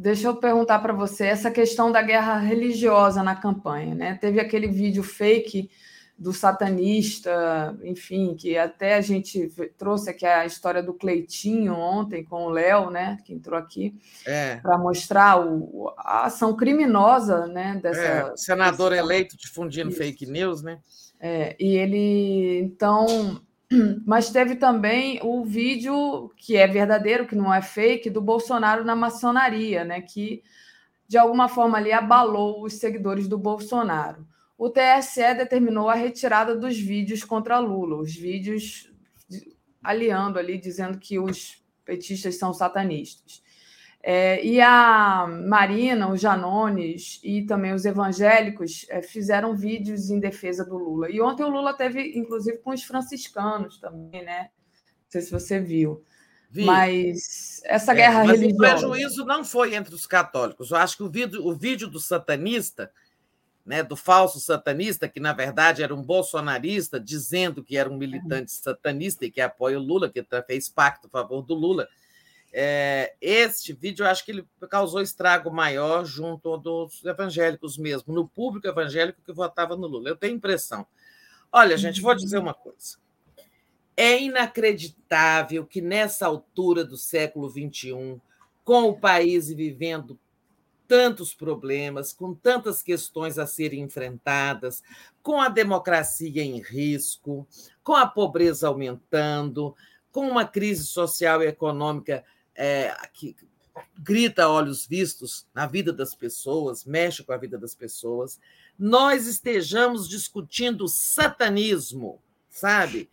[0.00, 4.14] deixa eu perguntar para você essa questão da guerra religiosa na campanha, né?
[4.14, 5.70] Teve aquele vídeo fake
[6.18, 12.44] do satanista, enfim, que até a gente trouxe aqui a história do Cleitinho ontem com
[12.44, 13.94] o Léo, né, que entrou aqui,
[14.26, 14.56] é.
[14.56, 19.02] para mostrar o, a ação criminosa, né, dessa é, senador dessa...
[19.02, 19.98] eleito difundindo Isso.
[19.98, 20.78] fake news, né?
[21.18, 23.40] É, e ele então
[24.04, 28.96] Mas teve também o vídeo que é verdadeiro, que não é fake, do Bolsonaro na
[28.96, 30.00] maçonaria, né?
[30.00, 30.42] Que
[31.06, 34.26] de alguma forma ali abalou os seguidores do Bolsonaro.
[34.56, 38.92] O TSE determinou a retirada dos vídeos contra Lula, os vídeos
[39.82, 43.42] aliando ali, dizendo que os petistas são satanistas.
[44.02, 50.64] É, e a Marina, os Janones e também os evangélicos é, fizeram vídeos em defesa
[50.64, 51.10] do Lula.
[51.10, 54.44] E ontem o Lula teve, inclusive, com os franciscanos também, né?
[54.44, 56.02] Não sei se você viu.
[56.50, 56.64] Vi.
[56.64, 58.86] Mas essa é, guerra é, mas religiosa.
[58.86, 60.70] O prejuízo não foi entre os católicos.
[60.70, 62.90] Eu acho que o vídeo, o vídeo do satanista,
[63.66, 68.50] né, do falso satanista, que na verdade era um bolsonarista, dizendo que era um militante
[68.50, 71.86] satanista e que apoia o Lula, que fez pacto a favor do Lula
[72.52, 78.66] é, este vídeo, acho que ele causou estrago maior junto dos evangélicos mesmo, no público
[78.66, 80.08] evangélico que votava no Lula.
[80.08, 80.86] Eu tenho impressão.
[81.52, 82.98] Olha, gente, vou dizer uma coisa.
[83.96, 88.20] É inacreditável que nessa altura do século XXI,
[88.64, 90.18] com o país vivendo
[90.88, 94.82] tantos problemas, com tantas questões a serem enfrentadas,
[95.22, 97.46] com a democracia em risco,
[97.82, 99.74] com a pobreza aumentando,
[100.10, 102.24] com uma crise social e econômica
[102.60, 103.34] é, que
[103.98, 108.38] grita olhos vistos na vida das pessoas, mexe com a vida das pessoas,
[108.78, 113.08] nós estejamos discutindo satanismo, sabe?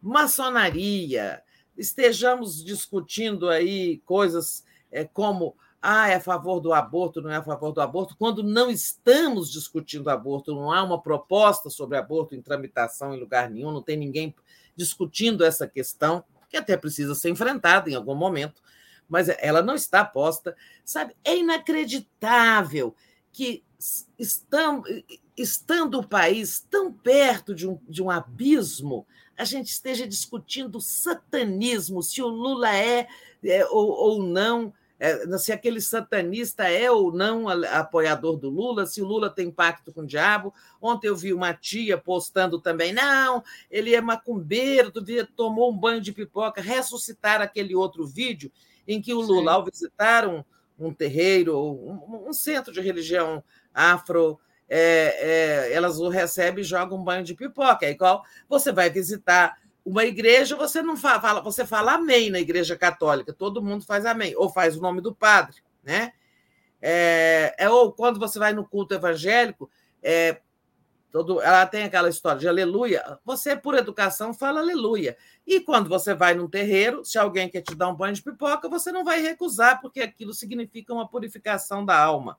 [0.00, 1.42] Maçonaria,
[1.76, 7.42] estejamos discutindo aí coisas é, como ah, é a favor do aborto, não é a
[7.42, 12.42] favor do aborto, quando não estamos discutindo aborto, não há uma proposta sobre aborto em
[12.42, 14.32] tramitação em lugar nenhum, não tem ninguém
[14.76, 18.62] discutindo essa questão, que até precisa ser enfrentada em algum momento
[19.12, 20.56] mas ela não está posta.
[20.86, 22.96] Sabe, é inacreditável
[23.30, 23.62] que
[25.36, 32.02] estando o país tão perto de um, de um abismo, a gente esteja discutindo satanismo,
[32.02, 33.06] se o Lula é,
[33.44, 39.02] é ou, ou não é, se aquele satanista é ou não apoiador do Lula, se
[39.02, 40.54] o Lula tem pacto com o diabo.
[40.80, 44.92] Ontem eu vi uma tia postando também, não, ele é macumbeiro,
[45.36, 48.50] tomou um banho de pipoca, ressuscitar aquele outro vídeo
[48.86, 49.56] em que o Lula, Sim.
[49.56, 50.44] ao visitar um,
[50.78, 54.38] um terreiro, um, um, centro de religião afro,
[54.68, 57.86] é, é, elas o recebem e jogam um banho de pipoca.
[57.86, 62.76] É igual você vai visitar uma igreja, você não fala, você fala amém na igreja
[62.76, 66.12] católica, todo mundo faz amém, ou faz o nome do padre, né?
[66.80, 69.70] É, é ou quando você vai no culto evangélico,
[70.02, 70.40] é,
[71.12, 73.18] Todo, ela tem aquela história de aleluia.
[73.22, 75.14] Você, por educação, fala aleluia.
[75.46, 78.66] E quando você vai num terreiro, se alguém quer te dar um banho de pipoca,
[78.66, 82.38] você não vai recusar, porque aquilo significa uma purificação da alma.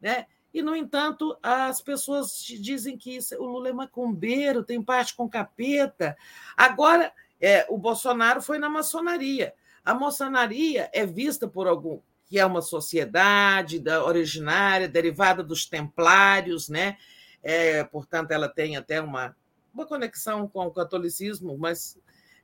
[0.00, 0.26] Né?
[0.54, 5.28] E, no entanto, as pessoas dizem que isso, o Lula é macumbeiro, tem parte com
[5.28, 6.16] capeta.
[6.56, 9.52] Agora, é, o Bolsonaro foi na maçonaria.
[9.84, 16.66] A maçonaria é vista por algum que é uma sociedade da, originária, derivada dos templários,
[16.66, 16.96] né?
[17.42, 19.36] É, portanto, ela tem até uma,
[19.72, 21.98] uma conexão com o catolicismo, mas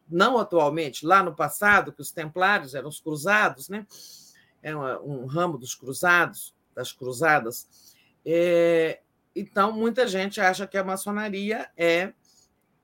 [0.08, 3.86] não atualmente, lá no passado, que os templários eram os cruzados, né?
[4.62, 7.68] é um ramo dos cruzados, das cruzadas.
[8.24, 9.00] É,
[9.34, 12.12] então, muita gente acha que a maçonaria é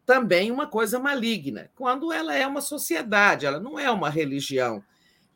[0.07, 4.85] também uma coisa maligna, quando ela é uma sociedade, ela não é uma religião.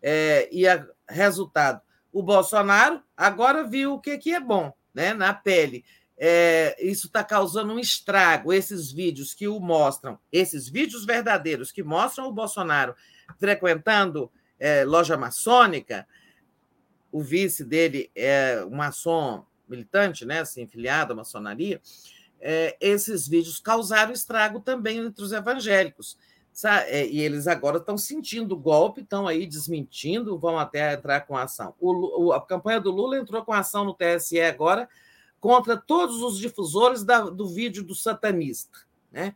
[0.03, 1.81] É, e a, resultado,
[2.13, 5.85] o Bolsonaro agora viu o que, que é bom né, na pele
[6.19, 8.53] é, isso está causando um estrago.
[8.53, 12.95] Esses vídeos que o mostram, esses vídeos verdadeiros que mostram o Bolsonaro
[13.39, 16.07] frequentando é, loja maçônica,
[17.13, 21.81] o vice dele é um maçom militante, né, assim, filiado à maçonaria,
[22.41, 26.19] é, esses vídeos causaram estrago também entre os evangélicos.
[26.53, 26.91] Sabe?
[26.91, 31.37] É, e eles agora estão sentindo o golpe, estão aí desmentindo, vão até entrar com
[31.37, 31.75] ação.
[31.79, 34.89] O, a campanha do Lula entrou com ação no TSE agora
[35.41, 38.81] contra todos os difusores da, do vídeo do satanista.
[39.10, 39.34] Né?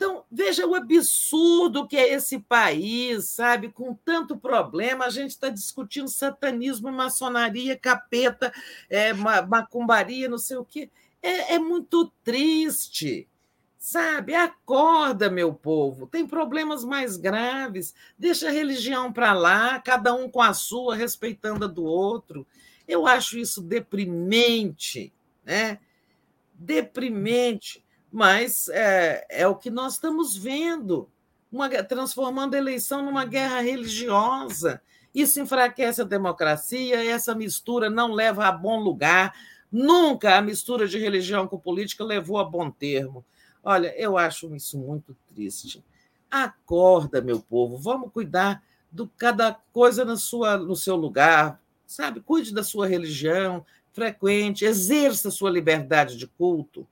[0.00, 3.68] Então, veja o absurdo que é esse país, sabe?
[3.68, 8.50] Com tanto problema, a gente está discutindo satanismo, maçonaria, capeta,
[8.88, 10.88] é, macumbaria, não sei o quê.
[11.22, 13.28] É, é muito triste,
[13.78, 14.34] sabe?
[14.34, 16.06] Acorda, meu povo.
[16.06, 17.94] Tem problemas mais graves.
[18.18, 22.46] Deixa a religião para lá, cada um com a sua, respeitando a do outro.
[22.90, 25.12] Eu acho isso deprimente,
[25.44, 25.78] né?
[26.52, 31.08] Deprimente, mas é, é o que nós estamos vendo,
[31.52, 34.82] uma, transformando a eleição numa guerra religiosa.
[35.14, 39.36] Isso enfraquece a democracia, essa mistura não leva a bom lugar.
[39.70, 43.24] Nunca a mistura de religião com política levou a bom termo.
[43.62, 45.84] Olha, eu acho isso muito triste.
[46.28, 51.59] Acorda, meu povo, vamos cuidar de cada coisa na sua, no seu lugar,
[51.90, 52.20] sabe?
[52.20, 56.86] Cuide da sua religião, frequente, exerça sua liberdade de culto.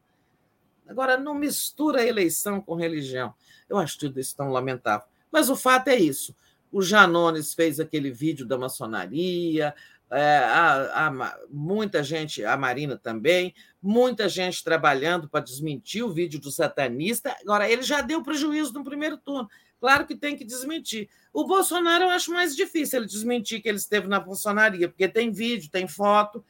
[0.88, 3.32] Agora, não mistura eleição com religião.
[3.68, 5.06] Eu acho tudo isso tão lamentável.
[5.30, 6.34] Mas o fato é isso.
[6.72, 9.72] O Janones fez aquele vídeo da maçonaria,
[10.10, 16.40] é, a, a, muita gente, a Marina também, muita gente trabalhando para desmentir o vídeo
[16.40, 17.36] do satanista.
[17.40, 19.48] Agora, ele já deu prejuízo no primeiro turno.
[19.80, 21.08] Claro que tem que desmentir.
[21.32, 25.30] O Bolsonaro eu acho mais difícil ele desmentir que ele esteve na maçonaria, porque tem
[25.30, 26.44] vídeo, tem foto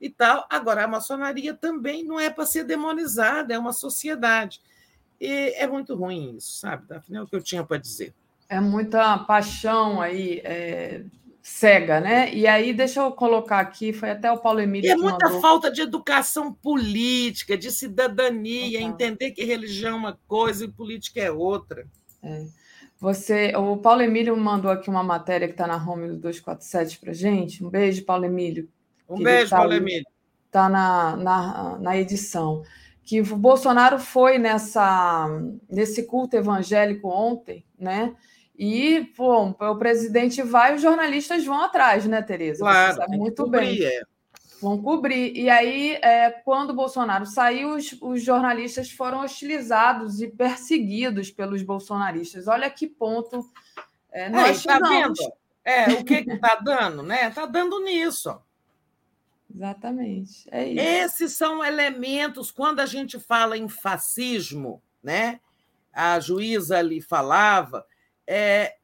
[0.00, 0.46] e tal.
[0.50, 4.60] Agora, a maçonaria também não é para ser demonizada, é uma sociedade.
[5.20, 7.18] E é muito ruim isso, sabe, Daphne?
[7.18, 8.12] É o que eu tinha para dizer.
[8.48, 11.04] É muita paixão aí, é,
[11.40, 12.34] cega, né?
[12.34, 14.88] E aí, deixa eu colocar aqui, foi até o Paulo Emílio.
[14.88, 15.40] E é muita mandou...
[15.40, 18.88] falta de educação política, de cidadania, uhum.
[18.88, 21.86] entender que religião é uma coisa e política é outra.
[22.20, 22.46] É.
[23.02, 27.12] Você, o Paulo Emílio mandou aqui uma matéria que está na home do 247 para
[27.12, 27.64] gente.
[27.64, 28.68] Um beijo, Paulo Emílio.
[29.08, 30.06] Um beijo, tá, Paulo Emílio.
[30.46, 32.62] Está na, na, na edição.
[33.02, 35.26] Que o Bolsonaro foi nessa,
[35.68, 38.14] nesse culto evangélico ontem, né?
[38.56, 42.60] E, pô, o presidente vai, os jornalistas vão atrás, né, Tereza?
[42.60, 43.82] Claro, muito bem.
[43.82, 44.02] É.
[44.62, 45.36] Vão cobrir.
[45.36, 51.62] E aí, é, quando o Bolsonaro saiu, os, os, jornalistas foram hostilizados e perseguidos pelos
[51.64, 52.46] bolsonaristas.
[52.46, 53.44] Olha que ponto
[54.12, 55.32] é, nós é, tá vendo?
[55.64, 57.28] É, o que está dando, né?
[57.28, 58.40] Está dando nisso.
[59.52, 60.48] Exatamente.
[60.48, 60.80] É isso.
[60.80, 65.40] Esses são elementos, quando a gente fala em fascismo, né?
[65.92, 67.84] A juíza ali falava,
[68.24, 68.76] é,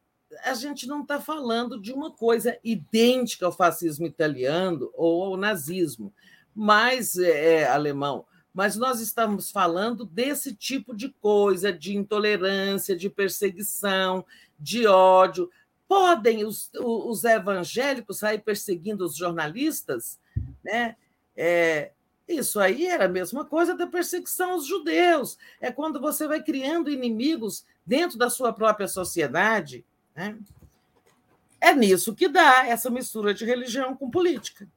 [0.44, 6.12] a gente não está falando de uma coisa idêntica ao fascismo italiano ou ao nazismo,
[6.54, 8.24] mas é, é, alemão.
[8.52, 14.24] Mas nós estamos falando desse tipo de coisa, de intolerância, de perseguição,
[14.58, 15.50] de ódio.
[15.86, 20.18] Podem os, os evangélicos sair perseguindo os jornalistas?
[20.64, 20.96] Né?
[21.36, 21.92] É,
[22.26, 25.38] isso aí era a mesma coisa da perseguição aos judeus.
[25.60, 29.84] É quando você vai criando inimigos dentro da sua própria sociedade
[30.18, 30.36] né?
[31.60, 34.68] É nisso que dá essa mistura de religião com política.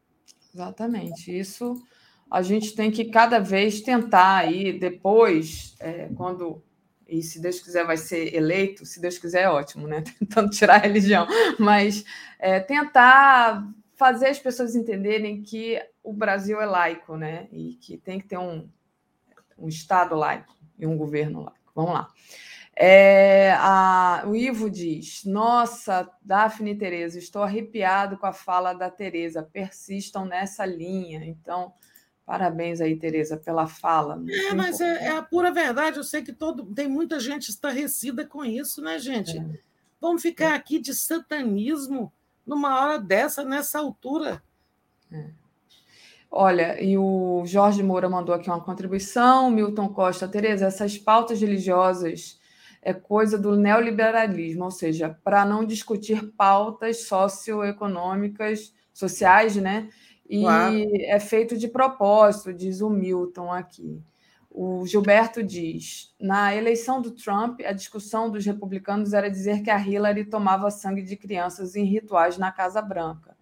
[0.54, 1.36] Exatamente.
[1.36, 1.82] Isso
[2.30, 6.64] a gente tem que cada vez tentar aí, depois, é, quando.
[7.08, 10.02] E se Deus quiser, vai ser eleito, se Deus quiser, é ótimo, né?
[10.20, 11.28] Tentando tirar a religião,
[11.60, 12.06] mas
[12.40, 17.48] é, tentar fazer as pessoas entenderem que o Brasil é laico, né?
[17.52, 18.70] E que tem que ter um,
[19.58, 21.72] um Estado laico e um governo laico.
[21.76, 22.08] Vamos lá.
[22.76, 28.90] É, a, o Ivo diz: Nossa, Daphne e Tereza, estou arrepiado com a fala da
[28.90, 29.44] Tereza.
[29.44, 31.26] Persistam nessa linha.
[31.26, 31.74] Então,
[32.26, 34.22] parabéns aí, Tereza, pela fala.
[34.30, 35.98] É, mas é, é, a pura verdade.
[35.98, 39.38] Eu sei que todo, tem muita gente estarrecida com isso, né, gente?
[39.38, 39.60] É.
[40.00, 42.12] Vamos ficar aqui de satanismo
[42.46, 44.42] numa hora dessa, nessa altura.
[45.12, 45.30] É.
[46.34, 52.40] Olha, e o Jorge Moura mandou aqui uma contribuição, Milton Costa, Tereza, essas pautas religiosas
[52.82, 59.90] é coisa do neoliberalismo, ou seja, para não discutir pautas socioeconômicas, sociais, né?
[60.28, 60.76] E claro.
[60.96, 64.02] é feito de propósito, diz o Milton aqui.
[64.50, 69.80] O Gilberto diz: na eleição do Trump, a discussão dos republicanos era dizer que a
[69.80, 73.36] Hillary tomava sangue de crianças em rituais na Casa Branca.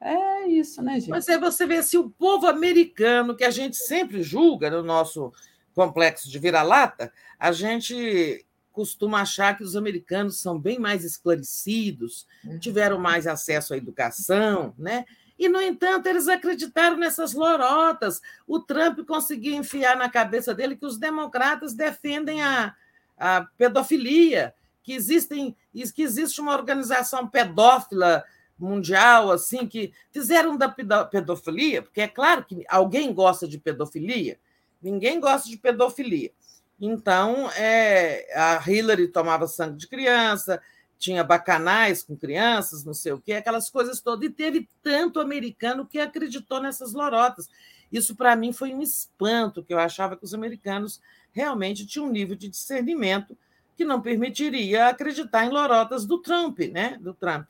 [0.00, 1.10] É isso, né, gente?
[1.10, 5.30] Mas aí você vê se o povo americano, que a gente sempre julga no nosso
[5.74, 12.58] complexo de vira-lata, a gente costuma achar que os americanos são bem mais esclarecidos, uhum.
[12.58, 15.04] tiveram mais acesso à educação, né?
[15.38, 18.20] E, no entanto, eles acreditaram nessas lorotas.
[18.46, 22.74] O Trump conseguiu enfiar na cabeça dele que os democratas defendem a,
[23.16, 25.56] a pedofilia, que, existem,
[25.94, 28.22] que existe uma organização pedófila
[28.58, 34.38] mundial, assim, que fizeram da pedofilia, porque é claro que alguém gosta de pedofilia,
[34.82, 36.32] ninguém gosta de pedofilia.
[36.80, 40.60] Então, é, a Hillary tomava sangue de criança,
[40.98, 44.28] tinha bacanais com crianças, não sei o quê, aquelas coisas todas.
[44.28, 47.48] E teve tanto americano que acreditou nessas lorotas.
[47.92, 51.00] Isso, para mim, foi um espanto, que eu achava que os americanos
[51.32, 53.36] realmente tinham um nível de discernimento
[53.76, 56.98] que não permitiria acreditar em lorotas do Trump, né?
[57.00, 57.48] Do Trump.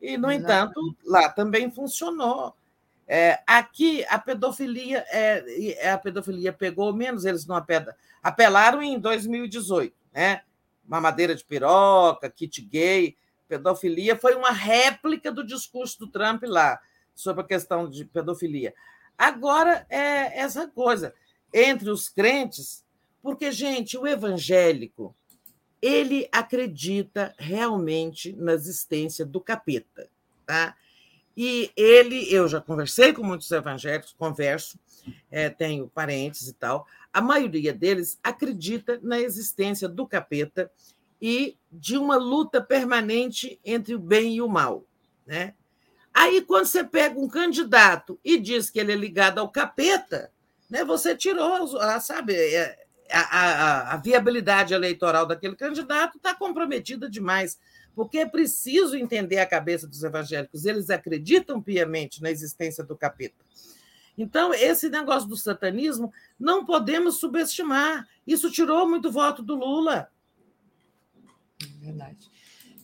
[0.00, 2.54] E, no entanto, lá também funcionou.
[3.06, 7.62] É, aqui a pedofilia é, a pedofilia pegou menos, eles não
[8.22, 10.42] apelaram em 2018, né?
[10.86, 13.16] Mamadeira de piroca, kit gay,
[13.46, 16.80] pedofilia foi uma réplica do discurso do Trump lá
[17.14, 18.74] sobre a questão de pedofilia.
[19.16, 21.14] Agora é essa coisa
[21.52, 22.84] entre os crentes,
[23.22, 25.14] porque gente, o evangélico
[25.80, 30.08] ele acredita realmente na existência do capeta.
[30.46, 30.74] Tá?
[31.36, 34.78] E ele, eu já conversei com muitos evangélicos, converso,
[35.30, 40.70] é, tenho parentes e tal, a maioria deles acredita na existência do capeta
[41.20, 44.84] e de uma luta permanente entre o bem e o mal.
[45.26, 45.54] Né?
[46.12, 50.30] Aí, quando você pega um candidato e diz que ele é ligado ao capeta,
[50.70, 51.68] né, você tirou,
[52.00, 52.76] sabe, é,
[53.10, 57.58] a, a, a viabilidade eleitoral daquele candidato está comprometida demais,
[57.94, 60.64] porque é preciso entender a cabeça dos evangélicos.
[60.64, 63.44] Eles acreditam piamente na existência do capeta.
[64.16, 68.06] Então, esse negócio do satanismo não podemos subestimar.
[68.26, 70.08] Isso tirou muito voto do Lula.
[71.80, 72.30] Verdade.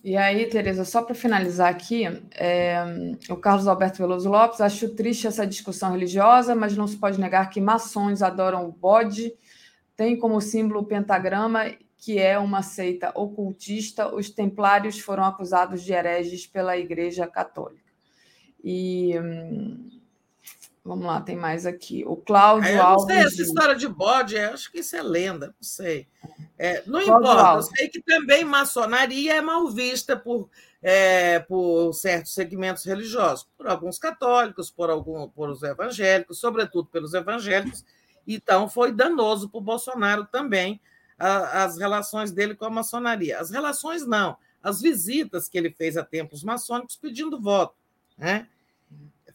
[0.02, 2.82] E aí, Tereza, só para finalizar aqui, é,
[3.28, 7.50] o Carlos Alberto Veloso Lopes, acho triste essa discussão religiosa, mas não se pode negar
[7.50, 9.32] que maçons adoram o bode,
[9.94, 11.66] tem como símbolo o pentagrama,
[12.00, 14.12] que é uma seita ocultista.
[14.12, 17.92] Os templários foram acusados de hereges pela Igreja Católica.
[18.64, 19.18] E.
[19.18, 20.00] Hum,
[20.82, 22.02] Vamos lá, tem mais aqui.
[22.06, 23.06] O Cláudio eu Alves.
[23.06, 26.08] Não sei, essa história de bode, acho que isso é lenda, não sei.
[26.58, 27.66] É, não Cláudio importa, Alves.
[27.66, 30.48] eu sei que também maçonaria é mal vista por,
[30.82, 37.12] é, por certos segmentos religiosos, por alguns católicos, por, algum, por os evangélicos, sobretudo pelos
[37.12, 37.84] evangélicos.
[38.26, 40.80] Então, foi danoso para o Bolsonaro também
[41.20, 43.38] a, as relações dele com a maçonaria.
[43.38, 47.74] As relações não, as visitas que ele fez a templos maçônicos pedindo voto.
[48.18, 48.48] Né?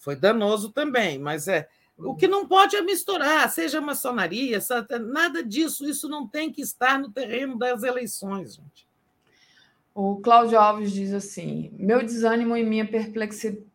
[0.06, 4.60] foi danoso também, mas é o que não pode é misturar, seja maçonaria,
[5.02, 8.86] nada disso, isso não tem que estar no terreno das eleições, gente.
[9.94, 13.66] O Cláudio Alves diz assim: meu desânimo e minha perplexidade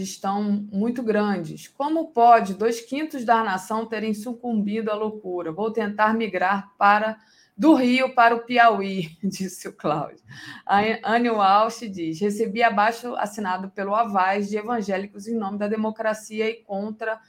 [0.00, 1.68] estão muito grandes.
[1.68, 5.52] Como pode dois quintos da nação terem sucumbido à loucura?
[5.52, 7.18] Vou tentar migrar para
[7.56, 10.22] do Rio para o Piauí, disse o Cláudio.
[10.64, 16.48] A Anne Walsh diz: recebi abaixo assinado pelo Avaz de evangélicos em nome da democracia
[16.48, 17.20] e contra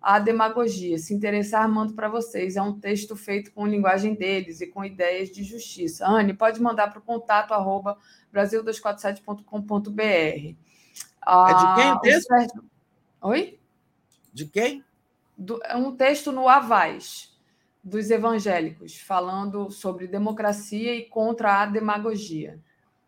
[0.00, 0.98] a demagogia.
[0.98, 2.56] Se interessar, mando para vocês.
[2.56, 6.06] É um texto feito com linguagem deles e com ideias de justiça.
[6.06, 7.96] Anne, pode mandar para o contato arroba
[8.34, 10.71] brasil247.com.br.
[11.24, 12.64] Ah, é de quem o texto?
[13.22, 13.58] Oi?
[14.32, 14.84] De quem?
[15.36, 15.60] Do...
[15.64, 17.32] É um texto no Avaz
[17.82, 22.58] dos evangélicos, falando sobre democracia e contra a demagogia.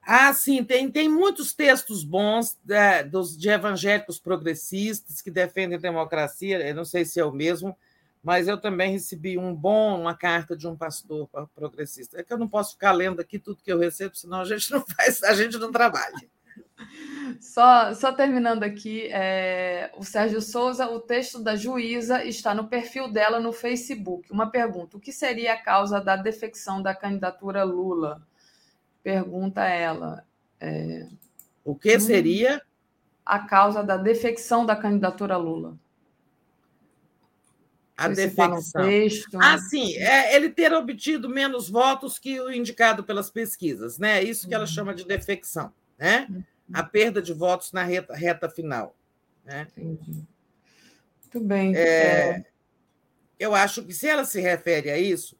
[0.02, 5.80] Ah, sim, tem, tem muitos textos bons é, dos, de evangélicos progressistas que defendem a
[5.80, 6.58] democracia.
[6.66, 7.76] Eu não sei se é o mesmo,
[8.22, 12.20] mas eu também recebi um bom, uma carta de um pastor progressista.
[12.20, 14.70] É que eu não posso ficar lendo aqui tudo que eu recebo, senão a gente
[14.70, 16.33] não faz, a gente não trabalha.
[17.40, 23.08] Só, só terminando aqui, é, o Sérgio Souza, o texto da juíza está no perfil
[23.08, 24.30] dela no Facebook.
[24.30, 28.22] Uma pergunta: o que seria a causa da defecção da candidatura Lula?
[29.02, 30.24] Pergunta ela.
[30.60, 31.06] É,
[31.64, 32.62] o que seria?
[33.24, 35.78] A causa da defecção da candidatura Lula.
[37.96, 38.82] A defecção.
[38.82, 44.18] Texto, ah, sim, é ele ter obtido menos votos que o indicado pelas pesquisas, né?
[44.18, 44.70] É isso que ela uhum.
[44.70, 46.26] chama de defecção, né?
[46.28, 46.42] Uhum
[46.72, 48.96] a perda de votos na reta, reta final.
[49.44, 49.66] Né?
[49.76, 50.26] Entendi.
[51.22, 51.76] Muito bem.
[51.76, 52.44] É,
[53.38, 55.36] eu acho que se ela se refere a isso,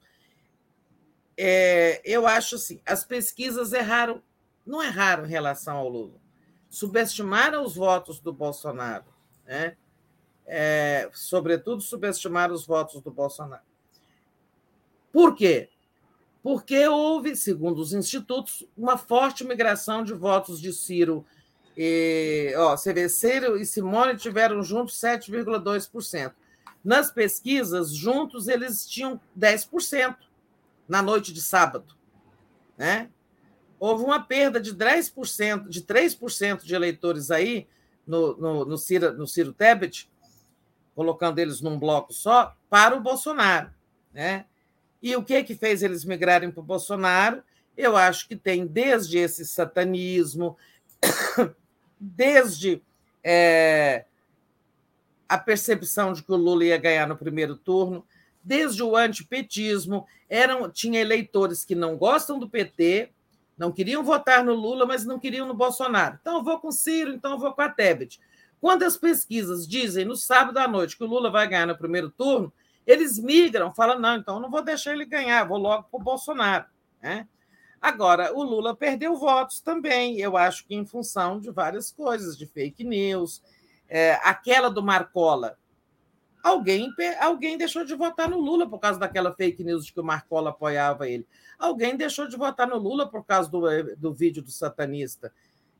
[1.37, 4.21] é, eu acho assim, as pesquisas erraram,
[4.65, 6.19] não erraram em relação ao Lula,
[6.69, 9.05] subestimaram os votos do Bolsonaro,
[9.45, 9.75] né?
[10.47, 13.63] É, sobretudo subestimaram os votos do Bolsonaro.
[15.11, 15.69] Por quê?
[16.45, 21.25] Porque houve, segundo os institutos, uma forte migração de votos de Ciro.
[21.75, 26.33] E, ó, você Ciro e Simone tiveram juntos 7,2%.
[26.83, 30.17] Nas pesquisas, juntos, eles tinham 10%
[30.87, 31.95] na noite de sábado.
[32.77, 33.09] Né?
[33.79, 37.67] Houve uma perda de 10%, de 3% de eleitores aí
[38.05, 40.11] no, no, no, Ciro, no Ciro Tebet,
[40.93, 43.71] colocando eles num bloco só, para o Bolsonaro.
[44.13, 44.45] Né?
[45.05, 47.43] E o que que fez eles migrarem para o Bolsonaro?
[47.77, 50.57] Eu acho que tem desde esse satanismo,
[52.01, 52.81] desde
[53.23, 54.05] é,
[55.29, 58.03] a percepção de que o Lula ia ganhar no primeiro turno,
[58.43, 63.11] desde o antipetismo, eram, tinha eleitores que não gostam do PT,
[63.55, 66.17] não queriam votar no Lula, mas não queriam no Bolsonaro.
[66.19, 68.19] Então, eu vou com Ciro, então eu vou com a Tebet.
[68.59, 72.09] Quando as pesquisas dizem no sábado à noite que o Lula vai ganhar no primeiro
[72.09, 72.51] turno,
[72.85, 76.65] eles migram, falam, não, então não vou deixar ele ganhar, vou logo para o Bolsonaro.
[77.01, 77.27] Né?
[77.81, 82.45] Agora, o Lula perdeu votos também, eu acho que em função de várias coisas, de
[82.45, 83.41] fake news.
[83.87, 85.57] É, aquela do Marcola,
[86.45, 90.03] Alguém, alguém deixou de votar no Lula por causa daquela fake news de que o
[90.03, 91.25] Marcola apoiava ele.
[91.57, 95.33] Alguém deixou de votar no Lula por causa do, do vídeo do satanista.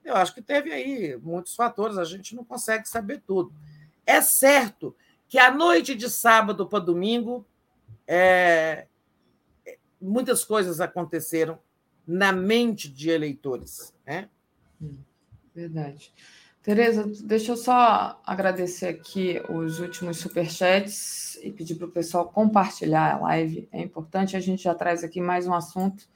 [0.04, 3.54] Eu acho que teve aí muitos fatores, a gente não consegue saber tudo.
[4.08, 4.96] É certo
[5.28, 7.46] que a noite de sábado para domingo,
[8.08, 8.88] é,
[10.00, 11.60] muitas coisas aconteceram
[12.08, 13.94] na mente de eleitores.
[14.06, 14.30] Né?
[15.54, 16.14] Verdade.
[16.62, 23.14] Tereza, deixa eu só agradecer aqui os últimos superchats e pedir para o pessoal compartilhar
[23.14, 23.70] a live.
[23.72, 26.08] É importante, a gente já traz aqui mais um assunto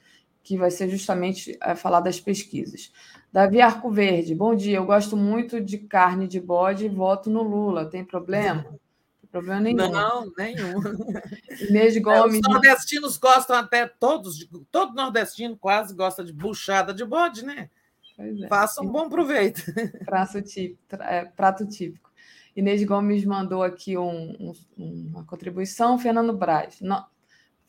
[0.42, 2.92] que vai ser justamente é, falar das pesquisas.
[3.32, 4.78] Davi Arco Verde, bom dia.
[4.78, 7.84] Eu gosto muito de carne de bode e voto no Lula.
[7.84, 8.66] Tem problema?
[9.30, 9.90] Problema nenhum.
[9.90, 10.80] Não, nenhum.
[11.68, 12.40] Inês Gomes.
[12.40, 17.70] Os nordestinos gostam até todos, todo nordestino quase gosta de buchada de bode, né?
[18.18, 18.48] É.
[18.48, 19.62] Faça um bom proveito.
[20.04, 22.10] Prato típico, é, prato típico.
[22.54, 25.98] Inês Gomes mandou aqui um, um, uma contribuição.
[25.98, 26.80] Fernando Braz.
[26.80, 27.04] No,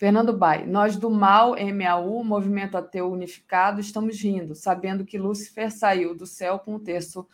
[0.01, 6.15] Fernando Bai, nós do MAU, MAU, Movimento Ateu Unificado, estamos rindo, sabendo que Lúcifer saiu
[6.15, 7.27] do céu com o terço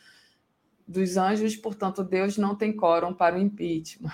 [0.87, 4.11] dos anjos, portanto, Deus não tem quórum para o impeachment.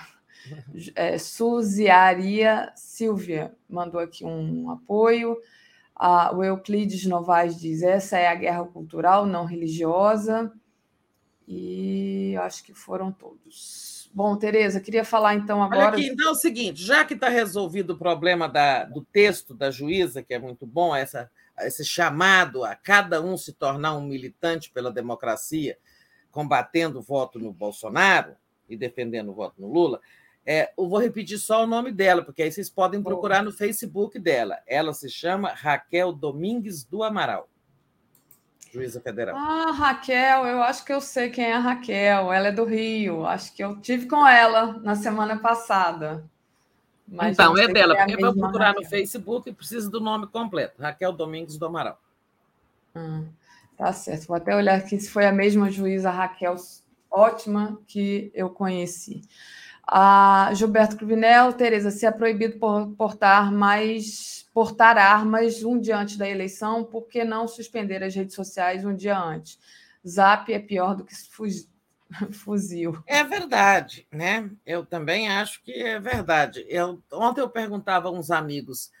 [0.94, 5.38] É, Suziaria Silvia mandou aqui um apoio.
[5.96, 10.52] Ah, o Euclides Novaes diz: essa é a guerra cultural, não religiosa.
[11.48, 14.10] E acho que foram todos.
[14.12, 15.86] Bom, Tereza, queria falar então agora.
[15.86, 19.54] Olha aqui, então é o seguinte: já que está resolvido o problema da, do texto
[19.54, 21.30] da juíza, que é muito bom, essa,
[21.60, 25.78] esse chamado a cada um se tornar um militante pela democracia,
[26.34, 28.34] combatendo o voto no Bolsonaro
[28.68, 30.00] e defendendo o voto no Lula,
[30.44, 34.18] é, eu vou repetir só o nome dela, porque aí vocês podem procurar no Facebook
[34.18, 34.58] dela.
[34.66, 37.48] Ela se chama Raquel Domingues do Amaral,
[38.72, 39.36] juíza federal.
[39.36, 42.32] Ah, Raquel, eu acho que eu sei quem é a Raquel.
[42.32, 43.24] Ela é do Rio.
[43.24, 46.24] Acho que eu tive com ela na semana passada.
[47.06, 48.82] Mas então, é dela, é porque vai procurar Raquel.
[48.82, 50.82] no Facebook e precisa do nome completo.
[50.82, 51.98] Raquel Domingues do Amaral.
[52.94, 53.28] Hum,
[53.76, 54.26] tá certo.
[54.26, 56.56] Vou até olhar aqui se foi a mesma juíza Raquel
[57.10, 59.22] ótima que eu conheci.
[59.86, 62.58] A Gilberto Cruvinel, Tereza, se é proibido
[62.96, 68.36] portar mais portar armas um dia antes da eleição, por que não suspender as redes
[68.36, 69.58] sociais um dia antes?
[70.06, 71.14] Zap é pior do que
[72.32, 73.02] fuzil.
[73.06, 74.48] É verdade, né?
[74.64, 76.64] Eu também acho que é verdade.
[76.68, 78.92] Eu, ontem eu perguntava a uns amigos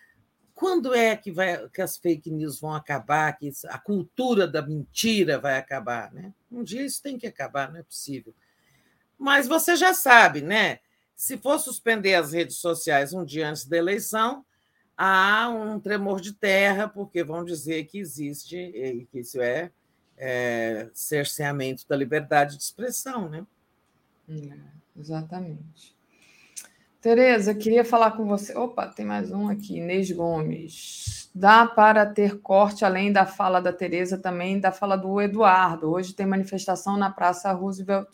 [0.54, 5.38] quando é que, vai, que as fake news vão acabar, que a cultura da mentira
[5.38, 6.32] vai acabar, né?
[6.50, 8.32] Um dia isso tem que acabar, não é possível.
[9.18, 10.78] Mas você já sabe, né?
[11.16, 14.44] Se for suspender as redes sociais um dia antes da eleição,
[14.96, 19.72] há um tremor de terra, porque vão dizer que existe, e que isso é,
[20.16, 23.44] é cerceamento da liberdade de expressão, né?
[24.28, 24.56] É,
[24.98, 25.94] exatamente.
[27.04, 28.56] Tereza, queria falar com você.
[28.56, 31.30] Opa, tem mais um aqui, Inês Gomes.
[31.34, 35.92] Dá para ter corte, além da fala da Tereza, também da fala do Eduardo.
[35.92, 38.08] Hoje tem manifestação na Praça Roosevelt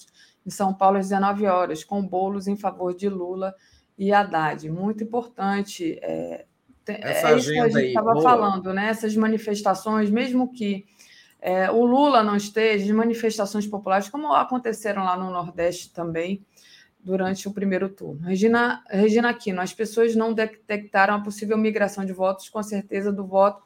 [0.44, 3.55] em São Paulo às 19 horas, com bolos em favor de Lula
[3.97, 4.69] e Haddad.
[4.69, 5.97] Muito importante.
[6.02, 6.47] É,
[6.89, 8.89] é isso que a gente estava falando, né?
[8.89, 10.85] Essas manifestações, mesmo que
[11.41, 16.44] é, o Lula não esteja, manifestações populares, como aconteceram lá no Nordeste também,
[17.03, 18.27] durante o primeiro turno.
[18.27, 23.27] Regina, Regina Aquino, as pessoas não detectaram a possível migração de votos, com certeza, do
[23.27, 23.62] voto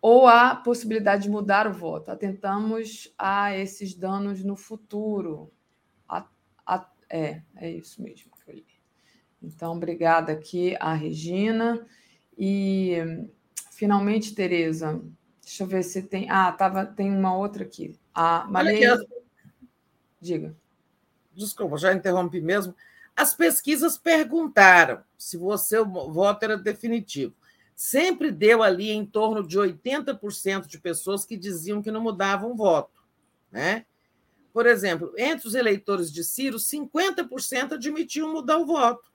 [0.00, 2.10] ou a possibilidade de mudar o voto.
[2.10, 5.50] Atentamos a esses danos no futuro.
[6.06, 6.28] A,
[6.66, 8.66] a, é, é isso mesmo que eu li.
[9.42, 11.86] Então, obrigada aqui a Regina.
[12.36, 12.98] E,
[13.72, 15.02] finalmente, Tereza,
[15.40, 16.28] deixa eu ver se tem.
[16.28, 17.98] Ah, tava, tem uma outra aqui.
[18.12, 18.98] A Maria.
[20.20, 20.54] Diga.
[21.34, 22.74] Desculpa, já interrompi mesmo.
[23.16, 27.34] As pesquisas perguntaram se o seu voto era definitivo
[27.74, 32.56] sempre deu ali em torno de 80% de pessoas que diziam que não mudavam o
[32.56, 33.02] voto.
[33.50, 33.84] Né?
[34.52, 39.12] Por exemplo, entre os eleitores de Ciro, 50% admitiam mudar o voto.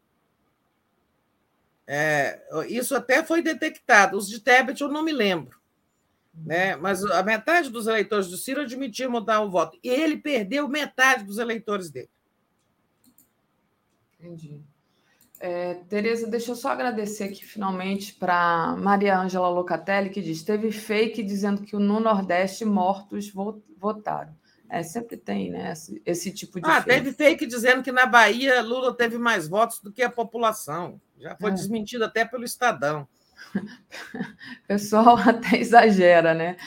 [1.87, 4.17] É, isso até foi detectado.
[4.17, 5.58] Os de Tebet eu não me lembro.
[6.45, 6.75] Né?
[6.75, 9.77] Mas a metade dos eleitores do Ciro admitiu mudar o voto.
[9.83, 12.09] E ele perdeu metade dos eleitores dele.
[14.19, 14.61] Entendi.
[15.39, 20.71] É, Tereza, deixa eu só agradecer aqui finalmente para Maria Ângela Locatelli, que diz: teve
[20.71, 23.31] fake dizendo que no Nordeste mortos
[23.77, 24.37] votaram.
[24.69, 25.71] É, sempre tem, né?
[25.71, 26.69] Esse, esse tipo de.
[26.69, 26.89] Ah, fake.
[26.89, 30.99] teve fake dizendo que na Bahia Lula teve mais votos do que a população.
[31.17, 31.53] Já foi é.
[31.53, 33.07] desmentido até pelo Estadão.
[34.63, 36.57] O pessoal até exagera, né?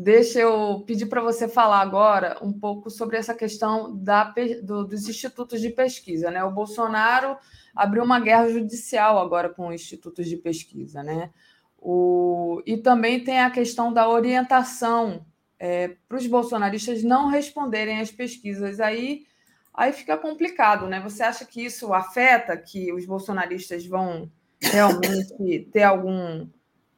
[0.00, 4.32] Deixa eu pedir para você falar agora um pouco sobre essa questão da,
[4.62, 6.30] do, dos institutos de pesquisa.
[6.30, 6.44] Né?
[6.44, 7.36] O Bolsonaro
[7.74, 11.02] abriu uma guerra judicial agora com institutos de pesquisa.
[11.02, 11.30] Né?
[11.76, 15.26] O, e também tem a questão da orientação
[15.58, 18.78] é, para os bolsonaristas não responderem às pesquisas.
[18.78, 19.26] Aí,
[19.74, 20.86] aí fica complicado.
[20.86, 21.00] Né?
[21.00, 26.48] Você acha que isso afeta, que os bolsonaristas vão realmente ter algum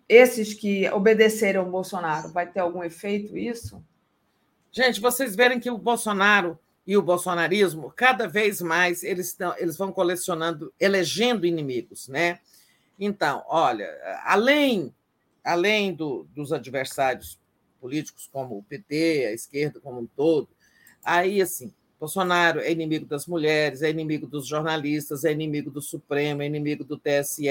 [0.09, 3.83] esses que obedeceram o Bolsonaro, vai ter algum efeito isso?
[4.73, 9.77] Gente, vocês verem que o Bolsonaro e o bolsonarismo, cada vez mais, eles, estão, eles
[9.77, 12.41] vão colecionando, elegendo inimigos, né?
[12.99, 13.89] Então, olha,
[14.25, 14.93] além,
[15.45, 17.39] além do, dos adversários
[17.81, 20.49] políticos, como o PT, a esquerda como um todo,
[21.05, 26.41] aí, assim, Bolsonaro é inimigo das mulheres, é inimigo dos jornalistas, é inimigo do Supremo,
[26.41, 27.45] é inimigo do TSE,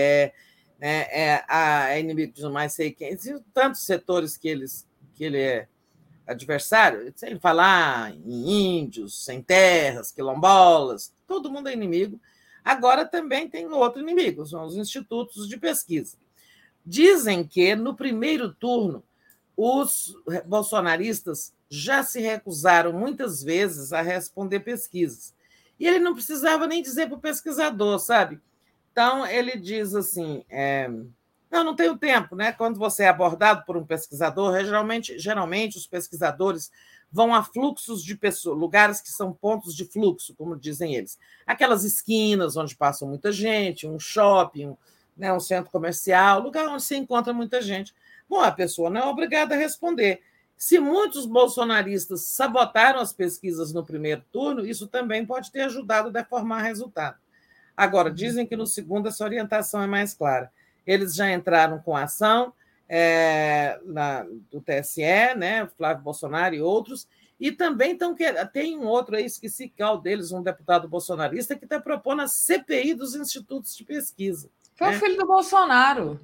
[0.80, 1.06] né?
[1.12, 1.46] é,
[1.92, 3.16] é inimigo de mais sei quem,
[3.54, 5.68] tantos setores que, eles, que ele é
[6.26, 12.20] adversário, sem falar em índios, sem terras, quilombolas, todo mundo é inimigo.
[12.66, 16.18] Agora também tem outro inimigo, são os institutos de pesquisa.
[16.84, 19.04] Dizem que no primeiro turno
[19.56, 20.16] os
[20.48, 25.34] bolsonaristas já se recusaram muitas vezes a responder pesquisas.
[25.80, 28.40] E ele não precisava nem dizer para o pesquisador, sabe?
[28.92, 30.90] Então, ele diz assim: é,
[31.50, 32.52] não, não tenho tempo, né?
[32.52, 36.72] Quando você é abordado por um pesquisador, geralmente, geralmente os pesquisadores
[37.12, 41.18] vão a fluxos de pessoas, lugares que são pontos de fluxo, como dizem eles.
[41.46, 44.78] Aquelas esquinas onde passa muita gente, um shopping, um,
[45.18, 47.96] né, um centro comercial, lugar onde se encontra muita gente.
[48.30, 50.22] Bom, a pessoa não é obrigada a responder.
[50.60, 56.12] Se muitos bolsonaristas sabotaram as pesquisas no primeiro turno, isso também pode ter ajudado a
[56.12, 57.18] deformar resultado.
[57.78, 60.52] Agora, dizem que no segundo essa orientação é mais clara.
[60.86, 62.52] Eles já entraram com ação
[62.90, 67.08] é, na, do TSE, né, Flávio Bolsonaro e outros,
[67.40, 68.14] e também estão
[68.52, 72.96] tem um outro aí, esqueci qual deles, um deputado bolsonarista, que está propondo a CPI
[72.96, 74.50] dos institutos de pesquisa.
[74.76, 74.98] Foi né?
[74.98, 76.20] o filho do Bolsonaro.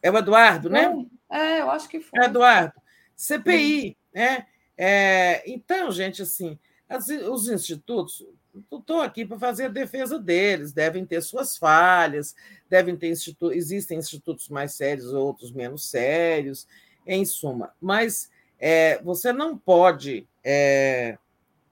[0.00, 0.94] É o Eduardo, né?
[1.28, 2.20] É, eu acho que foi.
[2.22, 2.83] É Eduardo.
[3.16, 4.46] CPI, né?
[4.76, 8.26] É, então, gente, assim, as, os institutos,
[8.72, 12.34] estou aqui para fazer a defesa deles, devem ter suas falhas,
[12.68, 16.66] devem ter institu existem institutos mais sérios, outros menos sérios,
[17.06, 17.72] em suma.
[17.80, 21.18] Mas é, você não pode é,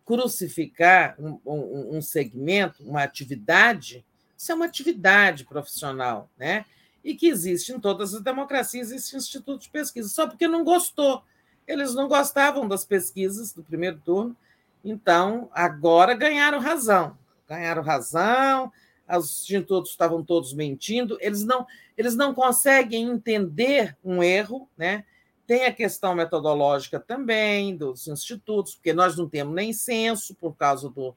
[0.04, 4.04] crucificar um, um, um, segmento, uma atividade,
[4.36, 6.64] isso é uma atividade profissional, né?
[7.04, 11.22] E que existe em todas as democracias esse instituto de pesquisa, só porque não gostou.
[11.66, 14.36] Eles não gostavam das pesquisas do primeiro turno,
[14.84, 17.16] então, agora ganharam razão.
[17.48, 18.72] Ganharam razão,
[19.08, 21.66] os institutos estavam todos mentindo, eles não,
[21.96, 25.04] eles não conseguem entender um erro, né?
[25.46, 30.88] Tem a questão metodológica também dos institutos, porque nós não temos nem censo, por causa
[30.88, 31.14] do,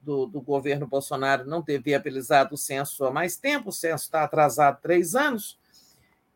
[0.00, 4.24] do, do governo Bolsonaro não ter viabilizado o censo há mais tempo, o censo está
[4.24, 5.58] atrasado três anos.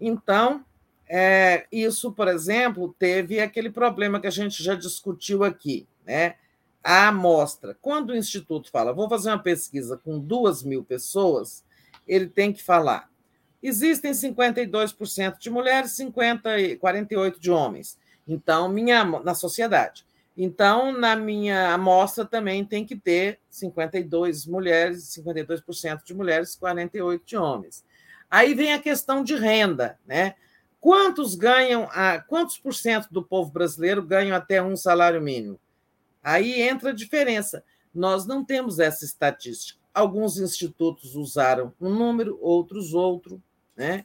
[0.01, 0.65] Então,
[1.09, 6.35] é, isso, por exemplo, teve aquele problema que a gente já discutiu aqui, né?
[6.83, 7.77] a amostra.
[7.81, 11.65] Quando o Instituto fala, vou fazer uma pesquisa com duas mil pessoas,
[12.07, 13.11] ele tem que falar.
[13.63, 17.99] Existem 52% de mulheres, 50 e 48 de homens.
[18.27, 20.07] Então, minha na sociedade.
[20.37, 27.37] Então, na minha amostra também tem que ter 52 mulheres, 52% de mulheres, 48 de
[27.37, 27.85] homens.
[28.31, 30.37] Aí vem a questão de renda, né?
[30.81, 35.59] Quantos ganham, a, quantos por cento do povo brasileiro ganham até um salário mínimo?
[36.23, 37.65] Aí entra a diferença.
[37.93, 39.81] Nós não temos essa estatística.
[39.93, 43.43] Alguns institutos usaram um número, outros outro.
[43.77, 44.05] Né?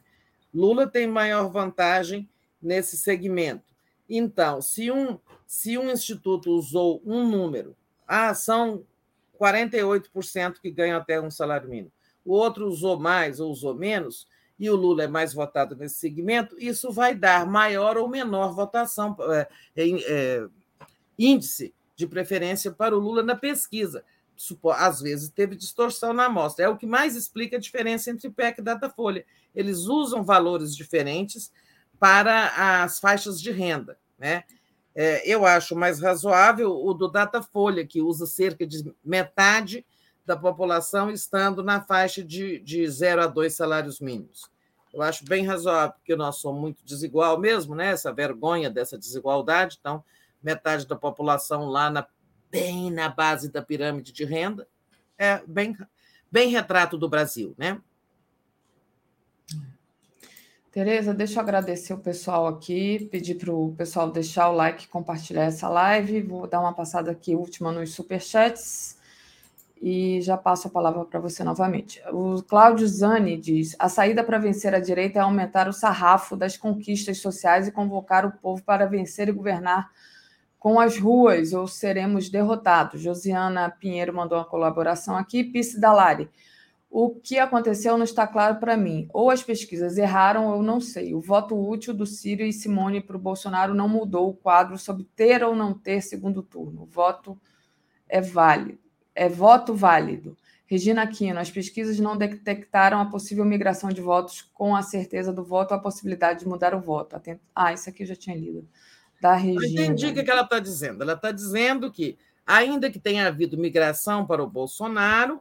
[0.54, 2.28] Lula tem maior vantagem
[2.62, 3.74] nesse segmento.
[4.10, 7.76] Então, se um, se um instituto usou um número,
[8.08, 8.84] ah, são
[9.40, 11.92] 48% que ganham até um salário mínimo,
[12.26, 14.28] o outro usou mais ou usou menos,
[14.60, 19.16] e o Lula é mais votado nesse segmento, isso vai dar maior ou menor votação,
[19.32, 20.48] é, é,
[21.18, 24.04] índice de preferência para o Lula na pesquisa.
[24.76, 26.66] Às vezes teve distorção na amostra.
[26.66, 29.26] É o que mais explica a diferença entre PEC e Datafolha.
[29.56, 31.52] Eles usam valores diferentes
[32.00, 33.98] para as faixas de renda.
[34.18, 34.44] Né?
[34.96, 39.86] É, eu acho mais razoável o do Datafolha, que usa cerca de metade
[40.26, 44.50] da população estando na faixa de, de 0 a 2 salários mínimos.
[44.94, 47.88] Eu acho bem razoável, porque nós somos muito desigual mesmo, né?
[47.88, 49.78] essa vergonha dessa desigualdade.
[49.80, 50.04] Então,
[50.42, 52.06] metade da população lá na,
[52.52, 54.68] bem na base da pirâmide de renda.
[55.18, 55.76] É bem,
[56.32, 57.82] bem retrato do Brasil, né?
[60.72, 65.44] Tereza, deixa eu agradecer o pessoal aqui, pedir para o pessoal deixar o like, compartilhar
[65.44, 66.22] essa live.
[66.22, 68.98] Vou dar uma passada aqui última nos superchats
[69.86, 72.02] e já passo a palavra para você novamente.
[72.10, 76.56] O Cláudio Zani diz: a saída para vencer a direita é aumentar o sarrafo das
[76.56, 79.92] conquistas sociais e convocar o povo para vencer e governar
[80.58, 83.02] com as ruas, ou seremos derrotados.
[83.02, 85.44] Josiana Pinheiro mandou uma colaboração aqui.
[85.44, 86.30] Pice Dalari.
[86.90, 89.10] O que aconteceu não está claro para mim.
[89.12, 91.14] Ou as pesquisas erraram, ou não sei.
[91.14, 95.04] O voto útil do Ciro e Simone para o Bolsonaro não mudou o quadro sobre
[95.14, 96.84] ter ou não ter segundo turno.
[96.84, 97.38] O voto
[98.08, 98.84] é válido.
[99.16, 100.38] É voto válido.
[100.66, 105.44] Regina Aquino, as pesquisas não detectaram a possível migração de votos com a certeza do
[105.44, 107.16] voto, a possibilidade de mudar o voto.
[107.54, 108.68] Ah, isso aqui eu já tinha lido.
[109.22, 109.64] Da Regina.
[109.64, 111.04] Eu entendi o que ela está dizendo.
[111.04, 115.40] Ela está dizendo que, ainda que tenha havido migração para o Bolsonaro,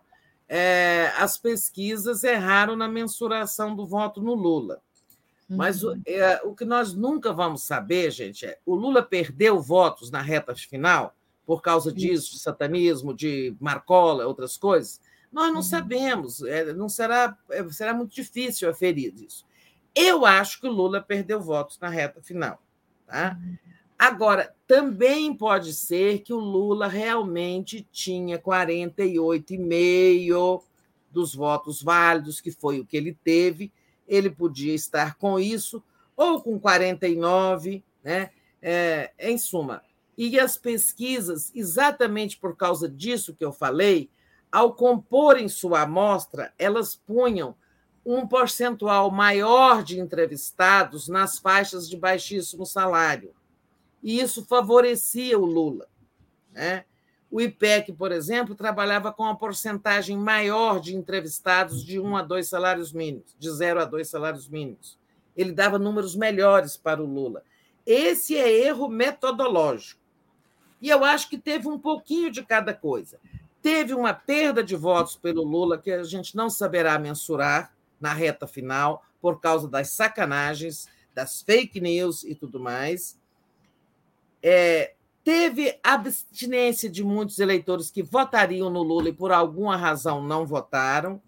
[0.48, 4.82] é, as pesquisas erraram na mensuração do voto no Lula.
[5.48, 6.00] Mas uhum.
[6.06, 10.54] é, o que nós nunca vamos saber, gente, é o Lula perdeu votos na reta
[10.54, 11.14] final
[11.52, 14.98] por causa disso, de satanismo, de Marcola, outras coisas.
[15.30, 15.62] Nós não uhum.
[15.62, 19.44] sabemos, é, não será, é, será muito difícil aferir isso.
[19.94, 22.58] Eu acho que o Lula perdeu votos na reta final.
[23.06, 23.38] Tá?
[23.38, 23.58] Uhum.
[23.98, 30.62] Agora, também pode ser que o Lula realmente tinha 48,5%
[31.10, 33.70] dos votos válidos, que foi o que ele teve.
[34.08, 35.84] Ele podia estar com isso,
[36.16, 38.30] ou com 49%, né?
[38.62, 39.82] É, em suma.
[40.24, 44.08] E as pesquisas, exatamente por causa disso que eu falei,
[44.52, 47.56] ao comporem sua amostra, elas punham
[48.06, 53.34] um percentual maior de entrevistados nas faixas de baixíssimo salário
[54.02, 55.88] e isso favorecia o Lula.
[56.52, 56.84] Né?
[57.30, 62.48] O IPEC, por exemplo, trabalhava com uma porcentagem maior de entrevistados de um a dois
[62.48, 64.98] salários mínimos, de zero a dois salários mínimos.
[65.36, 67.42] Ele dava números melhores para o Lula.
[67.86, 70.01] Esse é erro metodológico.
[70.82, 73.20] E eu acho que teve um pouquinho de cada coisa.
[73.62, 78.48] Teve uma perda de votos pelo Lula que a gente não saberá mensurar na reta
[78.48, 83.16] final, por causa das sacanagens, das fake news e tudo mais.
[84.42, 90.44] É, teve abstinência de muitos eleitores que votariam no Lula e por alguma razão não
[90.44, 91.22] votaram.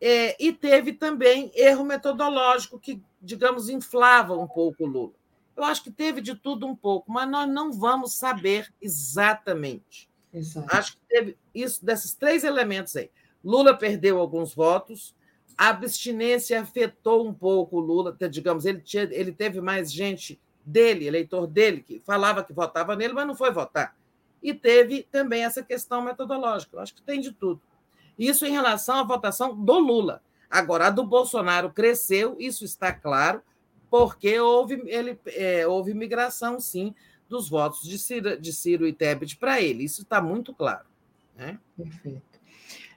[0.00, 5.19] É, e teve também erro metodológico que, digamos, inflava um pouco o Lula.
[5.60, 10.08] Eu acho que teve de tudo um pouco, mas nós não vamos saber exatamente.
[10.32, 10.74] Exato.
[10.74, 13.10] Acho que teve isso desses três elementos aí.
[13.44, 15.14] Lula perdeu alguns votos,
[15.58, 21.06] a abstinência afetou um pouco o Lula, digamos, ele, tinha, ele teve mais gente dele,
[21.06, 23.94] eleitor dele, que falava que votava nele, mas não foi votar.
[24.42, 26.74] E teve também essa questão metodológica.
[26.74, 27.60] Eu acho que tem de tudo.
[28.18, 30.22] Isso em relação à votação do Lula.
[30.48, 33.42] Agora, a do Bolsonaro cresceu, isso está claro,
[33.90, 36.94] porque houve, ele, é, houve migração, sim,
[37.28, 39.84] dos votos de Ciro, de Ciro e Tebet para ele.
[39.84, 40.86] Isso está muito claro.
[41.36, 41.58] Né?
[41.76, 42.30] Perfeito.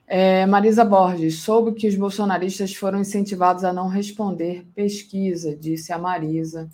[0.06, 5.98] É, Marisa Borges, soube que os bolsonaristas foram incentivados a não responder pesquisa, disse a
[5.98, 6.68] Marisa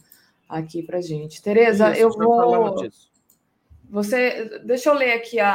[0.49, 1.41] aqui para gente.
[1.41, 2.75] Tereza, eu vou.
[3.89, 5.53] Você, deixa eu ler aqui a,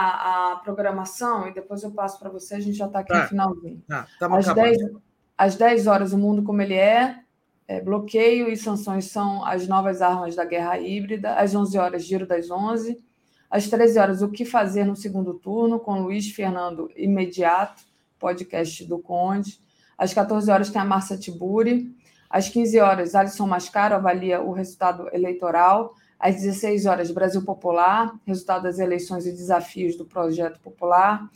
[0.52, 2.56] a programação e depois eu passo para você.
[2.56, 3.24] A gente já está aqui tá.
[3.24, 3.84] no finalzinho.
[3.88, 4.78] Tá, às, 10,
[5.38, 7.20] às 10 horas, o mundo como ele é,
[7.68, 11.36] é, bloqueio e sanções são as novas armas da guerra híbrida.
[11.36, 13.04] Às 11 horas, giro das 11.
[13.50, 17.84] Às 13 horas, o que fazer no segundo turno, com Luiz Fernando Imediato,
[18.20, 19.60] podcast do Conde.
[19.98, 21.96] Às 14 horas, tem a Márcia Tiburi.
[22.30, 25.94] Às 15 horas, Alisson Mascaro avalia o resultado eleitoral.
[26.20, 31.30] Às 16 horas, Brasil Popular, resultado das eleições e desafios do projeto popular.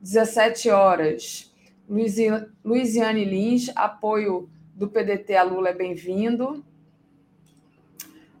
[0.00, 1.52] 17 horas,
[1.88, 6.64] Luiziane Lins, apoio do PDT a Lula é bem-vindo.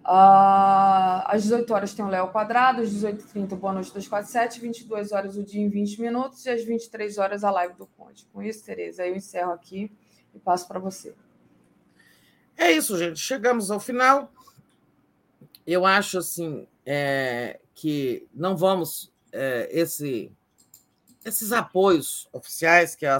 [0.04, 5.12] Uh, às 18 horas tem o Léo Quadrado, às 18h30 o Boa Noite 247, 22
[5.12, 8.26] horas o dia em 20 minutos e às 23 horas a live do Conde.
[8.30, 9.90] Com isso, Tereza, eu encerro aqui
[10.34, 11.14] e passo para você.
[12.56, 13.18] É isso, gente.
[13.18, 14.30] Chegamos ao final.
[15.66, 20.30] Eu acho assim é, que não vamos é, esse,
[21.24, 23.16] esses apoios oficiais que é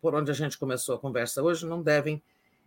[0.00, 2.20] por onde a gente começou a conversa hoje não devem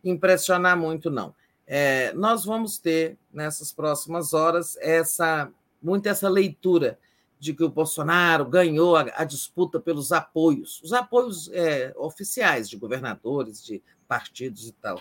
[0.04, 1.34] impressionar muito, não.
[1.66, 6.98] É, nós vamos ter nessas próximas horas essa muito essa leitura
[7.40, 12.76] de que o Bolsonaro ganhou a, a disputa pelos apoios, os apoios é, oficiais de
[12.76, 15.00] governadores, de partidos e tal.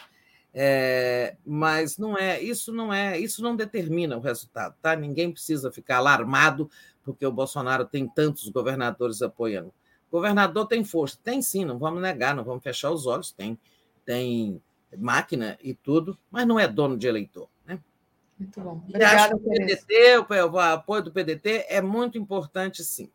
[0.55, 4.95] É, mas não é isso não é isso não determina o resultado, tá?
[4.95, 6.71] Ninguém precisa ficar alarmado
[7.03, 9.73] porque o Bolsonaro tem tantos governadores apoiando.
[10.11, 13.59] Governador tem força, tem sim, não vamos negar, não vamos fechar os olhos, tem
[14.05, 14.63] tem
[14.97, 17.49] máquina e tudo, mas não é dono de eleitor.
[17.67, 17.79] Né?
[18.39, 18.83] Muito bom.
[18.89, 23.11] Obrigada, o PDT, o apoio do PDT é muito importante, sim.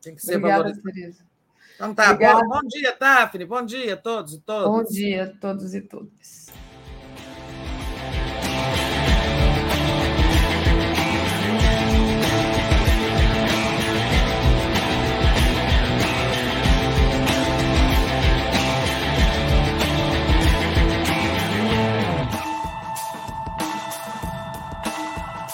[0.00, 0.92] Tem que ser Obrigada, valorizado.
[0.92, 1.32] Tereza.
[1.74, 3.44] Então tá, bom, bom dia, Daphne.
[3.44, 4.68] Bom dia a todos e todas.
[4.68, 6.46] Bom dia a todos e todas.